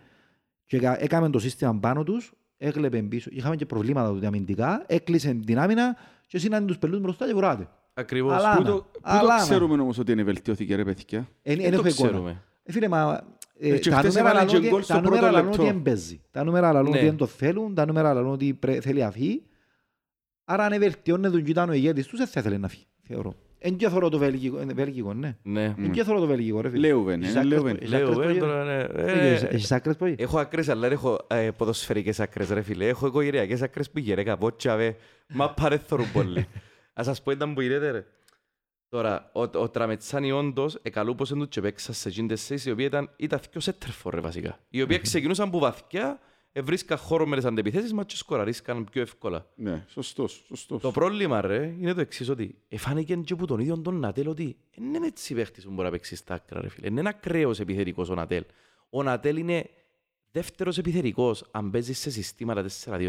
Και 0.66 0.76
έκα- 0.76 1.02
έκαμε 1.02 1.30
το 1.30 1.38
σύστημα 1.38 1.74
πάνω 1.80 2.02
τους, 2.02 2.32
έκλεπε 2.56 3.02
πίσω. 3.02 3.28
Είχαμε 3.32 3.56
και 3.56 3.66
προβλήματα 3.66 4.12
τότε 4.12 4.26
αμυντικά, 4.26 4.84
έκλεισε 4.86 5.34
την 5.34 5.58
άμυνα 5.58 5.96
και 6.26 6.38
σύνανε 6.38 6.66
τους 6.66 6.78
πελούς 6.78 7.00
μπροστά 7.00 7.26
και 7.26 7.32
βουράτε. 7.34 7.68
Ακριβώς. 7.94 8.32
Αλλά- 8.32 8.54
Πού 8.56 8.60
Άνα, 8.60 8.70
το, 8.70 8.76
πού 8.76 9.00
αλλά 9.02 9.20
το 9.20 9.26
άνα. 9.32 9.42
ξέρουμε 9.42 9.82
όμως 9.82 9.98
ότι 9.98 10.12
είναι 10.12 10.22
βελτιώθηκε 10.22 10.74
ρε 10.74 10.84
παιδιά; 10.84 11.18
Εν, 11.42 11.56
Δεν 11.56 11.64
εν 11.64 11.70
το 11.72 11.78
έχω 11.78 11.86
εικόνα. 11.88 12.08
ξέρουμε. 12.08 12.42
Ε, 12.62 12.72
φίλε, 12.72 12.88
μα, 12.88 13.00
ε, 13.00 13.12
Ε, 13.14 13.20
και 13.38 13.43
τα 13.60 13.96
χτες 13.96 14.14
νούμερα 14.14 14.18
έβαλε 14.18 14.34
λαλούν 14.34 14.48
και 14.50 14.56
ότι- 14.56 14.68
γκολ 14.68 14.82
στο 14.82 14.94
τα 14.94 15.00
νούμερα 15.00 15.20
πρώτο 15.20 15.34
λαλούν 15.36 15.52
ότι 15.52 15.62
λεπτό. 15.62 15.76
εμπέζει. 15.78 16.20
Τα 16.30 16.44
νούμερα 16.44 16.72
λαλούν 16.72 16.90
Ναι. 16.90 16.96
ότι 16.96 17.06
δεν 17.06 17.16
το 17.16 17.26
θέλουν, 17.26 17.74
τα 17.74 17.86
νούμερα 17.86 18.14
λαλούν 18.14 18.32
ότι 18.32 18.54
πρέ- 18.54 18.82
θέλει 18.82 19.00
να 19.00 19.10
φύγει. 19.10 19.42
Άρα 20.44 20.64
αν 20.64 20.78
βελτιώνεται 20.78 21.30
τον 21.30 21.44
κοίτανο 21.44 21.72
ο 21.72 21.74
ηγέτης 21.74 22.06
τους, 22.06 22.18
δεν 22.18 22.26
θα 22.26 22.40
ήθελε 22.40 22.56
να 22.58 22.68
φύγει, 22.68 22.86
θεωρώ. 23.02 23.34
Εν 23.58 23.76
και 23.76 23.88
θεωρώ 23.88 24.08
το 24.08 24.18
βέλγικο, 24.18 24.58
ε, 24.58 24.64
βέλγικο, 24.74 25.14
ναι. 25.14 25.36
Ναι. 25.42 25.64
Εν 25.78 25.90
και 25.90 26.04
θεωρώ 26.04 26.20
το 26.20 26.26
βέλγικο, 26.26 26.60
ρε 26.60 26.68
φίλε. 26.70 26.86
Λέουβεν, 26.86 27.20
Έχεις 27.22 27.30
είναι 27.34 27.40
άκρες 27.40 27.52
Λέουβεν. 27.52 27.72
που- 27.76 27.82
έχεις 27.82 27.90
Λέω, 27.94 28.10
άκρες 28.10 28.26
ε, 28.28 28.32
που- 28.32 28.38
τώρα, 28.38 28.64
ναι. 28.64 29.02
Έχεις- 29.02 29.42
Ε, 29.42 29.46
Έχεις 29.46 29.72
άκρες 29.72 29.96
που- 29.96 30.14
Έχω 30.18 30.38
άκρες, 30.38 30.68
αλλά 30.68 30.80
δεν 30.80 30.92
έχω 30.92 31.18
ε, 31.28 31.50
ποδοσφαιρικές 31.56 32.20
άκρες, 32.20 32.50
ρε 32.50 32.62
φίλε. 32.62 32.88
Έχω 32.88 33.06
οικογενειακές 33.06 33.62
άκρες 33.62 33.90
που 33.90 33.98
γερέκα, 33.98 34.36
πότσα, 34.36 34.76
βε. 34.76 34.94
Μα 35.28 35.50
παρέθωρουν 35.50 36.12
πολύ. 36.12 36.46
Ας 36.94 37.06
σας 37.06 37.22
πω 37.22 37.30
ήταν 37.30 37.54
που 37.54 37.60
γίνεται, 37.60 37.90
ρε. 37.90 38.04
Τώρα, 38.94 39.30
ο, 39.32 39.40
ο 39.40 39.68
Τραμετσάνι 39.68 40.32
όντως 40.32 40.78
εκαλούπωσε 40.82 41.34
του 41.34 41.48
και 41.48 41.60
παίξα 41.60 41.92
σε 41.92 42.08
εκείνες 42.08 42.46
θέσεις, 42.46 42.66
οι 42.66 42.70
οποίοι 42.70 42.84
ήταν, 42.88 43.10
ήταν 43.16 43.40
δυο 43.50 43.60
σέτερφορ, 43.60 44.14
ρε, 44.14 44.20
βασικά. 44.20 44.58
Οι 44.68 44.82
οποίοι 44.82 45.00
ξεκινούσαν 45.00 45.50
που 45.50 45.58
βαθιά, 45.58 46.20
Ευρίσκαν 46.52 46.98
χώρο 46.98 47.26
με 47.26 47.36
τις 47.36 47.44
αντεπιθέσεις 47.44 47.92
μας 47.92 48.04
και 48.06 48.16
σκοραρίσκαν 48.16 48.84
πιο 48.84 49.02
εύκολα. 49.02 49.46
Ναι, 49.54 49.84
σωστός, 49.88 50.44
σωστός. 50.46 50.80
Το 50.80 50.90
πρόβλημα 50.90 51.40
ρε 51.40 51.74
είναι 51.78 51.94
το 51.94 52.00
εξής 52.00 52.28
ότι 52.28 52.58
εφάνηκε 52.68 53.14
και 53.14 53.32
από 53.32 53.46
τον 53.46 53.60
ίδιο 53.60 53.78
τον 53.78 53.98
Νατέλ 53.98 54.28
ότι 54.28 54.56
δεν 54.74 54.94
είναι 54.94 55.06
έτσι 55.06 55.34
παίχτης 55.34 55.64
που 55.64 55.70
μπορεί 55.70 55.84
να 55.84 55.90
παίξει 55.90 56.16
στα 56.16 56.34
άκρα 56.34 56.60
ρε 56.60 56.68
φίλε. 56.68 56.86
Είναι 56.86 57.00
ένα 57.00 57.08
ακραίος 57.08 57.60
επιθετικός 57.60 58.08
ο 58.08 58.14
Νατέλ. 58.14 58.44
Ο 58.90 59.02
Νατέλ 59.02 59.36
είναι 59.36 59.70
δεύτερος 60.30 60.78
επιθετικός 60.78 61.44
αν 61.50 61.70
παίζεις 61.70 61.98
σε 61.98 62.10
συστήματα 62.10 62.64
4-2-3-1 62.84 63.08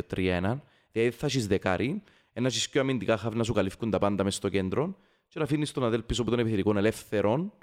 δηλαδή 0.91 1.11
θα 1.11 1.25
έχεις 1.25 1.47
δεκάρι, 1.47 2.03
ένα 2.33 2.47
έχεις 2.47 2.69
πιο 2.69 2.81
αμυντικά 2.81 3.17
χαβ 3.17 3.35
να 3.35 3.43
σου 3.43 3.53
καλύφουν 3.53 3.89
τα 3.89 3.99
πάντα 3.99 4.23
μες 4.23 4.35
στο 4.35 4.49
κέντρο 4.49 4.97
και 5.27 5.39
να 5.39 5.43
αφήνεις 5.45 5.71
τον 5.71 5.83
Νατέλ 5.83 6.01
πίσω 6.03 6.21
από 6.21 6.29
τον 6.31 6.39
επιθετικό 6.39 6.77
ελεύθερον 6.77 7.53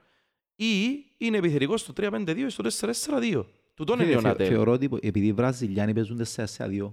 ή 0.55 1.05
είναι 1.19 1.37
επιθετικός 1.37 1.81
στο 1.81 1.93
3-5-2 1.97 2.35
ή 2.37 2.49
στο 2.49 2.65
4-4-2. 2.65 3.45
Τούτον 3.75 3.97
είναι 3.97 4.05
Φίλε, 4.05 4.17
ο 4.17 4.21
θε- 4.21 4.31
Νατέλ. 4.31 4.47
Θεωρώ 4.49 4.73
ότι 4.73 4.89
επειδή 5.01 5.27
οι 5.27 5.33
Βραζιλιάνοι 5.33 5.93
παίζουν 5.95 6.19
4 6.19 6.25
σε 6.47 6.67
2. 6.69 6.93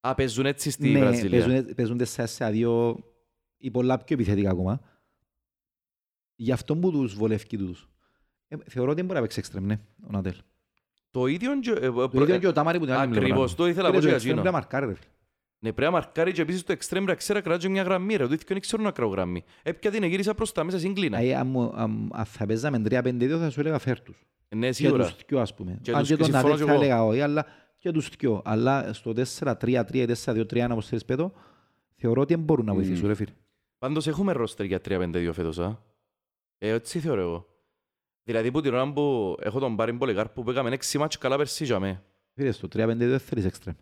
Α, 0.00 0.14
παίζουν 0.14 0.46
έτσι 0.46 0.70
στη 0.70 0.88
Ναι, 0.90 0.98
Βραζιλία. 0.98 1.46
παίζουν, 1.46 1.74
παίζουν 1.74 1.98
4 1.98 2.04
σε 2.26 2.50
2 2.52 2.94
ή 3.58 3.70
πολλά 3.70 3.98
πιο 3.98 4.14
επιθετικά 4.14 4.50
ακόμα. 4.50 4.80
Γι' 6.34 6.52
αυτό 6.52 6.76
που 6.76 6.90
τους 6.90 7.14
βολεύει 7.14 7.56
τους. 7.56 7.88
Ε, 8.48 8.56
θεωρώ 8.66 8.88
ότι 8.90 8.96
δεν 8.96 9.04
μπορεί 9.04 9.16
να 9.16 9.20
παίξει 9.24 9.38
εξτρέμ, 9.38 9.64
ναι, 9.64 9.80
ο 10.06 10.10
Νατέλ. 10.10 10.34
Το 11.10 11.26
ίδιο 11.26 11.60
και- 11.60 11.70
ε, 11.70 11.90
Το 11.90 12.10
ίδιο 12.22 12.38
και 12.38 12.46
ο 12.46 12.52
Τάμαρη 12.52 12.78
που 12.78 12.84
την 12.84 12.94
άλλη 12.94 13.08
πλευρά. 13.10 13.26
Ακριβώς, 13.28 13.54
το 13.54 13.66
ήθελα 13.66 13.82
να 13.82 13.88
Φίλε, 13.88 13.98
πω 13.98 14.04
το 14.04 14.08
και 14.08 14.14
εξτρέμ 14.14 14.32
εκείνο. 14.38 14.42
πρέπει 14.42 14.46
να 14.46 14.52
μαρκάρει, 14.52 14.86
ρε 14.86 14.94
φίλε. 14.94 15.08
Ναι, 15.64 15.72
πρέπει 15.72 15.92
να 15.92 15.98
μαρκάρει 15.98 16.32
και 16.32 16.42
επίσης 16.42 16.62
το 16.62 16.72
εξτρέμ 16.72 17.04
ρε 17.04 17.14
ξέρα 17.14 17.40
κρατάει 17.40 17.70
μια 17.70 17.82
γραμμή 17.82 18.16
ρε. 18.16 18.26
Το 18.26 18.32
ίδιο 18.32 18.46
δεν 18.48 18.60
ξέρω 18.60 18.82
να 18.82 18.90
κρατώ 18.90 19.10
γραμμή. 19.10 19.44
Έπια 19.62 19.90
την 19.90 20.02
γύρισα 20.04 20.34
προς 20.34 20.52
τα 20.52 20.64
μέσα 20.64 20.78
συγκλίνα. 20.78 21.18
Ε, 21.18 21.34
αν 21.34 21.46
μου- 21.46 21.72
αν- 21.74 22.10
Αν 22.12 22.24
θα 22.24 22.46
παίζαμε 22.46 22.78
3-5-2 22.78 23.38
θα 23.38 23.50
σου 23.50 23.60
έλεγα 23.60 23.78
φέρ 23.78 24.00
τους. 24.00 24.26
Ναι, 24.48 24.66
Και 24.66 24.72
σίγουρα. 24.72 25.04
τους 25.04 25.16
δυο 25.26 25.40
ας 25.40 25.54
πούμε. 25.54 25.78
Και 25.82 25.92
Αν 25.92 25.98
τους- 25.98 26.08
και 26.08 26.16
τον 26.16 26.24
συμφωνώ 26.24 26.48
Νατέλ 26.48 26.60
κι 26.64 26.70
θα 26.70 26.74
εγώ. 26.74 26.82
έλεγα 26.82 27.04
όχι, 27.04 27.20
αλλά 27.20 27.46
και 27.78 27.90
τους 27.90 28.08
δυο. 28.18 28.42
Αλλά 28.44 28.92
στο 28.92 29.12
4-3-3 29.12 30.02
ή 30.02 30.06
4-2-3 30.06 30.72
όπως 30.72 30.86
θέλεις 30.88 31.04
πέτω, 31.04 31.32
θεωρώ 31.96 32.20
ότι 32.20 32.34
δεν 32.34 32.42
μπορούν 32.44 32.64
να 32.64 32.72
Μμμ. 32.72 32.80
βοηθήσουν 32.80 33.06
ρε 33.08 33.14
φίλε. 33.14 33.32
Πάντως 33.78 34.06
έχουμε 34.06 34.32
ρόστερ 34.32 34.66
για 34.66 34.80
3-5-2 34.80 35.32
φέτος, 35.32 35.58
α. 35.58 35.78
Ε, 36.58 36.68
έτσι 36.72 36.98
θεωρώ 37.00 37.20
εγώ. 37.20 37.46
Δηλαδή 38.24 38.50
που 38.50 38.60
την 38.60 38.74
ώρα 38.74 38.92
που 38.92 39.36
έχω 39.40 39.58
τον 39.58 39.76
Πάριν 39.76 39.98
Πολυκάρπου 39.98 40.42
που 40.42 40.50
έκαμε 40.50 40.70
6 40.70 40.98
μάτς 40.98 41.18
καλά 41.18 41.36
περσί 41.36 41.64
για 41.64 41.78
με. 41.78 42.02
Φίλε, 42.34 42.50
στο 42.52 42.68
3-5-2 42.68 43.08
δεν 43.08 43.18
θέλεις 43.18 43.44
εξτρέμ. 43.44 43.74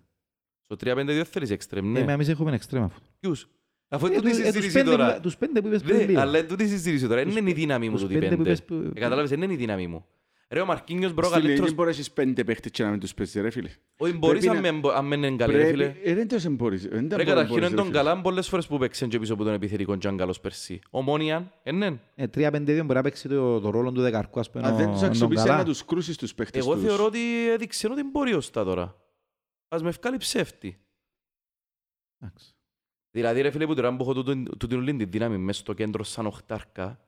Στο 0.75 0.77
3-5-2 0.91 1.23
θέλεις 1.31 1.51
εξτρέμ, 1.51 1.97
Ε, 1.97 2.03
ναι. 2.03 2.13
Εμείς 2.13 2.29
έχουμε 2.29 2.55
εξτρέμ 2.55 2.83
αφού. 2.85 3.01
Ποιους; 3.21 3.49
Αφού 3.89 4.07
Ε, 4.07 4.09
είναι 4.09 4.17
τούτη 4.19 4.29
η 4.29 4.33
τους- 4.33 4.41
ε, 4.41 4.45
τους 4.45 4.53
συζήτηση 4.55 4.79
πέντε 4.79 4.91
τώρα. 4.91 5.15
που- 5.15 5.21
Τους 5.21 5.37
πέντε 5.37 5.61
που 5.61 5.67
είπες 5.67 5.83
Δε, 5.83 5.95
πριν 5.95 6.09
λίγο. 6.09 6.21
αλλά 6.21 6.39
είναι 6.39 6.47
τούτη 6.47 6.65
η 6.65 6.67
συζήτηση 6.67 7.07
τώρα. 7.09 7.25
Δεν 7.25 7.37
είναι 7.37 7.51
η 7.51 7.53
δύναμη 7.53 7.87
μου 7.87 7.93
Τους 7.93 8.01
τούτη 8.03 8.15
πέντε 8.15 8.29
που 8.29 8.37
πέντε. 8.37 8.49
είπες 8.51 8.63
που- 8.63 8.93
Ε, 8.97 9.01
Κατάλαβες, 9.01 9.31
δεν 9.31 9.43
είναι 9.43 9.53
η 9.53 9.57
δύναμη 9.57 9.87
μου. 9.87 10.05
Ρε 10.49 10.61
ο 10.61 10.65
Μαρκίνιος 10.67 11.13
μπρο 11.13 11.25
Στη 11.25 11.33
Λεγή 11.35 11.47
καλύτερος... 11.47 11.75
μπορεί 11.75 11.89
να 11.89 11.95
έχεις 11.95 12.11
πέντε 12.11 12.45
παίχτες 12.45 12.71
και 12.71 12.83
να 12.83 12.91
μην 12.91 13.01
τους 13.01 13.15
παίζεις, 13.15 13.43
ρε 13.43 13.51
φίλε. 13.51 13.69
Όχι, 13.97 14.13
μπορείς 14.13 14.47
Πρέπει 14.47 14.67
αν 14.67 14.77
με- 14.81 14.93
αν 14.95 15.07
με 15.07 15.17
είναι 15.17 15.31
καλή, 15.37 15.57
ρε 15.57 15.65
φίλε. 15.67 15.85
Πρέπει- 15.85 16.07
ε, 16.09 16.15
δεν 16.15 16.29
τόσο 16.29 16.51
μπορείς. 16.51 16.83
δεν 16.83 16.91
τα 16.91 16.99
Ρε 16.99 17.07
μπορείς, 17.09 17.27
καταρχήν 17.29 17.57
ρε 17.61 17.67
είναι 17.67 17.75
τον 17.77 17.85
φίλε. 17.85 17.97
καλά 17.97 18.21
πολλές 18.21 18.49
φορές 18.49 18.67
που 18.67 18.79
παίξαν 18.79 19.09
και 19.09 19.19
πίσω 19.19 19.33
από 19.35 19.45
τον 19.45 19.53
επιθετικό 19.53 19.97
και 19.97 20.09
αν 20.09 20.17
καλός 20.17 20.41
περσί. 20.41 20.81
Ο 20.91 21.03
Μόνιαν, 21.03 21.51
ε, 21.63 21.73
ναι. 21.73 21.91
Ε, 22.15 22.27
3-5-2 22.27 22.83
μπορεί 22.83 22.95
να 22.95 23.03
παίξει 23.03 23.29
το, 23.29 23.61
το 23.61 23.71
ρόλο 23.71 23.93
του 23.93 24.01
δεκαρκού 24.01 24.41
ας 24.41 24.51
πούμε. 24.51 24.67
Αν 24.67 24.77
δεν 24.77 24.89
ο- 24.89 24.91
τους 24.91 25.01
τον 25.01 25.09
αξιοποιήσεις 25.09 25.45
καλά. 25.45 25.57
να 25.59 25.65
τους 25.65 25.85
κρούσεις 25.85 26.17
τους 26.17 26.35
παίχτες 26.35 26.65
Εγώ 26.65 26.75
τους. 26.75 26.83
θεωρώ 26.85 27.05
ότι 27.05 27.19
έδειξε 27.53 27.89
ότι 27.93 28.03
μπορεί 28.13 28.35
ως 28.35 28.51
τα 28.51 28.65
τώρα. 28.65 28.95
Ας 29.73 29.83
με 29.83 29.91
βγάλει 29.91 30.17
ψεύτη. 30.17 30.79
Εντάξει. 32.19 32.55
Δηλαδή 33.11 33.41
ρε 33.41 33.51
φίλε 33.51 33.67
που 33.67 33.75
τώρα 33.75 33.97
που 33.97 34.03
έχω 34.03 34.15
τούτο- 34.15 34.57
τούτη 34.57 34.75
όλη 34.75 34.97
τη 34.97 35.05
δύναμη 35.05 35.39
μέσα 35.39 35.61
στο 35.61 35.73
κέντρο 35.73 36.03
σαν 36.05 36.27
οχτάρκα, 36.27 37.01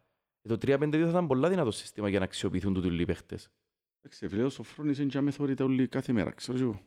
ε, 0.43 0.49
το 0.49 0.59
3-5-2 0.59 1.03
θα 1.03 1.09
ήταν 1.09 1.27
πολλά 1.27 1.49
δυνατό 1.49 1.71
σύστημα 1.71 2.09
για 2.09 2.19
να 2.19 2.25
αξιοποιηθούν 2.25 2.75
τούτοι 2.75 3.01
οι 3.01 3.05
παίχτες. 3.05 3.51
Εντάξει, 4.03 4.29
φίλε, 4.29 4.43
ο 4.43 4.49
Σοφρόνης 4.49 4.99
είναι 4.99 5.09
και 5.09 5.19
αμεθόρυτα 5.19 5.65
όλοι 5.65 5.89
κάθε 5.89 6.13
μέρα, 6.13 6.31
ξέρω 6.31 6.59
εγώ. 6.59 6.81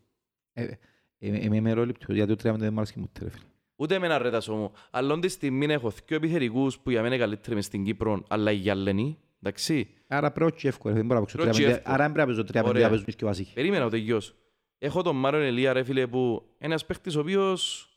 Ε, 0.53 0.63
ε, 0.63 0.78
ε, 1.19 1.43
Είμαι 1.45 1.59
μερόληπτος 1.61 2.15
γιατί 2.15 2.36
το 2.36 2.36
3-5 2.36 2.57
δεν 2.57 2.73
μ' 2.73 2.78
αρέσει 2.78 2.93
και 2.93 2.99
μου 2.99 3.05
ούτε, 3.09 3.23
ρε 3.23 3.30
φίλε. 3.30 3.45
Ούτε 3.75 3.95
εμένα 3.95 4.17
ρε 4.17 4.30
τάσο 4.30 4.55
μου. 4.55 4.71
Αλλά 4.91 5.13
όντως 5.13 5.32
στη 5.32 5.45
στιγμή 5.45 5.73
έχω 5.73 5.89
δύο 5.89 6.17
επιθετικούς 6.17 6.80
που 6.80 6.89
για 6.89 7.01
μένα 7.01 7.15
είναι 7.15 7.23
καλύτεροι 7.23 7.55
μες 7.55 7.65
στην 7.65 7.84
Κύπρο, 7.84 8.23
αλλά 8.28 8.51
οι 8.51 8.55
Γιαλλενοί, 8.55 9.19
εντάξει. 9.41 9.89
Άρα 10.07 10.32
πρέπει 10.32 10.53
όχι 10.55 10.67
εύκολο, 10.67 10.93
δεν 10.93 11.05
μπορώ 11.05 11.19
να 11.19 11.25
παίξω 11.25 11.38
Πρέπει 11.38 11.57
3-5. 11.57 11.69
εύκολο. 11.78 11.93
Άρα 11.93 12.03
δεν 12.03 12.13
πρέπει 12.13 12.30
να 12.30 12.36
παίζω 12.36 12.43
3-5 12.43 12.69
Ωραία. 12.69 12.84
να 12.84 12.89
παίζουν 12.89 13.05
και 13.05 13.23
ο 13.23 13.28
Βασίχη. 13.28 13.53
Περίμενα 13.53 13.86
ο 13.86 13.89
τελειώς. 13.89 14.36
Έχω 14.78 15.01
τον 15.01 15.15
Μάρον 15.15 15.41
Ελία 15.41 15.73
ρε 15.73 15.84
φίλε 15.84 16.07
που 16.07 16.17
είναι 16.45 16.55
ένας 16.57 16.86
παίχτης 16.86 17.15
ο 17.15 17.19
οποίος 17.19 17.89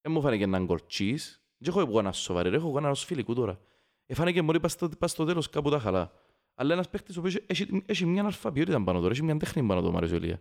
δεν 0.00 0.12
μου 0.12 0.20
φάνηκε 0.20 0.42
έναν 0.44 0.66
κορτσίς. 0.66 1.42
Δεν 1.58 1.68
έχω 1.72 1.80
εγώ 1.80 1.98
ένα 1.98 2.12
σοβαρή, 2.12 2.48
ρε, 2.50 2.56
έχω 2.56 2.68
εγώ 2.68 2.78
ένα 2.78 2.90
ως 2.90 3.04
φιλικού 3.04 3.34
τώρα. 3.34 3.60
Εφάνηκε 4.06 4.42
μόλι 4.42 4.60
πας 4.60 4.72
στο, 4.72 4.88
πας 4.98 5.10
στο 5.10 5.24
τέλος 5.24 5.50
κάπου 5.50 5.70
τα 5.70 5.78
χαλά. 5.78 6.12
Αλλά 6.54 6.72
ένας 6.72 6.88
παίχτης 6.88 7.16
ο 7.16 7.20
οποίος 7.20 7.36
έχει, 7.46 7.82
έχει 7.86 8.06
μια 8.06 8.24
αλφαβιότητα 8.24 8.82
πάνω 8.84 9.00
τώρα, 9.00 9.12
έχει 9.12 9.22
μια 9.22 9.36
τέχνη 9.36 9.62
πάνω 9.66 9.82
του 9.82 9.92
Μάριος 9.92 10.12
Ελία. 10.12 10.40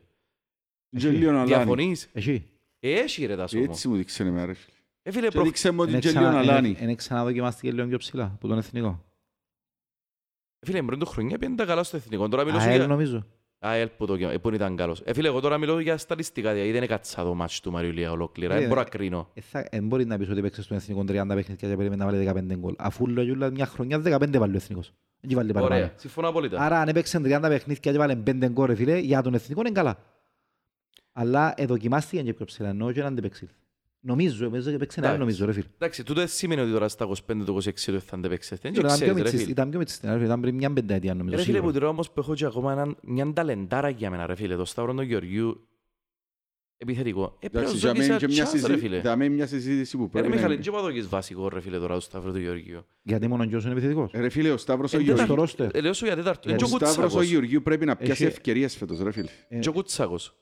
Και 0.97 1.09
λίγο 1.09 1.31
να 1.31 1.37
λάνει. 1.37 1.47
Διαφωνείς; 1.47 2.09
Εσύ. 2.13 2.49
Έχει 2.79 3.25
ρε 3.25 3.35
τάσο 3.35 3.57
μου. 3.57 3.63
Έτσι 3.63 3.87
μου 3.87 3.95
δείξε 3.95 4.23
εμένα, 4.23 4.45
ρε 4.45 4.53
φίλε. 4.53 4.75
Ε, 5.01 5.11
φίλε, 5.11 5.27
Και 5.27 5.33
προ... 5.33 5.43
δείξε 5.43 5.71
μου 5.71 5.81
ότι 5.81 5.91
Είναι 5.91 5.99
και 5.99 6.07
λίγο 6.09 6.19
να 6.21 6.27
ξανα- 6.29 6.43
λάνει. 6.43 6.67
είναι- 6.69 6.81
Είναι 6.81 6.95
ξαναδοκιμάστηκε 6.95 7.71
λίγο 7.71 7.87
πιο 7.87 7.97
ψηλά 7.97 8.23
από 8.35 8.47
τον 8.47 8.57
εθνικό. 8.57 9.03
ε, 10.59 10.65
φίλε, 10.65 10.83
πριν 10.83 10.99
το 10.99 11.05
χρονιά 11.05 11.37
πήγαινε 11.37 11.55
τα 11.57 11.65
καλά 11.65 11.83
στο 11.83 11.97
εθνικό. 11.97 12.29
Τώρα 12.29 12.43
μιλώ 12.45 12.59
σου 12.59 12.65
ΑΕΛ 12.67 12.77
για... 12.77 12.87
νομίζω. 12.87 13.25
Α, 13.67 13.73
ελ 13.75 13.87
που, 13.97 14.05
το... 14.05 14.17
που 14.41 14.53
ήταν 14.53 14.75
καλός. 14.75 15.01
Ε, 15.05 15.13
φίλε, 15.13 15.27
εγώ 15.27 15.39
τώρα 15.39 15.57
μιλώ 15.57 15.79
για 15.79 15.97
στατιστικά, 15.97 16.53
δηλαδή 16.53 16.71
δεν 16.71 16.83
έκατσα 16.83 17.23
το 17.23 17.33
μάτσο 17.33 17.61
του 17.61 17.71
Μάριου 17.71 17.89
Ηλία 17.89 18.11
ολόκληρα. 18.11 18.55
Ε, 18.55 18.59
Δεν 18.59 18.67
μπορώ 18.67 18.81
να 18.81 18.87
κρίνω. 18.89 19.29
Ε, 19.33 19.41
θα- 19.41 19.67
Δεν 19.71 19.87
μπορεί 19.87 20.05
να 20.05 20.17
πεις 20.17 20.29
ότι 20.29 20.41
παίξες 20.41 20.63
στον 20.65 20.77
εθνικό 20.77 21.01
30 21.01 21.05
παιχνίδια 21.27 21.55
και 21.69 21.75
περίμενε 21.75 21.95
να 21.95 22.05
βάλει 22.11 22.29
15 22.53 22.55
γκολ. 22.57 22.73
Αφού 22.77 23.07
λογιούλα 23.07 23.49
μια 23.51 23.65
χρονιά 23.65 24.01
15 24.05 24.37
βάλει 24.37 24.53
ο 24.53 24.55
εθνικός. 24.57 24.87
Δεν 25.19 25.29
έχει 25.29 25.35
βάλει 25.35 25.51
παραπάνω. 25.53 25.75
Ωραία, 25.81 25.93
συμφωνώ 25.95 26.27
απόλυτα. 26.27 26.59
Άρα 26.61 26.79
αν 26.79 26.87
έπαιξε 26.87 27.17
30 27.17 27.21
παιχνίδια 27.41 27.91
και 27.91 27.97
βάλε 27.97 28.15
5 28.27 28.47
γκολ 28.49 28.65
ρε 28.65 28.75
φίλε, 28.75 28.97
για 28.97 29.21
τον 29.21 29.33
εθνικό 29.33 29.59
είναι 29.61 29.71
καλά. 29.71 29.97
Αλλά 31.11 31.53
εδοκιμάστηκε 31.57 32.21
και 32.23 32.33
πιο 32.33 32.45
ψηλά, 32.45 32.69
ενώ 32.69 32.91
και 32.91 33.01
να 33.01 33.07
αντεπεξήλθε. 33.07 33.53
Νομίζω, 33.53 33.62
νομίζω 34.05 34.71
και 34.71 34.77
παίξε 34.77 34.99
ένα 34.99 35.09
άλλο 35.09 35.15
Εντάξει. 35.15 35.19
νομίζω 35.19 35.45
ρε 35.45 35.51
φίλε. 35.51 35.65
Εντάξει, 35.75 36.03
τούτο 36.03 36.19
δεν 36.19 36.29
σημαίνει 36.29 36.61
ότι 36.61 36.71
τώρα 36.71 36.87
στα 36.87 37.07
25 37.07 37.13
το 37.45 37.53
26 37.55 37.71
το 37.85 37.99
θα 37.99 38.15
αντεπέξετε. 38.15 38.59
Δεν 38.61 38.71
Ήταν 38.73 38.85
πιο 38.85 38.93
ξέρεις 38.95 39.13
ρε 39.15 39.21
μητσής- 39.21 39.39
φίλε. 39.39 39.51
Ήταν 39.51 39.69
πιο 39.69 39.79
μητσής, 39.79 39.99
ρε 40.03 40.11
φίλε, 40.13 40.25
ήταν 40.25 40.41
πριν 40.41 40.55
μια 40.55 40.73
πενταετία 40.73 41.13
νομίζω. 41.13 41.35
Ρε 41.35 41.41
φίλε, 41.41 41.53
σίγουρα. 41.55 41.71
που 41.73 41.79
τώρα 41.79 41.91
όμως 41.91 42.11
που 42.11 42.19
έχω 42.19 42.33
και 42.35 42.45
ακόμα 42.45 42.71
έναν, 42.71 42.97
μια 43.03 43.33
ταλεντάρα 43.33 43.89
για 43.89 44.09
μένα 44.09 44.25
ρε 44.25 44.35
φίλε, 44.35 44.55
το 44.55 44.65
Σταύρο 44.65 44.93
τον 44.93 45.05
Γεωργιού 45.05 45.67
επιθετικό. 46.77 47.37
Ε, 47.39 47.47
πρέπει 47.49 47.53
να 47.55 47.59
Εντάξει, 47.61 47.79
σου 47.79 47.85
για 47.85 47.93
μένα 47.97 48.13
δώσεις 48.13 48.27
και 48.27 48.33
μια 48.33 48.41
ένα 48.41 48.49
chance, 48.49 48.53
ρε 48.53 48.57
συζήτηση- 48.59 48.85
φίλε. 48.87 48.99
για 48.99 49.15
μένα 49.15 49.31
μια 49.33 49.47
συζήτηση 49.47 49.97
που 49.97 50.03
Ε, 50.03 50.05
Ρε 50.05 50.11
πρέπει 50.11 50.27
να 50.27 50.35
Μιχάλη, 50.35 50.53
είναι. 50.53 50.63
και 50.63 50.69
εγώ 50.69 50.81
δώσεις 50.81 51.07
βασικό 51.07 51.49
ρε 51.49 51.61
φίλε 51.61 51.77
τώρα 51.79 51.93
το 51.93 51.99
Σταύρο 51.99 52.31
του 52.31 52.39
Γεωργίου. 52.39 52.85
Γιατί 53.03 53.27
μόνο 53.27 53.43
ο 53.43 53.45
Γκιός 53.45 53.63
είναι 53.63 53.71
επιθετικός; 53.71 54.11
Ε, 54.13 54.19
Ρε 54.19 54.29
φίλε, 54.29 54.51
ο 54.51 54.57
Σταύρος 54.57 54.93
ο 54.93 54.97
Ε, 54.97 54.99
Είναι 54.99 55.07
Γεωργίου- 55.07 55.27
στο 55.33 55.41
ρόστερ. 55.41 55.75
Ε, 55.75 55.81
Λέω 55.81 55.93
σου 55.93 56.05
για 56.05 56.15
τέταρτο. 56.15 56.49
Ε, 56.49 56.51
Γιατί 56.55 56.63
και 56.63 56.71
ο 56.71 56.75
ο 56.75 56.77
Σταύρος 56.77 56.97
ο 56.97 57.01
Κουτσάκος. 57.01 57.27
Γεωργίου 57.29 57.61
πρέπει 57.61 57.85
να 57.85 57.95
πιάσει 57.95 58.11
Έχει- 58.11 58.23
ευκαιρίες 58.23 58.75
φέτος, 58.75 58.99
ρε 59.01 59.11
φίλε. 59.11 59.29
Ε, 59.49 59.59
Και 59.59 59.69
ο 59.69 59.71
Κουτσάκος. 59.71 60.35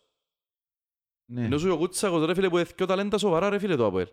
Ναι. 1.31 1.45
Ενώ 1.45 1.57
σου 1.57 1.71
ο 1.71 1.77
Κουτσάκος 1.77 2.25
ρε 2.25 2.33
φίλε 2.33 2.49
που 2.49 2.57
έχει 2.57 2.73
δυο 2.75 2.85
ταλέντα 2.85 3.17
σοβαρά 3.17 3.49
ρε 3.49 3.59
φίλε 3.59 3.75
το 3.75 3.85
Αποέλ. 3.85 4.07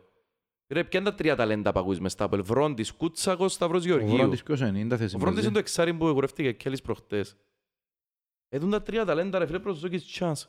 Ρε 0.73 0.85
ποια 0.85 1.01
είναι 1.01 1.11
τα 1.11 1.15
τρία 1.17 1.37
ταλέντα 1.37 1.73
που 1.73 1.79
ακούς 1.79 2.01
μες 2.01 2.13
στα 2.13 2.25
Αποέλ. 2.25 2.43
Βρόντις, 2.43 2.93
Κουτσάκος, 2.93 3.53
Σταύρος 3.53 3.85
Ο 3.85 3.87
Γεωργίου. 3.87 4.17
Βρόντις 4.17 4.43
ποιος 4.43 4.61
είναι, 4.61 4.79
είναι 4.79 4.89
τα 4.89 4.97
θέση 4.97 5.15
Ο 5.17 5.19
Βρόντις 5.19 5.35
μαζί. 5.37 5.47
είναι 5.47 5.55
το 5.55 5.61
εξάρι 5.61 5.95
που 5.95 6.07
εγωρεύτηκε 6.09 6.53
και 6.53 6.65
άλλες 6.69 6.83
προχτές. 6.83 7.37
Εδούν 8.49 8.71
τα 8.71 8.83
τρία 8.83 9.05
ταλέντα 9.05 9.39
ρε 9.39 9.47
φίλε 9.47 9.59
προς 9.59 9.81
το 9.81 9.89
δώσεις 9.89 10.19
chance. 10.21 10.49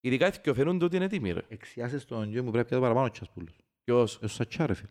Ειδικά 0.00 0.26
οι 0.26 0.38
δυο 0.42 0.54
φαίνονται 0.54 0.84
ότι 0.84 0.96
είναι 0.96 1.04
έτοιμοι 1.04 1.32
ρε. 1.32 1.42
Εξιάσεις 1.48 2.04
τον 2.04 2.28
Γκιο 2.28 2.42
μου 2.42 2.50
πρέπει 2.50 2.56
να 2.56 2.64
πιάσει 2.64 2.82
παραπάνω 2.82 3.06
ο 3.06 3.10
Τσασπούλος. 3.10 3.56
Ποιος; 3.84 4.14
Ε, 4.16 4.24
Ο 4.24 4.28
Σατσά 4.28 4.66
ρε 4.66 4.74
φίλε. 4.74 4.90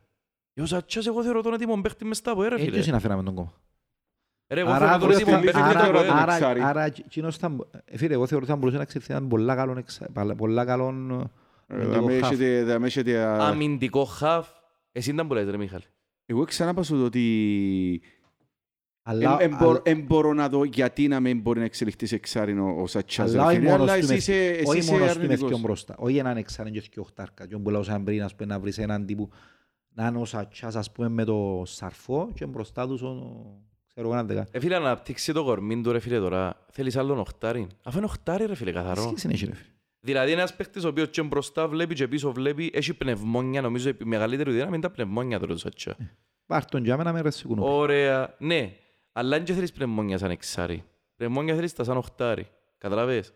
Ο 0.61 0.65
Σατσάς 0.65 1.07
εγώ 1.07 1.23
θεωρώ 1.23 1.41
τον 1.41 1.53
έτοιμο 1.53 1.81
παίχτη 1.81 2.05
μες 2.05 2.17
στα 2.17 2.31
Αποέλ 2.31 2.49
ρε 2.49 2.55
Ε, 2.55 2.57
ποιος 2.57 2.69
φίλε. 2.69 2.83
είναι 2.83 2.91
να 2.91 2.99
φέραμε 2.99 3.23
τον 3.23 3.35
κόμμα. 3.35 3.53
Ρε 4.49 4.59
εγώ 4.59 4.69
Άρα, 4.69 4.77
θεωρώ 4.87 4.99
τον 4.99 5.07
βρε, 5.07 5.15
έτοιμο 5.17 5.37
φίλε, 5.37 5.51
παίχτη 5.51 5.59
άρα- 5.61 5.67
μες 5.67 5.75
στα 5.77 5.87
άρα- 5.89 5.99
Αποέλ. 5.99 6.21
άρα- 6.21 6.33
εξάρι. 6.33 6.61
άρα 6.61 6.83
εκείνος 6.83 7.37
θα 7.37 7.49
μπο- 7.49 7.63
ε, 7.85 7.97
φίλε, 7.97 8.13
εγώ 8.13 8.27
θεωρώ 8.27 8.43
ότι 8.43 8.51
θα 8.53 8.57
μπορούσε 8.57 8.75
να 8.77 8.81
εξελιχθεί 8.83 9.13
έναν 9.13 9.27
πολλά 9.27 9.55
καλόν 9.55 9.77
εξα- 9.77 10.09
παλα- 10.13 10.35
πολλά 10.35 10.65
καλόν 10.65 11.11
ε, 11.11 11.13
Ε, 11.67 11.75
αμυντικό 11.75 11.91
δαμε 12.01 12.19
χαφ. 12.19 12.31
έχετε- 12.31 12.63
δαμε 12.63 12.85
έχετε, 12.85 13.17
α, 13.17 13.47
Αμυντικό 13.47 14.03
χαφ. 14.05 14.47
Εσύ 14.91 15.09
ήταν 15.11 15.27
που 15.27 15.33
λες 15.33 15.49
ρε 15.49 15.57
Μιχάλη. 15.57 15.83
Εγώ 16.25 16.43
ξανά 16.43 16.73
πάω 16.73 16.83
στο 16.83 17.03
ότι 17.03 18.01
Αλλά- 19.09 19.37
Εν- 19.39 19.51
εν 19.51 19.57
μπορώ- 19.57 19.69
αλλά- 19.69 19.81
εν 19.83 20.01
μπορώ 20.01 20.33
να 20.33 20.49
δω 20.49 20.63
γιατί 20.63 21.07
να 21.07 21.19
μην 21.19 21.39
μπορεί 21.41 21.59
να 21.59 21.65
εξελιχθεί 21.65 22.05
σε 22.05 22.15
εξάρινο 22.15 22.81
ο 22.81 22.87
Σατσάς. 22.87 23.33
Αλλά 23.33 23.41
ρε 23.43 23.47
όχι 23.47 23.57
φίλε, 23.57 23.69
μόνος 23.69 23.83
αλλά 23.91 23.93
του 23.93 23.97
εσύ 23.99 24.11
με- 24.11 24.17
είσαι- 24.17 24.49
εσύ 24.51 24.63
όχι 24.67 24.77
είσαι 24.77 24.91
μόνος 24.91 25.07
του 25.07 25.17
με 25.17 25.23
αρνητικός. 25.23 25.49
θκυο 25.49 25.57
μπροστά. 25.63 25.95
Όχι 25.97 26.17
έναν 26.17 26.37
εξάρεν 26.37 26.71
και 26.73 26.81
θκυο 26.81 27.01
οχτάρκα. 27.01 27.47
Και 27.47 27.55
όπου 27.55 27.69
λαούσαμε 27.69 28.03
πριν, 28.03 28.23
ας 28.23 28.35
πούμε, 28.35 28.53
να 28.53 28.59
βρεις 28.59 28.77
έναν 28.77 29.05
τύπου 29.05 29.29
να 29.93 30.07
είναι 30.07 30.17
ο 30.17 30.25
Σατσάς, 30.25 30.75
ας 30.75 30.91
πούμε, 30.91 31.09
με 31.09 31.23
το 31.23 31.61
σαρφό 31.65 32.29
και 32.33 32.45
μπροστά 32.45 32.87
τους 32.87 33.01
ο... 33.01 33.35
ξέρω 33.97 34.13
εγώ 34.13 34.13
έναν 34.13 34.27
δεκά. 34.27 34.47
Ε, 34.51 34.59
φίλε, 34.59 34.79
να 34.79 34.85
αναπτύξει 34.85 35.33
το 35.33 35.43
κορμί 35.43 35.81
του 35.81 35.91
ρε 35.91 35.99
φίλε 35.99 36.19
τώρα. 36.19 36.65
Θέλεις 36.71 36.97
άλλον 36.97 37.19
οχτάρι. 37.19 37.67
Αφού 37.83 37.97
είναι 37.97 38.05
οχτάρι 38.05 38.45
ρε 38.45 38.55
φίλε 38.55 38.71
καθαρό. 38.71 39.01
Σχέση 39.01 39.27
είναι, 39.27 39.37
ρε 39.39 39.55
φίλε. 39.55 39.71
Δηλαδή 39.99 40.31
είναι 40.31 40.39
ένας 40.39 40.55
παίχτης 40.55 40.83
ο 40.83 40.87
οποίος 40.87 41.09
και 41.09 41.21
μπροστά 41.21 41.67
βλέπει 41.67 41.95
και 41.95 42.07
πίσω 42.07 42.31
βλέπει. 42.31 42.71
Έχει 42.73 42.93
πνευμόνια 42.93 43.61
νομίζω 43.61 43.89
η 43.89 43.95
μεγαλύτερη 44.03 44.51
δύναμη 44.51 44.71
είναι 44.73 44.79
τα 44.81 44.89
πνευμόνια 44.91 45.39
του 45.39 45.45
ρε 45.45 45.53
το 45.53 45.59
Σατσά. 45.59 45.95
Πάρ' 46.45 46.65
τον 46.65 46.83
για 46.83 46.97
μένα 46.97 47.13
με 47.13 47.21
ρεσικούν. 47.21 47.59
Ωραία. 47.59 48.35
Ναι. 48.37 48.73
Αλλά 49.11 49.29
δεν 49.37 49.45
και 49.45 49.53
θέλεις 49.53 49.71
πνευμόνια 49.71 50.17
σαν 50.17 50.31
εξάρι. 50.31 50.83
Πνευμόνια 51.15 51.55
θέλεις 51.55 51.73
τα 51.73 51.83
σαν 51.83 51.97
οχτάρι. 51.97 52.47
Καταλαβες; 52.77 53.33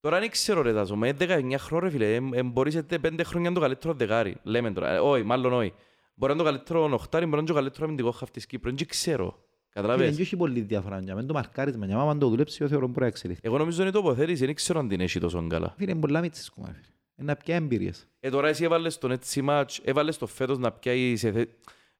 Τώρα 0.00 0.18
δεν 0.18 0.30
ξέρω 0.30 0.62
ρε 0.62 0.72
τάσο. 0.72 0.96
Με 0.96 1.16
19 1.18 1.54
χρόνια 1.58 1.88
ρε 1.88 1.90
φίλε. 1.90 2.14
ε, 2.14 2.20
ε, 2.32 2.42
μπορείς 2.42 2.72
σε 2.72 2.86
5 2.90 3.20
χρόνια 3.24 3.48
να 3.48 3.54
το 3.54 3.60
καλύτερο 3.60 3.94
δεκάρι. 3.94 4.36
Λέμε 4.42 4.72
τώρα. 4.72 4.92
Ε, 4.92 4.98
όχι, 4.98 5.22
μάλλον 5.22 5.52
όχι. 5.52 5.72
Μπορεί 6.14 6.34
να 6.34 6.38
είναι 6.42 6.50
το 6.50 6.56
καλύτερο 6.56 6.94
οχτάρι, 6.94 7.24
μπορεί 7.24 7.36
να 7.36 7.42
είναι 7.42 7.48
το 7.50 7.54
καλύτερο 7.54 7.84
αμυντικό 7.84 8.10
χαφ 8.10 8.30
της 8.30 8.46
Κύπρου. 8.46 8.76
Δεν 8.76 8.86
ξέρω. 8.86 9.47
Φίλε, 9.80 9.86
Καταλάβες. 9.86 10.14
δεν 10.16 10.24
έχει 10.24 10.36
πολύ 10.36 10.60
διαφορά. 10.60 11.00
Για 11.00 11.14
μένα 11.14 11.26
το 11.26 11.34
μαρκάρισμα, 11.34 11.86
για 11.86 11.96
μένα 11.96 12.10
αν 12.10 12.18
το 12.18 12.28
δουλέψει, 12.28 12.58
εγώ 12.60 12.70
θεωρώ 12.70 12.86
μπορεί 12.86 13.00
να 13.00 13.06
εξελιχθεί. 13.06 13.40
Εγώ 13.44 13.58
νομίζω 13.58 13.80
είναι 13.80 13.90
η 13.90 13.92
τοποθέτηση, 13.92 14.44
δεν 14.46 14.54
ξέρω 14.54 14.78
αν 14.78 14.88
την 14.88 15.00
έχει 15.00 15.20
τόσο 15.20 15.46
καλά. 15.48 15.74
Φίλε, 15.76 15.90
είναι 15.90 16.00
πολλά 16.00 16.20
μίτσις 16.20 16.50
κομμάτι. 16.50 16.72
φίλε. 16.74 16.86
Είναι 17.16 17.26
να 17.32 17.36
πια 17.36 17.54
εμπειρίες. 17.54 18.08
Ε, 18.20 18.30
τώρα 18.30 18.48
εσύ 18.48 18.64
έβαλες 18.64 18.98
τον 18.98 19.10
έτσι 19.10 19.42
μάτς, 19.42 19.80
έβαλες 19.84 20.18
το 20.18 20.26
φέτος 20.26 20.58
να 20.58 20.72
πιάει 20.72 21.16
σε 21.16 21.32
θε... 21.32 21.44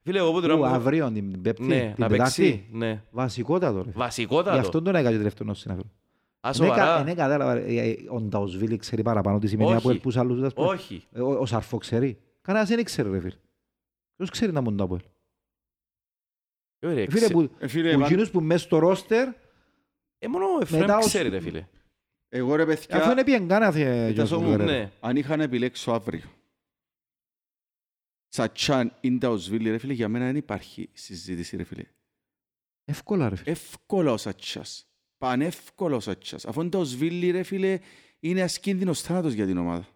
Φίλε, 0.03 0.19
εγώ 0.19 0.31
που 0.31 0.37
Ου, 0.37 0.41
τώρα... 0.41 0.71
Αύριο 0.71 1.11
την 1.13 1.41
Πέμπτη, 1.43 1.63
Ναι, 1.63 1.81
την 1.81 1.95
να 1.99 2.09
Τετάρτη. 2.09 2.43
παίξει. 2.43 2.67
Ναι. 2.73 3.03
Βασικότατο. 3.11 3.77
ρε. 3.83 3.91
Γι' 3.91 3.99
Βασικότατο. 3.99 4.59
αυτό 4.59 4.83
τον 4.83 4.95
έκανα 4.95 5.11
και 5.11 5.17
τελευταίο 5.17 5.55
συναφερό. 5.55 5.89
Α, 6.41 6.51
Είναι 6.57 6.67
κα- 6.69 6.75
σοβαρά. 6.75 7.01
είναι 7.01 7.15
κατάλαβα, 7.15 7.53
ε, 7.57 7.75
ε, 7.89 7.97
ο 8.11 8.21
Νταουσβίλη 8.21 8.77
ξέρει 8.77 9.03
παραπάνω 9.03 9.39
τι 9.39 9.47
σημαίνει 9.49 9.69
Όχι. 9.69 9.79
από 9.79 9.91
ελπούς 9.91 10.17
άλλους. 10.17 10.43
ας 10.43 10.53
πούμε. 10.55 10.67
Όχι. 10.69 11.03
Ε, 11.13 11.21
Ο, 11.21 11.31
ο 11.41 11.47
Σαρφό 11.47 11.79
ξέρει. 11.79 12.19
Κανένας 12.43 12.69
δεν 12.69 12.85
ξέρει 12.85 13.11
ρε 13.11 13.21
φίλε. 13.21 13.35
Ποιος 14.17 14.31
ξέρει 14.31 14.53
να 14.53 14.61
μοντά 14.61 14.85
από 14.85 14.95
ελ; 14.95 15.01
Ε, 15.01 15.05
ρε, 15.05 15.11
Φίλε 16.81 17.07
ξε- 17.07 17.33
που, 17.33 17.51
Ε, 17.59 17.67
φίλε, 17.69 17.89
που 17.89 17.95
εμάν- 17.95 18.11
εκείνους 18.11 18.31
που 18.31 18.41
μέσα 18.41 18.65
στο 18.65 18.79
ρόστερ, 18.79 19.29
Ε, 20.19 20.29
μόνο 20.29 20.45
ο 20.47 20.59
Εφραίμ 20.63 20.81
Μετά 20.81 20.97
ο 20.97 21.01
ξέρει 21.01 21.29
Σ- 21.29 21.33
ρε 21.33 21.41
φίλε. 21.41 21.67
Εγώ 22.29 22.55
ρε 22.57 22.63
αφού 22.63 22.71
παιδιά, 22.87 23.13
είναι 23.13 23.25
πιεν 23.25 23.49
κανένα 23.49 24.09
Κοίτας 24.11 24.33
μου, 24.33 24.57
Ναι. 24.57 24.91
αν 25.01 25.17
είχα 25.17 25.37
να 25.37 25.43
επιλέξω 25.43 25.93
αύριο, 25.93 26.31
Σατσάν 28.29 28.93
ή 29.01 29.11
Νταουσβίλη, 29.13 29.71
ρε 29.71 29.79
φίλε, 29.79 29.93
για 29.93 30.09
μένα 30.09 30.25
δεν 30.25 30.37
υπάρχει 30.37 30.89
συζήτηση, 30.93 31.57
ρε 31.57 31.65
φίλε. 31.65 31.85
Εύκολα 32.85 33.29
ρε 33.29 33.37
φίλε. 33.37 33.51
Εύκολα 33.51 34.13
ο 34.13 34.17
Σατσάς. 34.17 34.89
Πανεύκολα 35.19 35.97
ο 35.97 36.01
Σατσάς. 36.01 36.45
Αφού 36.47 36.61
είναι 36.61 36.69
Νταουσβίλη, 36.69 37.31
ρε 37.31 37.43
φίλε, 37.43 37.79
είναι 38.21 38.43
ασκίνδυνος 38.43 39.01
θάνατος 39.03 39.33
για 39.33 39.47
την 39.47 39.57
ομάδα. 39.59 39.87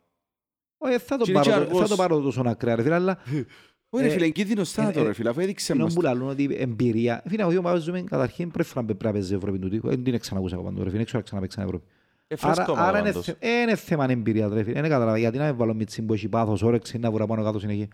Όχι, 0.78 0.99
θα 0.99 1.16
το 1.16 1.24
Και 1.24 1.30
είναι 1.30 1.41
και 1.41 1.49
πάρω- 1.51 1.64
θα 1.64 1.70
αργός. 1.70 1.89
το 1.89 1.97
πάρω 1.97 2.20
τόσο 2.20 2.43
ακραία 2.47 2.74
ρε 2.74 2.83
φίλε, 2.83 2.95
αλλά 2.95 3.18
Όχι 3.95 4.05
ρε 4.05 4.09
Ε, 4.09 4.12
φίλε, 4.12 4.24
είναι 4.24 4.34
κίνδυνος 4.34 4.70
θάνατος 4.70 5.03
ε, 5.03 5.07
ρε 5.07 5.12
φίλε, 5.12 5.28
αφού 5.28 5.40
έδειξε 5.40 5.72
ενώ 5.72 5.84
μας. 5.84 5.95
που 5.95 6.01
το. 6.01 6.07
λαλούν 6.07 6.28
ότι 6.28 6.49
εμπειρία. 6.59 7.22
Φίλε, 7.28 7.43
εγώ 7.43 7.62
παίζουμε 7.62 8.03
καταρχήν 8.03 8.51
πρώτη 8.51 8.68
φορά 8.68 8.84
πρέπει 8.84 9.05
να 9.05 9.12
παίζει 9.12 9.34
Ευρώπη 9.34 9.59
του 9.59 9.68
τείχου. 9.68 9.88
Δεν 9.88 10.03
την 10.05 10.18
ξανακούσα 10.18 10.55
εγώ 10.55 10.64
παντού 10.64 10.78
ρε 10.78 10.84
φίλε, 10.84 10.97
δεν 10.97 11.05
ξέρω 11.05 11.18
να 11.18 11.24
ξαναπαίξει 11.24 11.61
Ευρώπη. 11.62 11.84
Ε, 12.26 12.34
Άρα, 12.40 12.55
φρέσκο 12.55 12.72
άρα 12.72 12.82
ομάδα 12.82 12.99
είναι, 12.99 13.09
πάντως. 13.09 13.24
θε, 13.24 13.34
ε, 13.38 13.61
είναι 13.61 13.76
θέμα 13.76 14.11
εμπειρία 14.11 14.49
ρε 14.49 14.62
φίλε. 14.62 14.80
Δεν 14.80 14.90
κατάλαβα 14.90 15.18
γιατί 15.18 15.38
να 15.38 15.45
με 15.45 15.53
βάλω 15.53 15.74
μίτσι 15.74 16.03
που 16.03 16.12
έχει 16.12 16.28
πάθος, 16.28 16.62
όρεξη, 16.62 16.99
να 16.99 17.11
βουρά 17.11 17.26
πάνω 17.26 17.43
κάτω 17.43 17.59
συνεχεία. 17.59 17.88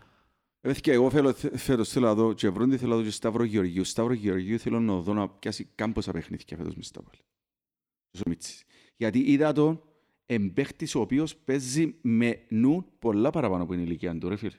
Ε, 0.61 0.73
παιδιά, 0.73 0.93
εγώ 0.93 1.11
θέλω, 1.11 1.33
φέτος 1.55 1.89
θέλω 1.89 2.07
να 2.07 2.15
δω 2.15 2.33
και 2.33 2.49
Βρόντι 2.49 2.77
θέλω 2.77 2.91
να 2.91 2.97
δω 2.97 3.03
και 3.03 3.11
Σταύρο 3.11 3.45
Γεωργίου. 3.45 3.85
Σταύρο 3.85 4.13
Γεωργίου 4.13 4.59
θέλω 4.59 4.81
να 4.81 4.97
δω 5.01 5.13
να 5.15 5.29
πιάσει 5.29 5.69
κάμποσα 5.75 6.13
παιχνίδια 6.13 6.57
φέτος 6.57 6.75
μες 6.75 6.87
στα 6.87 7.01
βάλει. 7.05 7.23
Τόσο 8.11 8.25
Μίτσης. 8.27 8.65
Γιατί 8.97 9.19
είδα 9.19 9.53
τον 9.53 9.83
εμπαίχτης 10.27 10.95
ο 10.95 11.01
οποίος 11.01 11.37
παίζει 11.37 11.95
με 12.01 12.41
νου 12.49 12.85
πολλά 12.99 13.31
παραπάνω 13.31 13.63
από 13.63 13.73
την 13.73 13.83
ηλικία 13.83 14.19
του, 14.19 14.29
ρε 14.29 14.37
φίλε. 14.37 14.57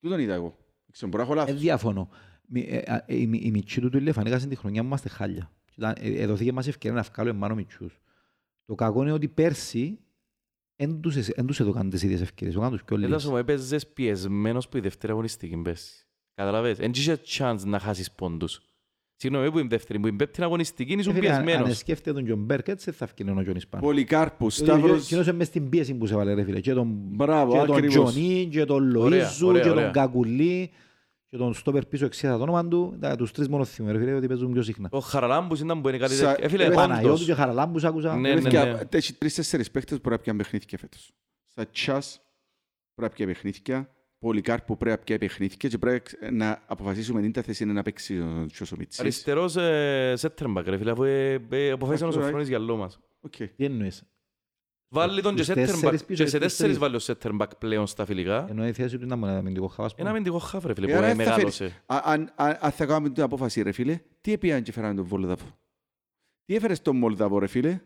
Του 0.00 0.08
τον 0.08 0.18
είδα 0.20 0.34
εγώ. 0.34 0.56
Ξέρω, 0.96 1.10
μπορώ 1.10 1.24
να 1.24 1.30
έχω 1.30 1.40
Ε, 1.40 1.44
λάθος. 1.44 1.60
διαφωνώ. 1.60 2.08
Μη- 2.48 2.66
ε, 2.70 2.92
α, 2.92 3.04
ε, 3.06 3.16
Η 3.20 3.26
μη- 3.26 3.44
η 3.44 3.50
μητσή 3.50 3.80
του 3.80 3.88
του 3.88 3.96
Ηλεφανέκας 3.98 4.46
τη 4.46 4.56
χρονιά 4.56 4.80
που 4.80 4.86
είμαστε 4.86 5.08
χάλια. 5.08 5.50
Ήταν- 5.76 5.94
ε, 6.00 6.08
ε, 6.22 6.26
Δόθηκε 6.26 6.52
μας 6.52 6.66
ευκαιρία 6.66 6.96
να 6.96 7.02
βγάλουμε 7.14 7.38
μάνο 7.38 7.54
μητσούς. 7.54 8.00
Το 8.66 8.74
κακό 8.74 9.02
είναι 9.02 9.12
ότι 9.12 9.28
πέρσι 9.28 9.98
δεν 10.76 11.00
τους 11.00 11.16
εσ- 11.16 11.34
δεν 11.36 11.46
τους 11.46 11.60
έδωκαν 11.60 11.90
τις 11.90 12.02
ίδιες 12.02 12.20
ευκαιρίες, 12.20 12.54
έκαναν 12.56 12.72
τους 12.72 12.84
πιο 12.84 12.96
Έλα 12.96 13.06
λίγες. 13.06 13.22
σου 13.22 13.30
μου 13.30 13.36
έπαιζες 13.36 13.86
πιεσμένος 13.86 14.68
που 14.68 14.76
η 14.76 14.80
δεύτερη 14.80 15.12
αγωνιστική 15.12 15.56
πες. 15.56 16.06
Καταλαβες. 16.34 16.78
Εν 16.78 16.90
είχε 16.94 17.18
chance 17.38 17.60
να 17.64 17.78
χάσεις 17.78 18.10
πόντους. 18.12 18.60
Συγγνώμη 19.18 19.50
που 19.50 19.58
η 19.58 19.66
δεύτερη, 19.68 19.98
που 19.98 20.06
η 20.06 20.12
πέμπτη 20.12 20.42
αγωνιστική 20.42 20.92
Ε, 20.92 20.96
ήσουν 20.98 21.14
φίλε, 21.14 21.28
αν- 21.30 21.36
Αν 21.38 21.44
πιεσμένος. 21.44 21.76
σκέφτεται 21.78 22.12
τον 22.12 22.24
Τζον 22.24 22.38
Μπέρκ, 22.38 22.68
έτσι 22.68 22.90
θα 22.90 23.04
ευκαιρία 23.04 23.32
ο 23.32 23.42
Τζον 23.42 23.56
πάνω. 23.70 23.84
Πολυκάρπου, 23.84 24.50
Σταύρος. 24.50 25.04
Εκείνος 25.04 25.26
είναι 25.26 25.36
μες 25.36 25.46
στην 25.46 25.68
πίεση 25.68 25.94
που 25.94 26.06
σε 26.06 26.14
βάλε 26.14 26.34
ρε 26.34 26.44
φίλε. 26.44 26.60
Και 26.60 26.72
τον, 26.72 26.86
Μπράβο, 26.90 27.52
και 27.60 27.66
τον 27.66 27.76
ακριβώς. 27.76 28.12
Τζονί, 28.12 28.48
και 28.50 28.64
τον 28.64 28.96
Ωραία, 28.96 29.28
Λοΐζου, 29.30 29.46
ωραία, 29.46 29.62
και 29.62 29.70
ωραία. 29.70 29.84
τον 29.84 29.92
Κακουλή, 29.92 30.70
και 31.36 31.42
τον 31.42 31.54
Στόπερ 31.54 31.84
πίσω 31.86 32.04
εξήρα 32.04 32.36
το 32.36 32.42
όνομα 32.42 32.68
του. 32.68 32.96
Τα- 33.00 33.16
Τους 33.16 33.32
τρεις 33.32 33.48
μόνο 33.48 33.64
θυμούμαι 33.64 33.92
ρε 33.92 33.98
φίλε, 33.98 34.12
ότι 34.14 34.26
παίζουν 34.26 34.52
πιο 34.52 34.62
συχνά. 34.62 34.88
Ο 34.92 34.98
Χαραλάμπους 34.98 35.60
ήταν 35.60 35.80
που 35.80 35.88
είναι 35.88 35.98
κάτι 35.98 36.14
Σα- 36.14 36.28
τέτοιο. 36.30 36.44
Ε, 36.44 36.48
φίλε, 36.48 36.64
ε, 36.64 36.70
Παναγιώτου 36.70 37.08
πόντος. 37.08 37.24
και 37.26 37.34
Χαραλάμπους 37.34 37.84
άκουσα. 37.84 38.16
Ναι, 38.16 38.34
ναι, 38.34 38.40
Παιδιά, 38.42 38.64
ναι. 38.64 38.78
Έχει 38.98 39.12
τρεις-τέσσερις 39.14 39.70
παίχτες 39.70 39.96
που 39.96 40.02
πρέπει 40.02 40.16
να 40.16 40.22
πιάνε 40.22 40.38
παιχνίδια 40.42 40.78
φέτος. 40.78 41.12
Σατσάς 41.54 42.20
πρέπει 42.94 43.10
να 43.10 43.16
πιάνε 43.16 43.32
παιχνίδια. 43.32 43.90
Πολυκάρπου 44.18 44.76
πρέπει 44.76 44.96
να 44.98 45.04
πιάνε 45.04 45.20
παιχνίδια 45.26 45.56
και 45.56 45.78
πρέπει 45.78 46.02
να 46.32 46.62
αποφασίσουμε 46.66 47.20
την 47.20 47.32
τα 47.32 47.42
θέση 47.42 47.62
είναι 47.62 47.72
να 47.72 47.82
παίξει 47.82 48.18
ο 48.18 48.46
Τσιώσο 48.52 48.76
Αριστερός 48.98 49.56
ε, 49.56 50.14
center 50.20 50.54
back, 50.56 50.62
ρε 50.66 50.76
φίλε, 50.78 50.90
αφού 50.90 51.02
ε, 51.04 51.46
ε, 51.50 51.70
αποφάσισαν 51.70 52.06
ο 52.06 52.10
Αυτό, 52.10 52.22
Σοφρόνης 52.22 52.48
για 52.48 52.58
λόγο 52.58 52.78
μας. 52.78 52.98
Οκέι. 53.20 53.34
Τι 53.56 53.64
εννοείς; 53.64 54.02
Βάλει 54.88 55.22
τον 55.22 55.34
και 55.34 55.42
Στους 55.42 55.54
center 55.54 55.58
back. 55.58 55.66
τέσσερις 55.66 56.04
πίσω, 56.04 56.22
Και 56.24 56.28
σε 56.30 56.36
στους 56.36 56.40
τέσσερις 56.48 56.58
τρεις. 56.58 56.78
βάλει 56.78 56.96
ο 56.96 57.00
center 57.02 57.40
back 57.42 57.58
πλέον 57.58 57.86
στα 57.86 58.04
φιλικά. 58.04 58.46
Ενώ 58.48 58.66
η 58.66 58.72
θέση 58.72 58.98
του 58.98 59.04
ήταν 59.04 59.18
με 59.18 59.30
αμυντικό 59.30 59.66
χαφ. 59.66 59.94
Ένα 59.96 60.10
αμυντικό 60.10 60.38
χαφ, 60.38 60.64
ρε 60.64 60.74
φίλε, 60.74 60.86
Ε, 60.86 60.90
που 60.92 60.96
άρα 60.98 61.06
ε, 61.06 61.14
θα 61.14 61.16
φέρεις- 61.16 61.34
μεγάλωσε. 61.60 61.82
Α- 61.86 62.00
Αν 62.04 62.32
αν- 62.36 62.56
αν 62.60 62.70
θα 62.70 62.86
κάνουμε 62.86 63.10
την 63.12 63.22
απόφαση 63.22 63.62
ρε 63.62 63.72
φίλε, 63.72 64.00
τι 64.20 64.32
έπιαν 64.32 64.62
και 64.62 64.72
φέραμε 64.72 64.94
τον 64.94 65.04
Βολδαβό. 65.04 65.58
Τι 66.44 66.54
έφερες 66.54 66.82
τον 66.82 66.96
Μολδαβό 66.96 67.38
ρε 67.38 67.46
φίλε; 67.46 67.80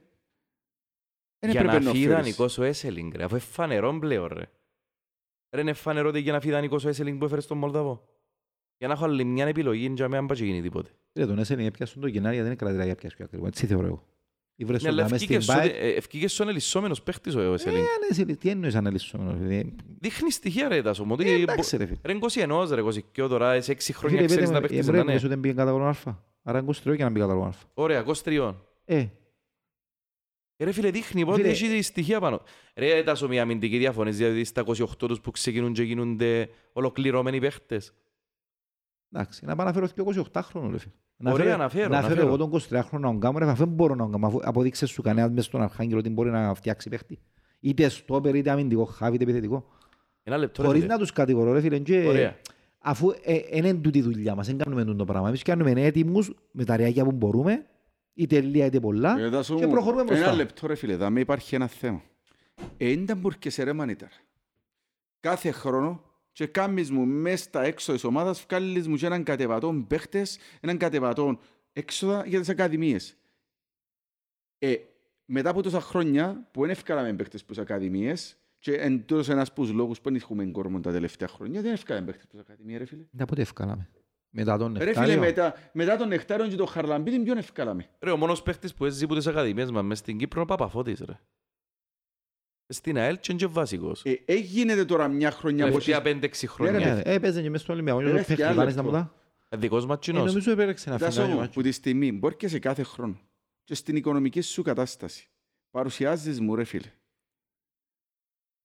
Δεν 1.39 1.51
Για 1.51 1.61
έπρεπε 1.61 1.79
να 1.79 1.85
να 1.85 1.91
φύγει 1.91 2.05
φέρεις. 2.07 2.19
ιδανικός 2.19 2.59
ο 2.59 2.63
Έσελινγκ, 2.63 3.13
ρε, 3.15 3.25
αφού 3.25 3.35
είναι 3.35 3.45
φανερό 3.45 3.99
πλέον, 3.99 4.29
ρε. 4.33 4.51
Ρε, 5.55 5.61
είναι 5.61 5.73
φανερό 5.73 6.09
ότι 6.09 6.21
για 6.21 6.33
να 6.33 6.41
φύγει 6.41 6.53
ιδανικός 6.53 6.85
ο 6.85 6.89
Έσελινγκ 6.89 7.19
που 7.19 7.25
έφερες 7.25 7.45
στον 7.45 7.59
Μολδαβό. 7.59 8.09
Για 8.79 8.89
να 8.89 8.95
έχω 8.95 9.05
άλλη 9.05 9.25
μια 9.25 9.47
επιλογή, 9.47 9.93
για 9.95 10.09
να 10.09 10.19
μην 10.19 10.27
πάει 10.29 10.39
και 10.39 10.45
γίνει 10.45 10.63
τίποτε. 10.63 10.91
Ρε, 11.15 11.27
τον 11.27 11.39
Έσενη 11.39 11.67
έπιασαν 11.67 12.01
το 12.01 12.07
Γενάρη, 12.07 12.35
γιατί 12.35 12.49
δεν 12.49 12.53
είναι 12.53 12.57
κρατήρα 12.65 12.85
για 12.85 12.95
πιάσει 12.95 13.17
πιο 13.17 13.25
ακριβό. 13.25 13.47
Έτσι 13.47 13.67
θεωρώ 13.67 13.87
εγώ. 13.87 14.09
Ή 14.61 14.65
βρες 14.65 14.83
Ναι, 14.83 14.89
τον 14.89 14.99
αλλά 14.99 15.03
να 15.07 15.13
μες 15.13 15.21
ευκήκε 15.23 15.41
στην 15.41 15.55
σου- 15.55 15.61
μπάικ. 15.61 15.75
ε, 15.75 15.89
ευκήκε 15.89 16.29
στον 16.29 16.49
ελισσόμενος 16.49 17.03
παίχτης 17.03 17.35
ο 17.35 17.41
Ε, 17.41 17.53
Έσελινγκ. 17.53 17.81
αν 17.83 17.87
εσύ- 18.11 18.37
Τι 18.39 18.49
εννοείς 18.49 18.75
αναλύσσομενο. 18.75 19.33
δηλαδή. 19.33 19.75
Δείχνει 20.01 20.31
στοιχεία 20.31 20.69
ρε 20.69 20.83
τάσο 20.83 21.05
μου. 21.05 21.13
Ε, 21.19 21.23
ότι 21.23 21.43
Εντάξει 21.43 21.77
ρε 21.77 21.87
φίλε. 21.87 21.99
Ρε 22.03 22.13
21 22.13 22.75
ρε 22.75 22.81
22 22.81 23.29
τώρα, 23.29 23.61
σε 23.61 23.73
6 23.73 23.93
χρόνια 23.93 24.17
Φίλε, 24.17 24.29
ξέρεις 24.29 24.49
πείτε 24.49 24.53
να 24.55 24.61
με, 24.61 24.67
παίχτεις 24.67 24.79
ε, 24.79 24.91
να 24.91 24.93
πρέπει 24.97 25.13
ναι. 25.13 25.21
να 25.23 25.29
δεν 25.29 25.41
πήγαινε 25.41 25.61
κατά 25.61 25.71
κόρον 25.73 25.89
Α. 25.89 26.19
Άρα 26.43 26.59
είναι 26.59 26.67
23 26.85 26.97
και 26.97 27.03
να 27.03 27.11
μπει 27.11 27.21
κατά 27.21 27.33
κόρον 27.33 27.49
Α. 27.49 27.53
Ωραία, 27.75 28.05
23. 28.25 28.55
Ε, 28.85 29.07
Ε, 30.57 30.65
Ρε 30.65 30.73
φίλε 30.73 30.91
δείχνει 30.91 31.25
πότε 31.25 31.37
Φίλε- 31.43 31.73
έχει 31.73 31.83
στοιχεία 31.83 32.21
πάνω. 32.21 32.43
Ρε 32.75 33.03
τάσο 33.03 33.29
μια 33.29 33.43
αμυντική 33.43 33.79
διαφωνία, 33.79 34.13
δηλαδή 34.13 34.45
στα 34.45 34.61
28 34.61 35.07
τους 35.09 35.21
που 35.21 35.31
ξεκινούν 35.31 35.73
και 35.73 35.83
γίνονται 35.83 36.49
ολοκληρωμένοι 36.73 37.41
παίχτες. 37.41 37.93
Εντάξει, 39.13 39.45
να 39.45 39.57
πάω 39.57 39.67
να 39.67 39.73
φέρω 39.73 39.87
και 39.87 40.23
28 40.33 40.41
χρόνο 40.43 40.71
ρε 40.71 40.79
φίλε. 40.79 40.93
Ωραία, 41.33 41.57
να 41.57 41.69
φέρω, 41.69 41.89
να 41.89 41.95
να 41.97 42.03
φέρω 42.03 42.15
φέρω. 42.15 42.27
εγώ 42.27 42.37
τον 42.37 42.51
23 42.71 42.81
χρόνο 42.85 43.07
να 43.07 43.11
τον 43.13 43.21
κάνω, 43.21 43.39
ρε, 43.39 43.45
αφού 43.51 43.65
δεν 43.65 43.75
μπορώ 43.75 43.95
να 43.95 44.03
τον 44.03 44.13
κάνω, 44.13 44.27
αφού 44.27 44.41
αποδείξες 44.43 44.91
σου 44.91 45.03
κανένας 45.03 45.31
μες 45.31 45.45
στον 45.45 45.63
Αρχάγγελο 45.63 45.99
ότι 45.99 46.11
μπορεί 46.11 46.31
να 46.31 46.55
φτιάξει 46.55 46.89
παίχτη. 46.89 47.19
Είτε 47.61 47.89
στόπερ, 47.89 48.35
είτε 48.35 48.51
αμυντικό, 48.51 48.85
χάβι, 48.85 49.15
είτε 49.15 49.25
επιθετικό. 49.25 49.65
Ένα 50.23 50.37
λεπτό 50.37 50.63
ρε 50.63 50.69
Χωρίς 50.69 50.83
φίλε. 50.83 50.93
να 50.93 50.99
τους 50.99 51.13
κατηγορώ 51.13 51.53
ρε 51.53 51.61
φίλε. 51.61 51.79
και- 51.79 52.07
Ωραία. 52.09 52.37
Αφού 52.79 53.11
ε, 53.23 53.35
ε, 53.35 53.57
είναι 53.57 53.75
τούτη 53.75 53.99
η 53.99 54.03
δουλειά 54.03 54.35
μας, 54.35 54.47
δεν 54.47 54.59
κάνουμε 54.59 54.85
τούτο 54.85 54.97
το 54.97 55.05
πράγμα. 55.05 55.29
Εμείς 55.29 55.43
κάνουμε 55.43 55.71
έτοιμους 55.71 56.33
με 56.53 56.65
τα 56.65 56.77
ρεάκια 56.77 57.05
που 57.05 57.13
μπορούμε, 57.13 57.67
είτε 58.15 58.41
λίγα 58.41 58.65
είτε 58.65 58.81
πολλά, 58.81 59.19
Ε, 59.21 59.29
δάσο 59.29 59.55
και 59.55 59.67
μου, 59.67 59.73
προχωρούμε 59.73 60.03
μπροστά. 60.05 60.25
Ένα 60.25 60.35
λεπτό 60.35 60.67
ρε 60.67 60.75
φίλε, 60.75 60.97
δάμε 60.97 61.21
υπάρχει 61.21 61.55
ένα 61.55 61.67
θέμα. 61.67 62.03
Έντα 62.77 63.15
μπουρκεσαι 63.15 63.63
ρε 63.63 63.73
μανίταρα. 63.73 64.13
Κάθε 65.21 65.51
χρόνο 65.51 66.03
και 66.33 66.47
κάμεις 66.47 66.91
μου 66.91 67.07
μες 67.07 67.41
στα 67.41 67.63
έξω 67.63 67.93
της 67.93 68.05
ομάδας 68.05 68.47
βγάλεις 68.49 68.89
μου 68.89 68.97
και 68.97 69.07
έναν 69.07 69.23
κατεβατόν 69.23 69.87
παίχτες, 69.87 70.39
έναν 70.61 70.77
κατεβατόν 70.77 71.39
έξοδα 71.73 72.27
για 72.27 72.39
τις 72.39 72.49
ακαδημίες. 72.49 73.17
Ε, 74.59 74.77
μετά 75.25 75.51
από 75.51 75.63
τόσα 75.63 75.81
χρόνια 75.81 76.49
που 76.51 76.61
δεν 76.61 76.71
ευκάλαμε 76.71 77.13
παίχτες 77.13 77.45
προς 77.45 77.59
ακαδημίες 77.59 78.37
και 78.59 78.75
εν 78.75 79.05
τούτος 79.07 79.29
ένας 79.29 79.49
από 79.49 79.61
τους 79.61 79.73
λόγους 79.73 80.01
που 80.01 80.09
δεν 80.09 80.15
έχουμε 80.15 80.45
κόρμο 80.45 80.81
τα 80.81 80.93
τελευταία 80.93 81.29
χρόνια, 81.29 81.63
δεν 81.63 81.73
ευκάλαμε 81.73 82.07
παίχτες 82.07 82.27
προς 82.27 82.41
ακαδημία 82.41 82.79
ρε 82.79 82.85
φίλε. 82.85 83.05
Να 83.11 83.25
πότε 83.25 83.41
ευκάλαμε; 83.41 83.89
Μετά 84.31 84.59
τον 84.59 84.77
Ρε 84.79 84.93
φίλε, 84.93 85.07
Νεκτάριο; 85.07 85.21
μετά, 85.21 85.55
μετά 85.73 85.97
τον 85.97 86.09
Νεκτάριο 86.09 86.49
και 86.49 86.57
τον 86.57 86.67
Χαρλαμπίδη 86.67 87.21
ποιον 87.23 87.37
ευκάλαμε; 87.37 87.89
Ρε, 88.01 88.11
ο 88.11 88.17
μόνος 88.17 88.43
παίχτης 88.43 88.75
που 88.75 88.85
έζει 88.85 89.05
από 89.05 89.15
τις 89.15 89.27
ακαδημίες 89.27 89.71
μας 89.71 89.83
μες 89.83 89.99
στην 89.99 90.19
Κύπρο 90.19 90.41
είναι 90.41 90.53
ο 90.53 90.57
Παπαφώτης 90.57 91.01
ρε. 91.01 91.19
Στην 92.73 92.99
ΑΕΛ 92.99 93.15
και 93.19 93.27
είναι 93.33 93.41
και 93.41 93.47
βασικός. 93.47 94.03
Ε, 94.05 94.23
ε, 94.25 94.35
γίνεται 94.35 94.85
τώρα 94.85 95.09
μια 95.09 95.31
χρονιά 95.31 95.65
που 95.65 95.71
Τελευταία 95.71 95.97
έχεις- 95.97 96.13
5-6 96.13 96.47
Ναι, 96.47 96.49
χρόνια. 96.53 96.95
ρε, 96.95 97.01
Ε, 97.05 97.15
Έπαιζε 97.15 97.43
και 97.43 97.51
μες 97.51 97.61
στον 97.61 97.75
Ολυμπιακό. 97.75 97.99
Ρε, 98.01 98.07
και 98.07 98.13
ο 98.13 98.17
έφυγε 98.17 98.27
παίχτης, 98.29 98.47
άλλο 98.47 98.57
βάλεις 98.57 98.75
να 98.77 98.83
λεπτό. 98.83 98.97
μου 98.99 99.03
τα. 99.05 99.15
Ε, 99.49 99.57
Δικός 99.57 99.87
μας 99.87 99.97
Ε, 99.97 100.01
κοινός. 100.01 100.25
Νομίζω 100.27 100.51
έπαιρεξε 100.51 100.91
να 100.91 100.97
Δάσο 100.97 101.23
φύγει. 101.25 101.35
μου, 101.35 101.49
που 101.53 101.63
τη 101.63 101.73
στιγμή 101.73 102.13
μπορεί 102.13 102.35
και 102.37 102.49
σε 102.49 102.59
κάθε 102.59 102.83
χρόνο 102.83 103.21
και 103.65 103.75
στην 103.75 103.97
οικονομική 103.97 104.41
σου 104.41 104.63
κατάσταση 104.63 105.29
παρουσιάζεις 105.71 106.41
μου 106.41 106.55
ρε 106.55 106.65
φίλε 106.65 106.93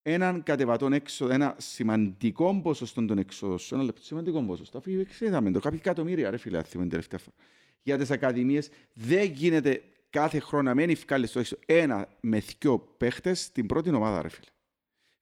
έναν 0.02 0.44
κατεβατόν 0.44 0.94
έξοδο, 0.94 1.34
ένα 1.34 1.56
σημαντικό 1.58 2.60
ποσοστό 2.64 3.06
των 3.06 3.18
εξόδων 3.18 3.60
σου, 3.60 3.76
ένα 3.76 3.84
λεπτό 3.84 4.02
σημαντικό 4.04 4.42
ποσοστό, 4.44 4.78
αφού 4.78 4.92
εξέδαμε 5.00 5.52
το, 5.52 5.60
κάποια 5.60 5.80
εκατομμύρια 5.84 6.30
ρε 6.30 6.38
φίλε, 6.38 6.58
αν 6.58 6.64
θυμάμαι 6.64 6.90
την 6.90 6.98
τελευταία 6.98 7.20
φορά. 7.20 7.36
Για 7.82 7.98
τις 7.98 8.12
ακαδημίες 8.12 8.70
δεν 8.94 9.32
γίνεται 9.32 9.82
κάθε 10.20 10.40
χρόνο 10.40 10.64
να 10.64 10.76
μένει 10.76 10.92
ευκάλεις 10.92 11.30
στο 11.30 11.40
έξω 11.40 11.58
ένα 11.66 12.08
με 12.20 12.40
δυο 12.40 12.80
παίχτες 12.80 13.42
στην 13.42 13.66
πρώτη 13.66 13.90
ομάδα 13.90 14.22
ρε 14.22 14.30
φίλε. 14.30 14.50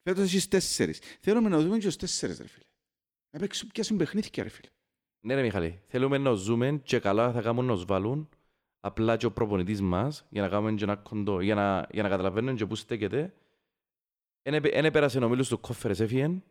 Φέτος 0.03 0.23
έχεις 0.23 0.47
τέσσερις. 0.47 0.99
Θέλουμε 1.19 1.49
να 1.49 1.59
δούμε 1.59 1.77
και 1.77 1.85
τους 1.85 1.95
τέσσερις 1.95 2.37
ρε 2.37 2.47
φίλε. 2.47 2.65
Να 3.29 3.39
παίξουν 3.39 3.69
πιάσουν 3.73 3.97
παιχνίδια 3.97 4.43
ρε 4.43 4.49
φίλε. 4.49 4.69
Ναι 5.25 5.33
ρε 5.35 5.41
Μιχαλή, 5.41 5.81
θέλουμε 5.87 6.17
να 6.17 6.31
ζούμε 6.31 6.81
και 6.83 6.99
καλά 6.99 7.31
θα 7.31 7.41
κάνουν 7.41 7.65
να 7.65 7.75
βάλουν 7.75 8.29
απλά 8.79 9.17
και 9.17 9.25
ο 9.25 9.31
προπονητής 9.31 9.81
μας 9.81 10.25
για 10.29 10.41
να 10.41 10.49
κάνουμε 10.49 10.73
και 10.73 10.83
ένα 10.83 10.95
κοντό, 10.95 11.41
για 11.41 11.55
να, 11.55 11.87
για 11.91 12.03
να 12.03 12.09
καταλαβαίνουν 12.09 12.55
και 12.55 12.65
πού 12.65 12.75
στέκεται. 12.75 13.33
Εν 14.41 14.53
επέ- 14.53 14.75
εν 14.75 14.85
επέρασε 14.85 15.19
ο 15.19 15.29
μίλος 15.29 15.47
του 15.47 15.59
κόφερες 15.59 15.99
έφυγεν 15.99 16.43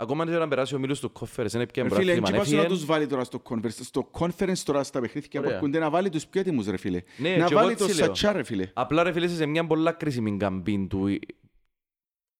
Ακόμα 0.00 0.24
και 0.24 0.30
να 0.30 0.48
περάσει 0.48 0.74
ο 0.74 0.78
μίλος 0.78 1.00
του 1.00 1.12
κόφερες, 1.12 1.52
είναι 1.52 1.66
πια 1.66 1.82
Ρε 1.82 1.88
φίλε, 1.88 2.16
μπράθυμα. 2.16 2.28
έτσι 2.38 2.52
πάσου 2.54 2.62
να 2.62 2.66
τους 2.68 2.84
βάλει 2.84 3.06
τώρα 3.06 3.24
στο 3.24 3.42
conference. 3.48 3.70
Στο 3.70 4.10
conference 4.18 4.58
τώρα 4.64 4.82
στα 4.82 5.00
παιχνίδια 5.00 5.30
που 5.32 5.38
Ωραία. 5.38 5.54
έρχονται 5.54 5.78
να 5.78 5.90
βάλει 5.90 6.08
τους 6.08 6.26
πιο 6.26 6.40
έτοιμους 6.40 6.66
ρε 6.66 6.76
φίλε. 6.76 7.00
Ναι, 7.16 7.28
Να 7.36 7.46
και 7.46 7.52
εγώ 7.52 7.62
βάλει 7.62 7.74
το 7.76 7.84
έτσι 7.84 7.96
λέω. 7.96 8.06
σατσά 8.06 8.32
ρε 8.32 8.42
φίλε. 8.42 8.70
Απλά 8.74 9.02
ρε 9.02 9.12
φίλε, 9.12 9.24
είσαι 9.24 9.34
σε 9.36 9.46
μια 9.46 9.66
πολλά 9.66 9.92
κρίσιμη 9.92 10.36
καμπίν 10.36 10.88
του. 10.88 11.18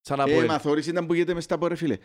Σαν 0.01 0.19
να 0.19 0.25
πω, 0.25 0.31
Ε, 0.41 0.45
μα 0.45 0.59
θωρείς 0.59 0.87
ήταν 0.87 1.07
που 1.07 1.15
γίνεται 1.15 1.35
μες 1.35 1.47
τα 1.47 1.59
πω 1.59 1.67
ρε 1.67 1.75
φίλε. 1.75 1.97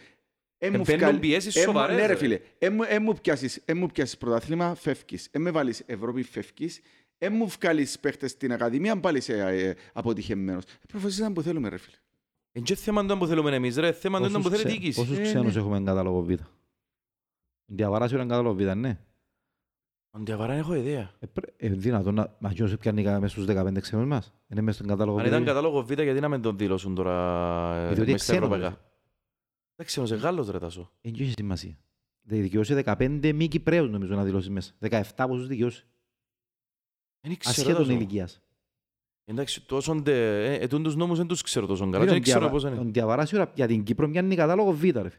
Ε, 0.58 0.70
μου 0.70 0.82
μπαίνουν 0.86 0.99
βγάλει- 0.99 1.20
πιέσεις 1.20 1.56
ε, 1.56 1.60
μου- 1.60 1.66
σοβαρές, 1.66 1.95
Ναι 1.95 2.01
ρε 2.01 2.08
ρε. 2.08 2.16
φίλε. 2.16 2.39
Ε, 2.58 2.70
μου- 2.70 2.84
ε, 2.88 2.99
μου 2.99 3.14
πιάσεις- 3.22 3.62
ε, 3.66 3.74
μου 3.74 3.88
πιάσεις 3.88 4.18
πρωτάθλημα, 4.18 4.76
φεύγεις. 4.76 5.28
Ε, 5.32 5.39
με 5.39 5.51
βάλεις 5.51 5.84
Ευρώπη, 5.86 6.24
φεύγεις. 6.24 6.82
Ε, 7.18 7.30
μου 7.30 7.47
βγάλεις 7.47 7.99
παίχτες 7.99 8.32
στην 8.32 8.54
Ακαδημία, 8.54 8.99
πάλι 8.99 9.18
είσαι 9.18 9.34
ε, 9.39 9.74
αποτυχημένος. 9.93 10.64
Ε, 10.64 10.68
προφασίς 10.88 11.18
ήταν 11.18 11.34
που 11.34 11.41
θέλουμε 11.41 11.70
ρε 11.70 11.78
φίλε. 11.78 11.95
Εν 12.56 12.64
και 12.64 12.76
θέμα 12.76 13.06
του 13.06 13.18
που 13.18 13.26
θέλουμε 13.28 13.56
εμείς 13.56 13.76
ρε, 13.78 13.91
θέμα 13.91 14.18
του 14.22 14.24
Πόσους 14.32 14.43
που 14.43 14.49
θέλει 14.49 14.62
η 14.62 14.66
ξέ- 14.66 14.80
διοίκηση. 14.80 14.99
Πόσους 14.99 15.18
Ε, 15.18 15.22
ξένους 15.22 15.54
ναι. 15.54 15.60
έχουμε 15.62 15.78
εν 15.78 15.86
κατάλογο 15.86 16.22
Β. 16.24 16.32
Διαβαράς 17.66 18.12
είναι 18.12 18.22
κατάλογο 18.26 18.54
Β, 18.56 18.62
ναι. 18.62 18.99
Ο 20.12 20.20
Διαβαράν 20.20 20.58
έχω 20.58 20.76
ιδέα. 20.76 21.12
Ε, 21.20 21.26
πρέ- 21.26 21.54
ε, 21.58 21.70
δυνατόν 21.70 22.14
να... 22.14 22.36
Μα 22.39 22.49
ποιος 22.49 22.78
πιάνει 22.78 23.04
κα- 23.04 23.20
μέσα 23.20 23.34
στους 23.41 23.45
15 23.45 23.80
ξένους 23.82 24.06
μας. 24.08 24.34
Είναι 24.47 24.62
μέσα 24.62 24.78
στον 24.78 24.88
κατάλογο 24.89 25.18
Αν 25.18 25.24
Β. 25.24 25.28
ήταν 25.28 25.45
κατάλογο 25.45 25.84
Β, 25.84 25.91
γιατί 25.91 26.20
να 26.20 26.30
με 26.30 26.39
τον 26.39 26.58
δήλωσουν 26.58 26.95
τώρα 26.95 27.76
ε, 27.76 27.91
Ε, 27.91 27.93
διότι 27.93 28.12
μες 28.12 28.24
στα 28.24 28.32
ξένος, 28.34 28.49
ευρωπαϊκά; 28.49 28.70
ρε. 28.76 28.91
Εντάξει, 29.76 29.99
όμως, 29.99 30.12
ε, 30.12 30.16
Γάλλος 30.16 30.49
ρε 30.49 30.60
τάσο. 30.60 30.91
Δεν 31.01 31.14
έχει 31.20 31.32
σημασία. 31.38 31.78
Δεν 32.22 32.41
δικαιούσε 32.41 32.84
15 32.86 33.32
μη 33.36 33.47
Κυπρέους 33.47 33.89
νομίζω 33.89 34.16
να 34.16 34.24
δηλώσεις 34.24 34.49
μέσα. 34.49 34.74
17 34.80 35.01
πόσους 35.28 35.47
δικαιούσε. 35.47 35.86
Δεν 37.22 37.38
ξέρω 37.38 37.56
Ασχέτων 37.58 37.76
τάσο. 37.86 37.91
ηλικίας. 37.91 38.41
Εντάξει, 39.26 39.61
τόσο 39.65 39.95
ντε, 39.95 40.45
ε, 40.45 40.53
ε, 40.53 40.67
τούν 40.67 40.84
τους 40.84 40.95
νόμους 40.95 41.17
δεν 41.17 41.28
τους 41.28 41.41
ξέρω 41.41 41.65
τόσο 41.65 41.84
καλά. 41.84 41.97
Φίλε, 41.99 42.09
Δεν 42.09 42.17
ο 42.19 42.21
ξέρω 42.21 42.39
Διαβα- 42.39 42.53
πώς 42.53 42.63
είναι. 42.63 42.80
ο 42.80 42.84
Διαβαράς 42.91 43.32
η 43.32 43.36
ώρα 43.36 43.51
για 43.55 43.67
την 43.67 43.84
Κύπρο 43.84 44.09
πιάνει 44.09 44.36
κατάλογο 44.36 44.71
Β. 44.71 44.84
ρε 44.84 44.89
φίλε. 44.91 45.09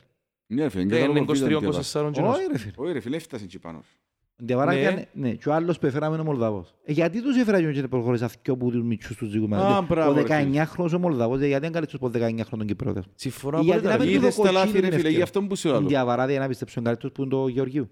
Ναι 0.46 0.62
ρε 0.62 0.68
φίλε, 0.68 0.84
Δεν 0.84 0.88
κατάλογο 0.88 1.16
είναι 1.18 1.26
Β' 1.32 1.36
ήταν 1.36 1.72
23-24 2.08 2.10
κοινός. 2.12 2.36
Όχι 2.36 2.46
ρε 2.50 2.58
φίλε. 2.58 2.72
Όχι 2.76 2.92
ρε 2.92 3.00
φίλε, 3.00 3.16
έφτασε 3.16 3.44
εκεί 3.44 3.58
πάνω. 3.58 3.78
Ο 3.78 4.44
Διαβαράς 4.44 4.74
Ναι. 4.74 4.80
πιάνει... 4.80 5.06
Ναι, 5.12 5.30
και 5.34 5.48
ο 5.48 5.52
άλλος 5.54 5.78
που 5.78 5.86
έφεραμε 5.86 6.12
είναι 6.14 6.22
ο 6.22 6.26
Μολδαβός. 6.26 6.74
Ε, 6.84 6.92
γιατί 6.92 7.22
τους 7.22 7.36
έφεραν 7.36 7.72
και 7.72 7.88
προχωρήσαν 7.88 8.28
δυο 8.42 8.56
που 8.56 8.70
τους 8.70 8.82
μητσούς 8.82 9.16
τους 9.16 9.28
ζυγούμε. 9.30 9.56
Α, 9.56 9.82
μπράβο, 9.82 10.10
Ο 10.10 10.14
ρε 10.14 10.20
φίλε. 10.44 10.64
19χρονος 10.76 10.92
ο 10.94 10.98
Μολδαβός, 10.98 11.40
ε, 11.40 11.46
γιατί 11.46 11.62
δεν 11.62 11.72
καλείς 11.72 11.88
τους 11.88 11.98
πως 11.98 12.10
19χρονων 12.10 12.58
τον 12.58 12.66
Κυπρέο. 12.66 12.94
Συμφωνώ 13.14 13.60
Γιατί 13.60 13.70
απόλυτα, 13.86 13.90
να 13.90 13.96
ρε 13.96 14.02
μην 14.04 14.12
φίλε. 14.12 14.18
του 14.20 14.24
Είδες 14.24 14.34
τα 14.36 14.40
κοτσίνι 14.42 14.58
λάθη 14.58 14.72
την 14.72 14.80
ρε 14.80 14.86
φίλε, 14.86 14.96
ευκαιρία. 14.96 15.16
γι' 15.16 15.22
αυτό 15.22 15.42
που 15.42 15.56
σου 15.56 15.68
Τον 15.68 15.78
λέω. 15.80 15.88
Διαβαρά 15.88 16.26
δεν 16.26 16.40
να 16.40 16.48
πιστέψουν 16.48 16.84
καλύτερος 16.84 17.12
που 17.14 17.22
είναι 17.22 17.30
το 17.30 17.48
Γεωργίου. 17.48 17.88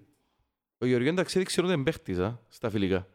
Ο 0.77 0.85
Γεωργίου 0.85 1.09
εντάξει 1.11 1.37
δεν 1.37 1.45
ξέρω 1.47 1.65
ότι 1.67 1.75
είναι 1.75 1.83
παίχτης 1.83 2.19
α, 2.19 2.39
στα 2.49 2.69
φιλικά. 2.69 3.07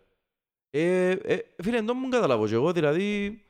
Ε, 0.70 1.10
ε, 1.10 1.38
φίλε, 1.62 1.80
δεν 1.82 1.96
μου 2.02 2.08
καταλάβω 2.08 2.46
και 2.46 2.54
εγώ, 2.54 2.72
δηλαδή 2.72 3.40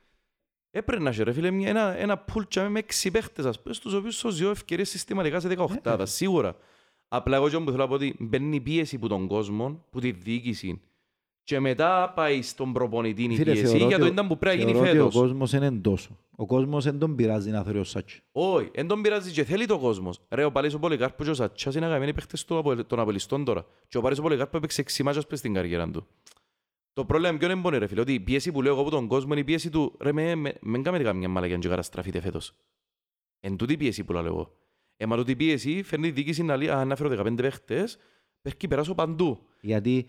έπρεπε 0.70 1.02
να 1.02 1.10
έχει 1.10 1.22
ρε 1.22 1.32
φίλε 1.32 1.50
μια- 1.50 1.68
ένα, 1.68 1.96
ένα 1.98 2.18
πουλτσα 2.18 2.68
με 2.68 2.78
έξι 2.78 3.10
παίχτες 3.10 3.44
ας 3.44 3.62
πούμε, 3.62 3.74
στους 3.74 3.92
οποίους 3.92 4.16
σου 4.16 4.30
δύο 4.30 4.50
ευκαιρίες 4.50 4.88
συστηματικά 4.88 5.40
σε 5.40 5.48
18 5.48 6.02
σίγουρα. 6.06 6.56
Απλά 7.08 7.36
εγώ 7.36 7.48
και 7.48 7.56
όμως 7.56 7.70
θέλω 7.70 7.82
να 7.82 7.88
πω 7.88 7.94
ότι 7.94 8.16
μπαίνει 8.18 8.56
η 8.56 8.60
πίεση 8.60 8.96
από 8.96 9.08
τον 9.08 9.26
κόσμο, 9.26 9.84
που 9.90 10.00
τη 10.00 10.10
διοίκηση 10.10 10.80
και 11.42 11.60
μετά 11.60 12.12
πάει 12.16 12.42
στον 12.42 12.72
προπονητή 12.72 13.22
η 13.24 13.28
Φίλε, 13.36 13.52
πίεση 13.52 13.66
θεωρώ 13.66 13.86
για 13.86 13.96
το 13.98 14.02
ότι 14.02 14.10
ο- 14.10 14.12
ήταν 14.12 14.26
που 14.28 14.38
πρέπει 14.38 14.56
να 14.56 14.62
γίνει 14.62 14.72
Θεωρώ 14.78 14.90
ότι 14.90 14.98
ο 14.98 15.02
φέτος. 15.10 15.20
κόσμος 15.22 15.52
είναι 15.52 15.70
τόσο. 15.70 16.18
Ο 16.36 16.46
κόσμος 16.46 16.84
δεν 16.84 16.98
τον 16.98 17.14
πειράζει 17.16 17.50
να 17.50 17.62
θεωρεί 17.62 17.78
ο 17.78 17.84
Σάτσι. 17.84 18.22
Όχι, 18.32 18.70
δεν 18.74 18.86
τον 18.86 19.02
πειράζει 19.02 19.32
και 19.32 19.44
θέλει 19.44 19.66
το 19.66 19.78
κόσμος. 19.78 20.20
Ρε, 20.28 20.44
ο 20.44 20.52
Παλής 20.52 20.74
ο 20.74 20.78
Πολυκάρπος 20.78 21.24
και 21.26 21.32
ο 21.32 21.34
Σατσάς 21.34 21.74
είναι 21.74 21.84
αγαπημένοι 21.84 22.14
παίχτες 22.14 22.44
του 22.44 22.58
Απο- 22.58 22.84
των 22.84 22.98
Απολιστών 23.00 23.44
τώρα. 23.44 23.66
Και 23.88 23.98
ο 23.98 24.00
Παλής 24.00 24.18
ο 24.18 24.22
Πολυκάρπος 24.22 24.58
έπαιξε 24.58 24.80
έξι 24.80 25.02
μάτσες 25.02 25.26
πες 25.26 25.38
στην 25.38 25.54
καριέρα 25.54 25.90
του. 25.90 26.06
Το 26.98 27.04
πρόβλημα 27.04 27.36
ποιο 27.36 27.50
είναι 27.50 27.60
μπορεί 27.60 27.78
ρε 27.78 27.86
φίλε, 27.86 28.00
ότι 28.00 28.12
η 28.12 28.20
πίεση 28.20 28.52
που 28.52 28.62
λέω 28.62 28.72
εγώ 28.72 28.80
από 28.80 28.90
τον 28.90 29.06
κόσμο 29.06 29.32
είναι 29.32 29.40
η 29.40 29.44
πίεση 29.44 29.70
του 29.70 29.96
«Ρε, 30.00 30.12
με, 30.12 30.34
με, 30.34 30.54
με 30.60 30.78
κάνετε 30.78 31.04
καμιά 31.04 31.28
μαλακιά 31.28 31.58
και 31.58 31.68
καταστραφείτε 31.68 32.20
φέτος». 32.20 32.54
Εν 33.40 33.56
τούτη 33.56 33.72
η 33.72 33.76
πίεση 33.76 34.04
που 34.04 34.12
λέω 34.12 34.24
εγώ. 34.24 34.56
Ε, 34.96 35.06
μα 35.06 35.16
τούτη 35.16 35.30
η 35.30 35.36
πίεση 35.36 35.82
φέρνει 35.82 36.06
η 36.08 36.10
διοίκηση 36.10 36.42
να 36.42 36.56
λέει 36.56 36.68
«Α, 36.68 36.84
να 36.84 36.96
φέρω 36.96 37.24
15 37.24 37.36
παίχτες, 37.36 37.98
πρέπει 38.42 38.68
περάσω 38.68 38.94
παντού». 38.94 39.46
Γιατί 39.60 40.06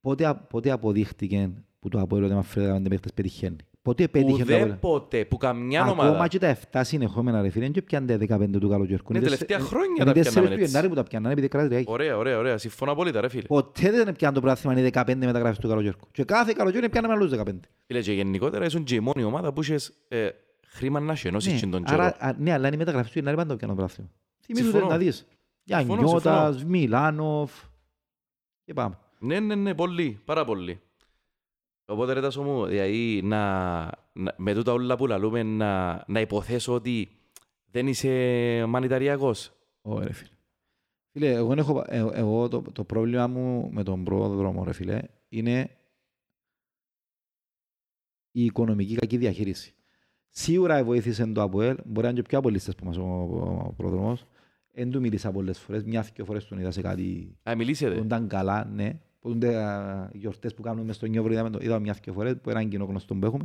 πότε, 0.00 0.26
α- 0.26 0.36
πότε 0.36 0.70
αποδείχτηκε 0.70 1.50
που 1.78 1.88
το 1.88 2.00
Αποέλ 2.00 2.24
ότι 2.24 2.34
με 2.34 2.42
φέρει 2.42 2.82
15 2.84 2.88
παίχτες 2.88 3.12
πετυχαίνει; 3.12 3.56
Πότε 3.82 4.08
πέτυχε 4.08 4.44
το 4.44 4.52
Αποέλ. 4.54 4.68
Ουδέποτε, 4.68 5.24
που 5.24 5.36
καμιά 5.36 5.82
Ακόμα 5.82 6.08
ομάδα. 6.08 6.28
και 6.28 6.38
τα 6.38 6.56
7 6.72 6.80
συνεχόμενα 6.84 7.42
ρε 7.42 7.48
φίλε, 7.48 7.68
δεν 7.70 7.84
πιάντε 7.84 8.16
15 8.16 8.58
του 8.60 8.68
καλοκαιρικού. 8.68 9.12
Ναι, 9.12 9.18
Είναι 9.18 9.26
τελευταία 9.26 9.56
τεσσε- 9.58 9.72
χρόνια 9.74 9.94
είναι 9.96 10.04
τα 10.04 10.12
τέσσερις 10.12 10.32
πιάνναμε 10.32 10.54
του 10.56 10.60
έτσι. 10.62 10.70
Γενάρη 10.72 10.88
που 10.88 10.94
τα 10.94 11.02
πιάννανε 11.02 11.32
επειδή 11.34 11.48
κράτησε 11.48 11.84
Ωραία, 11.86 12.16
ωραία, 12.16 12.38
ωραία. 12.38 12.58
Συμφωνώ 12.58 12.92
απόλυτα 12.92 13.20
ρε 13.20 13.28
φίλε. 13.28 13.42
Ποτέ 13.42 13.90
δεν 13.90 14.14
πιάνουν 14.14 14.34
το 14.34 14.40
πράθυμα 14.40 14.72
είναι 14.78 14.90
15 14.92 15.14
μεταγράφεις 15.16 15.58
του 15.58 15.68
καλοκαιρικού. 15.68 16.06
Και 16.12 16.24
κάθε 16.24 16.52
καλοκαίρι 16.56 16.88
πιάναμε 16.88 17.14
άλλους 17.14 17.30
15. 17.30 17.44
Φίλε, 17.86 18.00
και 18.00 18.12
γενικότερα 18.12 18.64
ήσουν 18.64 18.84
και 18.84 18.94
η 18.94 19.00
μόνη 19.00 19.22
ομάδα 19.22 19.52
που 19.52 19.62
είχες 19.62 19.92
ε, 20.08 20.28
χρήμα 20.66 21.00
να 21.00 21.14
σενώσεις 21.14 21.60
και 21.60 21.66
τον 21.66 21.84
καιρό. 21.84 22.02
άρα, 22.02 22.16
α, 22.18 22.32
ναι, 22.38 22.52
αλλά 22.52 22.66
είναι 22.66 22.76
η 22.76 22.78
μεταγραφή 22.78 23.06
του 23.12 23.18
Γενάρη 23.18 23.36
πάντα 23.36 23.48
το 23.50 23.56
πιάνουν 23.56 23.76
το 23.76 23.82
πράθυμα. 23.82 24.08
Θυμίζουν 24.44 24.70
Συμφωνώ. 24.70 24.90
να 24.92 24.98
δεις. 24.98 25.26
Συμφωνώ, 25.64 26.00
Γιαννιώτας, 26.00 26.64
Μιλάνοφ. 26.64 27.52
Και 28.64 28.72
πάμε. 28.74 28.98
Ναι, 29.18 29.40
ναι, 29.40 29.54
ναι, 29.54 29.74
πολύ, 29.74 30.20
πάρα 30.24 30.44
πολύ. 30.44 30.80
Οπότε 31.92 32.12
ρε 32.12 32.20
Τάσο 32.20 32.42
μου, 32.42 32.66
δηλαδή 32.66 33.20
να, 33.24 33.80
να, 34.12 34.34
με 34.36 34.54
τούτα 34.54 34.72
όλα 34.72 34.96
που 34.96 35.06
λαλούμε 35.06 35.42
να, 35.42 36.04
να 36.06 36.20
υποθέσω 36.20 36.74
ότι 36.74 37.08
δεν 37.70 37.86
είσαι 37.86 38.64
μανιταριακός. 38.68 39.52
Ω, 39.82 40.00
ρε 40.00 40.12
φίλε. 40.12 40.30
Φίλε, 41.12 41.32
εγώ, 41.32 41.52
έχω, 41.52 41.84
ε, 41.86 41.98
εγώ 42.12 42.48
το, 42.48 42.62
το 42.72 42.84
πρόβλημα 42.84 43.26
μου 43.26 43.70
με 43.72 43.82
τον 43.82 44.04
πρόδρομο, 44.04 44.64
ρε 44.64 44.72
φίλε, 44.72 45.02
είναι 45.28 45.70
η 48.30 48.44
οικονομική 48.44 48.94
κακή 48.94 49.16
διαχείριση. 49.16 49.74
Σίγουρα 50.28 50.84
βοήθησε 50.84 51.26
το 51.26 51.42
ΑΠΟΕΛ, 51.42 51.76
μπορεί 51.84 52.02
να 52.02 52.08
είναι 52.08 52.20
και 52.20 52.28
πιο 52.28 52.38
απολύστες 52.38 52.74
που 52.74 52.84
μας 52.84 52.96
ο, 52.96 53.02
ο, 53.02 53.64
ο 53.66 53.72
πρόδρομος. 53.76 54.26
Εν 54.72 54.90
του 54.90 55.00
μίλησα 55.00 55.32
πολλές 55.32 55.58
φορές, 55.58 55.84
μια 55.84 56.06
και 56.14 56.24
φορές 56.24 56.46
τον 56.46 56.58
είδα 56.58 56.70
σε 56.70 56.80
κάτι 56.80 57.36
Α, 57.42 57.50
που 57.52 57.58
μιλήσετε. 57.58 57.96
ήταν 57.96 58.28
καλά, 58.28 58.64
ναι. 58.64 59.00
Που 59.22 59.30
είναι 59.30 59.56
α, 59.56 60.10
γιορτές 60.12 60.54
που 60.54 60.62
κάνουμε 60.62 60.84
μες 60.84 60.96
στο 60.96 61.06
Νιόβρο, 61.06 61.32
είδαμε 61.32 61.50
το, 61.50 61.58
είδα 61.62 61.78
μιας 61.78 62.00
και 62.00 62.12
φορές, 62.12 62.36
που 62.42 62.50
έναν 62.50 62.68
κοινό 62.68 62.84
γνωστό 62.84 63.14
που 63.14 63.26
έχουμε. 63.26 63.44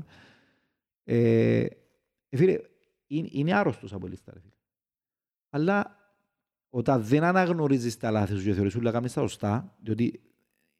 Ε, 1.03 1.59
ε, 2.29 2.37
φίλε, 2.37 2.57
είναι, 3.07 3.27
είναι 3.31 3.53
άρρωστος 3.53 3.93
απολύστα, 3.93 4.31
ρε 4.33 4.39
φίλε. 4.39 4.53
Αλλά 5.49 5.97
όταν 6.69 7.03
δεν 7.03 7.23
αναγνωρίζεις 7.23 7.97
τα 7.97 8.11
λάθη 8.11 8.35
σου 8.35 8.43
και 8.43 8.53
θεωρείς 8.53 8.75
όλα 8.75 8.91
κάνεις 8.91 9.13
τα 9.13 9.21
σωστά, 9.21 9.75
διότι 9.81 10.21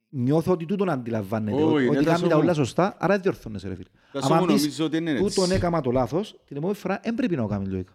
νιώθω 0.10 0.52
ότι 0.52 0.66
τούτον 0.66 0.89
αντιλαμβάνεται, 0.89 1.64
Όχι, 1.64 1.74
ότι, 1.74 1.82
είναι 1.86 1.95
ότι 1.95 2.06
τα 2.06 2.12
κάνεις 2.12 2.22
τα 2.30 2.36
σου- 2.36 2.43
όλα 2.43 2.54
σωστά, 2.54 2.95
άρα 3.00 3.14
δεν 3.14 3.22
διορθώνεσαι 3.22 3.68
ρε 3.68 3.76
φίλε. 3.76 3.89
Τα 4.12 4.20
Άμα 4.24 4.39
σου 4.39 4.45
πεις, 4.45 4.62
νομίζω 4.62 4.86
ότι 4.86 4.98
είναι 4.98 5.14
Τούτον 5.18 5.43
έτσι. 5.43 5.56
έκαμα 5.56 5.82
το 5.82 5.91
λάθος, 5.91 6.39
την 6.45 6.58
επόμενη 6.58 6.78
φορά 6.78 7.00
δεν 7.04 7.16
πρέπει 7.16 7.36
να 7.36 7.41
το 7.41 7.48
κάνεις 7.48 7.68
λογικά. 7.70 7.93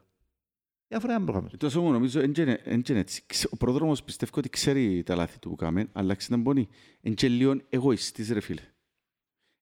Μια 0.94 1.00
φορά 1.00 1.12
δεν 1.16 1.24
προχάμε. 1.24 1.48
Τόσο 1.56 1.82
μου 1.82 1.92
νομίζω, 1.92 2.20
εν 2.20 2.32
και 2.32 2.42
είναι- 2.42 2.60
εν 2.64 2.82
και 2.82 2.92
είναι 2.92 3.00
έτσι. 3.00 3.22
Ξε- 3.26 3.52
Ο 3.52 3.56
πρόδρομος 3.56 4.02
πιστεύω 4.02 4.32
ότι 4.36 4.48
ξέρει 4.48 5.02
τα 5.02 5.14
λάθη 5.14 5.38
του 5.38 5.48
που 5.48 5.54
κάμε, 5.56 5.88
αλλά 5.92 6.14
ξέρει 6.14 6.36
να 6.36 6.42
μπορεί. 6.42 6.68
Εν 7.00 7.14
και 7.14 7.28
λίγο 7.28 7.60
εγωιστής 7.68 8.30
ρε 8.30 8.40
φίλε. 8.40 8.60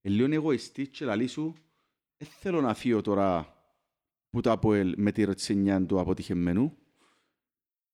Εν 0.01 0.13
λίγο 0.13 0.35
εγωιστής 0.35 0.89
και 0.89 1.05
λαλεί 1.05 1.27
σου, 1.27 1.55
δεν 2.17 2.29
θέλω 2.41 2.61
να 2.61 2.75
φύγω 2.75 3.01
τώρα 3.01 3.55
που 4.31 4.41
το 4.41 4.51
ΑΠΟΕΛ 4.51 4.95
με 4.97 5.13
τη 5.13 5.25
ροτσενιά 5.25 5.87
του 5.87 6.01
αποτυχεμένου. 6.01 6.77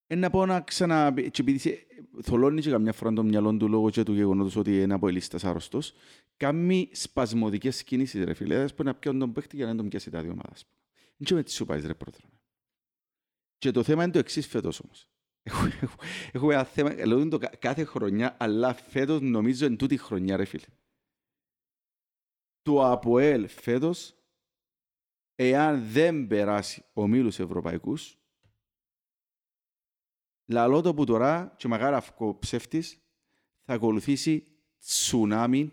Εν 0.07 0.19
να 0.19 0.31
πω 0.31 0.47
να 0.47 0.61
ξανα... 0.61 1.13
Και 1.31 1.41
επειδή 1.41 1.59
σε- 1.59 1.87
θολώνει 2.23 2.61
και 2.61 2.71
καμιά 2.71 2.93
φορά 2.93 3.13
το 3.13 3.23
μυαλό 3.23 3.57
του 3.57 3.69
λόγω 3.69 3.91
και 3.91 4.03
του 4.03 4.13
γεγονότος 4.13 4.57
ότι 4.57 4.83
είναι 4.83 4.95
αποελίστας 4.95 5.45
άρρωστος, 5.45 5.93
κάνει 6.37 6.89
σπασμωδικές 6.93 7.85
κινήσεις 7.85 8.25
ρε 8.25 8.35
φίλε. 8.35 8.63
Ας 8.63 8.75
πούμε 8.75 8.91
να 8.91 8.97
πιάνουν 8.97 9.21
τον 9.21 9.33
παίχτη 9.33 9.57
για 9.57 9.65
να 9.65 9.71
δεν 9.71 9.81
τον 9.81 9.89
πιάσει 9.89 10.11
τα 10.11 10.23
δύο 10.23 10.31
ομάδα. 10.31 10.51
ας 10.53 10.63
πούμε. 10.67 10.77
Δεν 11.17 11.25
ξέρω 11.27 11.43
τι 11.43 11.51
σου 11.53 11.65
πάει 11.65 11.81
ρε 11.81 11.95
πρόδρομε. 11.95 12.36
Και 13.59 13.71
το 13.71 13.83
θέμα 13.83 14.03
είναι 14.03 14.13
το 14.13 14.19
εξής 14.19 14.47
φέτος 14.47 14.81
όμως. 14.81 15.11
Έχω- 15.43 15.67
έχω- 15.81 15.99
Έχουμε 16.33 16.55
ένα 16.55 16.65
θέμα, 16.65 17.07
λέω 17.07 17.19
είναι 17.21 17.31
το 17.31 17.39
κα- 17.39 17.57
κάθε 17.57 17.85
χρονιά, 17.85 18.37
αλλά 18.41 18.75
φέτος 18.75 19.21
νομίζω 19.21 19.67
είναι 19.67 19.77
τούτη 19.77 19.97
χρονιά 19.97 20.37
ρε 20.37 20.45
φίλε. 20.45 20.65
Το 22.63 22.87
ΑΠΟΕΛ 22.91 23.49
φέτος, 23.49 24.15
εάν 25.35 25.91
δεν 25.91 26.27
περάσει 26.27 26.85
ομίλους 26.93 27.39
ευρωπαϊκούς, 27.39 28.19
λαλό 30.47 30.81
το 30.81 30.95
που 30.95 31.05
τώρα, 31.05 31.55
και 31.59 31.69
μακάρα 31.69 31.97
αυκό 31.97 32.39
ψεύτης, 32.39 33.01
θα 33.65 33.75
ακολουθήσει 33.75 34.47
τσουνάμι 34.79 35.71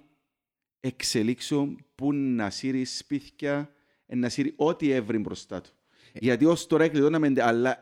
εξελίξεων 0.80 1.86
που 1.96 2.14
να 2.14 2.50
σύρει 2.50 2.86
σπίτια, 2.86 3.76
ε, 4.06 4.16
να 4.16 4.30
σύρει 4.30 4.54
ό,τι 4.58 4.90
έβρι 4.92 5.18
μπροστά 5.18 5.62
του. 5.62 5.72
Γιατί 6.14 6.46
ως 6.46 6.68
τώρα 6.68 6.88
κλειδώναμε, 6.88 7.32
αλλά 7.38 7.78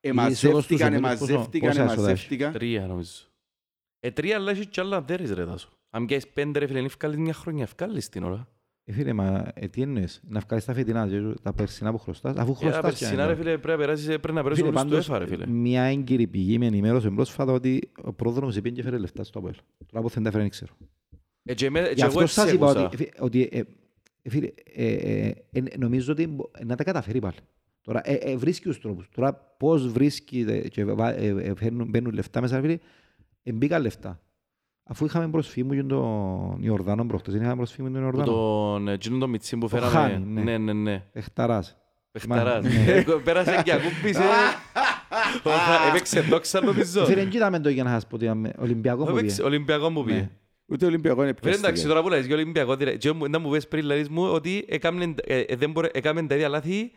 εμαζεύτηκαν, 0.00 0.94
ομίλους 0.94 1.18
πόσο- 1.18 1.32
εμαζεύτηκαν, 1.32 1.68
πόσα 1.70 1.82
έσοδα 1.82 1.92
έχει; 1.92 2.08
εμαζεύτηκαν. 2.10 2.52
Τρία 2.52 2.86
νομίζω. 2.86 3.12
Ε, 4.00 4.10
τρία 4.10 4.36
αλλά 4.36 4.50
έχει 4.50 4.66
κι 4.66 4.80
άλλα 4.80 5.02
δέρεις 5.02 5.32
ρε 5.32 5.44
Τάσο. 5.46 5.68
Αν 5.90 6.06
πιάσεις 6.06 6.28
πέντε 6.28 6.58
ρε 6.58 6.66
φίλε, 6.66 6.78
είναι 6.78 6.86
ευκάλεις 6.86 7.16
μια 7.16 7.32
χρονιά, 7.32 7.62
ευκάλεις 7.62 8.08
την 8.08 8.22
ώρα. 8.24 8.46
Ε, 8.84 8.92
φίλε, 8.92 9.12
μα 9.12 9.52
ε, 9.54 9.68
τι 9.68 9.82
εννοείς, 9.82 10.20
να 10.28 10.40
βγάλεις 10.40 10.64
τα 10.64 10.74
φετινά, 10.74 11.08
και 11.08 11.20
τα 11.42 11.52
περσινά 11.52 11.90
που 11.90 11.98
χρωστάς, 11.98 12.36
αφού 12.36 12.50
Ε, 12.50 12.54
χρωστάς 12.54 12.74
τα 12.74 12.80
περσινά 12.82 13.10
πια, 13.10 13.26
ρε 13.26 13.32
ναι. 13.32 13.36
φίλε 13.38 13.58
πρέπει 13.58 13.68
να 13.68 13.76
περάσεις, 13.76 14.06
πρέπει 14.06 14.32
να 14.32 14.42
περάσεις 14.42 14.64
Φίλε, 14.64 14.68
όλους 14.76 14.82
του 14.82 14.88
πάντως, 14.88 15.08
ΕΦΑ 15.08 15.18
ρε 15.18 15.26
φίλε. 15.26 15.46
Μια 15.46 15.82
έγκυρη 15.82 16.26
πηγή 16.26 16.58
με 16.58 16.66
ενημέρωσε 16.66 17.10
πρόσφατα 17.10 17.52
ότι 17.52 17.90
ο 18.04 18.12
πρόδρομος 18.12 18.56
είπε 18.56 18.70
και 18.70 18.82
φέρε 18.82 18.98
λεφτά 18.98 19.24
στο 19.24 19.38
ΑΠΟΕΛ. 19.38 19.54
Τώρα 19.92 20.02
που 20.04 20.08
δεν 20.08 20.22
τα 20.22 20.30
φέρε, 20.30 20.42
δεν 20.42 20.50
ξέρω. 20.50 20.72
Ε, 21.44 21.54
και 21.54 21.66
εμέ- 21.66 21.88
Γι' 21.88 21.94
και 21.94 22.00
εγώ 22.00 22.06
αυτό 22.08 22.20
έτσι 22.20 22.34
σας 22.34 22.52
είπα 22.52 22.66
άκουσα. 22.70 22.84
ότι, 22.86 23.04
ε, 23.04 23.22
ότι 23.22 23.48
ε, 23.52 23.58
ε, 24.22 24.28
φίλε, 24.30 24.50
ε, 24.74 24.92
ε, 24.94 25.34
ε, 25.52 25.62
νομίζω 25.78 26.12
ότι 26.12 26.26
μπο- 26.26 26.50
να 26.64 26.76
τα 26.76 26.84
καταφέρει 26.84 27.18
πάλι. 27.18 27.36
Τώρα 27.82 28.00
ε, 28.04 28.14
ε, 28.14 28.36
βρίσκει 28.36 28.64
τους 28.64 28.80
τρόπους. 28.80 29.08
Τώρα 29.14 29.34
πώς 29.58 29.88
βρίσκει 29.92 30.44
ε, 30.48 30.68
και 30.68 30.84
βα- 30.84 31.14
ε, 31.18 31.26
ε, 31.26 31.54
φέρνουν- 31.54 31.88
μπαίνουν 31.88 32.12
λεφτά 32.12 32.40
μέσα, 32.40 32.60
φίλε, 32.60 32.78
ε, 33.42 33.52
μπήκαν 33.52 33.82
λεφτά. 33.82 34.20
Αφού 34.84 35.04
είχαμε 35.04 35.28
προσφύμου 35.28 35.74
και 35.74 35.82
τον 35.82 36.56
Ιορδάνο 36.60 37.06
προχτές, 37.06 37.32
δεν 37.32 37.42
είχαμε 37.42 37.56
προσφύμου 37.56 37.90
τον 37.90 37.96
Που 37.96 38.02
Ιορδάνο. 38.02 38.32
τον 38.32 38.88
ε, 38.88 38.92
εκείνον 38.92 39.18
τον 39.20 39.30
Μιτσί 39.30 39.56
που 39.56 39.68
φέραμε. 39.68 39.90
Χάνι, 39.90 40.24
ναι. 40.26 40.42
Ναι, 40.42 40.58
ναι, 40.58 40.72
ναι. 40.72 41.04
Εχταράς. 41.12 41.76
Παιχταράς. 42.10 42.64
Μα, 42.64 42.70
ναι. 42.70 42.92
Ε, 42.92 43.04
Πέρασε 43.24 43.62
και 43.64 43.72
ακούμπησε. 43.72 44.22
Οχα, 45.42 45.88
Έπαιξε 45.88 46.20
δόξα 46.20 46.60
νομίζω. 46.64 47.04
Φίλε, 47.04 47.24
κοίταμε 47.24 47.60
το 47.60 47.68
για 47.68 47.82
να 47.84 47.90
σας 47.90 48.06
πω 48.06 48.14
ότι 48.14 48.24
είχαμε 48.24 48.52
Ολυμπιακό 48.58 49.04
που 49.04 49.10
Έπαιξε 49.16 49.36
πήγε. 49.36 49.46
Ολυμπιακό 49.48 49.90
μου 49.90 50.00
Ναι. 50.04 50.06
πήγε. 50.12 50.30
Ούτε 50.66 50.86
Ολυμπιακό 50.86 51.22
είναι 51.22 51.34
Φίλε, 51.40 51.48
εντάξει, 51.50 51.60
πιάστηκε. 51.66 51.88
τώρα 51.88 52.02
που 52.02 52.08
λες 52.08 52.26
για 52.26 52.34
Ολυμπιακό, 52.36 52.76
δηλαδή, 52.76 52.96
και 52.98 53.12
μου- 53.12 53.28
να 53.28 53.38
μου 53.38 53.50
πες 53.50 53.68
πριν, 53.68 53.84
λες 53.84 54.08
μου, 54.08 54.22
ότι 54.22 54.64
έκαμνε- 54.68 55.20
ε, 55.26 55.40
ε, 55.40 55.56
δεν 55.56 55.70
μπορέ- 55.70 55.96
έκαμεν 55.96 56.26
τα 56.28 56.34
ίδια 56.34 56.48
λάθη 56.48 56.90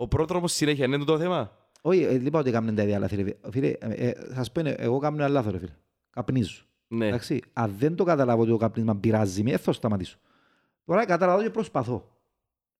ο 0.00 0.08
πρόδρομος 0.08 0.52
συνέχεια, 0.52 0.84
είναι 0.84 1.04
το 1.04 1.18
θέμα; 1.18 1.52
Όχι, 1.80 2.02
ε, 2.02 2.08
δεν 2.08 2.26
είπα 2.26 2.38
ότι 2.38 2.48
έκαναν 2.48 2.74
τα 2.74 2.82
ίδια 2.82 2.98
λάθη. 2.98 3.16
ρε 3.16 3.22
φίλε. 3.22 3.34
Φίλε, 3.50 3.68
ε, 3.68 4.08
ε, 4.08 4.14
σας 4.34 4.52
πω, 4.52 4.60
ε, 4.60 4.70
εγώ 4.78 4.98
κάνω 4.98 5.16
ένα 5.16 5.28
λάθος, 5.28 5.52
ρε 5.52 5.58
φίλε. 5.58 5.72
Καπνίζω. 6.10 6.62
Ναι. 6.88 7.06
Εντάξει, 7.06 7.42
αν 7.52 7.74
δεν 7.78 7.94
το 7.94 8.04
καταλάβω 8.04 8.42
ότι 8.42 8.50
το 8.50 8.56
καπνίσμα 8.56 8.96
πειράζει 8.96 9.42
με, 9.42 9.50
δεν 9.50 9.58
θα 9.58 9.72
σταματήσω. 9.72 10.18
Τώρα 10.84 11.04
καταλάβω 11.06 11.42
και 11.42 11.50
προσπαθώ. 11.50 12.12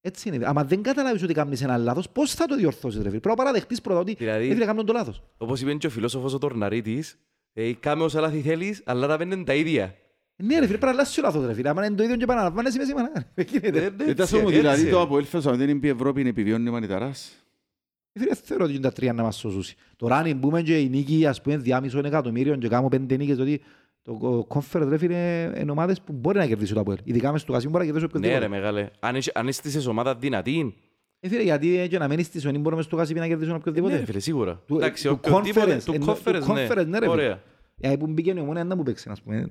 Έτσι 0.00 0.28
είναι. 0.28 0.46
Αν 0.46 0.68
δεν 0.68 0.82
καταλάβεις 0.82 1.22
ότι 1.22 1.34
κάνεις 1.34 1.62
ένα 1.62 1.76
λάθος, 1.76 2.08
πώς 2.10 2.34
θα 2.34 2.46
το 2.46 2.56
διορθώσεις, 2.56 3.02
ρε 3.02 3.08
φίλε; 3.08 3.20
Πρέπει 3.20 3.36
να 3.38 3.44
παραδεχτείς 3.44 3.80
πρώτα 3.80 4.00
ότι 4.00 4.14
Δηλαδή- 4.14 4.38
δηλαδή... 4.38 4.54
φίλε, 4.54 4.66
κάνω 4.66 4.84
το 4.84 4.92
λάθος. 4.92 5.22
Όπως 5.38 5.60
είπε 5.60 5.74
και 5.74 5.86
ο 5.86 5.90
φιλόσοφος 5.90 6.34
ο 6.34 6.38
Τορναρίτης, 6.38 7.18
ε, 7.52 7.72
κάμε 7.72 8.04
όσα 8.04 8.20
λάθη 8.20 8.40
θέλεις, 8.40 8.82
αλλά 8.86 9.06
τα 9.06 9.16
πέντε 9.16 9.36
τα 9.44 9.54
ίδια. 9.54 9.94
Ναι, 10.42 10.54
ρε 10.58 10.66
φίλε, 10.66 10.66
πρέπει 10.66 10.84
να 10.84 10.90
αλλάσεις 10.90 11.14
το 11.14 11.22
λάθος, 11.22 11.46
ρε 11.46 11.54
φίλε. 11.54 11.68
Αν 11.68 11.76
είναι 11.76 11.90
το 11.94 12.02
ίδιο 12.02 12.16
και 12.16 12.22
επαναλαμβάνεσαι 12.22 12.78
με 12.78 12.84
σήμερα. 12.84 13.10
Δεν 13.34 13.46
γίνεται. 13.48 13.78
Ε, 13.78 13.82
ναι, 13.82 13.88
Δεν 14.04 14.16
τα 14.16 14.22
έτσι, 14.22 14.26
σου 14.36 14.40
μου, 14.42 14.48
δηλαδή 14.50 14.80
έτσι. 14.80 14.92
το 14.92 15.00
Αποέλ 15.00 15.24
φέτος, 15.24 15.46
αν 15.46 15.56
δεν 15.58 15.68
είναι 15.68 15.86
η 15.86 15.88
Ευρώπη, 15.90 16.20
είναι 16.20 16.28
επιβιώνει 16.28 16.68
ο 16.68 16.72
Μανιταράς. 16.72 17.32
Ε, 18.12 18.20
Φίλε, 18.20 18.34
θεωρώ 18.34 18.64
ότι 18.64 18.72
είναι 18.72 18.82
τα 18.82 18.92
τρία 18.92 19.12
να 19.12 19.22
μας 19.22 19.36
σώσουν. 19.36 19.62
Τώρα 19.96 20.16
αν 20.16 20.36
μπούμε 20.36 20.62
και 20.62 20.78
η 20.78 20.88
νίκη, 20.88 21.26
ας 21.26 21.40
πούμε, 21.42 21.56
διάμισων 21.56 22.04
εκατομμύριων 22.04 22.58
και 22.58 22.68
κάνουμε 22.68 22.88
πέντε 22.88 23.16
νίκες, 23.16 23.38
ότι 23.38 23.60
το 24.02 24.46
conference, 24.48 24.86
ρε 24.88 24.98
φίλε, 24.98 25.50
είναι 25.60 25.70
ομάδες 25.70 26.00
που 26.00 26.12
μπορεί 26.12 26.38
να 26.38 26.46
κερδίσει 26.46 26.74
το 26.74 26.80
Αποέλ. 26.80 26.96
Ειδικά 27.04 27.32
μες 27.32 27.40
στο 27.40 27.52
Κασίμ 27.52 27.70
μπορεί 27.70 27.86
να 27.86 27.92
κερδίσει 27.92 28.12
Ναι 28.18 28.28
ρε 28.28 28.34
οποιοδήποτε. 28.36 28.60
μεγάλε, 28.60 28.88
αν 29.00 29.16
είσαι- 29.16 29.32
αν 29.34 29.48
είσαι 29.48 29.80
σε 29.80 29.88
ομάδας 29.88 30.16
δυνατή, 30.18 30.74
Ε, 31.20 31.28
φίλε, 31.28 31.42
γιατί 31.42 31.78
ε, 31.78 31.86
και 31.86 31.98
να 31.98 32.08
μένεις 32.08 32.26
στη 32.26 32.40
Σονή 32.40 32.58
μπορούμε 32.58 32.82
στο 32.82 32.96
Κασίμ 32.96 33.16
να 33.16 33.26
κερδίσουν 33.26 33.52
ναι 33.52 33.58
οποιοδήποτε. 33.58 33.96
ρε 33.98 34.04
φίλε 34.04 34.18
σίγουρα. 34.18 34.62
Του- 34.66 34.76
Εντάξει, 34.76 35.08
του 35.08 35.20
οποιοδήποτε, 35.24 35.76
conference, 35.76 35.82
του 35.84 35.92
εννοώ- 35.92 36.14
του 36.16 36.22
conference, 36.24 36.54
ναι. 36.54 36.66
conference, 36.68 36.86
ναι, 36.86 36.98
ρε 36.98 37.04
φίλε. 37.04 37.08
Ωραία. 37.08 37.42
Ε, 37.80 37.96
που 37.96 38.06
μπήκε 38.06 38.30
η 38.36 38.38
ομόνια 38.40 38.64
να 38.64 38.76
μου 38.76 38.82
παίξει, 38.82 39.08
ας 39.10 39.22
πούμε. 39.22 39.50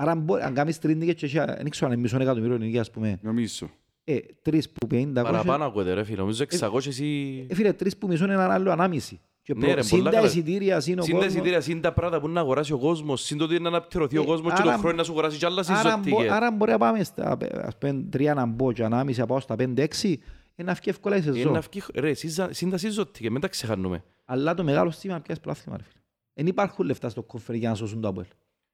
Άρα 0.00 0.10
αν 0.10 0.18
μπο- 0.20 0.36
αν 0.44 0.54
κάνεις 0.54 0.78
τρεις 0.78 0.96
νίκες 0.96 1.14
και 1.14 1.26
έχει, 1.26 1.38
δεν 1.38 1.68
ξέρω 1.70 1.86
αν 1.86 1.92
είναι 1.92 2.02
μισό 2.02 2.16
εκατομμύριο 2.20 2.56
νίκη, 2.58 2.78
ας 2.78 2.90
πούμε. 2.90 3.18
Νομίζω. 3.22 3.70
Ε, 4.04 4.16
τρεις 4.42 4.70
που 4.70 4.86
50, 4.90 5.10
Παραπάνω 5.22 5.64
ακούτε 5.64 5.92
ρε 5.92 6.04
φίλε, 6.04 6.16
νομίζω 6.18 6.44
600 6.58 6.86
εσύ... 6.86 7.46
Ε, 7.50 7.54
φίλε, 7.54 7.72
τρεις 7.72 7.96
που 7.96 8.06
μισό 8.06 8.24
είναι 8.24 8.32
ένα 8.32 8.52
άλλο 8.52 8.70
ανάμιση. 8.70 9.20
Και 9.42 9.54
Ναι, 9.54 9.60
προ- 9.64 9.74
ρε, 9.74 9.82
συν 9.82 9.98
πολλά 9.98 10.10
τα 10.10 10.16
καλά. 10.16 10.28
εισιτήρια, 10.28 10.80
συν 10.80 10.98
ο 10.98 11.02
Συν 11.02 11.12
τα 11.12 11.16
κόσμος. 11.18 11.34
εισιτήρια, 11.34 11.60
συν 11.60 11.80
τα 11.80 11.92
πράγματα 11.92 12.20
που 12.20 12.28
να 12.28 12.40
αγοράσει 12.40 12.72
ο 12.72 12.78
κόσμος, 12.78 13.22
συν 13.22 13.38
το 13.38 13.44
ότι 13.44 13.58
να 13.60 13.68
αναπτυρωθεί 13.68 14.18
ο 14.18 14.22
Ε, 14.22 14.24
κόσμος 14.24 14.52
και 14.52 14.62
άρα- 14.62 14.72
το 14.72 14.78
χρόνο 14.78 14.96
να 14.96 15.02
σου 15.02 15.12
αγοράσει 15.12 15.38
κι 15.38 15.44
άλλα 15.46 15.64
Άρα, 15.68 15.96
μπο- 15.96 16.02
συζωτικές. 16.04 16.30
άρα 16.32 16.50
μπορεί 16.52 16.70
να 16.70 16.78
πάμε 16.78 17.04
στα 17.04 17.38
ας 17.62 17.76
πούμε, 17.78 18.04
τρία 18.10 18.34
να 18.34 18.46
μπω 18.46 18.72
και 18.72 18.84
ανάμιση 18.84 19.20
να 19.20 19.26
πάω 19.26 19.40
στα 19.40 19.56
πέντε 19.56 19.82
έξι, 19.82 20.08
είναι 20.08 20.68
να 20.68 20.72
βγει 20.72 20.82
εύκολα 20.90 21.16
η 21.16 21.20
Είναι 21.26 21.36
σεζόν. 21.36 21.52
να 21.52 21.60
βγει- 21.60 21.84
Ρε, 21.94 22.14
συζα- 22.14 22.52
συν 22.52 22.70
τα 22.70 22.76
συζωτικές, 22.76 23.30
μην 23.30 23.40
τα 23.40 23.48
ξεχάνουμε. 23.48 24.04
Αλλά 24.24 24.54
το 24.54 24.64
μεγάλο 24.64 24.90
στήμα 24.90 25.12
είναι 25.12 25.14
να 25.14 25.20
πιάσεις 25.26 25.42
πρωτάθλημα, 25.42 25.76
ρε 25.76 25.82
φίλε. 25.82 26.02
Δεν 26.34 26.46
υπάρχουν 26.46 26.86
λεφτά 26.86 27.08
στο 27.08 27.22
κόφερ 27.22 27.54
για 27.54 27.68
να 27.68 27.74
σώσουν 27.74 28.00
το 28.00 28.08
Αποέλ. 28.08 28.26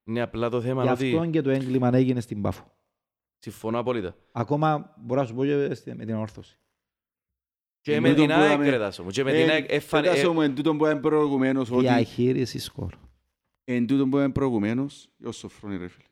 Ναι, 0.09 0.20
απλά 0.20 0.49
το 0.49 0.61
θέμα 0.61 0.83
Γι' 0.83 0.89
είναι 0.89 0.97
ότι... 0.97 1.16
αυτό 1.16 1.31
και 1.31 1.41
το 1.41 1.51
έγκλημα 1.51 1.91
έγινε 1.95 2.20
στην 2.20 2.41
Πάφο. 2.43 2.73
Συμφωνώ 3.39 3.78
απόλυτα. 3.78 4.16
Ακόμα 4.33 4.95
μπορώ 5.01 5.20
να 5.20 5.27
σου 5.27 5.35
πω 5.35 5.45
και 5.45 5.74
στη- 5.74 5.95
με 5.95 6.05
την 6.05 6.15
ορθώση. 6.15 6.59
Και 7.81 7.95
Εν 7.95 8.03
με 8.03 8.09
τούτο 8.09 8.20
την 8.20 8.31
που 8.31 8.35
ΑΕΚ 8.41 8.47
είδαμε- 8.51 8.69
ρε 8.69 8.78
Τάσο 8.78 9.03
μου. 9.03 9.11
Και 9.11 9.24
με 9.24 9.33
Ε, 9.33 9.43
την 9.43 9.51
ΑΕΚ 9.51 9.73
έφανε... 9.73 10.07
Φαντάσου 10.09 10.33
μου, 10.33 10.41
εν 10.41 10.55
τούτον 10.55 10.78
που 10.78 10.85
είπαμε 10.87 11.01
προηγουμένως, 11.01 11.70
ότι 11.70 11.81
Διαχείριση 11.81 12.59
σκορ. 12.59 12.93
εν 13.65 13.87
τούτον 13.87 14.11
που 14.11 14.16
είπαμε 14.16 14.33
προηγουμένως, 14.33 15.09
ο 15.24 15.33
Σοφρόνη 15.33 15.77
ρε 15.77 15.89
φίλε. 15.89 16.05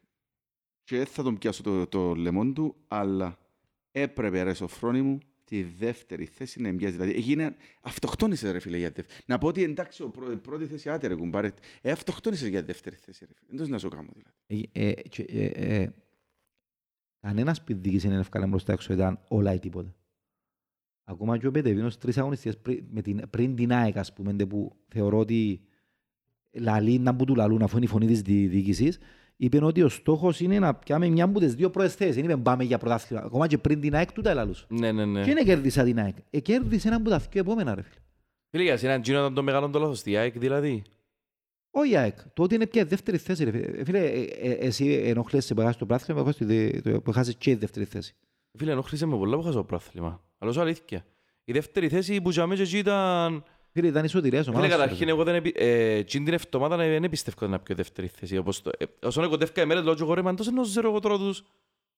Και 0.84 0.96
δεν 0.96 1.06
θα 1.06 1.22
τον 1.22 1.38
πιάσω 1.38 1.62
το, 1.62 1.86
το 1.86 2.14
λεμόν 2.14 2.54
του, 2.54 2.76
αλλά 2.88 3.38
έπρεπε 3.90 4.42
ρε 4.42 4.54
Σοφρόνη 4.54 5.02
μου 5.02 5.18
τη 5.44 5.62
δεύτερη 5.62 6.24
θέση 6.24 6.60
να 6.60 6.68
εμπιάζει. 6.68 6.94
Δηλαδή, 6.96 7.12
έγινε, 7.12 7.56
αυτοκτόνησε 7.82 8.50
ρε 8.50 8.58
φίλε 8.58 8.76
για 8.78 8.92
τη 8.92 8.94
δεύτερη. 9.00 9.20
Να 9.26 9.38
πω 9.38 9.46
ότι 9.46 9.62
εντάξει, 9.62 10.02
ο 10.02 10.08
πρω- 10.10 10.36
πρώτη 10.36 10.66
θέση 10.66 10.90
άτε 10.90 11.06
ρε 11.06 11.14
κουμπάρε. 11.14 11.50
Ε, 11.80 11.90
αυτοκτόνησε 11.90 12.48
για 12.48 12.60
τη 12.60 12.66
δεύτερη 12.66 12.96
θέση 12.96 13.24
ρε 13.24 13.32
φίλε. 13.34 13.48
Δεν 13.56 13.66
το 13.66 13.72
να 13.72 13.78
σου 13.78 13.88
κάνω 13.88 14.08
δηλαδή. 14.12 14.68
Ε, 14.72 14.88
ε, 14.88 14.92
και, 14.92 15.22
ε, 15.22 15.44
ε, 15.82 15.90
Κανένας 17.20 17.64
που 17.64 17.74
διοίκησε 17.74 18.06
είναι 18.06 18.18
εύκολα 18.18 18.46
μπροστά 18.46 18.72
έξω 18.72 18.92
ήταν 18.92 19.20
όλα 19.28 19.54
ή 19.54 19.58
τίποτα. 19.58 19.94
Ακόμα 21.04 21.38
και 21.38 21.46
ο 21.46 21.50
Πετεβίνος 21.50 21.98
τρεις 21.98 22.18
αγωνιστές 22.18 22.58
πριν, 22.58 22.84
με 22.90 23.02
την, 23.02 23.30
πριν 23.30 23.56
την 23.56 23.72
ΑΕΚ, 23.72 23.96
ας 23.96 24.12
πούμε, 24.12 24.32
ντε 24.32 24.46
που 24.46 24.76
θεωρώ 24.88 25.18
ότι 25.18 25.60
λαλεί 26.52 26.98
να 26.98 27.16
που 27.16 27.24
του 27.24 27.34
λαλούν 27.34 27.62
αφού 27.62 27.76
είναι 27.76 27.84
η 27.84 27.88
φωνή 27.88 28.06
της 28.06 28.22
δι- 28.22 28.50
διοίκησης, 28.50 28.98
είπε 29.36 29.64
ότι 29.64 29.82
ο 29.82 29.88
στόχος 29.88 30.40
είναι 30.40 30.58
να 30.58 30.74
πιάμε 30.74 31.08
μια 31.08 31.24
από 31.24 31.40
τις 31.40 31.54
δύο 31.54 31.70
πρώτες 31.70 31.94
θέσεις. 31.94 32.14
Δεν 32.14 32.24
είπε 32.24 32.36
πάμε 32.36 32.64
για 32.64 32.78
πρωτάθλημα. 32.78 33.22
Ακόμα 33.24 33.46
και 33.46 33.58
πριν 33.58 33.80
την 33.80 33.94
ΑΕΚ 33.94 34.12
του 34.12 34.22
τα 34.22 34.30
ελαλούς. 34.30 34.66
Ναι, 34.68 34.92
ναι, 34.92 35.04
ναι. 35.04 35.22
Και 35.22 35.30
είναι 35.30 35.42
κέρδισα 35.42 35.84
την 35.84 35.98
ΑΕΚ. 35.98 36.16
Ε, 36.30 36.40
κέρδισε 36.40 36.88
ένα 36.88 36.96
από 36.96 37.08
τα 37.10 37.18
δύο 37.18 37.40
επόμενα, 37.40 37.74
ρε 37.74 37.82
φίλε. 37.82 38.00
Φίλε, 38.50 38.62
για 38.62 38.76
σένα 38.76 38.92
εκείνο 38.92 39.18
ήταν 39.18 39.34
το 39.34 39.42
μεγάλο 39.42 39.70
το 39.70 39.78
λάθος, 39.78 39.98
στη 39.98 40.16
ΑΕΚ 40.16 40.38
δηλαδή. 40.38 40.82
Όχι 41.70 41.90
η 41.92 41.96
ΑΕΚ. 41.96 42.18
Το 42.34 42.42
ότι 42.42 42.54
είναι 42.54 42.66
πια 42.66 42.84
δεύτερη 42.84 43.16
θέση. 43.18 43.44
Ρε. 43.44 43.50
φίλε. 43.50 43.84
Φίλε, 43.84 43.98
ε, 43.98 44.22
ε, 44.22 44.50
εσύ 44.50 44.92
ενοχλέσαι 44.92 45.54
που 45.54 45.60
έχασες 45.60 45.78
το 45.78 45.86
πράθλημα, 45.86 46.20
εγώ 46.20 46.32
στη 46.32 46.44
δε- 46.44 46.80
το- 46.80 47.00
που 47.00 47.10
έχασες 47.10 47.34
και 47.36 47.50
η 47.50 47.54
δεύτερη 47.54 47.84
θέση. 47.84 48.14
Φίλε, 48.58 48.70
ενόχλησε 48.72 49.06
με 49.06 49.16
πολλά 49.16 49.36
που 49.36 49.42
χάσα 49.42 49.56
το 49.56 49.64
πρόθλημα. 49.64 50.22
Αλλά 50.38 50.52
σου 50.52 50.60
αλήθεια. 50.60 51.04
Η 51.44 51.52
δεύτερη 51.52 51.88
θέση 51.88 52.20
που 52.20 52.30
τζάμε 52.30 52.54
και 52.54 52.62
εκεί 52.62 52.78
ήταν... 52.78 53.44
Φίλε, 53.76 53.86
ήταν 53.86 54.04
ισοτηρίας 54.04 54.44
Φίλε, 54.44 54.56
ομάδας. 54.56 54.72
σου, 54.72 54.76
ρε, 54.78 54.82
καταρχήν 54.82 55.06
φίλε. 55.06 55.10
εγώ 55.16 55.24
δεν... 55.24 55.34
επι- 55.34 55.60
ε, 55.60 55.94
εκείνη 55.94 56.24
την 56.24 56.34
εβδομάδα 56.34 56.76
δεν 56.76 57.00
δεν 57.00 57.10
πιστεύω 57.10 57.46
να 57.46 57.58
πιω 57.58 57.74
δεύτερη 57.74 58.06
θέση. 58.06 58.36
Όπως 58.36 58.62
το... 58.62 58.70
ε, 58.78 58.84
Όσον 59.02 59.28
κοντεύκα 59.28 59.62
η 59.62 59.66
μέρα, 59.66 59.82
λέω 59.82 59.94
και 59.94 60.02
εγώ 60.02 60.14
ρε, 60.14 60.22
μα 60.22 60.34
τόσο 60.34 60.50
να 60.50 60.62
ζέρω 60.62 60.88
εγώ 60.88 60.98
τώρα 61.00 61.16
τους 61.16 61.42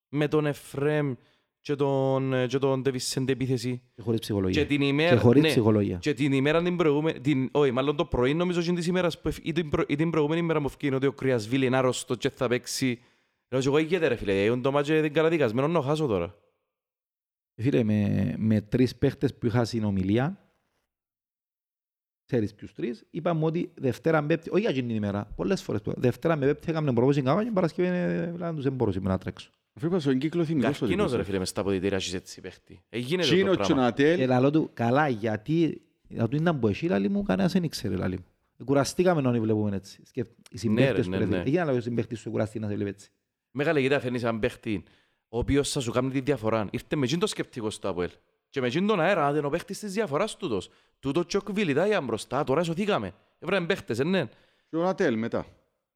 με 0.08 0.28
τον 0.28 0.46
Εφρέμ 0.46 1.14
και 1.60 1.74
τον, 1.74 2.32
ε, 2.32 2.46
και 2.46 2.58
τον 2.58 2.82
Ντεβισέντε 2.82 3.32
επίθεση. 3.32 3.82
Και 3.94 4.02
χωρίς 4.02 4.18
Και 4.20 4.24
ψυχολογία. 4.26 4.66
την 4.66 4.78
Και 4.80 4.86
ημέρα... 4.86 5.18
χωρίς 5.20 5.42
ναι, 5.42 5.48
ψυχολογία. 5.48 5.96
Και 5.96 6.14
την 6.14 6.32
ημέρα 6.32 6.62
την 6.62 6.76
προηγούμενη, 6.76 7.20
την, 7.20 7.48
όχι, 7.52 7.70
μάλλον 7.70 7.96
το 7.96 8.04
πρωί 8.04 8.34
νομίζω 8.34 8.62
και 8.62 8.72
της 8.72 8.86
ημέρας 8.86 9.20
που, 9.20 9.28
εφ- 9.28 9.46
ή, 9.46 9.52
την 9.52 9.68
προ, 9.70 9.84
ή 9.88 9.96
την 9.96 10.10
προηγούμενη 10.10 10.40
ημέρα 10.40 10.60
μου 10.60 10.66
ευκαιρίνει 10.66 10.96
ότι 10.96 11.06
ο 11.06 11.12
Κρυασβίλη 11.12 11.66
είναι 11.66 11.76
άρρωστο 11.76 12.14
και 12.14 12.30
θα 12.30 12.48
παίξει. 12.48 13.00
Λέω 13.48 13.60
και 13.60 13.66
εγώ 13.68 13.78
ηγέται 13.78 14.06
ρε 14.06 14.14
φίλε, 14.16 14.32
είναι 14.32 14.56
το 14.60 14.70
μάτσε 14.72 15.00
την 15.02 15.12
καταδικασμένο 15.12 15.68
να 15.68 15.82
χάσω 15.82 16.06
τώρα. 16.06 16.34
Φίλε, 17.62 17.82
με, 17.82 18.34
με 18.38 18.60
τρεις 18.60 18.96
παίχτες 18.96 19.34
που 19.34 19.46
είχα 19.46 19.64
συνομιλία, 19.64 20.45
ξέρεις 22.26 22.54
ποιους 22.54 22.72
τρεις, 22.72 23.04
είπαμε 23.10 23.44
ότι 23.44 23.70
Δευτέρα 23.74 24.20
με 24.20 24.26
Πέμπτη, 24.26 24.50
όχι 24.50 24.60
για 24.60 24.70
εκείνη 24.70 24.86
την 24.86 24.96
ημέρα, 24.96 25.28
πολλές 25.36 25.62
φορές, 25.62 25.80
του, 25.82 25.92
Δευτέρα 25.96 26.36
με 26.36 26.46
Πέμπτη 26.46 26.70
έκαμε 26.70 26.92
προπόση 26.92 27.22
κάμα 27.22 27.44
και 27.44 27.50
Παρασκευή 27.54 27.88
ε, 27.88 28.30
δηλαδή, 28.34 28.54
τους 28.54 28.64
δεν 28.64 28.72
μπορούσε 28.72 29.00
να 29.00 29.18
τρέξω. 29.18 29.50
Αφού 29.74 29.86
είπα 29.86 30.00
στον 30.00 30.18
κύκλο 30.18 30.44
θυμικός 30.44 30.68
ότι 30.70 30.78
Καρκίνος 30.78 31.08
ρε 31.10 31.14
είπες. 31.14 31.26
φίλε 31.26 31.38
μες 31.38 31.48
στα 31.48 31.60
αποδητήρια 31.60 31.96
έχεις 31.96 32.14
έτσι 32.14 32.40
παίχτη. 32.40 32.80
Ε, 32.88 32.98
γίνεται 32.98 33.28
το 33.28 33.34
Τσίνο, 33.34 33.44
πράγμα. 33.50 33.64
Τσονατέλ, 33.64 34.18
Και 34.18 34.26
λαλό 34.26 34.50
του, 34.50 34.70
καλά, 34.74 35.08
γιατί, 35.08 35.80
να 36.08 36.28
του 36.28 36.36
ήταν 36.36 36.58
που 36.58 36.68
εσύ, 36.68 36.86
λαλί 36.86 37.08
μου, 37.08 37.22
κανένας 37.22 37.52
δεν 37.52 37.62
ήξερε, 37.62 37.96
λαλί 37.96 38.16
μου. 38.16 38.24
Ε, 38.60 38.64
Κουραστήκαμε 38.64 39.20
να 39.20 39.30
βλέπουμε 39.40 39.76
έτσι. 39.76 40.00
Σκεφ- 40.04 40.30
Οι 40.50 40.58
συμπαίχτες 40.58 41.06
ναι, 41.06 41.16
του, 41.16 41.22
ρε 41.22 41.28
ναι. 41.28 41.36
φίλε. 41.36 41.42
Έγινε 41.48 41.64
να 41.64 41.70
λέω 41.72 41.80
συμπαίχτης 41.80 42.18
σου 42.18 42.30
κουραστεί 42.30 42.58
να 42.58 42.68
σε 42.68 42.74
βλέπει 42.74 42.90
έτσι. 42.90 43.10
Μεγάλη 43.50 43.80
γητά 43.80 44.00
φέρνεις 44.00 44.22
έναν 44.22 44.38
παίχτη 44.38 44.82
ο 45.28 45.38
οποίος 45.38 45.70
θα 45.70 45.80
σου 45.80 45.92
κάνει 45.92 46.10
τη 46.10 46.20
διαφορά. 46.20 46.68
Ήρθε 46.70 46.96
με 46.96 47.04
εκείνο 47.04 47.20
το 47.20 47.26
σκεπτικό 47.26 47.70
στο 47.70 47.88
Αποέλ. 47.88 48.10
Και 48.50 48.60
με 48.60 48.66
εκείνον 48.66 48.88
τον 48.88 49.00
αέρα, 49.00 49.26
αν 49.26 49.36
είναι 49.36 49.46
ο 49.46 49.50
παίχτης 49.50 49.78
της 49.78 49.92
διαφοράς 49.92 50.36
τούτος. 50.36 50.68
Τούτο 51.06 51.22
και 51.22 51.36
ο 51.36 51.40
Κβιλιτά 51.40 51.86
για 51.86 52.00
μπροστά, 52.00 52.44
τώρα 52.44 52.62
σωθήκαμε. 52.62 53.14
Έβραμε 53.38 53.66
παίχτες, 53.66 53.98
ε, 53.98 54.04
ναι. 54.04 54.28
Τσονατέλ 54.70 55.18
μετά. 55.18 55.46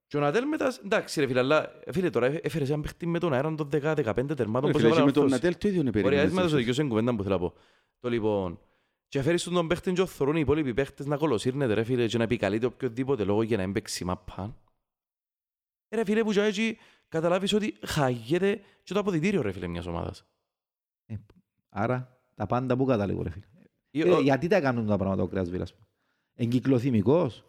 Και 0.06 0.16
ο 0.16 0.20
Νατέλ 0.20 0.46
μετά, 0.48 0.74
εντάξει 0.84 1.20
ρε 1.20 1.26
φίλε, 1.26 1.38
αλλά 1.38 1.72
φίλε 1.92 2.10
τώρα 2.10 2.26
έφερες 2.42 2.68
έναν 2.68 2.80
παίχτη 2.80 3.06
με 3.06 3.18
τον 3.18 3.32
αέρα 3.32 3.54
των 3.54 3.68
10-15 3.72 4.36
τερμάτων. 4.36 4.66
Ρε 4.66 4.72
πώς 4.72 4.80
φίλε, 4.80 4.80
και 4.80 4.86
έβαλε 4.86 5.04
με 5.04 5.12
τον 5.12 5.22
όρθος. 5.22 5.30
Νατέλ 5.30 5.56
το 5.58 5.68
ίδιο 5.68 5.80
είναι 5.80 5.90
Ωραία, 6.04 6.20
έτσι 6.20 6.34
με 6.34 6.40
το 6.40 6.46
περίπου. 6.46 6.56
δικαιώσαι 6.56 6.84
κουβέντα 6.84 7.16
που 7.16 7.22
θέλω 7.22 7.34
να 7.34 7.40
πω. 7.40 7.54
Το 8.00 8.08
λοιπόν, 8.08 8.60
και 9.08 9.22
φέρεις 9.22 9.42
τον 9.42 9.68
παίχτη 9.68 9.92
και 9.92 10.04
θωρούν 10.04 10.36
οι 10.36 10.40
υπόλοιποι 10.40 10.74
παίχτες 10.74 11.06
να 11.06 11.16
κολοσύρνεται 11.16 11.74
ρε 11.74 11.84
φίλε 11.84 12.06
και 12.06 12.18
να 12.18 12.24
επικαλείται 12.24 12.66
οποιοδήποτε 12.66 13.24
λόγο 13.24 13.42
για 13.42 13.56
να 13.56 13.62
μην 13.62 13.72
παίξει 13.72 14.04
μαπάν. 14.04 14.56
Ε, 15.88 15.96
Ρε 15.96 16.04
φίλε 16.04 16.24
που 16.24 16.32
και 16.32 16.42
έτσι 16.42 16.78
καταλάβεις 17.08 17.52
ότι 17.52 17.76
χαγέται 17.86 18.60
και 18.82 18.92
το 18.92 19.00
αποδητήριο 19.00 19.42
ρε 19.42 19.52
φίλε 19.52 19.66
μιας 19.66 19.86
ομάδας. 19.86 20.24
Άρα, 21.68 22.20
τα 22.34 22.46
πάντα 22.46 22.76
που 22.76 22.84
καταλήγω, 22.84 23.22
ρε 23.22 23.30
φίλε. 23.30 23.44
Ή- 23.90 24.00
Ε, 24.00 24.10
ο- 24.10 24.20
γιατί 24.20 24.46
τα 24.46 24.60
κάνουν 24.60 24.86
τα 24.86 24.96
πράγματα 24.96 25.22
ο 25.22 25.26
Κρέας 25.26 25.50
Βίλας. 25.50 25.74
Εγκυκλοθυμικός 26.34 27.44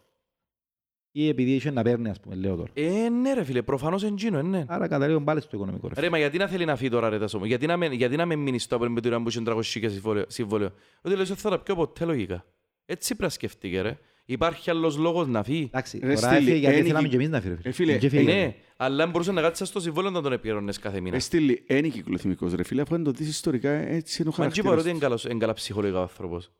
ή 1.14 1.28
επειδή 1.28 1.54
είχε 1.54 1.70
να 1.70 1.82
παίρνει, 1.82 2.08
ας 2.08 2.20
πούμε, 2.20 2.34
λέω 2.34 2.56
τώρα. 2.56 2.70
Ε, 2.74 3.08
ναι 3.08 3.32
ρε 3.34 3.44
φίλε, 3.44 3.62
προφανώς 3.62 4.02
εντζίνο, 4.02 4.38
ε, 4.38 4.42
ναι. 4.42 4.64
Άρα 4.68 4.88
καταλήγουν 4.88 5.24
πάλι 5.24 5.40
στο 5.40 5.56
οικονομικό. 5.56 5.88
Ρε. 5.88 6.00
Ρε, 6.00 6.10
μα 6.10 6.18
γιατί 6.18 6.38
να 6.38 6.46
θέλει 6.48 6.64
να 6.64 6.76
φύγει 6.76 6.90
τώρα 6.90 7.08
ρε 7.08 7.18
Τάσο 7.18 7.38
μου, 7.38 7.44
γιατί 7.44 7.66
να 7.66 7.76
με, 7.76 7.86
γιατί 7.86 8.16
να 8.16 8.26
με 8.26 8.36
μείνει 8.36 8.58
στο 8.58 8.74
Απόλλων 8.74 8.92
με 8.92 9.00
την 9.00 9.12
ώρα 9.12 9.22
που 9.22 9.28
είχε 9.28 9.40
300 9.40 9.80
και 9.80 9.88
συμβόλαιο- 9.88 10.24
συμβόλαιο. 10.30 10.70
Ότι 11.02 11.16
λες 11.16 11.30
ότι 11.30 11.40
θα 11.40 11.50
τα 11.50 11.58
πιω 11.62 11.74
ποτέ 11.74 12.04
λογικά. 12.04 12.44
Έτσι 12.86 13.06
πρέπει 13.08 13.22
να 13.22 13.28
σκεφτεί 13.28 13.80
ρε. 13.80 13.98
Υπάρχει 14.24 14.70
άλλος 14.70 14.96
λόγος 14.96 15.26
να 15.26 15.42
φύγει. 15.42 15.64
Εντάξει, 15.64 15.98
Ρε, 15.98 16.14
τώρα 16.14 16.18
στείλει, 16.26 16.36
έφυγε 16.36 16.56
γιατί 16.56 16.72
ένικη- 16.74 16.86
θέλαμε 16.88 17.08
και 17.08 17.16
εμείς 17.16 17.28
να 17.28 17.40
φύγει. 17.40 17.56
Ε, 17.62 17.70
φίλε, 17.72 17.98
Και 17.98 18.06
Ε, 18.06 18.08
φύγε. 18.08 18.22
ναι, 18.32 18.54
αλλά 18.76 19.02
αν 19.04 19.10
μπορούσε 19.10 19.32
να 19.32 19.40
κάτσεις 19.40 19.68
στο 19.68 19.80
συμβόλαιο 19.80 20.10
να 20.10 20.22
τον 20.22 20.32
επικαιρώνες 20.32 20.78
κάθε 20.78 21.00
μήνα. 21.00 21.14
Ρε 21.14 21.20
στείλει, 21.20 21.64
είναι 21.68 21.88
κυκλοθυμικός 21.88 22.52
ρε 22.54 22.62
φίλε, 22.62 22.82
αφού 22.82 22.94
αν 22.94 23.02
το 23.04 23.10
δεις 23.10 23.28
ιστορικά 23.28 23.70
έτσι 23.70 24.22
είναι 24.22 24.30
ο 24.30 24.34
Μα 24.38 24.44
έτσι 24.44 24.60
είπα 24.60 24.68
χαρακτήρας 24.68 24.80
ότι 24.80 24.88
είναι 24.88 24.92
του. 24.98 25.04
καλός- 25.04 25.24
είναι 25.24 25.38
καλά 25.38 25.52
ψυχολογικά 25.52 25.98
ο 25.98 26.02
άνθρωπος. 26.02 26.50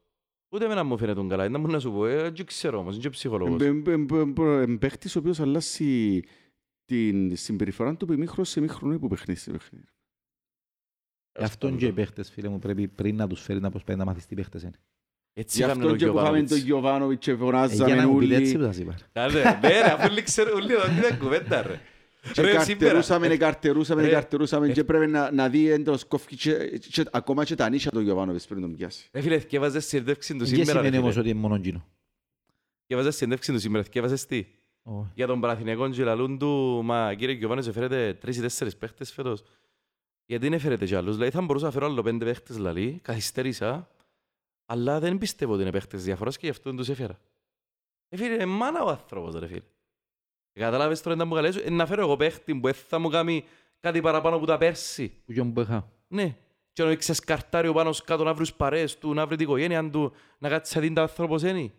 Ούτε 0.53 0.65
εμένα 0.65 0.85
μου 0.85 0.99
φαίνεται 0.99 1.27
καλά. 1.29 1.49
Δεν 1.49 1.61
μου 1.61 1.67
να 1.67 1.79
σου 1.79 1.93
πω, 1.93 2.07
ε, 2.07 2.31
δεν 2.31 2.47
ξέρω 2.47 2.79
όμως, 2.79 2.93
είμαι 2.95 3.03
και 3.03 3.11
ψυχολόγος. 3.11 3.61
Εμπαίχτης 4.63 5.17
ο 5.17 5.19
οποίος 5.19 5.41
αλλάσει 5.41 6.23
την 6.85 7.37
συμπεριφορά 7.37 7.97
του 7.97 8.05
από 8.05 8.13
ημίχρονο 8.15 8.45
σε 8.45 8.61
ημίχρονο 8.61 8.99
που 8.99 9.09
παιχνίδι 9.09 9.41
σε 9.41 9.51
παιχνίδι. 9.51 9.85
Γι' 11.39 11.45
αυτόν 11.45 11.77
και 11.77 11.87
οι 11.87 11.93
παίχτες, 11.93 12.31
φίλε 12.31 12.49
μου, 12.49 12.59
πρέπει 12.59 12.89
πριν 12.89 13.17
να 13.17 13.27
τους 13.27 13.41
φέρει 13.43 13.61
να 13.61 13.71
προσπαθεί 13.71 13.99
να 13.99 14.05
μάθεις 14.05 14.27
τι 14.27 14.35
παίχτες 14.35 14.63
είναι. 14.63 14.81
Έτσι 15.35 15.57
Γι' 15.57 15.63
έκαμε 15.65 15.83
αυτό 15.83 15.95
ο 15.95 15.97
και 15.97 16.07
που 16.07 16.19
είχαμε 16.19 16.43
τον 16.43 16.59
Γιωβάνοβιτς. 16.59 17.25
Γιωβάνοβιτς 17.25 17.25
και 17.25 17.31
Ε, 17.31 17.35
Για 17.35 17.45
φωνάζαμε 17.45 17.95
να 17.95 18.09
μου 18.09 18.19
πείτε 18.19 18.35
έτσι 18.37 18.55
όλοι 18.57 18.65
που 18.67 18.73
σας 18.73 18.79
είπα. 18.79 18.95
Καλέ, 19.13 19.43
Ναι 19.43 19.69
ρε, 19.69 19.93
αφού 19.93 20.07
όλοι 20.11 20.23
ξέρουν, 20.23 20.55
όλοι 20.55 20.73
εδώ 20.73 20.87
είναι 20.93 21.17
κουβέντα 21.21 21.63
ρε. 21.63 21.81
και 22.33 22.43
Ρε, 22.43 22.53
καρτερούσαμε, 22.53 23.03
σήμερα, 23.03 23.29
ναι, 23.29 23.37
καρτερούσαμε, 23.37 24.01
ναι, 24.03 24.07
Ρε. 24.09 24.13
καρτερούσαμε 24.15 24.69
και 24.69 24.85
πρέπει 24.85 25.07
να, 25.11 25.31
να 25.33 25.49
δει 25.49 25.69
έντος 25.71 26.05
κόφκι 26.05 26.37
και, 26.37 26.79
και, 26.91 27.05
ακόμα 27.13 27.45
και 27.45 27.55
τα 27.55 27.69
νύσια 27.69 27.91
του 27.91 28.01
Γιωβάνοβιτς 28.01 28.47
πριν 28.47 28.61
τον 28.61 28.77
πιάσει. 28.77 29.09
Ρε 29.13 29.21
φίλε, 29.21 29.39
θκεύαζες 29.39 29.87
συνέντευξη 29.87 30.33
του 30.33 30.39
Δεν 30.39 30.47
σήμερα 30.49 30.73
ρε 30.73 30.79
σημαίνει 30.87 30.97
όμως 31.03 31.11
φίλε. 31.11 31.21
ότι 31.21 31.31
είναι 31.31 31.41
μόνο 31.41 31.55
εκείνο. 31.55 31.85
Θκεύαζες 32.85 33.17
συνέντευξη 33.17 33.53
του 33.53 33.59
σήμερα, 33.61 33.85
θκεύαζες 33.85 34.27
τι; 34.27 34.47
Όχι. 34.83 35.07
Για 35.15 35.27
τον 35.27 35.41
Παναθηναϊκό 35.41 35.91
και 35.91 36.05
λαλούν 36.05 36.39
του, 36.39 36.81
μα 36.85 37.15
κύριε 37.15 37.35
Γιωβάνος 37.35 37.67
έφερετε 37.67 38.15
τρεις 38.21 38.37
ή 38.37 38.41
τέσσερις 38.41 38.77
παίχτες 38.77 39.13
φέτος. 39.13 39.43
Γιατί 40.27 40.45
δεν 40.45 40.53
έφερετε 40.53 40.85
κι 40.87 40.95
άλλους. 40.95 41.15
Δηλαδή 41.17 41.31
θα 41.33 41.41
μπορούσα 41.43 41.65
να 41.65 41.71
φέρω 41.71 41.87
άλλο 41.87 42.03
πέντε 42.03 42.25
παίχτες 42.25 42.57
λαλή, 42.59 42.99
καθυστέρησα, 43.03 43.89
αλλά 44.73 44.99
δεν 44.99 45.19
πιστεύω 45.19 45.53
ότι 45.53 45.63
είναι 45.63 45.71
παίχτες 45.71 46.05
διαφοράς 46.05 46.37
και 46.37 46.47
γι' 46.47 46.51
αυτό 46.51 46.71
δεν 46.71 46.79
τους 46.79 46.89
έφερα. 46.89 47.21
Ε, 48.09 48.17
φίλε, 48.17 48.35
είναι 48.35 48.47
μάνα 48.47 48.83
ο 48.83 48.89
άνθρωπος 48.89 49.35
ρε 49.35 49.47
φίλε. 49.47 49.63
Κατάλαβες 50.53 51.03
τώρα 51.03 51.17
να 51.17 51.25
μου 51.25 51.35
καλέσω, 51.35 51.61
ε, 51.65 51.71
να 51.71 51.87
φέρω 51.87 52.03
εγώ 52.03 52.17
παίχτη 52.17 52.55
που 52.55 52.69
ε, 52.69 52.73
θα 52.73 52.99
μου 52.99 53.09
κάνει 53.09 53.45
κάτι 53.81 54.01
παραπάνω 54.01 54.37
από 54.37 54.47
τα 54.47 54.59
πέρσι. 54.59 55.09
Που 55.25 55.33
γιον 55.33 55.53
που 55.53 55.61
είχα. 55.61 55.93
Ναι. 56.09 56.37
Και 56.73 56.83
να 56.83 56.95
ξεσκαρτάρει 56.95 57.69
ο 57.69 57.73
πάνω 57.73 57.95
κάτω 58.05 58.25
να 58.25 58.35
βρεις 58.35 58.49
τους 58.49 58.57
παρέες 58.57 58.99
του, 58.99 59.15
να 59.15 59.27
βρει 59.27 59.37
την 59.37 59.47
οικογένεια 59.47 59.91
του, 59.91 60.13
να 60.39 60.49
κάτσει 60.49 60.75
να 60.75 60.81
δίνει 60.81 60.95
τα 60.95 61.03
άνθρωπος 61.03 61.43
είναι. 61.43 61.73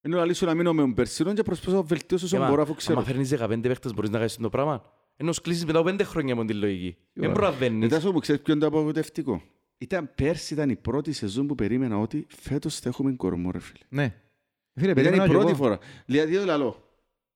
Ενώ 0.00 0.16
να 0.16 0.24
λύσω 0.24 0.46
να 0.46 0.54
μείνω 0.54 0.72
με 0.72 0.80
τον 0.80 0.94
Περσινόν 0.94 1.34
και 1.34 1.42
προσπαθώ 1.42 1.76
να 1.76 1.82
βελτιώσω 1.82 2.24
όσο 2.24 2.36
Έμα, 2.36 2.48
μπορώ 2.48 2.62
αφού 2.62 2.74
ξέρω. 2.74 2.98
Άμα 2.98 3.06
φέρνεις 3.06 3.34
15 3.38 3.60
παίχτες 3.62 3.94
μπορείς 3.94 4.10
να 4.10 4.18
κάνεις 4.18 4.36
το 4.36 4.48
πράγμα. 4.48 4.84
Ενώ 5.16 5.32
σκλήσεις 5.32 5.64
μετά 5.64 5.78
από 5.78 5.88
5 5.88 6.04
χρόνια 6.04 6.36
με 6.36 6.44
την 6.44 6.56
λογική. 6.56 6.96
Δεν 7.12 7.24
ωραία. 7.24 7.34
προλαβαίνεις. 7.34 7.78
Μετά 7.78 8.00
σου 8.00 8.12
που 8.12 8.18
ξέρεις 8.18 8.42
ποιο 8.42 8.52
είναι 8.52 8.62
το 8.62 8.68
απογοητευτικό. 8.68 9.42
Ήταν 9.82 10.10
πέρσι 10.14 10.54
ήταν 10.54 10.70
η 10.70 10.76
πρώτη 10.76 11.12
σεζόν 11.12 11.46
που 11.46 11.54
περίμενα 11.54 11.98
ότι 11.98 12.26
φέτος 12.28 12.78
θα 12.78 12.88
έχουμε 12.88 13.12
κορμό 13.12 13.50
ρε 13.50 13.58
φίλε. 13.58 13.84
Ναι. 13.88 14.14
Φίλε, 14.74 14.90
Ήταν 14.90 14.94
περίμενα 14.94 15.24
η 15.24 15.26
και 15.26 15.32
πρώτη 15.32 15.48
εγώ. 15.48 15.56
φορά. 15.56 15.78
Δηλαδή 16.06 16.36
το 16.36 16.44
λαλό. 16.44 16.84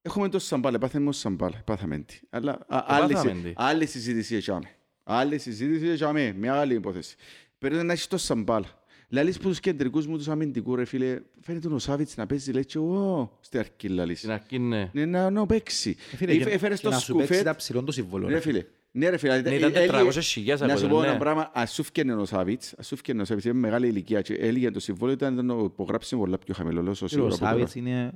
Έχουμε 0.03 0.29
το 0.29 0.39
Σαμπάλε, 0.39 0.79
πάθαμε 0.79 1.09
ως 1.09 1.17
Σαμπάλε, 1.19 1.57
πάθαμε 1.65 1.99
τι. 1.99 2.21
Αλλά 2.31 2.53
α, 2.69 2.85
άλλη, 2.87 3.13
πάθαμε 3.13 3.33
συ- 3.35 3.43
τι. 3.45 3.53
άλλη 3.57 3.87
συζήτηση 3.87 4.35
έχαμε. 4.37 4.69
Άλλη 5.03 5.39
συζήτηση 5.39 5.87
έχαμε, 5.87 6.33
μια 6.39 6.55
άλλη 6.55 6.75
υπόθεση. 6.75 7.17
Περίμενα 7.59 7.87
να 7.87 7.93
έχεις 7.93 8.07
το 8.07 8.17
Σαμπάλα. 8.19 8.83
Λαλείς 9.09 9.39
που 9.39 9.49
τους 9.49 9.61
κεντρικούς 9.61 10.07
μου 10.07 10.17
τους 10.17 10.29
αμυντικού 10.29 10.77
ρε 10.77 10.85
φίλε, 10.85 11.21
φαίνεται 11.41 11.69
ο 11.69 11.79
Σάβιτς 11.79 12.17
να 12.17 12.27
παίζει, 12.27 12.53
λέει 12.53 12.65
και 12.65 12.79
εγώ 12.79 13.39
στη 13.41 13.59
αρχή 13.59 13.89
λαλείς. 13.89 14.19
Στην 14.19 14.31
αρχή 14.31 14.59
ναι. 14.59 14.91
Ναι, 14.93 15.05
να, 15.07 15.31
να 15.31 15.47
παίξει. 15.47 15.97
Ε, 16.13 16.17
Φίλε, 16.17 16.33
Έφε- 16.33 16.45
και- 16.45 16.51
Έφερες 16.55 16.81
και 16.81 16.85
το 16.87 16.93
να 16.93 16.99
σου 16.99 17.13
παίξει 17.13 17.27
σκουφέτ, 17.27 17.45
τα 17.47 17.55
ψηλόν 17.57 17.85
το 17.85 17.93
συμβόλαιο. 17.93 18.29
ρε 18.29 18.41
φίλε. 18.41 18.65
Ναι 18.97 19.09
ρε 19.09 19.17
φίλε. 19.17 19.41
Ναι, 19.41 19.51
ε, 19.51 19.55
ήταν 19.57 19.73
έλεγε- 19.75 19.91
400.000 19.93 20.67
Να 20.67 20.77
σου 20.77 20.81
πω 20.81 20.87
ακόμα, 20.87 21.05
ένα 21.05 21.13
ναι. 21.13 21.19
πράγμα, 21.19 21.51
ας 21.55 21.73
σου 21.73 21.83
φκένε 21.83 22.15
ο 22.15 22.25
Σάβιτς, 22.25 22.75
ας 22.79 22.87
σου 22.87 22.97
φκένε 22.97 23.23
ο 23.23 23.25
Σάβιτς, 23.25 23.45
είναι 23.47 23.55
μεγάλη 23.55 23.87
ηλικία 23.89 24.21
και 24.21 24.35
έλεγε 24.35 24.71
το 24.71 24.81
συμβόλαιο 24.81 25.15
ήταν 25.15 25.47
να 25.47 25.55
υπογράψει 25.55 26.17
πολλά 26.17 26.39
πιο 26.39 26.55
χαμηλό, 26.55 26.83
λέω 26.83 26.95
Φίλε, 26.95 27.09
σίγουρα 27.09 27.31
Ο 27.31 27.35
από 27.35 27.39
τώρα. 27.45 27.51
Σάβιτς 27.53 27.75
είναι, 27.75 28.13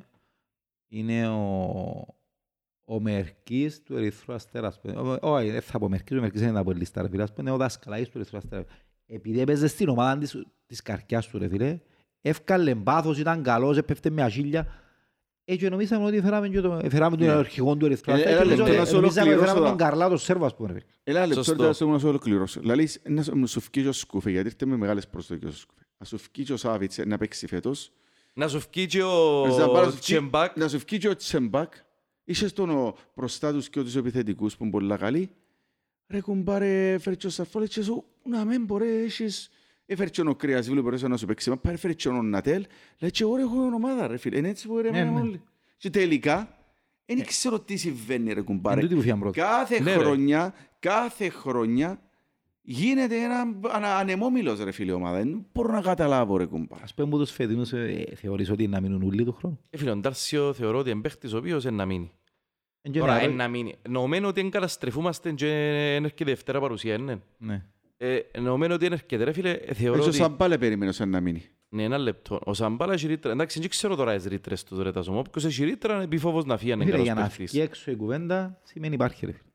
είναι 0.88 1.28
ο, 1.28 2.06
ο 2.84 3.00
Μερκής 3.00 3.82
του 3.82 3.96
Ερυθρού 3.96 4.34
Αστέρας. 4.34 4.74
ας 4.74 4.80
πούμε. 4.80 4.94
Ο- 5.10 5.18
Όχι, 5.32 5.50
δεν 5.50 5.60
θα 5.62 5.78
πω 5.78 5.88
Μερκής, 5.88 6.16
ο 6.18 6.20
Μερκής 6.20 6.40
είναι 6.40 6.50
ένα 6.50 6.64
πολυλιστά, 6.64 7.02
ρε 7.02 7.09
φίλε. 7.09 7.22
Ας 7.22 7.32
πούμε, 7.32 7.42
είναι 7.48 7.56
ο 7.56 7.59
δασκαλάκης 7.59 8.09
του 8.09 8.18
Ερυθρού 8.18 8.36
Αστέρα. 8.36 8.64
Επειδή 9.06 9.40
έπαιζε 9.40 9.66
στην 9.66 9.88
ομάδα 9.88 10.18
της, 10.18 10.36
της 10.66 10.82
καρκιάς 10.82 11.28
του, 11.28 11.38
ρε 11.38 11.48
φίλε, 11.48 11.78
εύκαλε 12.20 12.74
πάθος, 12.74 13.18
ήταν 13.18 13.42
καλός, 13.42 13.76
έπεφτε 13.76 14.10
με 14.10 14.22
αχίλια. 14.22 14.66
Έτσι 15.50 15.68
νομίζαμε 15.68 16.04
ότι 16.04 16.20
φέραμε 16.20 16.48
και 16.48 16.60
το, 16.60 16.80
φέραμε 16.90 17.16
τον 17.16 17.26
Ναι. 17.26 17.32
αρχηγό 17.32 17.76
του 17.76 17.84
Ερυθρού 17.84 18.12
Ε, 18.12 18.14
Αστέρα. 18.14 18.30
ένα 18.30 18.40
και 18.42 18.48
λεπτό, 18.48 18.62
νομίζω- 18.62 18.78
να 18.80 18.86
σου 18.86 18.94
νομίζαμε 18.94 19.20
ότι 19.20 19.28
ολοκληρώσω 19.38 19.54
φέραμε 19.54 19.68
τον 19.68 19.78
τα- 19.78 19.84
Καρλάτο 19.84 20.16
Σέρβο, 20.16 20.44
ας 20.46 20.54
πούμε. 20.54 20.68
ρε 20.68 20.72
φίλε. 20.74 20.84
Ένα 21.04 21.20
λεπτό 21.26 21.42
Σωστό. 21.42 21.56
τώρα 21.56 21.92
να 21.92 21.98
σου 21.98 22.08
ολοκληρώσω. 22.08 22.60
Λαλείς, 22.64 23.00
να 23.08 23.22
σου- 23.22 23.46
σου 23.46 23.60
φκεί 23.60 23.82
και 23.82 23.88
ο 23.88 23.92
Σκούφε, 23.92 24.30
γιατί 24.30 24.46
ήρθε 24.48 24.66
με 24.66 24.76
μεγάλες 24.76 25.08
προσδοκίες 25.08 25.54
ο 25.54 25.56
Σκούφε. 25.56 25.86
Να 25.98 26.06
σου 26.06 26.18
φκεί 26.18 26.42
και 26.44 26.52
ο 26.52 26.56
Σάβιτς 26.56 26.98
να 27.06 27.18
παίξει 27.18 27.46
φέτος. 27.46 27.92
Να 28.34 28.48
σου 28.48 28.60
φκεί 28.60 28.86
και 28.86 29.02
ο 29.02 29.46
Να 29.46 29.52
σου 29.52 29.90
φκεί- 29.90 30.00
Τσεμπάκ. 30.00 30.56
Να 30.56 30.68
σου 30.68 30.78
φκεί 30.78 30.98
και 30.98 31.08
ο 31.08 31.16
Τσεμπάκ. 31.16 31.72
Είχες 32.24 32.52
τον 32.52 32.70
ο- 32.70 32.94
μπροστά 33.16 33.52
τους 33.52 33.68
και 33.68 33.80
τους 33.82 33.96
επιθετικούς 33.96 34.56
που 34.56 34.62
είναι 34.62 34.72
πολλά 34.72 34.96
καλοί. 34.96 35.30
Ρε 36.08 36.20
κουμπάρε, 36.20 36.98
φέρε 36.98 37.16
και 37.16 37.26
ο 37.26 37.30
Σαρφόλης 37.30 37.68
και 37.68 37.82
σου, 37.82 38.04
να 38.24 38.44
μην 38.44 38.64
μπορεί, 38.64 38.88
έχεις... 38.88 39.50
Έφερε 39.90 40.09
και 40.10 40.20
ο 40.20 40.35
Κρυασβίλου, 40.35 40.82
μπορείς 40.82 41.02
να 41.02 41.16
σου 41.16 41.27
παίξει. 41.27 41.51
Μα 41.51 41.56
πάρε 41.56 41.77
φέρε 41.77 41.93
και 41.93 42.09
ο 42.09 42.23
Νατέλ. 42.23 42.65
Λέει 42.98 43.10
και 43.10 43.23
εγώ 43.23 43.36
ρε, 43.36 43.43
έχω 43.43 43.60
ομάδα 43.62 44.06
ρε 44.06 44.16
φίλε. 44.16 44.36
Είναι 44.39 44.48
έτσι 44.48 44.66
που 44.69 44.77
ρε 44.81 44.90
Ναι, 44.90 44.98
εμένα 44.98 45.16
ναι. 45.16 45.20
όλοι. 45.20 45.43
Και 45.77 45.90
τελικά, 45.90 46.59
δεν 47.05 47.24
ξέρω 47.27 47.60
τι 47.60 47.77
συμβαίνει 47.77 48.32
ρε 48.32 48.40
κουμπάρε. 48.40 48.74
Είναι 48.74 48.82
τούτη 48.82 48.94
που 48.94 49.01
φύγαν 49.02 49.19
πρώτα. 49.19 49.40
Κάθε 49.40 49.81
Ναι, 49.81 49.93
ρε. 49.94 49.98
χρονιά, 49.98 50.55
κάθε 50.78 51.28
χρονιά 51.28 52.01
γίνεται 52.62 53.23
ένα 53.23 53.40
ανα- 53.70 53.97
ανεμόμυλος 53.97 54.60
ρε 54.65 54.70
φίλε 54.70 54.93
ομάδα. 54.93 55.16
Δεν 55.19 55.47
μπορώ 55.52 55.73
να 55.73 55.81
καταλάβω 55.81 56.36
ρε 56.36 56.44
κουμπάρε. 56.44 56.82
Ας 56.82 56.94
πούμε 56.94 57.09
που 57.09 57.19
τους 57.19 57.31
φετινούς 57.31 57.73
ε, 57.73 58.12
θεωρείς 58.16 58.51
ότι 58.51 58.66
να 58.69 58.81
μείνουν 58.81 59.02
ούλοι 59.02 59.24
του 59.24 59.32
χρόνου. 59.32 59.60
Ε, 59.70 59.77
φίλε, 59.77 59.90
ο 59.90 59.97
Ντάρσιο 59.97 60.52
θεωρώ 60.52 60.78
ότι 60.78 60.90
είναι 60.90 61.01
παίχτης 61.01 61.32
ο 61.32 61.36
οποίος 61.39 61.65
είναι 61.65 61.77
να 61.77 61.86
μείνει. 61.86 62.10
Εν 62.82 62.93
και 62.93 62.98
Τώρα, 62.98 63.15
να- 63.16 63.23
είναι 63.23 63.35
να 63.35 63.48
μείνει. 63.48 63.74
Νομένω 63.89 64.28
ότι 64.28 64.40
είναι 64.40 64.48
καταστρεφούμαστε 64.48 65.32
και 65.32 65.47
δεν 65.47 66.05
έρχεται 66.05 66.24
δεύτερα 66.24 66.60
παρουσία, 66.60 66.94
είναι. 66.94 67.23
Ναι. 67.39 67.65
Ε, 68.00 68.18
νομένω 68.40 68.74
ότι 68.74 68.84
είναι 68.84 68.94
έρχεται, 68.94 69.24
ρε 69.24 69.32
φίλε, 69.32 69.50
ε, 69.50 69.74
θεωρώ 69.74 69.94
Έτσι 69.96 70.08
ο 70.08 70.10
ότι... 70.10 70.16
Σαμπάλε 70.16 70.58
περιμένω 70.58 70.92
σαν 70.92 71.08
να 71.08 71.20
μείνει. 71.20 71.48
Ναι, 71.68 71.82
ένα 71.82 71.98
λεπτό. 71.98 72.40
Ο 72.44 72.54
Σαμπάλα 72.54 72.92
έχει 72.92 73.06
ρήτρα. 73.06 73.32
Εντάξει, 73.32 73.60
δεν 73.60 73.68
ξέρω 73.68 73.96
τώρα 73.96 74.14
τις 74.14 74.24
ρήτρες 74.24 74.64
του 74.64 74.82
ρε 74.82 74.92
τάσο. 74.92 75.18
Όποιος 75.18 75.44
έχει 75.44 75.64
ρήτρα 75.64 75.94
είναι 75.94 76.04
επιφόβος 76.04 76.44
να 76.44 76.56
φύγει 76.56 76.72
αν 76.72 76.80
είναι 76.80 76.90
Φίλε, 76.90 76.96
καλός 77.02 77.12
για 77.12 77.22
να 77.22 77.28
παίχτης. 77.28 77.50
βγει 77.50 77.60
έξω 77.60 77.90
η 77.90 77.96
κουβέντα 77.96 78.60
σημαίνει 78.62 78.94
υπάρχει 78.94 79.26
ρε 79.26 79.32
φίλε. 79.32 79.46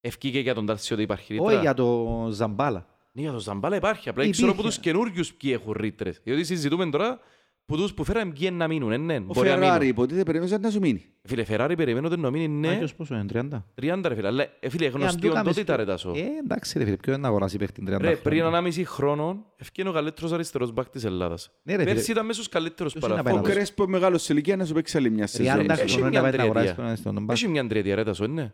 Ευκήκε 0.00 0.38
για 0.40 0.54
τον 0.54 0.64
Ντάρσιο 0.64 0.94
ότι 0.96 1.04
υπάρχει 1.04 1.32
ρήτρα. 1.32 1.48
Όχι 1.48 1.60
για 1.60 1.74
το 1.74 2.28
Ζαμπάλα. 2.30 2.86
Ναι, 3.12 3.22
για 3.22 3.30
τον 3.30 3.40
Ζαμπάλα 3.40 3.76
υπάρχει. 3.76 4.08
Απλά 4.08 4.22
δεν 4.22 4.30
Υπήρχε. 4.32 4.42
ξέρω 4.42 4.52
από 4.52 4.62
τους 4.62 4.78
καινούργιους 4.78 5.34
ποιοι 5.34 5.50
έχουν 5.54 5.72
ρήτρες. 5.72 6.20
Διότι 6.24 6.44
συζητούμε 6.44 6.90
τώρα 6.90 7.20
που 7.66 7.76
τους 7.76 7.94
που 7.94 8.04
φέραμε 8.04 8.32
ποιοι 8.32 8.42
είναι 8.46 8.56
να 8.56 8.68
μείνουν. 8.68 8.92
Ε, 8.92 8.96
ναι, 8.96 9.16
Ο 9.16 9.20
μπορεί 9.20 9.48
να 9.48 9.54
Φεράρι 9.54 9.68
μείνουν. 9.74 9.88
υποτίθεται 9.88 10.22
περίμενε 10.32 10.58
να 10.58 10.70
σου 10.70 10.78
μείνει. 10.80 11.04
Φίλε, 11.22 11.44
Φεράρι 11.44 11.76
περιμένω 11.76 12.06
ότι 12.08 12.20
να 12.20 12.30
μείνει 12.30 12.48
ναι. 12.48 12.68
Άγιος 12.68 12.94
πόσο 12.94 13.14
είναι, 13.14 13.24
30. 13.32 13.62
30 13.82 14.00
ρε 14.08 14.14
φίλε. 14.14 14.26
Αλλά 14.26 14.44
ε, 14.60 14.68
φίλε, 14.68 14.86
γνωστή 14.88 15.28
οντότητα 15.28 15.76
ρε 15.76 15.84
τάσο. 15.84 16.12
Ε, 16.16 16.20
εντάξει 16.44 16.78
ρε 16.78 16.84
φίλε, 16.84 16.96
ποιο 16.96 17.12
είναι 17.12 17.22
να 17.22 17.28
αγοράσει 17.28 17.56
παίχτη 17.58 17.82
30 17.88 17.96
Ρε, 18.00 18.16
πριν 18.16 18.40
χρόνια. 18.42 18.70
1,5 18.76 18.82
χρόνο 18.84 19.44
ευκαιρία 19.56 19.90
ο 19.90 19.94
καλύτερος 19.94 20.32
αριστερός 20.32 20.72
μπακ 20.72 20.88
της 20.88 21.04
Ελλάδας. 21.04 21.50
Ναι, 21.62 21.76
ρε, 21.76 21.82
φίλε. 21.82 21.94
Πέρσι 21.94 22.10
ήταν 22.10 22.26
μέσα 22.26 22.40
στους 22.40 22.52
καλύτερους 22.52 22.92
Ποιος 22.92 23.04
είναι 23.04 23.14
να 23.14 23.22
πάει 23.22 23.32
Ο 23.32 23.36
να 23.36 23.42
παραφόκους. 23.42 23.66
Κρέσπο 23.74 23.86
μεγάλος 23.90 24.22
σε 24.22 24.32
ηλικία 24.32 24.56
να 24.56 24.64
σου 24.64 24.72
παίξει 24.74 24.96
άλλη 24.96 25.10
μια 25.10 25.24
30 25.24 25.28
σεζόν. 25.28 25.70
Έχει 25.70 25.92
χρόνια 25.92 26.08
μια 26.08 26.20
να 26.20 26.28
πάει 26.28 26.36
να 26.36 26.42
αγοράσει 26.42 26.64
τριετία. 26.64 26.74
τον 26.74 26.84
αριστερό 26.86 27.20
μπακ. 27.20 27.36
Έχει 27.36 27.48
μια 27.48 27.66
τριετία 27.66 27.94
ρε 27.94 28.04
τάσο, 28.04 28.26
ναι. 28.26 28.52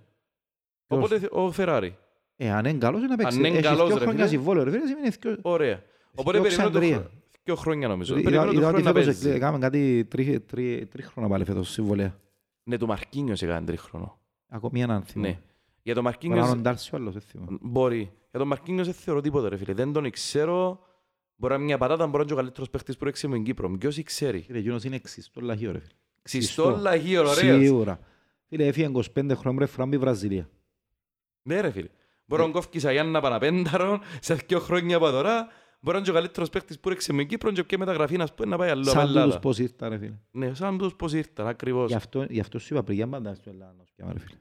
Ποιος; 0.86 1.04
Οπότε 1.04 1.28
ο 1.30 1.50
Φεράρι. 1.52 1.96
Ε, 2.36 2.50
αν 2.50 2.64
είναι 2.64 2.78
καλός 2.78 2.98
είναι 3.00 3.08
να 3.08 3.16
παίξει. 3.16 3.36
Αν 3.38 3.44
είναι 3.44 3.56
Έχεις 3.56 3.68
καλός, 3.68 3.86
δύο 3.86 3.96
ρε, 3.96 4.00
χρόνια 4.04 4.24
φίλε. 4.26 4.36
συμβόλαιο 4.36 4.64
ρε 4.64 4.70
φίλε, 4.70 4.86
σημαίνει 4.86 5.08
δύο- 5.22 5.38
Ωραία. 5.42 5.82
Οπότε 6.14 6.38
Δυο 6.38 6.48
περιμένω 6.48 6.70
το 6.70 6.78
Ξανδρία. 6.78 6.94
χρόνο. 7.08 7.17
Δύο 7.48 7.56
χρόνια 7.56 7.88
νομίζω. 7.88 8.14
Είδα- 8.18 8.22
Περιμένω 8.24 8.50
το 8.52 8.56
είδα 8.58 8.66
χρόνο 8.68 8.76
ότι 8.76 8.86
να 8.86 8.92
φέτος 9.00 9.04
παίζεις. 9.18 9.34
έκαμε 9.34 9.58
κάτι 9.58 10.04
τρι- 10.04 10.40
τρι- 10.46 10.90
τρίχρονα 10.90 11.28
πάλι 11.28 11.44
φέτος 11.44 11.70
συμβολέα. 11.70 12.18
Ναι, 12.62 12.76
το 12.76 12.86
Μαρκίνιος 12.86 13.42
έκανε 13.42 13.66
τρίχρονο. 13.66 14.18
Ακόμη 14.48 14.82
έναν 14.82 15.02
θυμό. 15.02 15.24
Ναι. 15.24 15.38
Για 15.82 15.94
το 15.94 16.00
Μπορεί 16.02 16.02
να 16.02 16.02
Μαρκίνιος 16.02 16.48
είναι 16.48 16.58
ο 16.58 16.60
Ντάρσιο 16.60 16.98
άλλος, 16.98 17.12
δεν 17.12 17.22
θυμώ. 17.22 17.44
μπορεί. 17.60 18.12
Για 18.30 18.38
το 18.40 18.46
Μαρκίνιος 18.46 18.86
δεν 18.86 18.94
θεωρώ 18.94 19.20
τίποτα 19.20 19.48
ρε 19.48 19.56
φίλε. 19.56 19.72
Δεν 19.72 19.92
τον 19.92 20.10
ξέρω. 20.10 20.80
Μπορεί 21.36 21.52
να 21.52 21.58
είναι 21.58 21.68
μια 21.68 21.78
πατάτα, 21.78 22.06
μπορεί 22.06 22.10
να 22.12 22.18
είναι 22.18 22.28
και 22.28 22.32
ο 22.32 22.36
καλύτερος 22.36 22.70
παίχτης 22.70 22.96
που 22.96 23.06
έξε 23.06 23.28
με 23.28 23.34
την 23.34 23.44
Κύπρο. 23.44 23.70
Ποιος 23.70 24.02
ξέρει; 24.02 24.40
Φίλε, 24.40 24.58
εκείνος 24.58 24.84
είναι 24.84 24.98
ξυστό 24.98 25.40
λαχείο 25.40 25.72
ρε 25.72 25.78
φίλε. 25.78 25.92
Ξυστό 26.22 26.70
λαγείο, 26.80 27.20
ωραίος. 27.28 27.62
Σίγουρα. 27.64 27.98
Φίλε, 28.48 28.66
έφυγε 28.66 28.90
25 29.16 29.34
χρόνια 29.36 29.60
ρε 29.60 29.66
φράμπη 29.66 29.98
Βραζιλία. 29.98 30.48
Ναι 31.42 31.60
ρε 31.60 31.70
φίλε. 31.70 31.88
Μπορεί 32.26 32.42
να 32.42 32.48
κόφκει 32.48 32.78
σαν 32.78 32.92
Γιάννα 32.92 33.20
Παναπένταρο 33.20 34.00
σε 34.20 34.34
δύο 34.34 34.60
χρόνια 34.60 34.96
από 34.96 35.10
τώρα. 35.10 35.48
Μπορεί 35.80 35.96
να 35.96 36.02
είναι 36.02 36.04
και 36.04 36.10
ο 36.10 36.14
καλύτερος 36.14 36.48
παίχτης 36.50 36.78
που 36.78 36.90
έξε 36.90 37.12
με 37.12 37.18
την 37.18 37.28
Κύπρο 37.28 37.50
και 37.52 37.64
ποια 37.64 37.78
μεταγραφή 37.78 38.16
να 38.16 38.26
πούμε, 38.26 38.48
να 38.48 38.56
πάει 38.56 38.70
αλλού 38.70 38.80
από 38.82 38.90
Σαν 38.90 39.00
τούτους 39.06 39.16
Ελλάδα. 39.22 39.38
πώς 39.38 39.58
ήρθα 39.58 39.88
ρε 39.88 39.98
φίλε. 39.98 40.14
Ναι, 40.30 40.54
σαν 40.54 40.78
τους 40.78 40.94
πώς 40.94 41.12
ήρθαν 41.12 41.46
ακριβώς. 41.46 41.88
Γι' 41.88 41.94
αυτό, 41.96 42.26
γι' 42.28 42.40
αυτό 42.40 42.58
σου 42.58 42.74
είπα 42.74 42.82
πριν, 42.82 42.96
για 42.96 43.06
πάντα 43.08 43.34
στο 43.34 43.50
Ελλάδα 43.50 43.74
να 43.78 43.84
σου 43.84 43.92
πιάμε, 43.96 44.12
ρε 44.12 44.18
φίλε. 44.18 44.36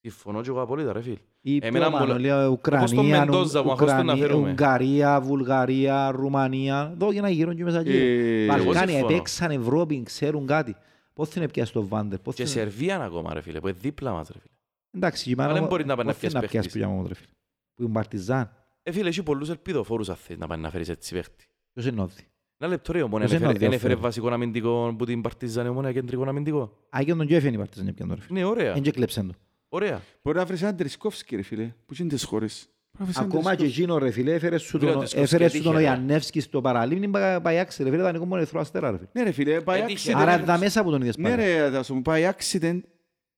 Συμφωνώ 0.00 0.40
και 0.42 0.48
εγώ 0.48 0.60
απόλυτα 0.60 0.92
ρε 0.92 1.02
φίλε. 1.02 1.16
Ή 1.40 1.58
Εμένα 1.62 1.86
πιο 1.86 1.90
μου 1.94 1.98
πάνω, 2.04 2.12
λέ- 2.12 2.20
λέω, 2.22 2.42
τον 2.44 2.52
Ουκρανία, 2.52 3.24
Μεντόζα 3.24 3.62
που 3.62 3.70
αχώστον 3.72 3.96
να 3.96 4.02
Ουκρανία, 4.02 4.26
φέρουμε. 4.26 4.50
Ουγγαρία, 4.50 5.20
Βουλγαρία, 5.20 6.10
Ρουμανία. 6.10 6.94
Δω 6.98 7.12
και 7.12 7.20
να 7.20 7.28
γύρω 7.28 7.54
και 7.54 7.64
μέσα 7.64 7.78
εκεί. 7.80 7.96
Ε, 7.96 8.46
Βαλκάνια, 8.46 8.86
συμφωνώ. 8.88 9.14
επέξαν 9.14 9.50
Ευρώπη, 9.50 10.02
ξέρουν 10.02 10.46
κάτι. 10.46 10.76
Πώς 11.14 11.28
την 11.28 11.42
έπιασε 11.42 11.72
το 11.72 11.86
Βάντερ, 11.86 12.18
πώς 12.18 12.34
Και 12.34 12.42
την... 12.42 12.52
Σερβία 12.52 13.00
ακόμα 13.02 13.34
ρε 13.34 13.40
φίλε, 13.40 13.60
που 13.60 13.68
είναι 13.68 13.76
δίπλα 13.80 14.12
μας 14.12 14.28
ρε 14.28 14.38
φίλε. 14.38 14.52
Εντάξει, 14.90 15.24
και 15.24 15.34
Αλλά 15.38 15.46
πάνω- 15.46 15.58
δεν 15.60 15.68
μπορεί 15.68 15.84
να 15.84 15.96
πάει 15.96 16.06
να 16.06 16.12
πώς 16.12 16.20
την 16.20 16.30
πιάσει 16.30 16.46
πιάσει 16.46 16.68
παίχτης. 16.68 16.72
που 16.72 16.78
γιάμε, 16.92 17.08
ρε 17.08 17.14
φίλε. 17.14 17.28
Που 17.74 17.82
είναι 17.82 17.92
Παρτιζάν. 17.92 18.50
Ε 18.82 18.92
φίλε, 18.92 19.08
έχει 19.08 19.22
πολλούς 19.22 19.48
ελπιδοφόρους 19.48 20.08
αν 20.08 20.16
θες 20.16 20.36
να 20.38 20.46
πάει 20.46 20.58
να 20.58 20.70
φέρεις 20.70 20.88
έτσι 20.88 21.14
παίχτη. 21.14 21.44
Ποιος 21.72 21.86
είναι 21.86 22.00
όδη. 22.00 22.26
Ένα 22.58 22.70
λεπτό 22.70 22.92
ρε, 22.92 23.02
ομόνια 23.02 23.26
Ποιος 23.26 23.38
είναι 23.38 23.48
ο 23.48 23.50
έφερε- 23.50 23.72
έφερε 23.72 23.78
διάφορος; 23.94 24.14
βασικό 24.14 24.34
αμυντικό 24.34 24.94
που 24.98 25.04
την 25.04 25.20
Παρτιζάν, 25.20 25.66
ομόνια 25.66 25.92
κεντρικό 25.92 26.24
αμυντικό. 26.28 26.78
Α, 26.96 27.02
και 27.04 27.14
τον 27.14 27.26
Τζέφεν 27.26 27.54
η 27.54 27.56
Παρτιζάν 27.56 27.86
έπιανε, 27.88 28.14
ρε 28.14 28.20
φίλε. 28.20 28.38
Ναι, 28.40 28.44
ωραία, 28.46 28.74
Εν 28.74 28.82
και 28.82 28.90
κλέψαν 28.90 29.26
το. 29.26 29.34
ωραία. 29.68 30.00
Μπορεί 30.22 30.36
να 30.38 30.44
βρεις 30.44 30.62
έναν 30.62 30.76
Τρισκόφσκι 30.76 31.36
ρε 31.36 31.42
φίλε, 31.42 31.74
που 31.86 31.94
είναι 32.00 32.08
τις 32.08 32.24
χώρες. 32.24 32.66
Ακόμα 33.14 33.54
και 33.54 33.64
εκείνο 33.64 33.98
ρε 33.98 34.10
φίλε, 34.10 34.34
έφερε 34.34 34.58
σου 34.58 34.78
Φίλε, 34.78 34.92
τον, 34.92 35.00
ότι 35.00 35.18
έφερε 35.18 35.24
σου 35.48 35.52
τον 35.52 35.62
σκοσκετήχε, 35.62 35.76
ρε. 35.76 35.82
Ιαννεύσκη 35.82 36.40
στο 36.40 36.60
παραλίμνη, 36.60 37.08
πάει 37.42 37.58
άξι 37.58 37.82
ρε 37.82 37.90
φίλε, 37.90 38.02
ήταν 38.02 38.18
μόνος 38.20 38.36
ερυθρό 38.36 38.60
αστέρα 38.60 38.90
ρε 38.90 38.96
φίλε. 38.96 39.08
Ναι 39.12 39.22
ρε 39.22 39.30
φίλε, 39.30 39.60
πάει 39.60 39.80
Έτυχε, 39.80 40.12
accident. 40.12 40.16
Άρα 40.16 40.36
ρε. 40.36 40.42
δα 40.42 40.58
μέσα 40.58 40.82
που 40.82 40.90
τον 40.90 41.02
είδες 41.02 41.16
Ναι 41.16 41.30
πάντα. 41.30 41.42
ρε, 41.42 41.70
θα 41.70 41.82
σου 41.82 41.92
πω, 41.94 42.00
πάει 42.04 42.28
accident, 42.36 42.80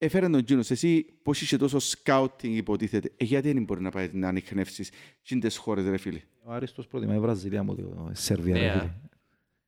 έφερε 0.04 0.28
τον 0.28 0.44
Τζίνος. 0.44 0.70
Εσύ 0.70 1.06
πώς 1.22 1.40
είσαι 1.42 1.56
τόσο 1.56 1.78
scouting 1.78 2.26
υποτίθεται. 2.42 3.10
Ε, 3.16 3.24
γιατί 3.24 3.52
δεν 3.52 3.62
μπορεί 3.64 3.80
να 3.82 3.90
πάει 3.90 4.08
να 4.12 4.28
ανοιχνεύσεις 4.28 4.90
τις 5.40 5.56
χώρες 5.56 5.84
ρε 5.88 5.96
φίλε; 5.96 6.20
Ο 6.42 6.52
Άριστος 6.52 6.86
προτιμάει 6.86 7.16
η 7.16 7.20
Βραζιλία 7.20 7.62
μου, 7.62 7.74
το 7.74 8.10
Σερβία 8.12 8.54
Ναι, 8.54 8.60
ρε 8.60 8.68
α. 8.70 8.72
φίλε. 8.78 8.90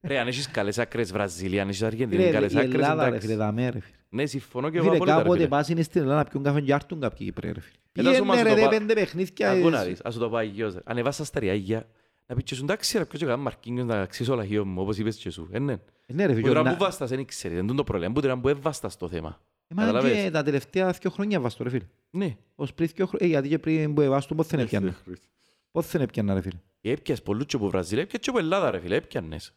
Ρε, 0.02 0.18
αν 0.18 0.26
έχεις 0.26 0.50
καλές 0.50 0.78
άκρες 0.78 1.12
Βραζιλία, 1.12 1.62
αν 1.62 1.68
έχεις 1.68 1.82
Αργεντινή, 1.82 2.20
Φίλε, 2.22 2.32
καλές 2.32 2.52
η 2.52 2.58
άκρες, 2.58 2.72
Ελλάδα 2.74 3.02
ρε 3.02 3.08
εντάξει. 3.08 3.26
φίλε, 3.26 3.38
δαμέ 3.38 3.70
ρε 3.70 3.80
φίλε. 3.80 3.96
Ναι, 4.08 4.26
συμφωνώ 4.26 4.70
και 4.70 4.76
εγώ 4.76 4.84
Φίλε, 4.84 4.96
απόλυτα, 4.96 5.16
ρε 5.16 5.22
κάποτε 5.22 5.38
φίλε. 5.38 5.48
πας 5.48 5.68
είναι 5.68 5.82
στην 5.82 6.00
Ελλάδα 6.00 6.22
να 6.22 6.28
πιούν 6.30 6.42
καφέ 6.42 6.60
και 6.60 6.74
άρτουν 6.74 7.00
κάποιοι 7.00 7.26
Κύπροι 7.26 7.52
ρε 7.52 7.60
φίλε. 7.60 7.76
Ε, 7.92 8.02
να 8.02 8.14
σου 8.14 8.22
Πήγαινε 8.22 8.26
μας 8.26 8.42
ρε 8.42 8.48
το 8.48 8.54
δε 8.54 8.62
πα- 8.62 8.68
πέντε 8.68 8.94
παιχνίδια. 8.94 9.50
Ακού 9.50 9.70
να 9.70 9.82
ε, 9.82 9.86
δεις, 9.86 10.00
ας 10.04 10.14
σου 10.14 10.20
το 10.20 10.28
πω 10.28 10.36
αγιώς. 10.36 10.74
ρε. 10.74 10.80
Ανεβάσα 10.84 11.24
στα 11.24 11.40
ριάγια, 11.40 11.88
να 12.26 12.34
πεις 12.34 12.44
και 12.44 12.54
σου 12.54 12.62
εντάξει 12.62 12.98
ρε, 12.98 13.04
ποιος 13.04 13.20
και 13.20 13.26
κάνει 13.26 13.42
Μαρκίνιος 13.42 13.86
να 13.86 14.00
αξίσω 14.00 14.34
λαχείο 14.34 14.64
μου, 14.64 14.80
όπως 14.82 14.98
είπες 14.98 15.16
και 15.16 15.30
σου. 15.30 15.48
Ε, 15.52 15.58
ναι. 15.58 15.72
Ε, 15.72 15.78
Ναι 16.12 16.22
ρε 16.26 16.28
Που 16.32 16.34
φίλε. 16.38 16.48
τώρα 16.48 16.62
να- 16.62 16.70
που 16.76 16.76
βάστας, 16.84 17.08
δεν 17.10 17.24
ξέρεις, 17.24 17.56
δεν 17.56 17.66
είναι 17.66 17.76
το 17.76 17.84
πρόβλημα. 17.84 18.12
Που 18.12 18.20
τώρα 18.20 18.38
που 18.38 18.48
έβαστας 18.48 18.96
το 18.96 19.08
θέμα. 19.08 19.40
Ε, 19.68 19.74
μα 19.74 19.82
και 19.86 19.92
Καταλαβες. 19.92 20.30
τα 20.30 20.42
τελευταία 20.42 20.90
δύο 20.90 21.10
χρόνια 21.10 21.40
βάστο 21.40 21.62
ρε 21.64 21.70
φίλε. 21.70 21.84
Ναι. 22.10 22.36
Ως 22.54 22.74
πριν 22.74 22.88
δύο 22.94 23.06
χρόνια, 23.06 23.26
ε, 23.26 23.30
γιατί 23.30 23.48
και 23.48 23.58
πριν 23.58 23.94
που 23.94 24.00
εβάστο 24.00 24.34
πώς 24.34 24.46
δεν 24.46 24.60
έπιανε. 24.60 24.96
Πώς 25.70 25.86
δεν 25.90 26.00
έπιανε 26.00 26.32
ρε 26.34 26.40
φίλε. 26.40 26.58
Έπιας 26.80 27.22
πολλούς 27.22 27.46
και 27.46 27.56
από 27.56 27.68
Βραζιλία, 27.68 28.02
έπιας 28.02 28.22
και 28.22 28.30
από 28.30 28.38
Ελλάδα 28.38 28.70
ρε 28.70 28.80
φίλε, 28.80 28.96
έπιανες. 28.96 29.54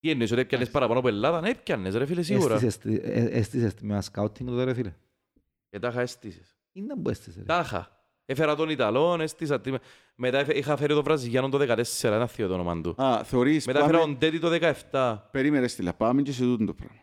Τι 0.00 0.10
εννοείς, 0.10 0.32
ότι 0.32 0.40
έπιανες 0.40 0.70
παραπάνω 0.70 0.98
από 0.98 1.08
Ελλάδα, 1.08 1.40
ναι, 1.40 1.48
έπιανες 1.48 1.94
ρε 1.94 2.06
φίλε, 2.06 2.22
σίγουρα. 2.22 2.54
Έστησες 2.54 2.78
τη- 2.78 2.94
ε, 3.02 3.24
έστησες 3.38 3.74
τη 3.74 3.84
με 3.84 3.92
ένα 3.92 4.02
σκάουτινγκ 4.02 4.48
τότε 4.48 4.64
ρε 4.64 4.74
φίλε. 4.74 4.94
Και 5.70 5.78
τα 5.78 5.88
είχα 5.88 6.00
αισθήσεις. 6.00 6.56
Είναι 6.72 6.94
που 7.02 7.08
έστησες 7.10 7.36
ρε. 7.36 7.42
Τάχα. 7.42 7.90
Έφερα 8.24 8.54
τον 8.56 8.68
Ιταλόν, 8.68 9.20
έστησα. 9.20 9.60
τη- 9.60 9.72
Μετά 10.14 10.38
έφε- 10.38 10.56
είχα 10.56 10.76
φέρει 10.76 10.94
τον 10.94 11.02
Βραζιλιάνο 11.02 11.48
το 11.48 11.58
14, 11.58 12.14
ένα 12.14 12.26
θείο 12.26 12.48
το 12.48 12.54
όνομα 12.54 12.80
του. 12.80 13.02
Α, 13.02 13.24
θεωρείς, 13.24 13.66
Μετά 13.66 13.78
έφερα 13.78 13.98
πάμε, 13.98 14.10
τον 14.12 14.18
Τέτι 14.20 14.38
το 14.38 14.48
17. 14.48 15.28
περίμενε 15.30 15.68
στήλα, 15.68 15.94
πάμε 15.94 16.22
και 16.22 16.32
σε 16.32 16.42
τούτο 16.42 16.64
το 16.64 16.74
πράγμα. 16.74 17.00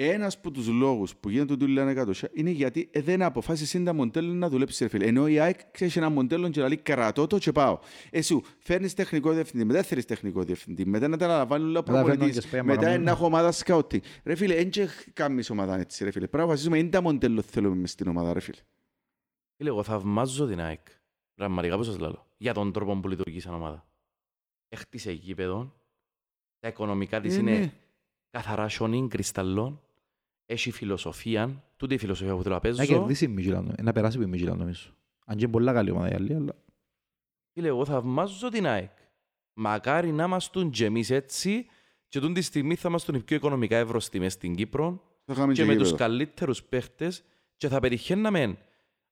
Ένας 0.00 0.36
από 0.36 0.50
τους 0.50 0.68
λόγους 0.68 1.16
που 1.16 1.28
γίνεται 1.28 1.56
το 1.56 1.66
λένε 1.66 1.90
εκατοσιά 1.90 2.30
είναι 2.32 2.50
γιατί 2.50 2.88
ε, 2.92 3.00
δεν 3.00 3.22
αποφάσισε 3.22 3.80
τα 3.80 3.92
μοντέλο 3.92 4.32
να 4.32 4.48
δουλέψεις 4.48 4.80
ρε 4.80 4.88
φίλε. 4.88 5.06
Ενώ 5.06 5.26
η 5.26 5.38
ΑΕΚ 5.38 5.60
ξέρεις 5.70 5.96
ένα 5.96 6.08
μοντέλο 6.08 6.48
και 6.48 6.60
λέει 6.60 6.76
κρατώ 6.76 7.26
το 7.26 7.38
και 7.38 7.52
πάω. 7.52 7.78
Εσύ 8.10 8.40
φέρνεις 8.58 8.94
τεχνικό 8.94 9.32
διευθυντή, 9.32 9.64
μετά 9.64 9.82
θέλεις 9.82 10.04
τεχνικό 10.04 10.42
διευθυντή, 10.42 10.86
μετά 10.86 11.08
να 11.08 11.16
τα 11.16 11.24
αναλαμβάνει 11.24 11.64
όλα 11.64 11.78
ο 11.78 11.82
Μετά 11.86 11.92
φέρνουν 11.92 12.10
και 12.10 12.16
προπονητής, 12.16 12.44
σπέα 12.44 12.64
μετά 12.64 12.80
παραπάνω. 12.80 13.04
να 13.04 13.10
έχω 13.10 13.24
ομάδα 13.24 13.52
σκάουτι. 13.52 14.02
Ρε 14.24 14.34
φίλε, 14.34 14.54
δεν 14.54 14.70
και 14.70 14.88
κάνεις 15.12 15.50
ομάδα 15.50 15.78
έτσι 15.78 16.04
ρε 16.04 16.10
φίλε. 16.10 16.24
Πρέπει 16.26 16.36
να 16.36 16.42
αποφασίσουμε 16.42 16.78
είναι 16.78 16.88
τα 16.88 17.00
μοντέλο 17.02 17.42
θέλουμε 17.42 17.76
μες 17.76 17.90
στην 17.90 18.08
ομάδα 18.08 18.32
ρε 18.32 18.40
φίλε. 18.40 18.60
Φίλε, 19.56 19.68
εγώ 19.68 19.82
θαυμάζω 19.82 20.46
την 20.46 20.60
ΑΕΚ. 20.60 20.86
Πραγματικά 21.34 21.76
που 21.76 21.82
σας 21.82 21.98
λέω. 21.98 22.26
Για 22.36 22.54
τον 22.54 22.72
τρόπο 22.72 22.96
που 22.96 23.08
λειτουργεί 23.08 23.40
σαν 23.40 23.54
ομάδα. 23.54 23.88
Έχτισε 24.68 25.12
γήπεδο. 25.12 25.74
Τα 26.58 26.68
οικονομικά 26.68 27.20
της 27.20 27.36
Ε, 27.36 27.38
είναι 27.38 27.58
ναι. 27.58 27.72
καθαρά 28.30 28.68
σιόνιν, 28.68 29.08
κρυσταλλών. 29.08 29.82
Έχει 30.50 30.70
φιλοσοφία. 30.70 31.62
Τούτη 31.76 31.94
η 31.94 31.98
φιλοσοφία 31.98 32.34
που 32.34 32.42
θέλω 32.42 32.54
να 32.62 32.70
Να 32.70 32.76
παίζω. 32.76 32.84
κερδίσει 32.84 33.24
η 33.24 33.28
Μιτζιλάν, 33.28 33.74
να 33.82 33.92
περάσει 33.92 34.16
από 34.16 34.26
η 34.26 34.28
Μιτζιλάν 34.30 34.58
νομίζω. 34.58 34.88
Αν 35.26 35.36
και 35.36 35.42
είναι 35.44 35.52
πολλά 35.52 35.72
καλή 35.72 35.90
ομάδα 35.90 36.10
η 36.10 36.14
άλλη, 36.14 36.34
αλλά... 36.34 36.52
Φίλε, 37.52 37.68
εγώ 37.68 37.84
θαυμάζω 37.84 38.48
την 38.48 38.66
ΑΕΚ. 38.66 38.90
Μακάρι 39.52 40.12
να 40.12 40.24
είμαστε 40.24 40.64
και 40.64 40.84
εμείς 40.84 41.10
έτσι 41.10 41.66
και 42.08 42.20
τούτη 42.20 42.32
τη 42.32 42.40
στιγμή 42.42 42.74
θα 42.74 42.88
είμαστε 42.88 43.16
οι 43.16 43.20
πιο 43.20 43.36
οικονομικά 43.36 43.76
ευρωστοί 43.76 44.18
μες 44.18 44.32
στην 44.32 44.54
Κύπρο 44.54 45.02
Θα 45.24 45.34
κάνουμε 45.34 45.52
και 45.52 45.60
και 45.60 45.66
με 45.68 45.74
τους 45.76 45.88
γήπεδο. 45.90 46.04
καλύτερους 46.04 46.62
παίχτες 46.62 47.22
και 47.56 47.68
θα 47.68 47.80
πετυχαίναμε, 47.80 48.58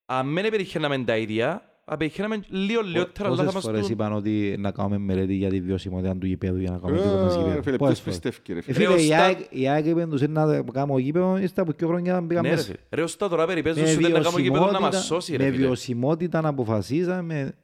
αν 0.05 0.35
δεν 0.35 0.51
πετυχαίναμε 0.51 0.99
τα 1.05 1.17
ίδια, 1.17 1.76
θα 1.89 1.97
πετυχαίναμε 1.97 2.41
λίγο 2.49 2.81
λιγότερα, 2.83 3.29
αλλά 3.29 3.37
θα 3.37 3.45
Πόσες 3.45 3.61
φορές 3.63 3.77
είμαστε... 3.79 3.93
είπαν 3.93 4.13
ότι 4.13 4.57
να 4.59 4.71
κάνουμε 4.71 4.99
μελέτη 4.99 5.35
για 5.35 5.49
τη 5.51 5.61
βιωσιμότητα 5.61 6.17
του 6.17 6.27
γηπέδου 6.27 6.59
για 6.61 6.71
να 6.71 6.79
κάνουμε 6.79 7.01
Ε, 7.01 7.03
δικό 7.03 7.15
μας 7.17 7.35
ρε 7.35 7.41
γήπεδο. 7.41 7.63
φίλε, 7.63 7.77
Πόσες 7.77 8.01
ποιος 8.01 8.15
φορές. 8.17 8.35
πιστεύει 8.41 8.53
ρε 8.53 8.59
Ε, 8.59 8.63
φίλε. 8.63 8.75
φίλε, 8.77 8.95
Ρε, 8.97 9.03
η 9.03 9.05
ο 9.05 9.09
Στά- 9.09 9.21
ΑΕΚ- 9.25 9.47
η 9.51 9.69
ΑΕΚ 9.69 9.87
είπε 9.87 10.07
τους 10.07 10.21
να 10.29 10.63
κάνουμε 10.73 11.01
γήπεδο, 11.01 11.37
ύστερα 11.39 11.69
από 11.69 11.79
δύο 11.79 11.89
χρόνια 11.89 12.23
πήγαμε 12.27 12.49
Ναι, 12.49 12.55
ρε, 12.55 12.61
μέσα. 12.61 12.67
φίλε. 12.67 12.79
Ρε, 12.91 13.03
ο 13.03 13.07
Στά 13.07 13.29
τώρα 13.29 13.47
περιπέζουν 13.47 13.83
Με 13.83 13.89
σου 13.89 14.01
δεν 14.01 14.11
να 14.13 14.21
κάνουμε 14.21 14.41
γήπεδο 14.41 14.59
να 14.61 14.67
μας 14.67 14.73
βιωσιμότητα- 14.81 15.03
σώσει, 15.15 15.37
ρε 15.37 15.45
Με 15.45 15.51
φίλε. 15.51 15.65
βιωσιμότητα 15.67 16.41
να 16.41 16.49
αποφασίζαμε. 16.49 17.55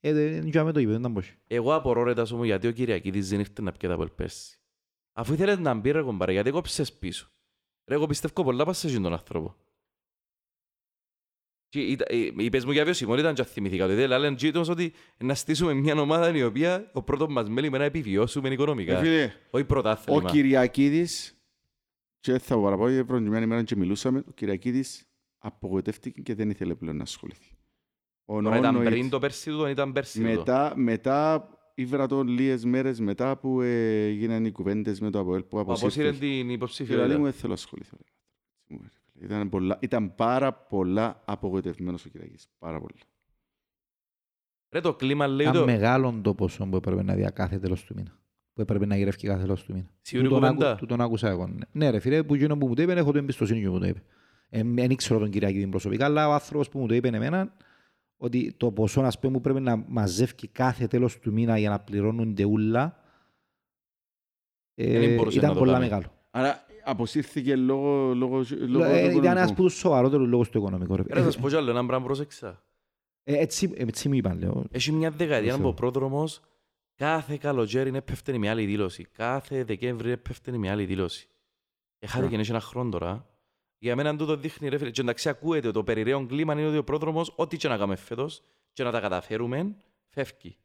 Ε, 0.00 0.12
δεν 0.12 0.46
είχαμε 0.46 0.72
το 0.72 0.78
γήπεδο, 0.78 0.98
δεν 0.98 1.00
ήταν 1.00 1.12
πώς. 1.12 1.34
Εγώ 1.46 1.74
απορώ 1.74 2.02
ρε 2.02 2.14
τάσο 2.14 2.36
μου 2.36 2.44
γιατί 2.44 2.66
ο 2.66 2.70
Κυριακίδης 2.70 3.28
δεν 3.28 3.38
ήρθε 3.40 3.62
να 3.62 3.72
πιέτα 3.72 3.94
από 3.94 4.06
πέρσι. 4.16 4.58
Αφού 5.12 5.32
ήθελες 5.32 5.58
να 5.58 5.74
μπει 5.74 5.90
ρε 5.90 6.02
κομπάρε, 6.02 6.32
γιατί 6.32 6.50
κόψες 6.50 6.92
πίσω. 6.92 7.28
Ρε, 7.86 7.94
εγώ 7.94 8.06
πιστεύω 8.06 8.42
πολλά 8.44 8.64
πας 8.64 8.78
σε 8.78 8.86
εκείνον 8.86 9.02
τον 9.02 9.12
άνθρωπο. 9.12 9.56
Και 11.70 11.80
ήταν- 11.80 12.06
ε, 12.10 12.44
Είπες 12.44 12.64
μου 12.64 12.72
για 12.72 12.84
βιωσιμότητα 12.84 13.32
και 13.32 13.44
θυμηθήκα 13.44 13.84
ότι 13.84 13.94
δεν 13.94 14.08
λένε 14.08 14.36
τζίτος 14.36 14.68
ότι 14.68 14.92
να 15.18 15.34
στήσουμε 15.34 15.74
μια 15.74 16.00
ομάδα 16.00 16.36
η 16.36 16.42
οποία 16.42 16.90
ο 16.94 17.02
πρώτος 17.02 17.28
μας 17.28 17.48
μέλημα 17.48 17.78
να 17.78 17.84
επιβιώσουμε 17.84 18.48
Ρε 18.48 18.54
οικονομικά. 18.54 18.98
φίλε, 18.98 19.32
Όχι 19.50 19.62
Ο 19.62 19.66
πρωτάθλημα. 19.66 20.30
Κυριακίδης, 20.30 21.40
και 22.20 22.38
θα 22.38 22.54
πω 22.54 22.62
παραπάνω, 22.62 22.88
γιατί 22.90 23.06
πρώτη 23.06 23.22
μια 23.22 23.40
ημέρα 23.40 23.62
και 23.62 23.76
μιλούσαμε, 23.76 24.24
ο 24.28 24.32
Κυριακίδης 24.32 25.08
απογοητεύτηκε 25.38 26.20
και 26.20 26.34
δεν 26.34 26.50
ήθελε 26.50 26.74
πλέον 26.74 26.96
να 26.96 27.02
ασχοληθεί. 27.02 27.54
Ο 28.24 28.42
Τώρα 28.42 28.56
ήταν 28.58 28.74
Νόνοιτ, 28.74 28.88
πριν 28.90 29.08
το 29.08 29.18
πέρσι 29.18 29.50
του, 29.50 29.66
ήταν 29.66 29.92
πέρσι 29.92 30.18
του. 30.20 30.24
μετά, 30.26 30.72
μετά 30.76 31.48
ήβρα 31.74 32.06
τον 32.06 32.28
λίγες 32.28 32.64
μέρες 32.64 33.00
μετά 33.00 33.36
που 33.36 33.60
ε, 33.60 34.08
γίνανε 34.08 34.48
οι 34.48 34.50
κουβέντες 34.52 35.00
με 35.00 35.10
το 35.10 35.18
ΑΠΟΕΛ 35.18 35.40
που 35.42 35.48
Που 35.48 35.58
αποσύρε 35.60 35.86
αποσύρθηκε. 35.86 36.18
την 36.26 36.36
Και 36.38 36.44
λέει 36.44 36.54
υποψηφιότητα. 36.54 37.18
μου, 37.18 37.24
δεν 37.24 37.32
θέλω 37.32 37.48
να 37.48 37.54
ασχοληθώ. 37.54 37.96
Ήταν, 39.22 39.48
πολλά, 39.48 39.78
ήταν 39.80 40.14
πάρα 40.14 40.52
πολλά 40.52 41.22
απογοητευμένος 41.24 42.04
ο 42.04 42.08
Κυριακίδης. 42.08 42.48
Πάρα 42.58 42.78
πολλά. 42.80 42.92
Ρε, 44.72 44.80
το 44.80 44.94
κλίμα 44.94 45.26
λέει 45.26 45.46
Ήταν 45.46 45.58
το... 45.60 45.64
μεγάλο 45.64 46.20
το 46.22 46.34
ποσό 46.34 46.66
που 46.66 46.76
έπρεπε 46.76 47.02
να 47.02 47.14
δει 47.14 47.26
κάθε 47.32 47.58
τέλος 47.58 47.84
του 47.84 47.94
μήνα. 47.96 48.18
Που 48.52 48.60
έπρεπε 48.60 48.86
να 48.86 48.96
γυρεύει 48.96 49.16
κάθε 49.26 49.40
τέλος 49.40 49.64
του 49.64 49.72
μήνα. 49.72 49.90
Σίγουρη 50.00 50.28
Τούτον 50.28 50.44
άκου- 50.44 50.56
κουβέντα. 50.56 50.76
τούτον 50.76 51.00
άκουσα 51.00 51.28
εγώ. 51.28 51.46
ναι. 51.46 51.64
Ναι 51.72 51.90
ρε 51.90 51.98
φίλε, 51.98 52.22
που 52.22 52.34
εκείνο 52.34 52.56
που 52.58 52.66
μου 52.68 52.74
το 52.74 52.82
είπε, 52.82 52.92
έχω 52.92 53.10
την 53.10 53.20
εμπιστοσύνη 53.20 53.64
που 53.66 53.72
μου 53.72 53.78
το 53.78 53.86
είπε. 53.86 54.02
Ε, 54.48 54.62
Δεν 54.64 54.90
ήξερα 54.90 55.18
τον 55.20 55.30
Κυριακή 55.30 55.58
την 55.58 55.70
προσωπικά, 55.70 56.04
αλλά 56.04 56.28
ο 56.28 56.32
άνθρωπος 56.32 56.68
που 56.68 56.78
μου 56.78 56.86
το 56.86 56.94
είπε 56.94 57.08
εμένα, 57.08 57.56
ότι 58.16 58.52
το 58.56 58.72
ποσό 58.72 59.00
ας 59.00 59.18
πούμε, 59.18 59.32
που 59.32 59.40
πρέπει 59.40 59.60
να 59.60 59.76
μαζεύει 59.76 60.48
κάθε 60.52 60.86
τέλος 60.86 61.18
του 61.18 61.32
μήνα 61.32 61.58
για 61.58 61.70
να 61.70 61.80
πληρώνονται 61.80 62.44
ούλα, 62.44 63.02
Δεν 64.74 65.02
ε, 65.10 65.14
μπορούσε 65.14 65.36
να 65.36 65.42
ήταν 65.42 65.52
το 65.54 65.58
πολλά 65.58 65.72
κάνει. 65.72 65.84
μεγάλο. 65.84 66.12
Άρα 66.30 66.66
αποσύρθηκε 66.84 67.56
λόγω, 67.56 68.14
λόγω, 68.14 68.44
λόγω 68.58 68.84
Ε, 68.84 69.10
του 69.12 69.18
Ήταν 69.18 69.36
ένας 69.36 69.50
οικονομικού. 69.50 69.52
από 69.52 69.62
τους 69.62 69.74
σοβαρότερους 69.74 70.28
λόγους 70.28 70.48
του 70.50 70.58
οικονομικού. 70.58 70.96
ρε. 70.96 71.02
Ρε, 71.08 71.20
θα 71.20 71.24
σας 71.24 71.38
πω 71.38 71.48
κι 71.48 71.56
άλλο 71.56 71.70
ένα 71.70 71.86
πράγμα 71.86 72.06
πρόσεξα. 72.06 72.62
Ε, 73.22 73.36
Έτσι 73.36 73.72
έτσι 73.76 74.08
μου 74.08 74.14
είπαν, 74.14 74.38
λέω. 74.38 74.64
Έχει 74.70 74.92
μια 74.92 75.10
δεκαετία 75.10 75.52
Θεό. 75.56 75.60
από 75.60 75.74
πρόδρομος, 75.74 76.40
κάθε 76.94 77.36
καλοκαίρι 77.36 77.90
έπεφτε 77.96 78.38
μια 78.38 78.50
άλλη 78.50 78.64
δήλωση. 78.66 79.06
Κάθε 79.12 79.64
Δεκέμβρη 79.64 80.10
έπεφτε 80.10 80.56
μια 80.58 80.72
άλλη 80.72 80.84
δήλωση. 80.84 81.28
Έχατε 81.98 82.22
Ναι. 82.22 82.28
και 82.28 82.34
είναι 82.34 82.44
ένα 82.48 82.60
χρόνο 82.60 82.90
τώρα. 82.90 83.26
Για 83.78 83.96
μένα 83.96 84.16
τούτο 84.16 84.36
δείχνει 84.36 84.68
ρε 84.68 84.78
φίλε. 84.78 84.90
Και 84.90 85.00
εντάξει 85.00 85.28
ακούετε 85.28 85.66
ότι 85.66 85.76
το 85.76 85.84
περιραίον 85.84 86.26
κλίμα 86.26 86.52
είναι 86.52 86.66
ότι 86.66 86.76
ο 86.76 86.84
πρόδρομος, 86.84 87.32
ό,τι 87.36 87.56
και 87.56 87.68
να 87.68 87.76
κάνουμε 87.76 87.96
φέτος 87.96 88.42
και 88.72 88.82
να 88.82 88.90
τα 88.90 89.00
καταφέρουμε, 89.00 89.74
φεύγει. 90.08 90.56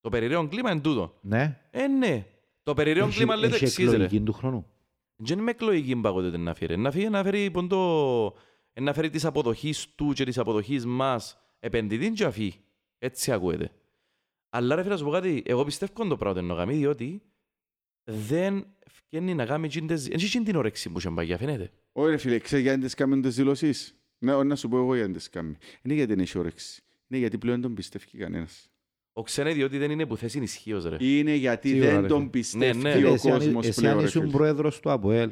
Το 0.00 0.08
περιραίον 0.08 0.48
κλίμα 0.48 0.70
είναι 0.70 0.80
τούτο. 0.80 1.14
Ναι. 1.20 1.60
Ε, 1.70 1.86
ναι. 1.86 2.26
Το 2.62 2.74
περιραίον 2.74 3.08
Έχει- 3.08 3.16
κλίμα 3.16 3.36
λέει 3.36 3.48
το 3.48 3.54
έχει 3.54 3.64
εξής, 3.64 3.84
ρε. 3.88 3.92
εκλογική 3.92 4.20
του 4.20 4.32
χρόνου. 4.32 4.66
Δεν 5.16 5.38
είμαι 5.38 5.50
εκλογική 5.50 5.96
παγότητα 5.96 6.38
να 6.38 6.54
φέρει. 6.54 6.76
Να 6.76 6.90
φέρει, 6.90 7.08
να 7.08 7.22
φέρει, 7.22 7.50
ποντό, 7.50 8.34
να 8.80 8.92
φέρει 8.92 9.10
της 9.10 9.24
αποδοχής 9.24 9.94
του 9.94 10.12
και 10.12 10.24
της 10.24 10.38
αποδοχής 10.38 10.86
μας 10.86 11.38
επενδυτή 11.58 12.10
και 12.10 12.24
αφή. 12.24 12.54
Έτσι 12.98 13.32
ακούεται. 13.32 13.70
Αλλά 14.48 14.74
ρε 14.74 14.82
φίλε, 14.82 14.92
να 14.92 14.98
σου 14.98 15.04
πω 15.04 15.10
κάτι, 15.10 15.42
εγώ 15.46 15.64
πιστεύω 15.64 16.08
το 16.08 16.16
πράγμα 16.16 16.40
το 16.40 16.46
εννοώ 16.46 16.66
διότι 16.66 17.22
δεν 18.04 18.66
φτιάχνει 18.86 19.34
να 19.34 19.46
κάνει 19.46 19.68
τσίντες, 19.68 20.08
δεν 20.08 20.14
έχει 20.14 20.42
την 20.42 20.56
όρεξη 20.56 20.90
που 20.90 20.98
είχε 20.98 21.10
παγιά, 21.10 21.38
φαίνεται. 21.38 21.70
Όχι 21.92 22.10
ρε 22.10 22.16
φίλε, 22.16 22.38
ξέρεις 22.38 22.64
γιατί 22.64 22.80
τις 22.80 22.94
κάνουν 22.94 23.22
τις 23.22 23.34
δηλώσεις; 23.36 24.00
Να, 24.18 24.44
να 24.44 24.56
σου 24.56 24.68
πω 24.68 24.76
εγώ 24.76 24.94
γιατί 24.94 25.12
τις 25.12 25.28
κάνουν. 25.28 25.56
Είναι 25.82 25.94
γιατί 25.94 26.14
δεν 26.14 26.22
έχει 26.22 26.38
όρεξη. 26.38 26.82
Είναι 27.08 27.20
γιατί 27.20 27.38
πλέον 27.38 27.60
τον 27.60 27.74
πιστεύει 27.74 28.18
κανένας. 28.18 28.70
Ο 29.18 29.22
ξένε 29.22 29.52
διότι 29.52 29.78
δεν 29.78 29.90
είναι 29.90 30.06
που 30.06 30.16
θέση 30.16 30.38
ισχύος 30.42 30.84
ρε. 30.84 30.96
Είναι 31.00 31.34
γιατί 31.34 31.68
Σίγουρα, 31.68 31.90
δεν 31.90 32.00
ρε 32.00 32.06
τον 32.06 32.18
φίλε. 32.18 32.30
πιστεύει 32.30 32.78
Ναι, 32.82 32.94
ναι. 32.98 33.04
ο 33.08 33.12
Εσύ 33.12 33.30
αν- 33.30 33.38
κόσμος 33.38 33.66
Εσύ 33.66 33.80
πλέον. 33.80 33.94
αν 33.94 34.00
ρε 34.00 34.06
ήσουν 34.06 34.20
φίλε. 34.22 34.32
πρόεδρος 34.32 34.80
του 34.80 34.90
ΑΠΟΕΛ, 34.90 35.30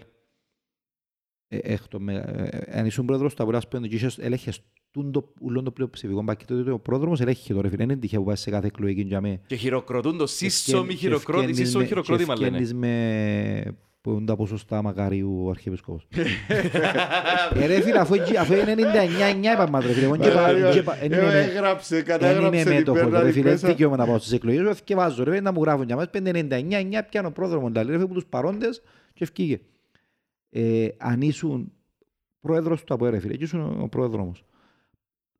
ε, 1.48 1.58
έχ 1.58 1.88
το 1.88 2.00
με- 2.00 2.24
ε, 2.66 2.78
αν 2.78 2.86
ήσουν 2.86 3.04
πρόεδρος 3.06 3.34
του 3.34 3.42
ΑΠΟΕΛ, 3.42 3.56
ας 3.58 3.68
πούμε, 3.68 3.88
και 3.88 3.94
είχες- 3.94 4.18
ελέγχες 4.18 4.60
τούν 4.90 5.12
το 5.12 5.32
ούλον 5.40 5.64
το 5.64 5.70
πλειοψηφικό 5.70 6.24
πακέτο, 6.24 6.56
τότε 6.56 6.70
ο 6.70 6.78
πρόδρομος 6.78 7.20
ελέγχει 7.20 7.52
το 7.54 7.60
ρε 7.60 7.68
φίλε. 7.68 7.82
Είναι 7.82 7.96
τυχαία 7.96 8.18
που 8.18 8.24
πάει 8.26 8.36
σε 8.36 8.50
κάθε 8.50 8.66
εκλογική 8.66 9.00
για 9.02 9.20
μέ. 9.20 9.40
Και 9.46 9.56
χειροκροτούν 9.56 10.16
το 10.16 10.26
σύσσο 10.26 10.82
μη 10.82 10.88
Και 10.88 10.96
χειροκρότηση, 10.96 11.48
ευκαινείς 11.50 11.66
σύσσο 11.68 11.78
με- 11.78 11.86
χειροκρότημα 11.86 12.34
και 12.34 12.40
λένε. 12.40 12.56
ευκαινείς 12.58 12.74
με 12.74 13.76
που 14.04 14.10
είναι 14.10 14.24
τα 14.24 14.36
ποσοστά 14.36 14.82
μακαρίου 14.82 15.44
ο 15.46 15.50
Αρχιεπισκόπος. 15.50 16.06
Ε, 17.54 17.66
ρε 17.66 17.80
φίλε, 17.80 17.98
αφού 17.98 18.14
εκεί- 18.14 18.36
αφού 18.36 18.52
είναι 18.52 18.74
99-9 18.74 19.52
είπαμε 19.52 19.70
μας, 19.70 19.84
ρε 19.86 19.92
φίλε. 19.92 20.04
Εγώ 20.04 20.16
και 20.16 20.28
πα- 20.30 20.70
και 20.72 20.82
πα- 20.82 20.96
εν 21.02 21.12
Ε, 21.12 21.16
είμαι 21.16 21.26
με- 21.26 21.38
Έγραψε, 21.40 21.94
εν 21.96 22.00
είμαι 22.00 22.08
κατάγραψε 22.12 22.62
την 22.64 22.72
μέτοχος, 22.74 23.02
ρε 23.02 23.08
πέρνα 23.10 23.30
φίλε. 23.30 23.50
μέσα. 23.50 23.68
Δικαίωμα 23.68 23.96
να 23.96 24.06
πάω 24.06 24.18
στις 24.18 24.32
εκλογές, 24.32 24.80
και 24.82 24.94
βάζω 24.94 25.24
ρε, 25.24 25.40
να 25.40 25.52
μου 25.52 25.62
γράφουν 25.62 25.86
για 25.86 25.96
μας 25.96 26.06
99-9 26.12 27.02
πιάνω 27.08 27.30
πρόδρομο, 27.30 27.70
τα 27.70 27.82
λέει, 27.84 27.90
ρε 27.92 27.96
φίλε, 27.98 28.08
που 28.08 28.14
τους 28.14 28.26
παρόντες 28.26 28.82
και 29.14 29.24
ευκήγε. 29.24 29.60
Ε, 30.50 30.88
αν 30.98 31.20
ήσουν 31.20 31.72
πρόεδρος 32.40 32.84
του 32.84 32.94
ΑΠΟΕ, 32.94 33.10
ρε 33.10 33.18
φίλε, 33.18 33.36
και 33.36 33.44
ήσουν 33.44 33.80
ο 33.82 33.88
πρόεδρος 33.88 34.22
όμως. 34.22 34.44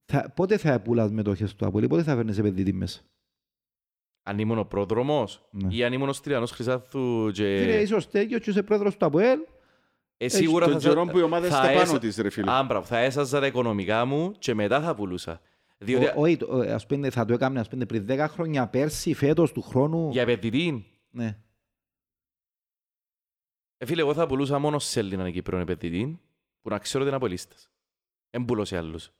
Θα, 0.04 0.32
πότε 0.36 0.56
θα 0.56 0.80
πουλάς 0.80 1.10
μετοχές 1.10 1.54
του 1.54 1.66
Απόλλη, 1.66 1.86
πότε 1.86 2.02
θα 2.02 2.14
φέρνεις 2.14 2.38
επενδυτή 2.38 2.72
μέσα; 2.72 3.00
Αν 4.26 4.38
ήμουν 4.38 4.58
ο 4.58 4.64
πρόδρομος 4.64 5.44
Ναι. 5.50 5.74
ή 5.74 5.84
αν 5.84 5.92
ήμουν 5.92 6.08
ο 6.08 6.12
Στυλιανός 6.12 6.50
Χρυσάθου 6.50 7.30
και... 7.32 7.56
Φίλε, 7.58 7.76
είσαι 7.80 7.94
ο 7.94 8.00
Στέγιος 8.00 8.40
και 8.40 8.50
είσαι 8.50 8.62
πρόεδρος 8.62 8.96
του 8.96 9.06
Αποέλ. 9.06 9.38
Ε, 10.16 10.28
σίγουρα 10.28 10.66
Τον 10.66 10.80
θα... 10.80 10.88
καιρό 10.88 11.04
που 11.06 11.18
οι 11.18 11.22
ομάδες 11.22 11.50
θα 11.50 11.56
στα 11.56 11.66
πάνω 11.66 11.80
έσα- 11.80 11.98
της, 11.98 12.16
ρε 12.16 12.30
φίλε. 12.30 12.50
Α, 12.52 12.62
μπράβο, 12.62 12.86
θα 12.86 12.98
έσαζα 12.98 13.40
τα 13.40 13.46
οικονομικά 13.46 14.04
μου 14.04 14.32
και 14.38 14.54
μετά 14.54 14.80
θα 14.80 14.94
πουλούσα. 14.94 15.40
Διότι 15.78 16.04
Ο- 16.06 16.12
Όχι, 16.16 16.36
το- 16.36 16.62
ε, 16.62 16.72
ας 16.72 16.86
πούμε, 16.86 17.10
θα 17.10 17.24
το 17.24 17.32
έκαμε 17.32 17.60
ας 17.60 17.68
πούμε, 17.68 17.86
πριν 17.86 18.06
10 18.08 18.26
χρόνια, 18.28 18.68
πέρσι, 18.68 19.14
φέτος, 19.14 19.52
του 19.52 19.62
χρόνου. 19.62 20.10
για 20.10 20.22
επενδυτή, 20.22 20.86
Ναι. 21.10 21.38
ε, 23.76 23.86
φίλε, 23.86 24.00
εγώ 24.00 24.14
θα 24.14 24.26
πουλούσα 24.26 24.58
μόνο 24.58 24.78
σε 24.78 25.00
Έλληνα 25.00 25.30
Κύπρο 25.30 25.58
επενδυτή 25.58 26.20
που 26.62 26.68
να 26.70 26.78
ξέρω 26.78 26.98
ότι 27.00 27.08
είναι 27.08 27.16
απολύστες. 27.16 27.70
Εν 28.30 28.44
πουλώ 28.44 28.64
σε 28.64 28.76
άλλους. 28.76 29.10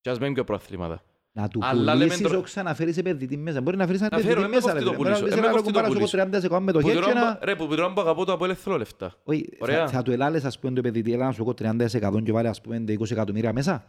Και 0.00 0.10
ας 0.10 0.18
μένουν 0.18 0.34
και 0.34 0.44
προαθλήματα. 0.44 1.04
Να 1.36 1.48
του 1.48 1.60
Αλλά 1.62 1.82
λέμε 1.82 1.96
πουλήσεις 2.04 2.20
τώρα- 2.22 2.36
όχι 2.36 2.44
ξαναφέρεις 2.44 2.96
επενδυτή 2.96 3.36
μέσα. 3.36 3.60
Μπορεί 3.60 3.76
να 3.76 3.86
φέρεις 3.86 4.00
ένα 4.00 4.08
Να 4.12 4.18
φέρω, 4.22 4.40
επενδυτή 4.40 4.56
εν 4.56 4.72
με 4.72 4.72
μέσα. 4.72 4.78
ρε 4.78 4.84
κόφτει 4.84 4.96
το 4.96 5.02
φίλε. 5.02 5.02
Μπορεί 5.02 5.08
να 5.10 5.16
πουλήσω, 5.18 5.24
πεις, 5.24 5.32
εν 5.32 5.38
με 5.40 5.44
«Έλα, 5.46 5.54
κόφτει 5.56 5.68
εγώ 5.68 5.76
το 5.76 5.80
πάρω 5.80 5.92
πουλήσω». 5.94 6.16
30% 6.16 6.58
Που 6.58 6.64
μετοχές 6.64 6.92
την 6.92 7.00
και 7.02 7.10
ώρα- 7.10 7.20
να... 7.20 7.38
Ρε, 7.42 7.54
που 7.54 7.66
την 7.68 7.78
ώρα 7.78 7.92
που 7.92 8.00
αγαπώ 8.00 8.24
το 8.24 8.32
από 8.32 8.44
ελεύθερο 8.44 8.76
λεφτά. 8.76 9.12
Όχι, 9.24 9.48
Ωραία. 9.58 9.78
θα, 9.86 9.92
θα 9.92 10.02
του 10.02 10.12
ελάλες 10.12 10.44
ας 10.44 10.58
πούμε 10.58 10.72
το 10.72 10.78
επενδυτή, 10.78 11.12
έλα 11.12 11.24
να 11.26 11.32
σου 11.32 11.42
έχω 11.42 11.54
30% 11.54 12.22
και 12.22 12.32
βάλε 12.32 12.48
ας 12.48 12.60
πούμε 12.60 12.84
20 12.88 13.10
εκατομμύρια 13.10 13.52
μέσα. 13.52 13.84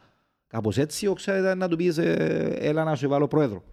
Κάπως 0.47 0.77
έτσι, 0.77 1.07
όχι 1.07 1.15
ξέρετε 1.15 1.55
να 1.55 1.67
του 1.67 1.75
πεις, 1.75 1.97
ε, 1.97 2.57
έλα 2.59 2.83
να 2.83 2.95
σου 2.95 3.09
βάλω 3.09 3.27
πρόεδρο. 3.27 3.63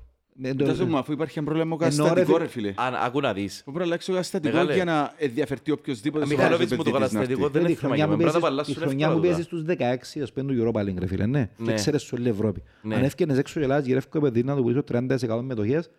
Ε, 0.43 0.49
το- 0.49 0.57
Κοιτάξτε 0.57 0.85
μου, 0.85 0.97
αφού 0.99 1.13
υπάρχει 1.13 1.39
ένα 1.39 1.47
πρόβλημα 1.51 1.77
Ενώ, 1.81 1.85
ρε, 1.85 1.99
καταστατικό, 1.99 2.27
φίλε- 2.27 2.39
ρε 2.41 2.47
φίλε. 2.49 2.73
Αν 2.77 2.95
ακού 2.95 3.21
να 3.21 3.33
δεις. 3.33 3.57
Που 3.57 3.63
πρέπει 3.65 3.79
να 3.79 3.85
αλλάξει 3.85 4.07
το 4.07 4.13
καταστατικό 4.13 4.55
Μεγάλε. 4.57 4.75
για 4.75 4.85
να 4.85 5.13
ενδιαφερθεί 5.17 5.71
οποιοσδήποτε 5.71 6.25
στους 6.25 6.37
Μιχαλόβιτς 6.37 6.73
άλλους 6.73 6.79
μου 6.79 6.85
το 6.85 6.89
επενδυτές 6.91 7.13
να 7.13 7.19
καταστατικό 7.19 7.47
έρθει. 7.47 7.53
δεν 7.59 7.63
Δηλαδή, 7.63 7.73
είναι 7.73 7.73
η 7.73 7.75
θέμα 7.75 7.89
χρονιά 7.89 8.05
για 8.05 8.15
που 8.15 8.19
μένα. 8.19 8.31
Πρέπει 8.31 8.45
να 8.45 8.51
παίζεις- 8.51 8.67
αλλάσουν 8.67 8.73
η 8.73 8.87
χρονιά 8.87 9.07
εύκολα 9.07 9.15
που 9.15 9.21
τούτα. 9.21 9.35
παίζεις 9.35 9.45
στους 9.47 9.63
16, 9.63 10.23
ας 10.23 10.33
πούμε, 10.33 10.55
του 10.55 10.55
Europa 10.63 10.81
League, 10.87 10.99
ρε 10.99 11.07
φίλε, 11.07 11.27
ναι. 11.27 11.51
Ναι. 11.57 11.67
Και 11.69 11.75
ξέρεις 11.75 12.03
σε 12.03 12.15
όλη 12.15 12.27
η 12.27 12.29
Ευρώπη. 12.29 12.63
Ναι. 12.83 12.95
Αν 12.95 13.03
έφτιανες 13.03 13.39
έξω 13.39 13.61
και 13.61 13.67
λάζεις 13.67 13.87
γυρεύκο 13.87 14.19
επενδυτή 14.19 14.47
να 14.47 14.57
του 14.57 14.63
πουλήσω 14.63 14.83
30% 14.83 15.43
μετοχές, 15.43 15.91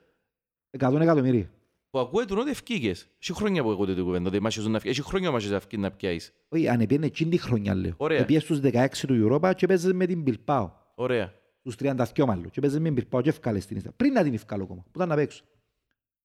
100 0.77 1.01
εκατομμύρια. 1.01 1.49
Που 1.89 1.99
ακούε 1.99 2.25
του 2.25 2.35
ότι 2.39 2.49
ευκήγες. 2.49 3.07
Έχει 3.21 3.33
χρόνια 3.33 3.63
που 3.63 3.71
ακούτε 3.71 3.93
την 3.93 4.03
κουβέντα. 4.03 4.27
ότι 4.27 4.39
μάχες 4.39 4.65
να 4.67 4.79
φύγει. 4.79 4.91
Έχει 4.91 5.01
χρόνια 5.01 5.27
που 5.27 5.33
μάχες 5.33 5.49
να 5.51 5.59
φύγει 5.59 5.81
να 5.81 5.91
πιάσεις. 5.91 6.33
Όχι, 6.49 6.67
αν 6.67 6.79
επίενε 6.81 7.05
εκείνη 7.05 7.29
τη 7.29 7.37
χρονιά, 7.37 7.75
λέω. 7.75 7.93
Ωραία. 7.97 8.19
Επίες 8.19 8.43
στους 8.43 8.59
16 8.59 9.07
του 9.07 9.29
Europa 9.41 9.51
και 9.55 9.67
παίζες 9.67 9.93
με 9.93 10.05
την 10.05 10.23
Bilbao. 10.27 10.69
Ωραία. 10.95 11.33
Στους 11.65 11.75
32 11.75 12.25
μάλλον. 12.25 12.49
Και 12.49 12.61
παίζες 12.61 12.79
με 12.79 12.89
την 12.91 13.07
Bilbao 13.11 13.21
και 13.23 13.29
ευκάλες 13.29 13.65
την 13.65 13.77
ύστερα. 13.77 13.93
Πριν 13.97 14.13
να 14.13 14.23
την 14.23 14.33
ευκάλω 14.33 14.63
ακόμα. 14.63 14.81
Που 14.83 14.91
ήταν 14.95 15.07
να 15.07 15.15
παίξω. 15.15 15.43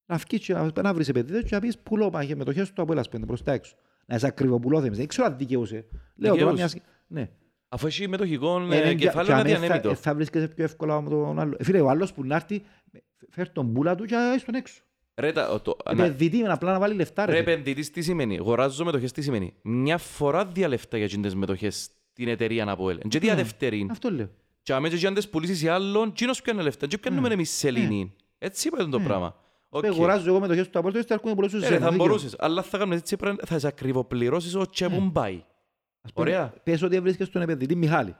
Να 0.06 0.16
βγεις 0.16 0.46
και 0.46 0.52
να- 0.52 0.82
να 0.82 0.94
βρεις 0.94 1.08
επενδυτές 1.08 1.42
και 1.42 1.54
να 1.54 1.60
πεις 1.60 1.78
πουλώ 1.78 2.10
πάγε 2.10 2.34
μετοχές 2.34 2.72
του 2.72 2.82
από 2.82 2.92
έλας 2.92 3.08
πέντε 3.08 3.26
προς 3.26 3.42
τα 3.42 3.52
έξω. 3.52 3.76
Να 4.06 4.14
είσαι 4.16 4.26
ακριβοπουλόθεμες. 4.26 4.96
Δεν 4.98 5.06
ξέρω 5.06 5.26
αν 5.26 5.36
δικαιούσε. 5.38 5.74
Λέω 6.16 6.34
τώρα 6.36 6.50
Δικαιούσε. 6.52 6.54
μιας... 6.54 6.76
Ναι. 7.06 7.30
Αφού 7.68 7.86
έχει 7.86 8.08
μετοχικό 8.08 8.60
Ε, 8.70 8.76
ε, 8.80 8.84
ναι, 8.84 8.94
κεφάλαιο 8.94 9.26
και 9.26 9.32
να 9.32 9.38
αν 9.38 9.46
θα- 9.46 9.58
διανέμει 9.58 9.80
το. 9.80 9.90
ε, 9.90 9.94
Θα 9.94 10.14
βρίσκεσαι 10.14 10.48
πιο 10.48 10.64
εύκολα 10.64 11.00
με 11.00 11.08
τον 11.10 11.38
άλλο. 11.38 11.56
Ε, 11.58 11.64
Φίλε, 11.64 11.80
ο 11.80 11.88
άλλος 11.88 12.12
που 12.12 12.24
να 12.24 12.34
έρθει, 12.34 12.62
φέρει 13.30 13.50
τον 13.50 13.72
πουλά 13.72 13.94
του 13.94 14.04
και 14.04 14.14
ε, 14.34 14.38
στον 14.38 14.54
έξω. 14.54 14.82
Ρε, 15.20 15.32
τα- 15.32 15.50
ο- 15.50 15.60
το- 15.60 15.76
να- 15.94 16.04
Επενδυτή 16.04 16.38
με 16.42 16.48
απλά 16.48 16.72
να 16.72 16.78
βάλει 16.78 16.94
λεφτά. 16.94 17.26
ρε 17.26 17.32
Ρε 17.32 17.38
φίλε. 17.38 17.52
επενδυτής 17.52 17.90
τι 17.90 18.02
σημαίνει; 18.02 18.36
Αγοράζω 18.38 18.84
μετοχές 18.84 19.12
τι 19.12 19.22
σημαίνει; 19.22 19.54
Μια 19.62 19.98
φορά 19.98 20.46
διαλεφτά 20.46 20.96
για 20.96 21.06
εκείνες 21.06 21.30
τις 21.30 21.40
μετοχές 21.40 21.90
την 22.12 22.28
εταιρεία 22.28 22.64
να 22.64 22.76
πω. 22.76 22.92
Και 22.92 23.18
δια 23.18 23.34
Ναι. 23.34 23.42
δεύτερη. 23.42 23.86
Αυτό 23.90 24.10
λέω. 24.10 24.30
Και 24.68 24.74
αμέσως 24.74 25.00
και 25.00 25.06
αν 25.06 25.14
τις 25.14 25.28
πουλήσεις 25.28 25.58
σε 25.58 25.70
άλλον, 25.70 26.08
εκείνος 26.08 26.42
πιάνε 26.42 26.62
λεφτά. 26.62 26.86
Και 26.86 26.98
πιάνουμε 26.98 27.28
εμείς 27.28 27.50
σελήνη; 27.50 28.14
Έτσι 28.38 28.68
είπατε 28.68 28.84
το 28.86 28.98
Ναι. 28.98 29.04
πράγμα. 29.04 29.36
Οκ. 29.68 29.84
Okay. 29.84 29.88
Αγοράζω 29.88 30.28
εγώ 30.28 30.40
μετοχές 30.40 30.68
του 30.68 30.78
Απόλυτο 30.78 31.02
και 31.02 31.12
έρχομαι 31.12 31.34
πολλούς 31.34 31.52
Ε, 31.54 31.58
σε 31.60 31.68
ρε, 31.68 31.74
ένα 31.74 31.84
θα 31.84 31.90
δίκαιο. 31.90 32.06
μπορούσες. 32.06 32.34
Αλλά 32.38 32.62
θα 32.62 32.78
κάνουμε 32.78 32.96
έτσι 32.96 33.16
πρέπει 33.16 33.36
να- 33.40 33.46
θα 33.46 33.58
σε 33.58 33.66
ακριβοπληρώσεις 33.66 34.54
ο 34.54 34.66
τσέπουν 34.70 35.12
πάει. 35.12 35.44
Ας 36.00 36.12
πούμε, 36.12 36.26
Ωραία. 36.30 36.54
Πες 36.62 36.82
ότι 36.82 37.00
βρίσκεσαι 37.00 37.30
στον 37.30 37.42
επενδυτή 37.42 37.76
Μιχάλη. 37.76 38.16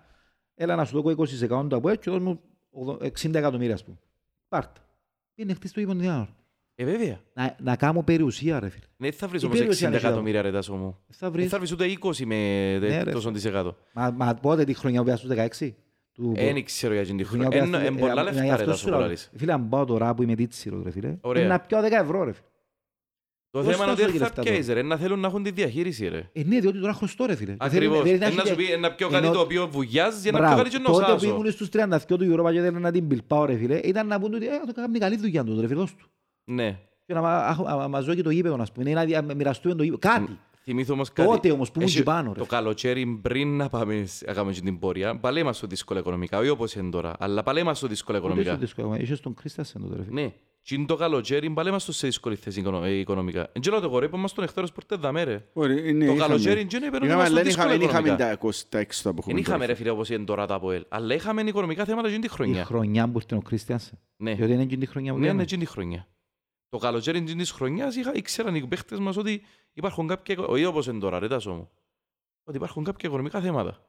Έλα 0.55 0.75
να 0.77 0.85
σου 0.85 0.93
δω 1.03 1.11
20% 1.11 1.77
από 1.77 1.89
έτσι 1.89 2.01
και 2.11 2.11
δώσ' 2.11 2.21
μου 2.23 2.41
60 3.01 3.39
εκατομμύρια 3.39 3.75
ας 3.75 3.85
πούμε. 3.85 3.97
Πάρτε. 4.49 4.81
Είναι 5.35 5.55
χτες 5.55 5.73
το 5.73 5.81
είπαν 5.81 5.99
την 5.99 6.09
ώρα. 6.09 6.29
Ε, 6.75 6.85
βέβαια. 6.85 7.21
Να, 7.35 7.57
να 7.61 7.77
κάνω 7.77 8.03
περιουσία 8.03 8.61
ρε 8.61 8.69
φίλε. 8.69 8.85
Ναι, 8.97 9.11
θα 9.11 9.29
βρεις 9.29 9.43
Η 9.43 9.45
όμως 9.45 9.59
περιουσία 9.59 9.89
60 9.89 9.91
είναι 9.91 10.07
εκατομμύρια 10.09 10.43
ρε 10.43 10.51
τάσο 10.53 10.75
μου. 10.75 10.99
Θα 11.09 11.17
Δεν 11.21 11.31
βρεις. 11.33 11.49
θα 11.51 11.59
βρεις 11.59 11.73
ούτε 11.73 11.85
20 11.87 12.25
με 12.27 12.79
Ναι, 12.79 13.03
ρε. 13.03 13.13
τόσο 13.13 13.31
της 13.31 13.45
εκατό. 13.45 13.77
Μα, 13.93 14.11
μα 14.11 14.35
πότε 14.35 14.65
τη 14.65 14.75
χρονιά 14.75 14.99
που 14.99 15.05
πέρασε 15.05 15.25
στους 15.25 15.37
16. 15.37 15.75
Του... 16.19 16.33
Δεν 16.37 16.65
ξέρω 16.65 16.95
για 16.95 17.05
την 17.05 17.27
χρονιά 17.27 17.47
χρονιά. 17.49 17.65
που 17.65 17.71
πέρασε- 17.71 17.89
Είναι 17.91 17.99
ε, 17.99 18.09
πολλά 18.09 18.21
ε, 18.21 18.25
λεφτά 18.25 18.41
γι' 18.43 18.47
ρε 18.49 18.53
αυτό 18.55 18.65
τάσο 18.67 18.79
σου 18.79 18.85
που 18.85 18.91
λέω. 18.91 19.01
λαλείς. 19.01 19.31
Φίλε, 19.37 19.53
αν 19.53 19.69
πάω 19.69 19.85
τώρα 19.85 20.15
που 20.15 20.23
είμαι 20.23 20.35
τίτσιρο 20.35 20.83
ρε 20.83 20.91
φίλε. 20.91 21.17
Ωραία. 21.21 21.43
είναι 21.43 21.53
Να 21.53 21.61
πιω 21.61 21.79
10 21.81 21.83
ευρώ 21.91 22.25
ρε 22.25 22.33
φίλε. 22.33 22.47
Το 23.51 23.59
Πώς 23.63 23.73
θέμα 23.73 23.85
είναι 23.85 23.85
θα 23.85 23.93
ότι 23.93 24.01
σου 24.13 24.19
δεν 24.19 24.19
θα 24.19 24.25
λεφτά 24.25 24.43
πιάσεις 24.43 24.69
ρε, 24.75 24.83
να 24.83 24.97
θέλουν 24.97 25.21
να 25.21 25.27
έχουν 25.29 25.43
τη 25.43 25.51
διαχείριση 25.51 26.09
ρε. 26.09 26.31
Ε, 26.33 26.43
ναι, 26.45 26.61
διότι 26.61 26.81
τώρα 26.81 26.93
χρωστώ 26.93 27.25
ρε 27.27 27.35
φίλε. 27.37 27.55
Ακριβώς. 27.59 28.03
Δεν 28.03 28.23
Ε, 28.23 28.27
έχει 28.27 28.37
Να 28.37 28.45
σου 28.45 28.55
και- 28.57 28.63
πει 28.73 28.79
να 28.81 28.93
πιω 28.95 29.09
κάτι 29.09 29.25
ενώ- 29.25 29.35
το 29.35 29.41
οποίο 29.41 29.69
βουγιάζει 29.69 30.21
για 30.21 30.33
να 30.33 30.39
πιω 30.39 30.47
Μπράβο. 30.47 30.63
κάτι 30.63 30.77
και 30.77 30.83
να 30.83 30.91
Τότε 30.93 31.05
που 31.13 31.19
σάζω. 31.19 31.29
ήμουν 31.35 31.51
στους 31.51 31.69
32 31.69 32.17
του 32.19 32.35
Europa 32.35 32.53
και 32.53 32.61
θέλουν 32.61 32.81
να 32.83 32.91
την 32.93 33.09
πιλπάω 33.09 33.45
ρε 33.45 33.57
φίλε, 33.57 33.81
ήταν 33.85 34.07
να 34.07 34.21
πούν 34.21 34.35
ότι 34.35 34.47
ε, 34.47 34.51
το 34.67 34.73
κάνει 34.75 34.99
καλή 34.99 35.17
δουλειά 35.17 35.45
του 35.45 35.61
ρε 35.61 35.67
φίλε, 35.67 35.79
δώσ' 35.81 35.95
του. 35.95 36.07
Ναι. 36.45 36.79
Και 37.07 37.15
να 37.15 37.21
μα- 37.21 37.37
αχ- 37.37 37.67
α- 37.69 37.89
μας 37.89 38.05
ζω 38.05 38.15
και 38.15 38.23
το 38.23 38.31
γήπεδο, 38.31 38.57
ας 38.61 38.73
πούμε, 38.73 38.91
ή 38.91 38.93
να 38.93 39.05
δια- 39.05 39.23
μοιραστούμε 39.35 39.75
το 39.75 39.83
γήπεδο. 39.83 40.15
Κάτι. 40.15 40.39
Θυμήθω 40.71 40.93
όμως 40.93 41.13
κάτι. 41.13 41.29
Τότε 41.29 41.51
όμως 41.51 41.69
που 41.71 41.75
ήμουν 41.79 41.89
Έχει- 41.89 41.99
και 41.99 42.05
πάνω, 42.05 42.33
ρε. 42.33 42.39
Το 42.39 42.47
καλοκαίρι 42.47 43.07
πριν 43.23 43.57
να 43.57 43.69
πάμε 43.69 44.05
σ- 44.07 44.27
να 44.27 44.33
κάνουμε 44.33 44.53
την 44.53 44.79
πορεία, 44.79 45.17
πάλι 45.19 45.41
είμαστε 45.41 45.67
δύσκολα 45.67 46.01
οικονομικά, 46.01 46.39
όχι 46.39 46.49
όπως 46.49 46.75
είναι 46.75 46.91
τώρα, 46.91 47.13
αλλά 47.19 47.43
πάλι 47.43 47.61
είμαστε 47.61 47.87
δύσκολα 47.87 48.19
Ούτε 48.19 48.27
είσαι 48.29 48.41
οικονομικά. 48.41 48.65
δύσκολο. 48.65 48.95
Είχες 49.03 49.21
τον 49.21 49.35
Κρίστασεν 49.35 49.81
τότε 49.83 49.97
ρε 49.97 50.03
φίλε. 50.03 50.21
Ναι. 50.21 50.33
Και 50.63 50.75
είναι 50.75 50.87
το 50.87 50.97
καλοκαίρι 50.97 51.51
πάλι 51.51 51.69
είμαστε 51.69 51.93
σε 51.93 52.07
δύσκολη 52.07 52.37
θέση 52.37 52.61
οικονο- 52.61 52.85
ε, 52.85 52.91
οικονομικά. 52.99 53.41
Εν 53.53 53.61
γέλα 53.65 53.81
το 53.81 53.89
κορέ, 53.91 54.05
είπαμε 54.07 54.29
στον 54.29 54.45
εχθρός 54.45 54.73
πορτές 54.73 54.99
δαμέ 54.99 55.23
ρε. 55.25 55.45
Ωραία, 55.53 55.75
ναι, 55.77 55.83
Το 55.83 55.97
είχαμε. 55.99 56.15
καλοκαίρι 56.19 56.61
είναι 56.61 56.69
Είχαμε, 56.71 56.87
είπε 56.87 56.97
ότι 56.97 57.05
είμαστε 57.07 57.25
αλλά 57.25 57.35
δεν 57.35 57.45
δύσκολα 57.45 57.67
είχαμε- 57.67 57.79
δεν 57.79 57.89
είχαμε 57.89 58.09
οικονομικά. 58.09 58.29
τα 58.31 58.37
κόστα- 58.37 58.69
τα 58.71 58.79
έξοδα 58.79 59.11
που 59.15 59.21
Δεν 59.21 59.29
έχουμε 59.29 59.41
είχαμε 59.41 59.59
τώρα. 59.59 59.67
ρε 59.73 59.75
φίλε 59.79 59.91
όπως 59.91 60.09
είναι 60.11 60.25
τώρα 60.25 60.47
τα 60.47 60.55
ΑΠΟΕΛ, 60.55 60.85
αλλά 60.89 61.15
είχαμε 61.15 61.41
οικονομικά 61.43 61.85
θέματα 61.85 62.07
εκείνη 62.09 62.21
τη 62.23 62.27
Η 62.27 62.35
χρονιά. 62.35 62.65
χρονιά 62.65 63.09
που 63.09 63.19
ήρθε 63.19 63.35
ο 63.35 63.41
Κρίστιανσεν. 63.41 63.99
Ναι. 64.17 64.35
Διότι 64.35 64.53
είναι 64.53 64.63
εκείνη 64.63 64.81
τη 64.81 64.87
χρονιά 64.91 65.13
που 65.13 65.17
Ναι, 65.19 65.23
ναι, 65.23 65.27
κάναμε. 65.29 65.43
εκείνη 65.45 65.65
τη 65.65 65.71
χρονιά. 65.71 66.07
Το 66.69 66.79
καλοκαίρι 66.79 67.19
εκείνη 67.19 67.41
της 67.41 67.51
χρονιάς 67.51 67.97
είχα, 67.97 68.15
ήξεραν 68.15 68.55
οι 68.55 68.67
παίχτες 68.67 68.99
μας 68.99 69.17
ότι 69.17 69.43
υπάρχουν 69.73 70.07
κάποια, 70.07 70.35
οικο- 70.35 70.47
όχι 70.53 70.65
όπως 70.65 70.87
είναι 70.87 70.99
τώρα, 70.99 71.19
ρε 71.19 71.29
τάσο 71.29 71.53
μου, 71.55 71.71
ότι 72.45 72.57
υπάρχουν 72.57 72.85
κάποια 72.85 73.09
οικονομικά 73.09 73.41
θέματα. 73.41 73.85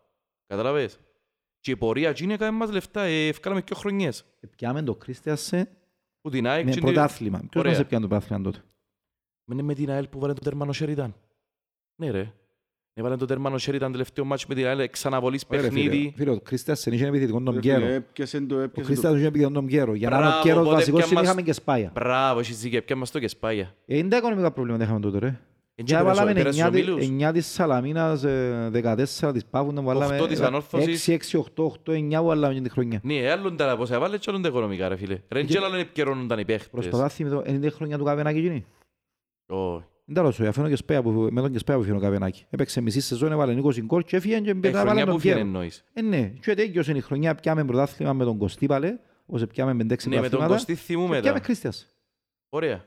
Καταλαβες; 0.47 0.99
Και 1.59 1.71
η 1.71 1.77
πορεία 1.77 2.09
εκείνη 2.09 2.33
έκανε 2.33 2.57
μας 2.57 2.71
λεφτά, 2.71 3.01
ε, 3.01 3.27
ευκάλαμε 3.27 3.61
και 3.61 3.73
χρονιές. 3.75 4.25
Πιάμε 4.55 4.83
τον 4.83 4.97
Κρίστιανσεν 4.97 5.67
Που 6.21 6.29
την 6.29 6.47
ΑΕΚ 6.47 6.63
με 6.65 6.71
εκείνη- 6.71 6.85
πρωτάθλημα. 6.85 7.37
Ποιος 7.39 7.49
Ωραία. 7.55 7.71
μας 7.71 7.81
έπιανε 7.81 8.03
το 8.03 8.09
πρωτάθλημα 8.09 8.43
τότε; 8.43 8.63
Είναι 9.51 9.61
με 9.61 9.73
την 9.73 9.89
ΑΕΛ 9.89 10.07
που 10.07 10.19
βάλε 10.19 10.33
το 10.33 10.41
τέρμανο 10.41 10.73
Σέριταν. 10.73 11.15
Ναι 11.95 12.09
ρε. 12.11 12.33
Έβαλε 12.93 13.15
το 13.15 13.25
τέρμανο 13.25 13.57
Σέριταν 13.57 13.91
τελευταίο 13.91 14.25
μάτσο 14.25 14.45
με 14.49 14.55
την 14.55 14.65
ΑΕΛ, 14.65 14.89
ξαναβολής 14.89 15.45
Ωραία, 15.49 15.61
ρε, 15.63 15.69
φίλε. 15.69 15.83
παιχνίδι. 15.89 16.13
Φίλε, 16.17 16.29
ο 16.31 16.39
Κρίστιανσεν 16.39 16.93
είχε 16.93 17.05
επιθετικό 17.07 17.41
τον 17.41 17.53
Ρε 17.53 17.59
Πιέρο. 17.59 17.79
φίλε, 17.79 17.93
έπιασε 17.93 18.41
το, 18.41 18.55
Ο 18.55 18.59
έπιασε 18.59 18.71
το. 18.81 18.81
Κρίστιανσεν 18.87 19.19
είχε 19.19 19.27
επιθετικό 19.27 19.53
τον 19.53 19.65
Πιέρο. 19.65 19.93
Για 19.93 20.09
να 20.09 20.15
είναι 20.17 20.25
ο 20.25 20.29
Μπράβο, 20.29 20.43
Πιέρος 20.43 20.61
οπότε 20.61 20.75
βασικός 20.75 20.99
πιάμε 21.05 21.21
είχαμε 21.21 21.35
μας- 21.35 21.45
και 21.45 21.53
σπάγια. 21.53 21.91
Μπράβο, 21.93 22.39
έχεις 22.39 22.59
δίκιο, 22.59 22.81
πια 22.81 22.95
μας 22.95 23.11
το 23.11 23.19
και 23.19 23.27
σπάγια. 23.27 23.75
Ε, 23.85 23.97
Είναι 23.97 24.09
τα 24.09 24.17
οικονομικά 24.17 24.51
προβλήματα 24.51 24.83
είχαμε 24.83 24.99
τότε 24.99 25.19
ρε. 25.19 25.39
Έτσι 25.75 25.93
Για 25.93 26.03
πέρασε 26.03 26.21
ο- 26.21 26.23
βάλαμε 26.25 26.41
πέρασε 26.41 26.61
ο 26.63 26.65
9 26.67 26.71
της- 26.71 26.85
Μίλους. 26.87 27.05
9 27.07 27.31
της 27.31 27.45
Σαλαμίνας, 27.47 28.23
ε, 28.23 28.69
14 28.71 29.31
της 29.31 29.45
Πάβου, 29.45 29.73
να 29.73 29.81
βάλαμε 29.81 30.15
8 30.19 30.27
της 30.27 30.39
Ανόρθωσης. 30.41 30.87
6, 31.07 31.13
6, 31.13 31.37
8, 31.37 31.63
8, 31.65 31.91
9 31.93 32.19
που 32.19 32.25
βάλαμε 32.25 32.53
την 32.53 32.69
χρονιά. 32.69 32.99
Ναι, 33.03 33.31
άλλον 33.31 33.57
τα 33.57 33.77
πόσα 33.77 33.95
έβαλε 33.95 34.17
και 34.17 34.25
άλλον 34.29 34.41
τα 34.41 34.47
οικονομικά 34.47 34.87
ρε 34.87 34.95
φίλε. 34.95 35.19
Ρε 35.29 35.43
και 35.43 35.57
άλλον 35.57 35.79
επικαιρώνονταν 35.79 36.39
οι 36.39 36.45
παίχτες. 36.45 36.69
Προσπαθώ 36.69 37.01
να 37.03 37.09
θυμηθώ, 37.09 37.43
είναι 37.47 37.59
τη 37.59 37.69
χρονιά 37.69 37.97
του 37.97 38.03
Καβενάκη 38.03 38.37
εκείνη; 38.37 38.65
Όχι. 39.47 39.83
Δεν 40.11 40.17
τα 40.17 40.21
ρωτήσω, 40.29 40.43
αφήνω 40.49 40.69
και 40.69 40.75
σπέα 40.75 41.01
που, 41.01 41.11
με 41.31 41.41
τον 41.41 41.51
και 41.51 41.57
σπέα 41.57 41.75
που 41.77 41.83
φύγει 41.83 41.95
ο 41.95 41.99
Καβενάκη. 41.99 42.45
Έπαιξε 42.49 42.81
μισή 42.81 43.01
σεζόν, 43.01 43.31
έβαλε 43.31 43.61
20 43.61 43.81
γκολ 43.81 44.03
και 44.03 44.15
έφυγε 44.15 44.39
και 44.39 44.49
Ε, 44.49 44.53
μετά 44.53 44.69
χρονιά 44.79 44.85
βάλε 44.85 45.03
που 45.03 45.09
τον 45.11 45.19
φύγει 45.19 45.33
Πιέρο. 45.33 45.47
εννοείς. 45.47 45.83
Ε, 45.93 46.01
ναι, 46.01 46.33
και 46.41 46.53
τέλειωσε 46.53 46.91
η 46.91 46.99
χρονιά, 47.01 47.35
πιάμε 47.35 47.65
πρωτάθλημα 47.65 48.13
με 48.13 48.23
τον 48.23 48.37
Κωστή 48.37 48.65
παλέ, 48.65 48.97
όσο 49.25 49.47
πιάμε 49.47 49.73
με 49.73 49.83
6 49.83 49.87
Ναι, 49.87 49.93
με 49.93 49.95
τον 49.95 50.05
πρωταθλήματα. 50.21 50.47
Κωστή 50.53 50.75
θυμούμε 50.75 51.15
και 51.15 51.21
Πιάμε 51.21 51.39
τα. 51.39 51.45
Κρίστιας. 51.45 51.87
Ωραία. 52.49 52.85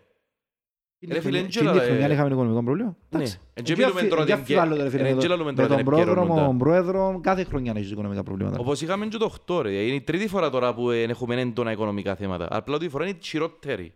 Εκείνη 0.99 1.19
Ρε 1.19 1.25
τη 1.25 1.27
φίλε, 1.27 1.39
χρονιά- 1.39 1.57
εν 1.61 1.67
εκείνη 1.67 1.73
τη 1.73 1.79
τζέλα, 1.79 1.85
χρονιά 1.85 2.07
ε, 2.07 2.13
είχαμε 2.13 2.29
οικονομικό 2.35 2.63
πρόβλημα. 2.63 2.89
Ναι. 3.11 3.19
Εντάξει. 3.19 3.39
Εν 3.55 3.65
και 3.65 3.73
Για 3.73 3.83
μιλούμε 3.85 4.01
φι- 4.01 4.11
τώρα 4.11 4.25
για 4.25 4.35
την 4.37 4.45
φιβάλλω, 4.45 4.77
και- 4.77 4.83
ρε 4.83 4.89
φίλε, 4.91 5.03
εν 5.03 5.09
με 5.09 5.15
το- 5.15 5.21
και 5.21 5.29
λαλούμε 5.29 5.51
Με 5.51 5.57
τώρα 5.57 5.69
τον 5.69 5.77
την 5.77 5.85
πρόεδρο, 5.87 6.11
επικαιρώνοντα. 6.13 6.45
τον 6.47 6.59
πρόεδρο, 6.59 7.21
κάθε 7.23 7.45
χρονιά 7.45 7.73
να 7.73 7.79
έχεις 7.79 7.91
οικονομικά 7.91 8.23
προβλήματα. 8.23 8.59
Όπως 8.59 8.81
είχαμε 8.83 9.07
και 9.07 9.17
το 9.17 9.25
8 9.25 9.61
ρε. 9.63 9.71
Είναι 9.71 9.95
η 9.95 10.01
τρίτη 10.01 10.29
φορά 10.29 10.51
τώρα 10.51 10.75
που 10.75 10.91
ε, 10.91 11.03
έχουμε 11.03 11.41
έντονα 11.41 11.73
οικονομικά 11.73 12.15
θέματα. 12.15 12.49
Απλά 12.51 12.79
τη 12.79 12.89
φορά 12.89 13.07
είναι 13.07 13.17
η 13.21 13.27
χειρότερη. 13.27 13.95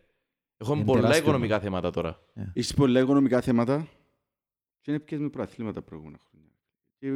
Έχουμε 0.57 0.77
Είναι 0.77 0.87
πολλά 0.87 1.01
τεράστιο 1.01 1.25
οικονομικά 1.25 1.61
θέματα 1.61 1.91
τώρα. 1.91 2.21
Έχεις 2.53 2.75
πολλά 2.75 3.01
οικονομικά 3.01 3.41
θέματα 3.41 3.87
και 4.81 4.91
είναι 4.91 5.01
πιες 5.01 5.21
με 5.21 5.29
προαθλήματα 5.29 5.83
προηγούμενα 5.83 6.19
χρόνια. 6.31 6.51
Και 6.99 7.11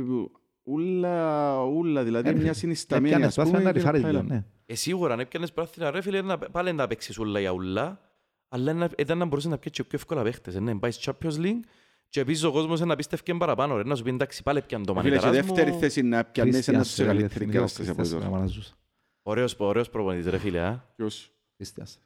ούλα, 0.62 1.57
ούλα, 1.65 2.05
δηλαδή 2.05 2.29
Ε, 2.29 2.33
μια 2.33 2.53
συνισταμένη 2.53 3.07
Έπιανες 3.07 3.29
ας 3.29 3.35
πάθημα 3.35 3.57
πούμε. 3.57 3.65
να 3.69 3.73
και 3.73 3.79
ριφάρεις 3.79 4.03
πάει 4.03 4.12
λίγο, 4.12 4.23
λα- 4.29 4.35
ναι. 4.35 4.45
Ε, 4.67 4.75
σίγουρα, 4.75 5.12
αν 5.12 5.21
έπιανες 5.21 5.53
πράθυνα 5.53 5.91
ρε 5.91 6.01
φίλε, 6.01 6.23
να- 6.23 6.39
πάλι 6.39 6.73
να 6.73 6.87
παίξεις 6.87 7.19
ούλα 7.19 7.41
για 7.41 7.51
ούλα. 7.51 8.01
Αλλά 8.49 8.73
να- 8.73 8.91
ήταν 8.99 9.19
να 9.19 9.25
μπορούσες 9.25 9.51
να 9.51 9.59
πιέσεις 9.59 9.79
και 9.79 9.85
πιο 9.85 9.99
εύκολα 9.99 10.23
παίχτες. 10.23 10.55
ε, 10.55 10.61
Ναι, 10.61 10.79
πάεις 10.79 10.95
στο 10.95 11.12
Champions 11.23 11.37
League 11.37 11.61
και 12.09 12.21
επίσης 12.21 12.43
ο 12.43 12.53
κόσμος 12.53 12.81
να 12.81 12.97
πίστευκε 12.97 13.35
παραπάνω. 13.35 13.77
Ρε, 13.77 13.83
να 13.85 13.95
σου 13.95 14.03
πει 14.03 14.11
εντάξει 14.11 14.43
πάλι 14.43 14.62
πιάνε 14.62 14.85
το 14.85 14.93
Φίλε, 14.95 15.03
και 15.03 15.11
μανιταράς 15.25 15.47
δεύτερη 15.47 15.71
μου. 15.71 15.79
θέση 15.79 16.03
να 16.03 16.25
πιάνεις 16.25 16.53
Κρίστιας, 16.53 16.77
ένα 16.77 16.85
σε 16.85 17.03
ρε, 17.03 17.09
καλύτερη 17.09 17.33
θυμηθήκα 17.33 17.59
ο 17.59 17.61
κατάσταση 17.62 17.89
από 17.89 17.99
Κρίστιας, 17.99 18.23
εδώ. 18.23 18.31
να 18.31 18.37
μαλαζούσα. 18.37 18.75
Ωραίος, 19.23 19.55
ωραίος 19.59 19.91
προπονητής 19.91 20.31
ρε 20.31 20.39
φίλε. 20.39 20.61
α. 20.61 20.85
Ποιος; 20.97 21.33
Κρίστιας. 21.57 22.01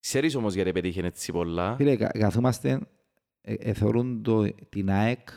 Ξέρεις 0.00 0.34
όμως 0.34 0.54
γιατί 0.54 0.72
πετύχαινε 0.72 1.06
έτσι 1.06 1.32
πολλά; 1.32 1.76
Φίλε, 1.76 1.96
κα- 1.96 2.10
καθόμαστε, 2.18 2.80
ε, 3.40 3.54
ε, 3.54 3.72
θεωρούν 3.72 4.22
το, 4.22 4.52
την 4.68 4.90
ΑΕΚ, 4.90 5.28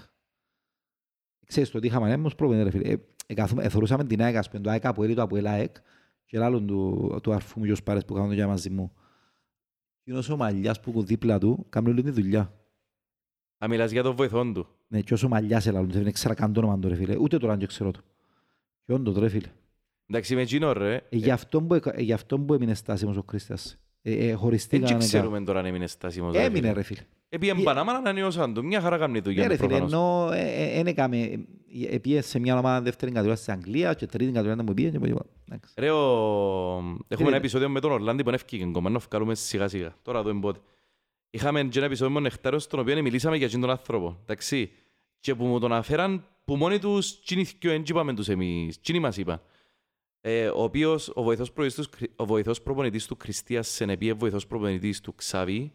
ξέρεις 1.46 1.70
το 1.70 1.78
ότι 1.78 1.88
είχαμε 1.88 2.14
όμως 2.14 2.36
πρόβλημα 2.36 2.64
ρε 2.64 2.70
φίλε. 2.70 2.90
Ε, 2.90 2.98
εκαθούμε- 3.26 3.66
εθωρούσαμε 3.66 4.04
την 4.06 4.22
ΑΕΚ, 4.22 4.36
ας 4.36 4.50
πούμε, 4.50 4.62
το 4.62 4.70
ΑΕΚ 4.70 4.86
Αποέλ, 4.86 5.16
το 5.16 5.22
Αποέλ 5.22 5.48
ΑΕΚ 5.48 5.76
και 6.26 6.40
άλλον 6.44 6.68
του, 6.68 7.20
του 7.24 7.34
αρφού 7.34 7.60
μου 7.60 7.66
και 7.66 7.72
ο 7.72 7.76
Σπάρες 7.76 8.06
που 8.06 8.14
κάνουν 8.14 8.30
το 8.30 8.36
για 8.36 8.48
μαζί 8.48 8.70
μου. 8.70 8.94
Εκείνος 10.02 10.30
ο 10.30 10.38
Μαλλιάς 10.38 10.80
που 10.80 10.92
είναι 10.92 11.04
δίπλα 11.04 11.38
του, 11.40 11.66
κάνει 11.70 11.90
όλη 11.90 12.04
τη 12.04 12.10
δουλειά. 12.12 12.54
Αν 13.58 13.70
μιλάς 13.70 13.92
για 13.92 14.04
τον 14.04 14.16
βοηθόν 14.16 14.54
του. 14.54 14.68
Ναι, 14.88 15.02
και 15.02 15.14
όσο 15.14 15.28
Μαλλιάς 15.28 15.68
έλα, 15.68 15.84
δεν 15.84 16.12
ξέρω 16.12 16.34
καν 16.34 16.54
το 16.54 16.60
όνομα 16.60 16.80
του 16.80 16.88
ρε 16.88 16.96
φίλε, 16.96 17.16
ούτε 17.18 17.38
τώρα 17.38 17.54
αν 17.54 17.60
και 17.60 17.66
ξέρω 17.66 17.92
το. 17.92 18.00
Και 18.86 18.94
όντως 18.94 19.18
ρε 19.18 19.30
φίλε. 19.30 19.48
Εντάξει, 20.08 20.36
με 20.36 20.42
εκείνο 20.42 20.74
ρε, 20.74 20.96
Ε, 20.96 21.02
γι' 21.18 21.32
αυτό 21.32 21.62
που, 21.64 21.74
εκα- 21.74 21.98
ε, 21.98 22.02
γι' 22.02 22.14
αυτό 22.14 22.40
που 22.40 22.54
έμεινε 22.54 22.74
στάσιμος 22.74 23.18
ο 23.18 23.24
Κρίστας. 23.24 23.78
Ε, 24.06 24.12
ε, 24.12 24.26
δεν 24.28 24.38
χωριστήκαν. 24.38 24.88
και 24.88 24.94
μετά. 24.94 25.06
ξέρουμε 25.06 25.44
τώρα 25.44 25.60
αν 25.60 25.66
έμεινε 25.66 25.88
στάσιμος. 25.88 26.34
ρε 26.36 26.44
Έμεινε 26.44 26.60
φίλε. 26.60 26.74
ρε 26.74 26.82
φίλε. 26.82 27.00
Επίεν 27.30 27.60
Ε, 27.60 27.62
Παναμά 27.64 27.92
να 27.92 27.98
ανανεώσαν 27.98 28.54
του. 28.54 28.66
Μια 28.66 28.82
χαρά 28.82 28.98
κάνει 28.98 29.14
Ναι 29.14 29.20
δουλειά 29.20 29.48
ρε 29.48 29.56
του 29.56 29.64
φίλε, 29.64 29.68
προφανώς. 29.68 29.92
ενώ 29.94 30.30
ε, 30.34 30.80
εν 30.80 30.88
έκαμε, 30.88 31.46
επίε 31.90 32.22
σε 32.22 32.40
μια 32.40 32.58
ομάδα 32.58 32.82
δεύτερη 32.82 33.12
κατηγορία 33.12 33.42
στην 33.42 33.54
Αγγλίας 33.54 33.96
και 33.96 34.06
τρίτη 34.06 34.32
κατηγορία 34.32 34.64
μου 34.64 34.74
πήγε 34.74 34.90
και 34.90 35.00
μου 35.00 35.18
εντάξει. 35.48 35.74
Ρε, 35.78 35.92
ο... 35.92 35.98
έχουμε 36.78 37.06
Φίλε, 37.16 37.28
ένα 37.28 37.36
επεισόδιο 37.38 37.70
με 37.70 37.80
τον 37.80 37.92
Ορλάντη 37.92 38.22
που 38.22 38.28
είναι 38.28 38.38
ευκήγεν 38.38 38.72
κόμμα, 38.72 38.90
να 38.90 39.00
βγάλουμε 39.00 39.36
σιγά 39.36 39.68
σιγά. 39.68 39.96
Τώρα 40.02 40.24
δούμε 40.24 40.40
πότε. 40.40 40.60
Είχαμε 41.30 41.64
και 41.64 41.78
ένα 41.78 41.88
επεισόδιο 41.88 42.14
με 42.14 42.22
τον 42.22 42.24
Νεκτάριο 42.32 42.60
στον 42.60 42.80
οποίο 42.80 43.02
μιλήσαμε 43.02 43.38
για 43.38 43.50
τον 43.50 43.70
άνθρωπο. 43.70 44.18
Εντάξει. 44.22 44.72
Και 45.20 45.36
που 45.36 45.46
μου 45.46 45.60
τον 45.60 45.72
αναφέραν 45.72 46.24
που 46.46 46.56
μόνοι 46.56 46.80
τους 46.80 47.22
τσινήθηκιο 47.24 47.72
δεν 47.72 47.84
είπαμε 47.88 48.14
τους 48.14 48.30
εμείς. 48.30 48.82
Τσινοί 48.82 49.00
μας 49.00 49.18
είπαν. 49.18 49.42
Ε, 50.26 50.48
ο 50.48 50.64
οποίος, 50.64 51.12
ο 51.16 51.24
βοηθός, 51.24 51.52
προπονητής 51.52 51.88
του- 51.90 52.08
ο 52.16 52.26
βοηθός 52.26 52.62
προπονητής 52.62 53.06
του 53.08 53.18
Χριστίας 53.22 53.68
Σενεπίε, 53.68 54.14
βοηθός 54.14 54.48
προπονητής 54.48 55.02
του 55.02 55.16
Ξαβή. 55.16 55.74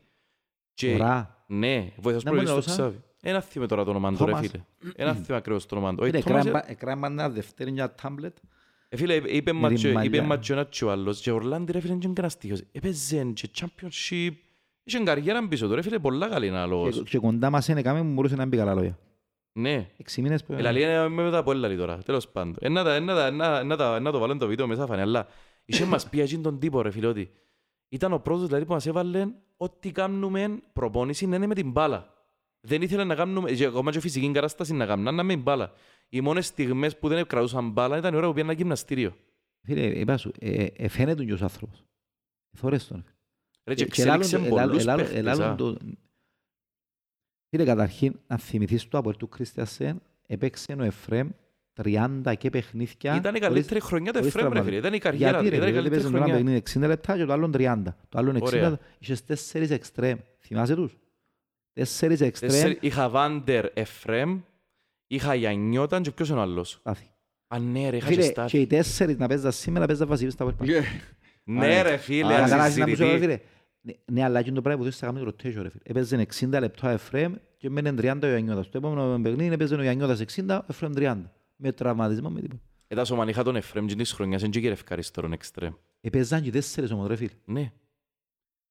Και, 0.75 0.93
Ωραία. 0.95 1.45
ναι, 1.47 1.93
βοηθός 1.97 2.25
Να 2.25 2.31
προπονητής 2.31 2.55
μου 2.55 2.61
του 2.61 2.69
λαούσα. 2.69 2.71
Ξαβή. 2.71 3.03
Ένα 3.23 3.41
θύμε 3.41 3.67
τώρα 3.67 3.85
το 3.85 3.91
όνομα 3.91 4.13
του 4.13 4.25
ρε 4.25 4.31
Θόμας. 4.33 4.47
φίλε. 4.47 4.63
Ένα 4.97 5.15
θύμε 5.15 5.37
ακριβώς 5.37 5.67
το 5.67 5.75
όνομα 5.77 5.91
του. 5.95 5.99
Όχι, 6.01 6.11
Φίλε, 6.11 6.23
Θόμας, 6.23 6.41
ε, 6.47 6.49
κρέμα- 6.51 6.71
Έκραμε 6.71 7.07
ένα 7.07 7.29
δεύτερη 7.31 7.71
μια 7.73 7.95
τάμπλετ. 7.95 8.37
ε, 8.89 8.97
φίλε, 8.97 9.15
είπε 9.15 9.33
Με 9.35 9.41
την 9.43 9.55
μάτσο, 9.57 9.89
είπε 9.89 9.97
μαλλιά. 9.99 10.23
μάτσο 10.23 10.53
ένα 10.53 10.65
και 10.65 10.85
ο 10.85 10.91
άλλος 10.91 11.21
και 11.21 11.31
ο 11.31 11.35
Ορλάντη 11.35 11.73
ρε 11.73 11.81
φίλε 11.81 11.93
είναι 11.93 12.01
και 12.01 12.07
κανένας 12.07 12.39
τείχος. 12.39 12.63
Έπαιζε 12.73 13.25
και 13.35 13.49
championship. 13.61 14.31
Είχε 14.85 14.99
καριέρα 15.05 15.49
πίσω 15.49 15.69
του 15.69 15.75
ρε 15.75 15.83
φίλε, 15.83 15.99
πολλά 15.99 16.29
καλή 16.29 16.47
είναι 16.47 16.61
Και- 16.63 16.67
λόγος. 16.69 17.03
Και 17.05 17.19
κοντά 17.19 17.51
μας 17.51 17.69
είναι 17.69 17.83
κάμε 17.83 18.03
μου 18.03 18.13
μπορούσε 18.13 18.37
να 18.37 18.47
μπει 18.47 18.57
καλά 18.57 18.75
λόγια. 18.75 18.99
Ναι. 19.61 19.89
Έξι 19.97 20.23
μήνες 20.23 20.45
που... 20.45 20.53
Ελαλή 20.53 20.83
είναι 20.83 21.09
με 21.09 21.23
μετά 21.23 21.39
από 21.39 21.51
έλαλη 21.51 21.77
τώρα, 21.77 21.99
τέλος 21.99 22.29
πάντων. 22.29 22.57
Ε, 22.61 22.69
να 22.69 22.85
τα- 22.85 22.95
ε, 22.95 23.01
να 23.01 23.15
τα- 23.15 23.31
να- 23.31 23.63
να 23.65 23.77
τα- 23.77 24.01
να 24.01 24.11
το 24.13 24.19
βάλω 24.19 24.37
το 24.37 24.47
βίντεο 24.47 24.67
μέσα 24.67 24.87
φανεί, 24.87 25.01
αλλά 25.01 25.27
είχε 25.65 25.85
μας 25.85 26.09
πει 26.09 26.21
εκείνον 26.21 26.43
τον 26.43 26.59
τύπο 26.59 26.83
ρε 26.83 26.91
φίλε 26.91 27.07
ότι 27.07 27.31
ήταν 27.89 28.13
ο 28.13 28.19
πρώτος 28.19 28.47
δηλαδή 28.47 28.65
που 28.65 28.73
μας 28.73 28.87
έβαλε 28.87 29.27
ότι 29.57 29.93
κάνουμε 29.93 30.59
προπόνηση 30.73 31.27
να 31.27 31.37
είναι 31.37 31.47
με 31.47 31.55
την 31.55 31.71
μπάλα. 31.71 32.13
Δεν 32.61 32.83
ήθελε 32.83 33.05
να 33.05 33.15
κάνουμε, 33.15 33.53
και 33.53 33.65
ακόμα 33.65 33.91
και 33.91 34.01
φυσική 34.01 34.31
κατάσταση 34.31 34.75
να 34.75 34.87
κάνουμε, 34.87 35.05
να 35.11 35.11
είναι 35.15 35.23
με 35.23 35.33
την 35.33 35.43
μπάλα. 35.43 35.73
Οι 36.09 36.21
μόνες 36.21 36.47
στιγμές 36.47 36.99
που 36.99 37.09
δεν 37.09 37.27
κρατούσαν 37.27 37.71
μπάλα 37.71 37.97
ήταν 37.97 38.15
η 38.15 38.17
ώρα 38.17 38.27
που 38.27 38.33
πήγαιναν 38.33 38.57
γυμναστήριο. 38.57 39.17
Φίλε, 39.63 39.81
είπα 39.87 40.17
σου, 40.17 40.33
ε, 40.39 40.65
ε, 40.77 40.89
φαίνεται 40.89 41.25
και 41.25 41.33
ως 41.33 41.43
άνθρωπος. 41.43 41.85
Θωρές 42.57 42.87
τον. 42.87 43.05
Ρε 43.65 43.75
και 43.75 43.85
Και 43.85 44.03
ελάλουν- 44.03 44.23
εξέλιξε 44.23 44.37
ελάλουν- 44.55 44.69
πολλούς 44.71 44.83
ελάλουν- 44.83 45.03
παίχτες. 45.07 45.23
Ελάλουν 47.51 47.71
α. 47.71 47.87
το- 47.87 47.91
Φίλε, 47.91 48.05
καταρχήν, 48.05 48.21
να 48.27 48.39
θυμηθείς 48.39 48.89
το 48.89 48.99
από 48.99 49.17
του 49.17 49.29
Κρίστιασεν, 49.29 50.01
έπαιξε 50.27 50.77
ο 50.79 50.83
Εφρέμ 50.83 51.29
30 51.83 52.35
και 52.39 52.51
παιχνίδια. 52.51 53.15
Ήταν 53.17 53.17
η 53.17 53.23
χωρίς- 53.23 53.41
καλύτερη 53.41 53.81
χρονιά 53.81 54.13
του 54.13 54.19
χωρίς 54.19 54.35
Εφρέμ, 54.35 54.53
ρε 54.53 54.61
τραυματισμό. 54.61 54.65
φίλε. 54.65 54.77
Ήταν 54.79 54.95
η 54.95 54.99
καριέρα 54.99 55.41
Γιατί 55.41 55.45
του. 55.45 55.51
ρε, 55.51 55.57
Ήταν 55.57 55.69
η 55.69 55.73
γιατί 55.73 55.89
καλύτερη 55.89 56.03
παίζουν 56.03 56.17
ένα 56.17 56.25
χρονιά. 56.25 56.35
παιχνίδι 56.35 56.57
60 56.57 56.87
λεπτά 56.89 57.17
και 57.17 57.25
το 57.25 57.33
άλλο 57.33 57.51
30. 57.55 57.97
Το 58.09 58.19
άλλο 58.19 58.31
60, 58.31 58.43
Ωραία. 58.43 58.79
είχες 58.99 59.25
τέσσερις 59.25 59.71
εξτρέμ. 59.71 60.19
Θυμάσαι 60.41 60.75
τους; 60.75 60.97
Τέσσερις 61.73 62.21
εξτρέμ. 62.21 62.51
Τέσσερι- 62.51 62.83
Είχα 62.85 63.09
Βάντερ 63.09 63.67
Εφρέμ, 63.75 64.41
είχα 65.07 65.35
Γιαννιώταν 65.35 66.03
και 66.03 66.11
ποιος 66.11 66.29
είναι 66.29 66.39
ο 66.39 66.43
άλλος; 66.43 66.71
Στάθη. 66.71 67.07
Α, 67.49 67.59
ναι 67.59 67.91
ρε, 67.91 67.97
είχα 67.97 68.07
και 68.09 68.13
Φίλε, 68.15 68.25
Στάθη. 68.25 68.51
και 68.51 68.59
οι 68.61 68.67
τέσσερις 68.67 69.17
να 69.17 69.27
παίζαν 69.27 69.53
σήμερα 69.53 69.87
παίζαν 69.87 70.09
βασίλους 70.09 70.33
στα 70.33 70.45
World 70.47 70.63
Cup. 70.65 70.69
Ε, 70.69 70.81
Ναι 71.45 71.83
ρε 71.83 71.97
φίλε, 71.97 72.35
Α, 72.35 72.47
Καταλάβεις 73.93 73.97
να 73.97 73.97
μου 73.97 73.97
σου 73.97 73.97
λέω, 73.97 73.97
ασυσυρητή. 73.97 74.01
φίλε. 74.05 74.13
Ναι, 74.13 74.21
Ναι, 74.21 74.25
αλλά 74.25 74.39
εκείνο 74.39 74.55
το 74.55 74.63
πράγμα 74.63 74.85
που 74.85 74.91
θες 74.91 75.01
να 75.03 75.09
κάνουμε 75.09 75.31
rotation, 75.31 75.63
ρε 75.63 75.69
φίλε. 75.71 75.83
Έπαιζε 75.83 76.17
60 76.17 76.61
λεπτά 76.61 76.89
ο 76.89 76.93
Εφρέμ 76.93 77.35
και 77.57 77.71
μένει 77.71 77.91
30 78.01 78.19
ο 78.23 78.27
Ιαννιώτας. 78.27 78.69
Το 78.69 78.79
επόμενο 78.79 79.21
παιχνίδι 79.23 79.55
έπαιζε 79.55 79.75
ο 79.75 79.83
Ιαννιώτας 79.83 80.21
60, 80.21 80.59
ο 80.63 80.65
Εφρέμ 80.69 80.93
30. 80.97 81.17
Με 81.57 81.73
τραυματισμό, 81.73 82.31
με 82.31 82.41
τίποτα. 82.41 82.63
Ετάς 82.89 83.11
ο 83.11 83.25
είχα 83.29 83.43
τον 83.43 83.57
Εφρέμ 83.57 83.87
και 83.87 83.95
της 83.95 84.13
χρονιάς, 84.13 84.41
δεν 84.41 84.51
και 84.51 84.69
ευχαριστώ 84.69 85.29
εξτρέμ. 85.33 85.73
Έπαιζαν 86.01 86.43
και 86.43 86.51
τέσσερις 86.51 86.91
όμως, 86.91 87.07
ρε 87.07 87.17
φίλε. 87.17 87.31
Ναι. 87.45 87.73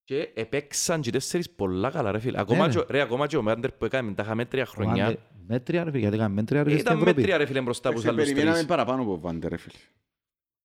Και 0.03 0.29
επέξαν 0.35 1.01
και 1.01 1.11
τέσσερις 1.11 1.49
πολλά 1.49 1.89
καλά 1.89 2.11
ρε 2.11 2.19
φίλε. 2.19 2.39
Ακόμα 2.39 2.67
Ναι, 2.67 2.73
και 2.73 2.79
ο- 2.79 2.85
ρε, 2.89 3.01
ακόμα 3.01 3.27
και 3.27 3.37
ο 3.37 3.41
Μάντερ 3.41 3.71
που 3.71 3.85
έκαμε 3.85 4.13
τα 4.13 4.23
είχαμε 4.23 4.45
τρία 4.45 4.63
Ο 4.63 4.65
χρονιά. 4.71 5.05
Άντερ- 5.05 5.19
Μέτρια, 5.47 5.83
ρε 5.83 5.89
φίλε, 5.89 6.01
γιατί 6.01 6.15
έκαμε 6.15 6.33
μέτρια, 6.33 6.63
ρε 6.63 6.69
φίλε, 6.69 6.79
στην 6.79 6.87
Ήταν 6.91 7.01
Ευρώπη. 7.01 7.19
μέτρια 7.19 7.37
ρε 7.37 7.45
φίλε 7.45 7.61
μπροστά 7.61 7.89
από 7.89 7.97
τους 7.97 8.05
εντάξει, 8.05 8.21
άλλους 8.21 8.33
Περιμέναμε 8.33 8.63
τρεις. 8.65 8.75
παραπάνω 8.75 9.01
από 9.01 9.19
Βάντερ, 9.19 9.49
ρε 9.51 9.57
φίλε. 9.57 9.75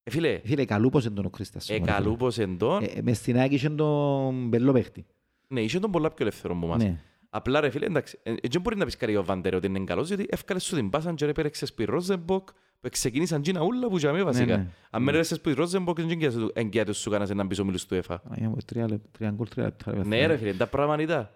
Ε, 0.02 0.10
Φίλε, 0.10 0.40
Φίλε, 0.44 0.64
καλούπωσε 0.64 1.10
τον 1.10 1.24
ο 1.24 1.30
Κρίστας. 1.30 1.68
ε, 1.70 1.74
όμως, 1.74 1.86
ρε 1.86 1.92
φίλε. 1.92 2.02
καλούπωσεν 2.04 2.58
τον. 2.58 2.82
Ε, 2.82 2.86
ε, 2.86 3.02
Μες 3.02 3.16
στην 3.16 3.36
ΑΕΚ 3.38 3.52
είχε 3.52 3.68
τον 3.70 4.48
μπελό 4.48 4.72
παίχτη. 4.72 5.06
Ναι, 5.48 5.60
είχε 5.60 5.78
τον 5.78 5.90
πολλά 5.90 6.08
πιο 6.08 6.24
ελεύθερο 6.26 6.54
από 6.56 6.66
εμάς. 6.66 6.82
Ναι. 6.82 7.00
Απλά 7.30 7.60
ρε 7.60 7.70
φίλε, 7.70 7.86
εντάξει, 7.86 8.18
ε, 8.22 8.34
δεν 8.50 8.60
μπορεί 8.60 8.76
να 8.76 8.84
πεις 8.84 8.96
κάτι 8.96 9.16
ο 9.16 9.24
Βάντερ 9.24 9.54
ότι 9.54 9.66
είναι 9.66 9.80
καλός, 9.84 10.08
γιατί 10.08 10.26
εύκαλες 10.30 10.64
σου 10.64 10.74
την 10.76 10.90
πάσαν 10.90 11.14
και 11.14 11.26
ρε 11.26 11.32
πέρεξες 11.32 11.68
σπί 11.68 11.84
Ρόζεμποκ, 11.84 12.48
που 12.80 12.88
ξεκίνησαν 12.90 13.42
τζίνα 13.42 13.62
ούλα 13.62 13.88
που 13.88 13.96
τζαμί 13.96 14.22
βασικά. 14.22 14.56
ναι. 14.56 14.66
Αν 14.90 15.02
με 15.02 15.10
ρέσες 15.12 15.36
σπί 15.36 15.52
Ρόζεμποκ, 15.52 16.00
δεν 16.00 16.50
εγκιάτες 16.52 16.98
σου 16.98 17.10
κάνας 17.10 17.30
έναν 17.30 17.48
πίσω 17.48 17.64
μίλους 17.64 17.86
του 17.86 17.94
ΕΦΑ. 17.94 18.18
Παναγία 18.20 18.48
μου, 18.48 18.56
τρία 18.66 18.88
λεπτά, 18.88 19.08
τρία 19.12 19.30
γκολ, 19.30 19.48
τρία 19.48 19.64
λεπτά. 19.64 19.92
ρε 19.92 20.02
Ναι 20.04 20.26
ρε 20.26 20.36
φίλε, 20.36 20.52
τα 20.52 20.66
πράγματα 20.66 21.02
ήταν. 21.02 21.30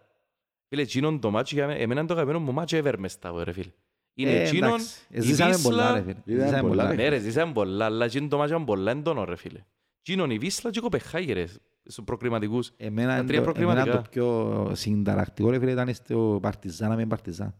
Φίλε, 0.68 0.82
εκείνον 0.82 1.20
το 1.20 1.30
μάτσι, 1.30 1.54
για 1.54 1.66
μέ- 1.66 1.80
εμένα 1.80 2.00
είναι 2.00 2.08
το 2.08 2.14
αγαπημένο 2.14 2.44
μου 2.44 2.52
μάτσι 2.52 2.80
ever 2.84 2.94
μες 2.98 3.18
τα, 3.18 3.44
ρε 3.44 3.52
φίλε. 3.52 3.70
Είναι 4.18 4.30
Ε, 4.30 4.42
εκείνον, 4.42 4.68
εντάξει. 4.68 4.94
Ε, 5.10 5.18
η 5.18 5.20
Ζήσαμε 5.20 5.56
πολλά, 5.62 5.92
ρε 5.94 6.00
Βίσλα, 6.00 6.22
φίλε. 6.24 6.34
Είδαμε 6.36 6.48
Ζήσαμε 6.48 6.68
πολλά, 6.68 6.82
πολλά, 6.82 6.96
ρε. 6.96 7.02
ναι 7.02 7.08
ρε, 7.08 7.18
ζήσαμε 7.18 7.52
πολλά, 7.52 7.84
αλλά 7.84 8.04
εκείνον 8.04 8.28
το 8.28 8.36
μάτσι 8.36 8.52
ήταν 8.52 8.64
πολλά 8.66 8.90
έντονο, 8.90 9.24
ρε 9.24 9.36
φίλε. 9.36 9.58
Εκείνον 10.00 10.30
η 10.30 10.38
Βίσλα 10.38 10.70
και 10.70 10.78
η 10.78 10.82
Κοπεγχάγη, 10.82 11.32
ρε, 11.32 11.44
στους 11.84 12.04
προκριματικούς. 12.04 12.70
Εμένα, 12.76 13.08
Τα 13.12 13.16
είναι 13.18 13.26
τρία 13.26 13.42
το, 13.42 13.50
εμένα 13.56 13.74
προκριματικά. 13.82 13.96
το 13.96 14.08
πιο 14.10 14.70
συνταρακτικό 14.74 15.50
ρε 15.50 15.58
φίλε 15.58 15.70
ήταν 15.70 15.94
στο 15.94 16.38
Παρτιζάνα 16.42 16.96
με 16.96 17.06
Παρτιζάν. 17.06 17.54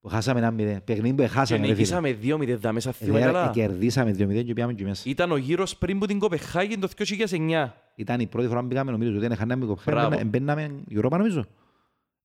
Που 0.00 0.08
χάσαμε 0.08 0.38
ένα 0.40 0.50
μηδέν. 0.50 0.84
Παιχνίδι 0.84 1.14
που 1.14 1.22
Και 1.22 1.28
χάσαμε 1.28 1.60
ρε 1.66 1.66
φίλε. 1.66 1.76
νικήσαμε 1.76 2.18
2-0 2.54 2.56
δα 2.60 2.72
μέσα, 2.72 2.92
θυμάμαι 2.92 3.20
Ε, 3.20 3.24
καλά. 3.24 3.50
Κερδίσαμε 3.54 4.10
2-0 4.10 4.44
και 4.44 4.52
πήγαμε 4.54 4.72
και 4.72 4.84
μέσα. 4.84 5.02
Ήταν 5.06 5.32
ο 5.32 5.36
γύρος 5.36 5.76
πριν 5.76 5.98
που 5.98 6.06
την 6.06 6.18
Κοπεχάγη 6.18 6.78
το 6.78 6.88
2009. 6.96 7.66
Ήταν 7.94 8.20
η 8.20 8.26
πρώτη 8.26 8.48
φορά 8.48 8.60
που 8.60 8.66
πήγαμε 8.66 8.90
νομίζω 8.90 9.16
ότι 9.16 9.26
είχαμε 9.32 9.56
με 9.56 9.64
κοπχέ. 9.66 9.90
Μπράβο. 9.90 10.20
Μπαίναμε 10.26 10.70
Europa 10.90 11.10
νομίζω. 11.10 11.44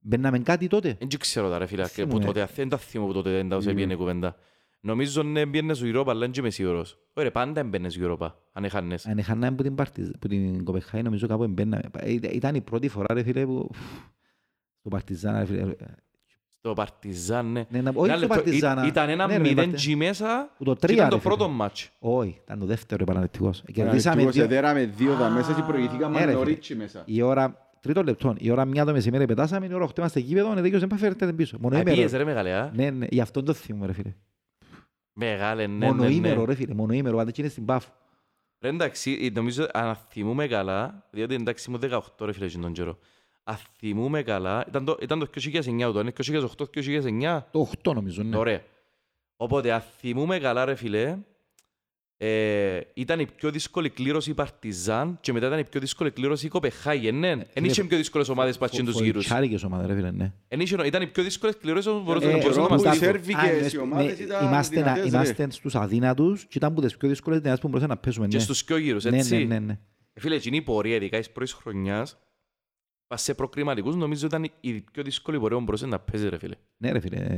Μπαίναμε 0.08 0.40
κάτι 0.40 0.68
τότε; 0.68 0.96
Δεν 1.00 1.08
ξέρω 1.20 1.50
τα 1.50 1.58
ρε 1.58 1.66
φίλε, 1.66 1.88
Θυμούμαι. 1.88 2.14
που 2.20 2.26
τότε, 2.26 2.48
δεν 2.56 2.70
τα 2.70 2.78
θυμώ 2.78 3.06
που 3.06 3.14
τότε 3.14 3.32
δεν 3.32 3.50
τα 3.50 3.56
όσο 3.56 3.74
πήγαινε 3.74 3.94
η 3.94 3.96
κουβέντα. 3.96 4.36
Νομίζω 4.80 5.24
ναι 5.24 5.46
μπαίνες 5.46 5.78
στο 5.78 5.88
Europa, 5.94 6.06
αλλά 6.08 6.20
δεν 6.20 6.32
είμαι 6.38 6.50
σίγουρος. 6.50 6.98
Ωραία, 7.14 7.32
πάντα 7.32 7.60
έμπαινες 7.60 7.94
στο 7.94 8.18
Europa, 8.20 8.32
αν 8.52 8.64
έχανες. 8.64 9.06
Αν 9.06 9.18
είχαμε 9.18 9.48
από 9.48 9.64
την, 9.64 9.76
Παρτιζ... 9.76 10.10
που 10.20 10.28
την 10.28 10.64
Κοπεχάη 10.64 11.02
νομίζω 11.02 11.28
κάπου 11.28 11.48
μπαίναμε. 11.48 11.84
Ε, 11.98 12.12
Ήταν- 12.12 12.32
Ήταν 12.34 12.56
η 12.56 12.62
πρώτη 12.62 12.88
φορά 12.88 13.14
ρε 13.14 13.24
φίλε 13.24 13.46
που... 13.46 13.70
Στο 14.80 14.90
Παρτιζάνα 14.90 15.40
ρε 15.40 15.46
φίλε. 15.46 15.74
Στο 16.50 16.74
Παρτιζάν, 16.74 17.52
ναι. 17.52 17.66
Ναι, 17.70 17.82
να- 17.82 17.92
όχι 17.96 18.10
Ένα 18.10 18.18
στο 18.18 18.28
λεπτό, 18.28 18.42
Παρτιζάνα. 18.44 18.84
ή- 18.84 18.88
Ήταν 18.88 19.10
ένα 19.10 19.28
Ναι, 19.28 19.34
ρε, 19.34 19.40
μηδέν 19.40 19.56
Παρτιζάν. 19.56 19.80
τσι 19.80 19.96
μέσα 19.96 20.50
Που 20.58 20.64
το 20.64 20.74
και 20.74 20.80
τρία, 20.80 20.96
ήταν 20.96 21.10
το 21.10 21.16
ρε, 21.16 21.22
φίλε. 21.22 21.36
πρώτο 21.36 21.50
μάτς. 21.52 21.92
Όχι, 22.00 22.40
ήταν 22.44 22.60
το 22.60 22.66
δεύτερο 22.66 23.04
επαναληπτικός. 23.04 23.64
Κερδίσαμε 23.74 24.16
Παναγιώτος, 24.16 24.34
δύο... 24.36 24.44
εδέραμε 24.44 24.86
δύο 24.86 25.16
τα 25.16 25.30
μέσα 25.30 25.54
και 25.54 25.62
προηγηθήκαμε 25.62 26.20
Ναι, 26.20 26.26
ρε, 26.26 26.34
νωρίτσι 26.34 26.76
μέσα. 26.76 27.02
Η 27.06 27.22
ώρα, 27.22 27.65
τρίτο 27.86 28.04
λεπτό, 28.04 28.36
η 28.38 28.52
ώρα 28.52 28.66
μια 28.66 28.86
το 28.86 28.92
μεσημέρι 28.92 29.26
πετάσαμε, 29.26 29.66
η 29.66 29.74
ώρα 29.74 29.84
οχτώ 29.84 30.02
είμαστε 30.02 30.20
γήπεδο, 30.20 30.52
είναι 30.52 30.62
δίκαιος, 30.62 30.80
δεν 30.80 30.90
πάει 30.90 31.00
φέρετε 31.00 31.34
πίσω. 31.34 31.56
Α, 31.56 31.60
Μονοήμερο. 31.62 31.96
πήγες, 31.96 32.12
ρε 32.12 32.24
μεγάλε, 32.24 32.54
α. 32.54 32.72
Ναι, 32.76 32.90
ναι, 32.90 33.06
γι' 33.10 33.22
αυτό 33.22 33.44
το 33.44 33.54
θυμούμαι 33.54 33.86
ρε 33.86 33.94
φίλε. 33.94 34.14
Μεγάλε, 35.14 35.68
ναι, 35.68 35.78
ναι, 35.78 35.86
Μονοήμερο 35.86 36.40
ναι. 36.40 36.46
ρε 36.46 36.56
φίλε, 36.56 36.74
μονοήμερο, 36.74 37.18
αν 37.18 37.26
δεν 37.26 37.34
είναι 37.38 37.48
στην 37.48 37.66
Πάφο. 37.66 37.92
Ρε 38.60 38.70
εντάξει, 38.70 39.32
νομίζω, 39.34 39.68
αν 39.74 39.96
θυμούμε 40.10 40.48
καλά, 40.48 41.08
διότι 41.12 41.34
εντάξει 41.36 41.70
ήμουν 41.70 41.82
18 42.18 42.26
ρε 42.26 42.32
φίλε 42.32 42.46
εκείνον 42.46 42.64
τον 42.66 42.74
καιρό. 42.74 42.98
Αν 43.44 43.58
θυμούμε 43.78 44.22
καλά, 44.22 44.66
ήταν 44.68 44.86
το, 44.86 44.98
ήταν 45.02 45.20
το 45.20 45.28
2009 45.36 45.86
ούτω, 45.90 46.00
είναι 46.00 46.14
2008-2009. 46.24 47.42
Το 47.52 47.70
8 47.84 47.94
νομίζω, 47.94 48.24
ναι. 48.24 48.38
Ωραία. 48.38 48.62
Οπότε, 49.36 49.72
αν 49.72 49.82
θυμούμε 49.82 50.40
καλά, 50.40 50.66
ρε 50.66 50.76
φίλε, 50.76 51.18
ε, 52.18 52.80
ήταν 52.94 53.20
η 53.20 53.26
πιο 53.36 53.52
δύσκολη 53.52 53.90
κλήρωση 53.90 54.30
η 54.30 54.34
Παρτιζάν 54.34 55.18
και 55.22 55.34
μετά 55.34 55.48
ήταν 55.48 55.60
η 55.60 55.64
πιο 55.66 55.80
δύσκολη 55.80 56.12
κλήρωση 56.12 56.46
η 56.46 56.50
Κοπεχάγη, 56.50 57.12
ναι. 57.12 57.30
Εν 57.54 57.64
είχε 57.66 57.84
πιο 57.84 57.98
δύσκολες 57.98 58.30
ομάδες 58.30 58.58
που 58.58 58.68
τους 58.70 58.80
γύρους. 59.02 59.26
Φοητσάρικες 59.26 59.64
ομάδα 59.64 59.88
ρε 59.88 59.96
φίλε, 59.96 60.12
ναι. 60.12 60.34
Εν 60.48 60.60
είχε- 60.60 60.86
Ήταν 60.86 61.02
οι 61.02 61.08
πιο 61.08 61.24
δύσκολες 61.24 61.58
κληρώσεις 61.58 61.92
που 61.92 61.98
Ε, 61.98 62.02
μπορούσαν 62.02 62.32
να 62.32 62.38
Ρώμη, 62.54 62.70
μας 62.70 62.82
τα 62.82 62.90
τύχουν. 62.92 63.06
Σέρβικες 63.08 63.42
Α, 63.42 63.46
οι 63.48 63.76
ναι, 63.76 63.82
ομάδες 63.82 64.18
ναι, 64.20 64.24
ήταν 64.26 64.48
είμαστε, 64.48 64.76
να- 64.76 64.82
δυνατές, 64.84 65.04
ρε. 65.12 65.18
είμαστε 65.18 65.50
στους 65.52 65.76
αδύνατους 65.76 66.42
και 66.46 66.54
ήταν 66.58 66.72
από 66.72 66.82
τις 66.82 66.98
πιο 66.98 67.10
δύσκολες 67.10 67.40
δυνατές 67.40 67.60
που 67.60 67.68
μπορούσαν 67.68 67.90
να 67.90 67.98
παίζουμε, 67.98 68.28
Και 68.28 68.38
ναι. 68.38 68.44
στους 68.44 68.64
πιο 68.64 68.78
γύρους, 68.78 69.04
Ναι, 69.04 69.18
έτσι. 69.18 69.38
ναι, 69.38 69.44
ναι, 69.44 69.60
ναι. 69.60 69.80
Ε, 70.14 70.20
Φίλε, 70.20 70.36
εκείνη 70.36 70.58
η 70.58 70.62
πορεία, 70.62 70.96
ειδικά 70.96 71.18
της 71.18 71.32
πρώτης 71.32 71.54
χρονιάς, 71.54 72.18
πας 73.08 73.22
σε 73.22 73.34
προκριματικούς, 73.34 73.96
νομίζω 73.96 74.26
ήταν 74.26 74.52
η 74.60 74.74
πιο 74.92 75.04
δύσκολη 75.04 75.40
πορεία 75.40 75.58
που 75.58 75.64
μπορούσες 75.64 75.88
να 75.90 76.00
παίζεις, 76.00 76.30
ρε 76.30 76.38
φίλε. 76.38 76.56
Ναι 76.78 76.92
ρε 76.92 77.00
φίλε, 77.00 77.38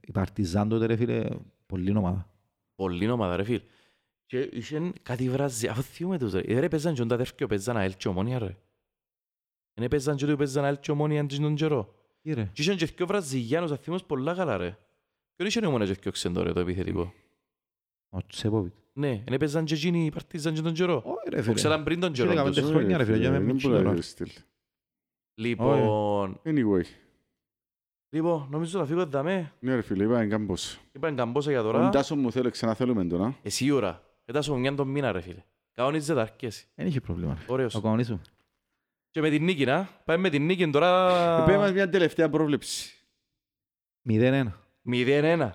η 0.00 0.12
Παρτιζάν 0.12 0.68
τότε 0.68 0.86
ρε 0.86 0.96
φίλε, 0.96 1.24
πολύ 1.66 1.96
ομάδα. 1.96 2.30
Πολύ 2.74 3.10
ομάδα, 3.10 3.36
ρε 3.36 3.44
φίλε. 3.44 3.60
Και 4.32 4.48
είχε 4.52 4.92
κάτι 5.02 5.30
βραζί, 5.30 5.66
αφού 5.68 5.82
θυμούμε 5.82 6.18
τους, 6.18 6.32
ρε. 6.32 6.40
Ε, 6.40 6.58
ρε, 6.60 6.68
παίζαν 6.68 6.92
και 6.92 6.98
τον 6.98 7.08
ταδέρφκιο, 7.08 7.46
παίζαν 7.46 7.76
ΑΕΛ 7.76 7.94
και 7.96 8.08
ομόνια, 8.08 8.38
ρε. 8.38 8.56
Είναι 9.74 9.88
παίζαν 9.88 10.16
και 10.16 10.26
του 10.26 10.36
παίζαν 10.36 10.64
ΑΕΛ 10.64 10.78
και 10.80 10.90
ομόνια 10.90 11.20
αντί 11.20 11.36
τον 11.36 11.54
καιρό. 11.54 11.94
Τι 12.22 12.32
ρε. 12.32 12.50
Και 12.52 12.62
είχαν 12.62 12.76
και 12.76 12.86
δυο 12.86 13.06
Βραζιλιάνους, 13.06 13.70
αν 13.70 13.76
θυμάσαι 13.78 14.04
πολλά 14.06 14.34
καλά, 14.34 14.56
ρε. 14.56 14.78
Ποιον 15.36 15.48
είχε 15.48 15.66
ομόνια 15.66 15.86
και 15.86 15.98
δυο 16.02 16.10
ξεντό, 16.10 16.42
ρε, 16.42 16.52
το 16.52 16.60
επιθετικό; 16.60 17.12
Ο 18.10 18.26
Τσέποβιτ. 18.26 18.72
Ναι, 18.92 19.10
εν 19.26 19.32
έπαιζαν 19.32 19.64
και 19.64 19.74
εκείνοι 19.74 20.04
οι 20.04 20.10
παρτίζαν 20.10 20.54
και 20.54 20.60
τον 20.60 20.72
καιρό. 20.72 20.96
Όχι 21.04 21.28
ρε 21.30 21.36
Το 21.36 21.42
φίλε. 21.42 21.54
ξέραν 21.54 21.84
πριν 21.84 22.00
τον 22.00 22.12
Και 22.12 22.16
καιρό. 22.20 22.28
δεκαπέντε 22.30 22.60
τους. 22.60 22.70
χρόνια, 22.70 22.96
ρε 22.96 23.04
φίλε, 23.04 23.16
για 23.16 23.28
Ε, 23.28 23.30
μένα 23.30 23.44
δεν 23.44 23.54
μην 23.54 23.62
μπορεί 23.62 23.74
να 23.74 23.80
ξέρω. 23.80 23.92
είναι 23.92 24.00
στυλ. 24.00 24.28
Λοιπόν, 25.34 26.40
Anyway, 26.44 26.82
λοιπόν, 28.08 28.46
νομίζω 28.50 28.78
θα 28.78 28.86
φύγω 28.86 29.00
εδαμέ. 29.00 29.52
ναι 29.60 29.74
ρε 29.74 29.82
φίλε, 29.82 30.04
είπαμε 30.04 30.26
κάμπος. 30.26 30.80
Είπαν 30.92 31.16
καμπόσα 31.16 31.50
για 31.50 31.62
Τον 31.62 31.72
τώρα. 31.72 31.88
Τάσο 31.88 32.16
μου 32.16 32.32
θέλω, 32.32 32.50
ξαναθέλουμε 32.50 33.04
τον, 33.04 33.22
α. 33.24 33.34
Εσύ 33.42 33.64
η 33.64 33.70
ώρα. 33.70 34.02
Έτασω 34.24 34.52
μου 34.52 34.58
μια 34.60 34.74
τον 34.74 34.88
μήνα 34.88 35.12
ρε 35.12 35.20
φίλε. 35.20 35.42
Κανονίζεται 35.74 36.14
τα 36.14 36.20
αρκέσει. 36.20 36.66
Δεν 36.74 36.86
είχε 36.86 37.00
πρόβλημα. 37.00 37.34
ρε. 37.34 37.52
Ωραίος. 37.52 37.74
Ο 37.74 37.80
κανονίσου. 37.80 38.20
Και 39.10 39.20
με 39.20 39.30
την 39.30 39.44
νίκη 39.44 39.64
να. 39.64 39.88
Πάμε 40.04 40.18
με 40.18 40.30
την 40.30 40.44
νίκη 40.44 40.70
τώρα. 40.70 41.44
Πες 41.44 41.56
μας 41.56 41.72
μια 41.72 41.88
τελευταία 41.88 42.30
πρόβλεψη. 42.30 42.94
0-1. 44.08 44.44
0-1. 44.92 45.50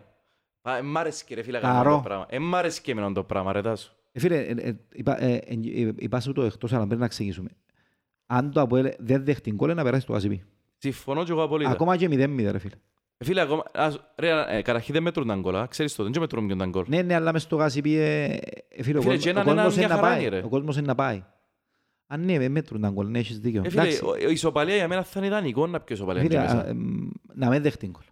Α, 0.61 0.84
Μ' 0.84 0.98
άρεσε 0.98 1.23
και 1.27 1.35
ρε 1.35 1.41
φίλε 1.44 1.60
κάνω 1.60 1.73
Καρό. 1.84 1.95
το 1.95 2.02
πράγμα. 2.02 2.26
Ε, 2.30 2.39
μ' 2.39 2.56
άρεσε 2.56 2.81
και 2.81 2.91
εμένα 2.91 3.14
το 3.14 3.23
πράγμα 3.23 3.52
ρε 3.53 3.61
Τάσο. 3.61 3.91
Ε, 4.11 4.19
Φίλε, 4.19 4.38
ε, 4.39 4.52
ε, 4.57 4.76
είπα- 4.94 5.22
ε, 5.22 5.34
ε, 5.35 5.53
ε, 5.88 5.94
είπα 5.98 6.19
σου 6.19 6.31
το 6.34 6.41
εκτός, 6.44 6.73
αλλά 6.73 6.85
πρέπει 6.85 7.02
να 7.02 7.07
ξεκινήσουμε. 7.07 7.49
Αν 8.26 8.52
το 8.52 8.61
Αποέλ 8.61 8.94
δεν 8.99 9.26
δέχτηκε 9.26 9.56
γκολ, 9.56 9.73
να 9.73 9.84
περάσει 9.84 10.06
το 10.06 10.15
ACB. 10.15 10.38
Συμφωνώ 10.77 11.23
και 11.23 11.31
εγώ 11.31 11.44
απολύτως. 11.44 11.73
Ακόμα 11.73 11.98
και 11.98 12.07
0-0, 12.11 12.52
ρε 12.52 12.57
φίλε. 12.60 12.76
Ε, 13.18 13.26
Φίλε, 13.26 13.41
ακόμα... 13.41 13.64
ας- 13.73 13.99
Ρε, 14.18 14.57
ε, 14.57 14.61
καταρχήν 14.61 14.94
δεν 14.94 15.03
μετρούν 15.03 15.27
τα 15.27 15.35
γκολ, 15.35 15.56
α. 15.56 15.68
ξέρεις 15.69 15.95
το, 15.95 16.03
δεν 16.03 16.14
μετρούν 16.19 16.45
ποιον 16.45 16.57
τα 16.57 16.65
γκολ. 16.65 16.85
Ναι, 16.88 17.02
ναι, 17.02 17.14
αλλά 17.14 17.31
μες 17.34 17.41
στο 17.41 17.57
ACB, 17.65 17.85
ε, 17.85 18.23
ε, 18.23 18.84
φίλε, 18.84 18.98
ο 18.98 19.02
Φίλε, 19.02 19.03
κόσμος- 19.03 19.19
και 19.23 19.27
ο 19.27 19.31
έναν 19.31 19.44
κόσμος 19.44 19.61
έναν 19.61 19.72
είναι 19.72 19.77
μια 19.77 19.88
να 19.88 19.95
χαρά 19.95 20.07
πάει. 20.07 20.19
είναι, 20.26 20.30
ρε. 20.30 20.45
Ο 20.45 20.49
κόσμος 20.49 20.77
είναι 20.77 20.85
να 20.85 20.95
πάει. 20.95 21.23
Αν 22.07 22.26
ναι, 22.26 22.38
με 22.38 22.49
μέτρουν 22.49 22.81
τα 22.81 22.89
γκολ, 22.89 23.10
ναι, 23.10 23.19
έχεις 23.19 23.39
δίκιο. 23.39 23.61
Ε, 23.65 23.69
φίλε, 23.69 23.81
Εντάξει, 23.81 24.06
ο- 24.06 24.15
η 24.30 24.31
ισοπαλία 24.31 24.76
για 24.76 24.88
μένα 24.88 25.03
θα 25.03 25.19
είναι 25.19 25.27
ιδανικό 25.27 25.68
να 25.68 25.80
πιω 25.81 25.95
ισοπαλία. 25.95 26.22
φίλε, 26.22 26.34
και 26.34 26.39
α, 26.39 26.56
μέσα. 26.56 26.68
εμ, 26.68 27.10
να 27.34 27.49
μην 27.49 27.61
δέχτηκε 27.61 27.91
γκολ. 27.91 28.03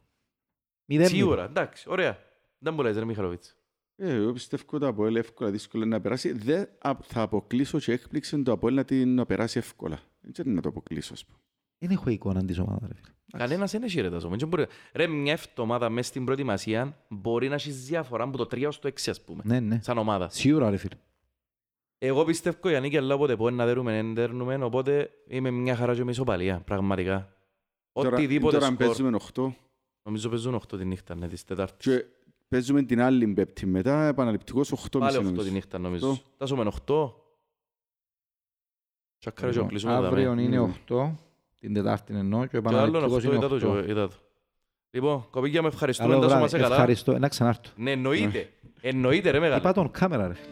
0-0. 1.02 1.08
Σίγουρα, 1.08 1.44
εντάξει, 1.44 1.86
ωραία. 1.90 2.18
Δεν 2.58 2.74
μου 2.74 2.82
λες 2.82 2.98
ρε 2.98 3.06
Μιχαλοβίτς. 3.06 3.56
Ε, 3.96 4.14
εγώ 4.14 4.32
πιστεύω 4.34 4.78
το 4.80 4.88
Αποέλ 4.88 5.16
εύκολα 5.16 5.52
δύσκολα 5.52 5.86
να 5.86 6.02
περάσει. 6.02 6.32
Δεν 6.32 6.68
α- 6.80 6.98
θα 7.04 7.22
αποκλείσω 7.22 7.80
και 7.80 7.92
έκπληξη 7.92 8.44
το 8.44 8.52
Αποέλ 8.52 8.74
να 8.74 8.84
την 8.86 9.16
να 9.16 9.26
περάσει 9.26 9.58
εύκολα. 9.58 10.00
Δεν 10.22 10.32
ξέρω 10.32 10.52
να 10.52 10.62
το 10.62 10.70
αποκλείσω, 10.70 11.14
ας 11.14 11.26
πούμε. 11.26 11.38
Δεν 11.78 11.90
έχω 11.92 12.10
εικόνα 12.10 12.46
της 12.46 12.60
ομάδας, 12.60 12.88
ρε 12.88 12.94
φίλε. 12.96 13.15
Κανένας 13.38 13.72
δεν 13.72 13.84
έχει 13.84 14.02
ρε 14.02 14.10
τάσο. 14.10 14.30
Δεν 14.30 14.48
μπορεί- 14.48 14.66
Ρε, 14.94 15.08
μια 15.08 15.32
εβδομάδα 15.34 15.90
μέσα 15.90 16.08
στην 16.10 16.26
προετοιμασία 16.26 16.98
μπορεί 17.10 17.48
να 17.48 17.56
έχεις 17.56 17.86
διαφορά 17.86 18.24
από 18.24 18.38
το 18.38 18.46
3 18.46 18.68
ως 18.68 18.80
το 18.80 18.88
6 18.88 19.10
ας 19.12 19.22
πούμε. 19.22 19.42
Ναι, 19.46 19.60
ναι. 19.60 19.80
Σαν 19.82 19.98
ομάδα. 19.98 20.30
Σίγουρα, 20.30 20.70
ρε 20.70 20.78
φίλε. 20.78 20.96
Εγώ 21.98 22.24
πιστεύω 22.26 22.70
για 22.70 22.80
νίκη 22.80 22.98
αλλά 22.98 23.14
όποτε 23.16 23.36
μπορεί 23.36 23.56
να 23.56 23.66
δέρουμε, 23.66 24.02
να 24.02 24.14
δέρνουμε, 24.14 24.56
οπότε 24.64 25.10
είμαι 25.28 25.52
μια 25.52 25.76
χαρά 25.76 25.96
και 25.96 26.04
με 26.04 26.12
ισοπαλία, 26.12 26.60
πραγματικά. 26.66 27.34
Τώρα- 27.92 28.10
Οτιδήποτε 28.10 28.54
Τώρα 28.58 28.66
σκορ. 28.72 28.78
παίζουμε 28.86 29.18
8 29.34 29.54
Νομίζω 30.04 30.30
παίζουν 30.30 30.54
8 30.56 30.78
τη 30.78 30.86
νύχτα, 30.86 31.16
ναι, 31.16 31.28
της 31.28 31.44
Τετάρτης. 31.44 31.86
και 31.94 32.06
παίζουμε 32.48 32.84
την 32.84 33.02
άλλη 33.02 33.28
πέπτη 33.28 33.66
μετά, 33.66 34.08
επαναληπτικός 34.08 34.72
8 34.72 35.00
Πάλι 35.00 35.18
μισή 35.18 35.20
8 35.20 35.32
τη 35.32 35.36
νομίζω. 35.38 35.54
νύχτα 35.54 35.78
νομίζω. 35.80 36.10
Οκτώ. 36.10 36.24
Τάσουμε 36.38 36.64
8. 36.86 37.14
Τσακάρε 39.20 39.48
και 39.48 39.54
Λοιπόν, 39.54 39.70
κλείσουμε 39.70 39.94
Αύριο 39.94 40.30
δάμε. 40.30 40.42
είναι 40.42 40.60
Mm. 40.60 40.94
8, 40.94 41.16
την 41.66 41.74
Τετάρτη 41.74 42.14
εννοώ 42.18 42.46
και 42.46 42.48
Και 42.48 42.68
άλλο 42.68 42.80
επαναληπτικός 42.80 43.24
8 43.24 43.26
είναι 43.26 43.36
είδα 43.36 43.48
το, 43.48 43.56
8. 43.56 43.84
και- 43.86 43.92
είδα 43.92 44.08
το. 44.08 44.14
Λοιπόν, 44.92 45.26
κοπήγια 45.32 45.62
με 45.62 45.68
ευχαριστούμε, 45.68 46.10
Καλό 46.10 46.22
Τάσο 46.22 46.36
βράδυ. 46.38 46.52
μας 46.54 46.62
καλά. 46.62 46.76
Ευχαριστώ. 46.76 47.20
Να 47.20 47.28
ξανάρθω. 47.28 47.72
Ναι, 47.76 47.92
εννοείται. 47.92 48.50
Εννοείται 48.82 49.30
ρε 49.32 49.40
μεγάλε. 49.40 49.60
Είπα 49.60 49.74
τον 49.74 49.92
κάμερα, 49.92 50.28
ρε 50.28 50.34
φίλε. 50.34 50.48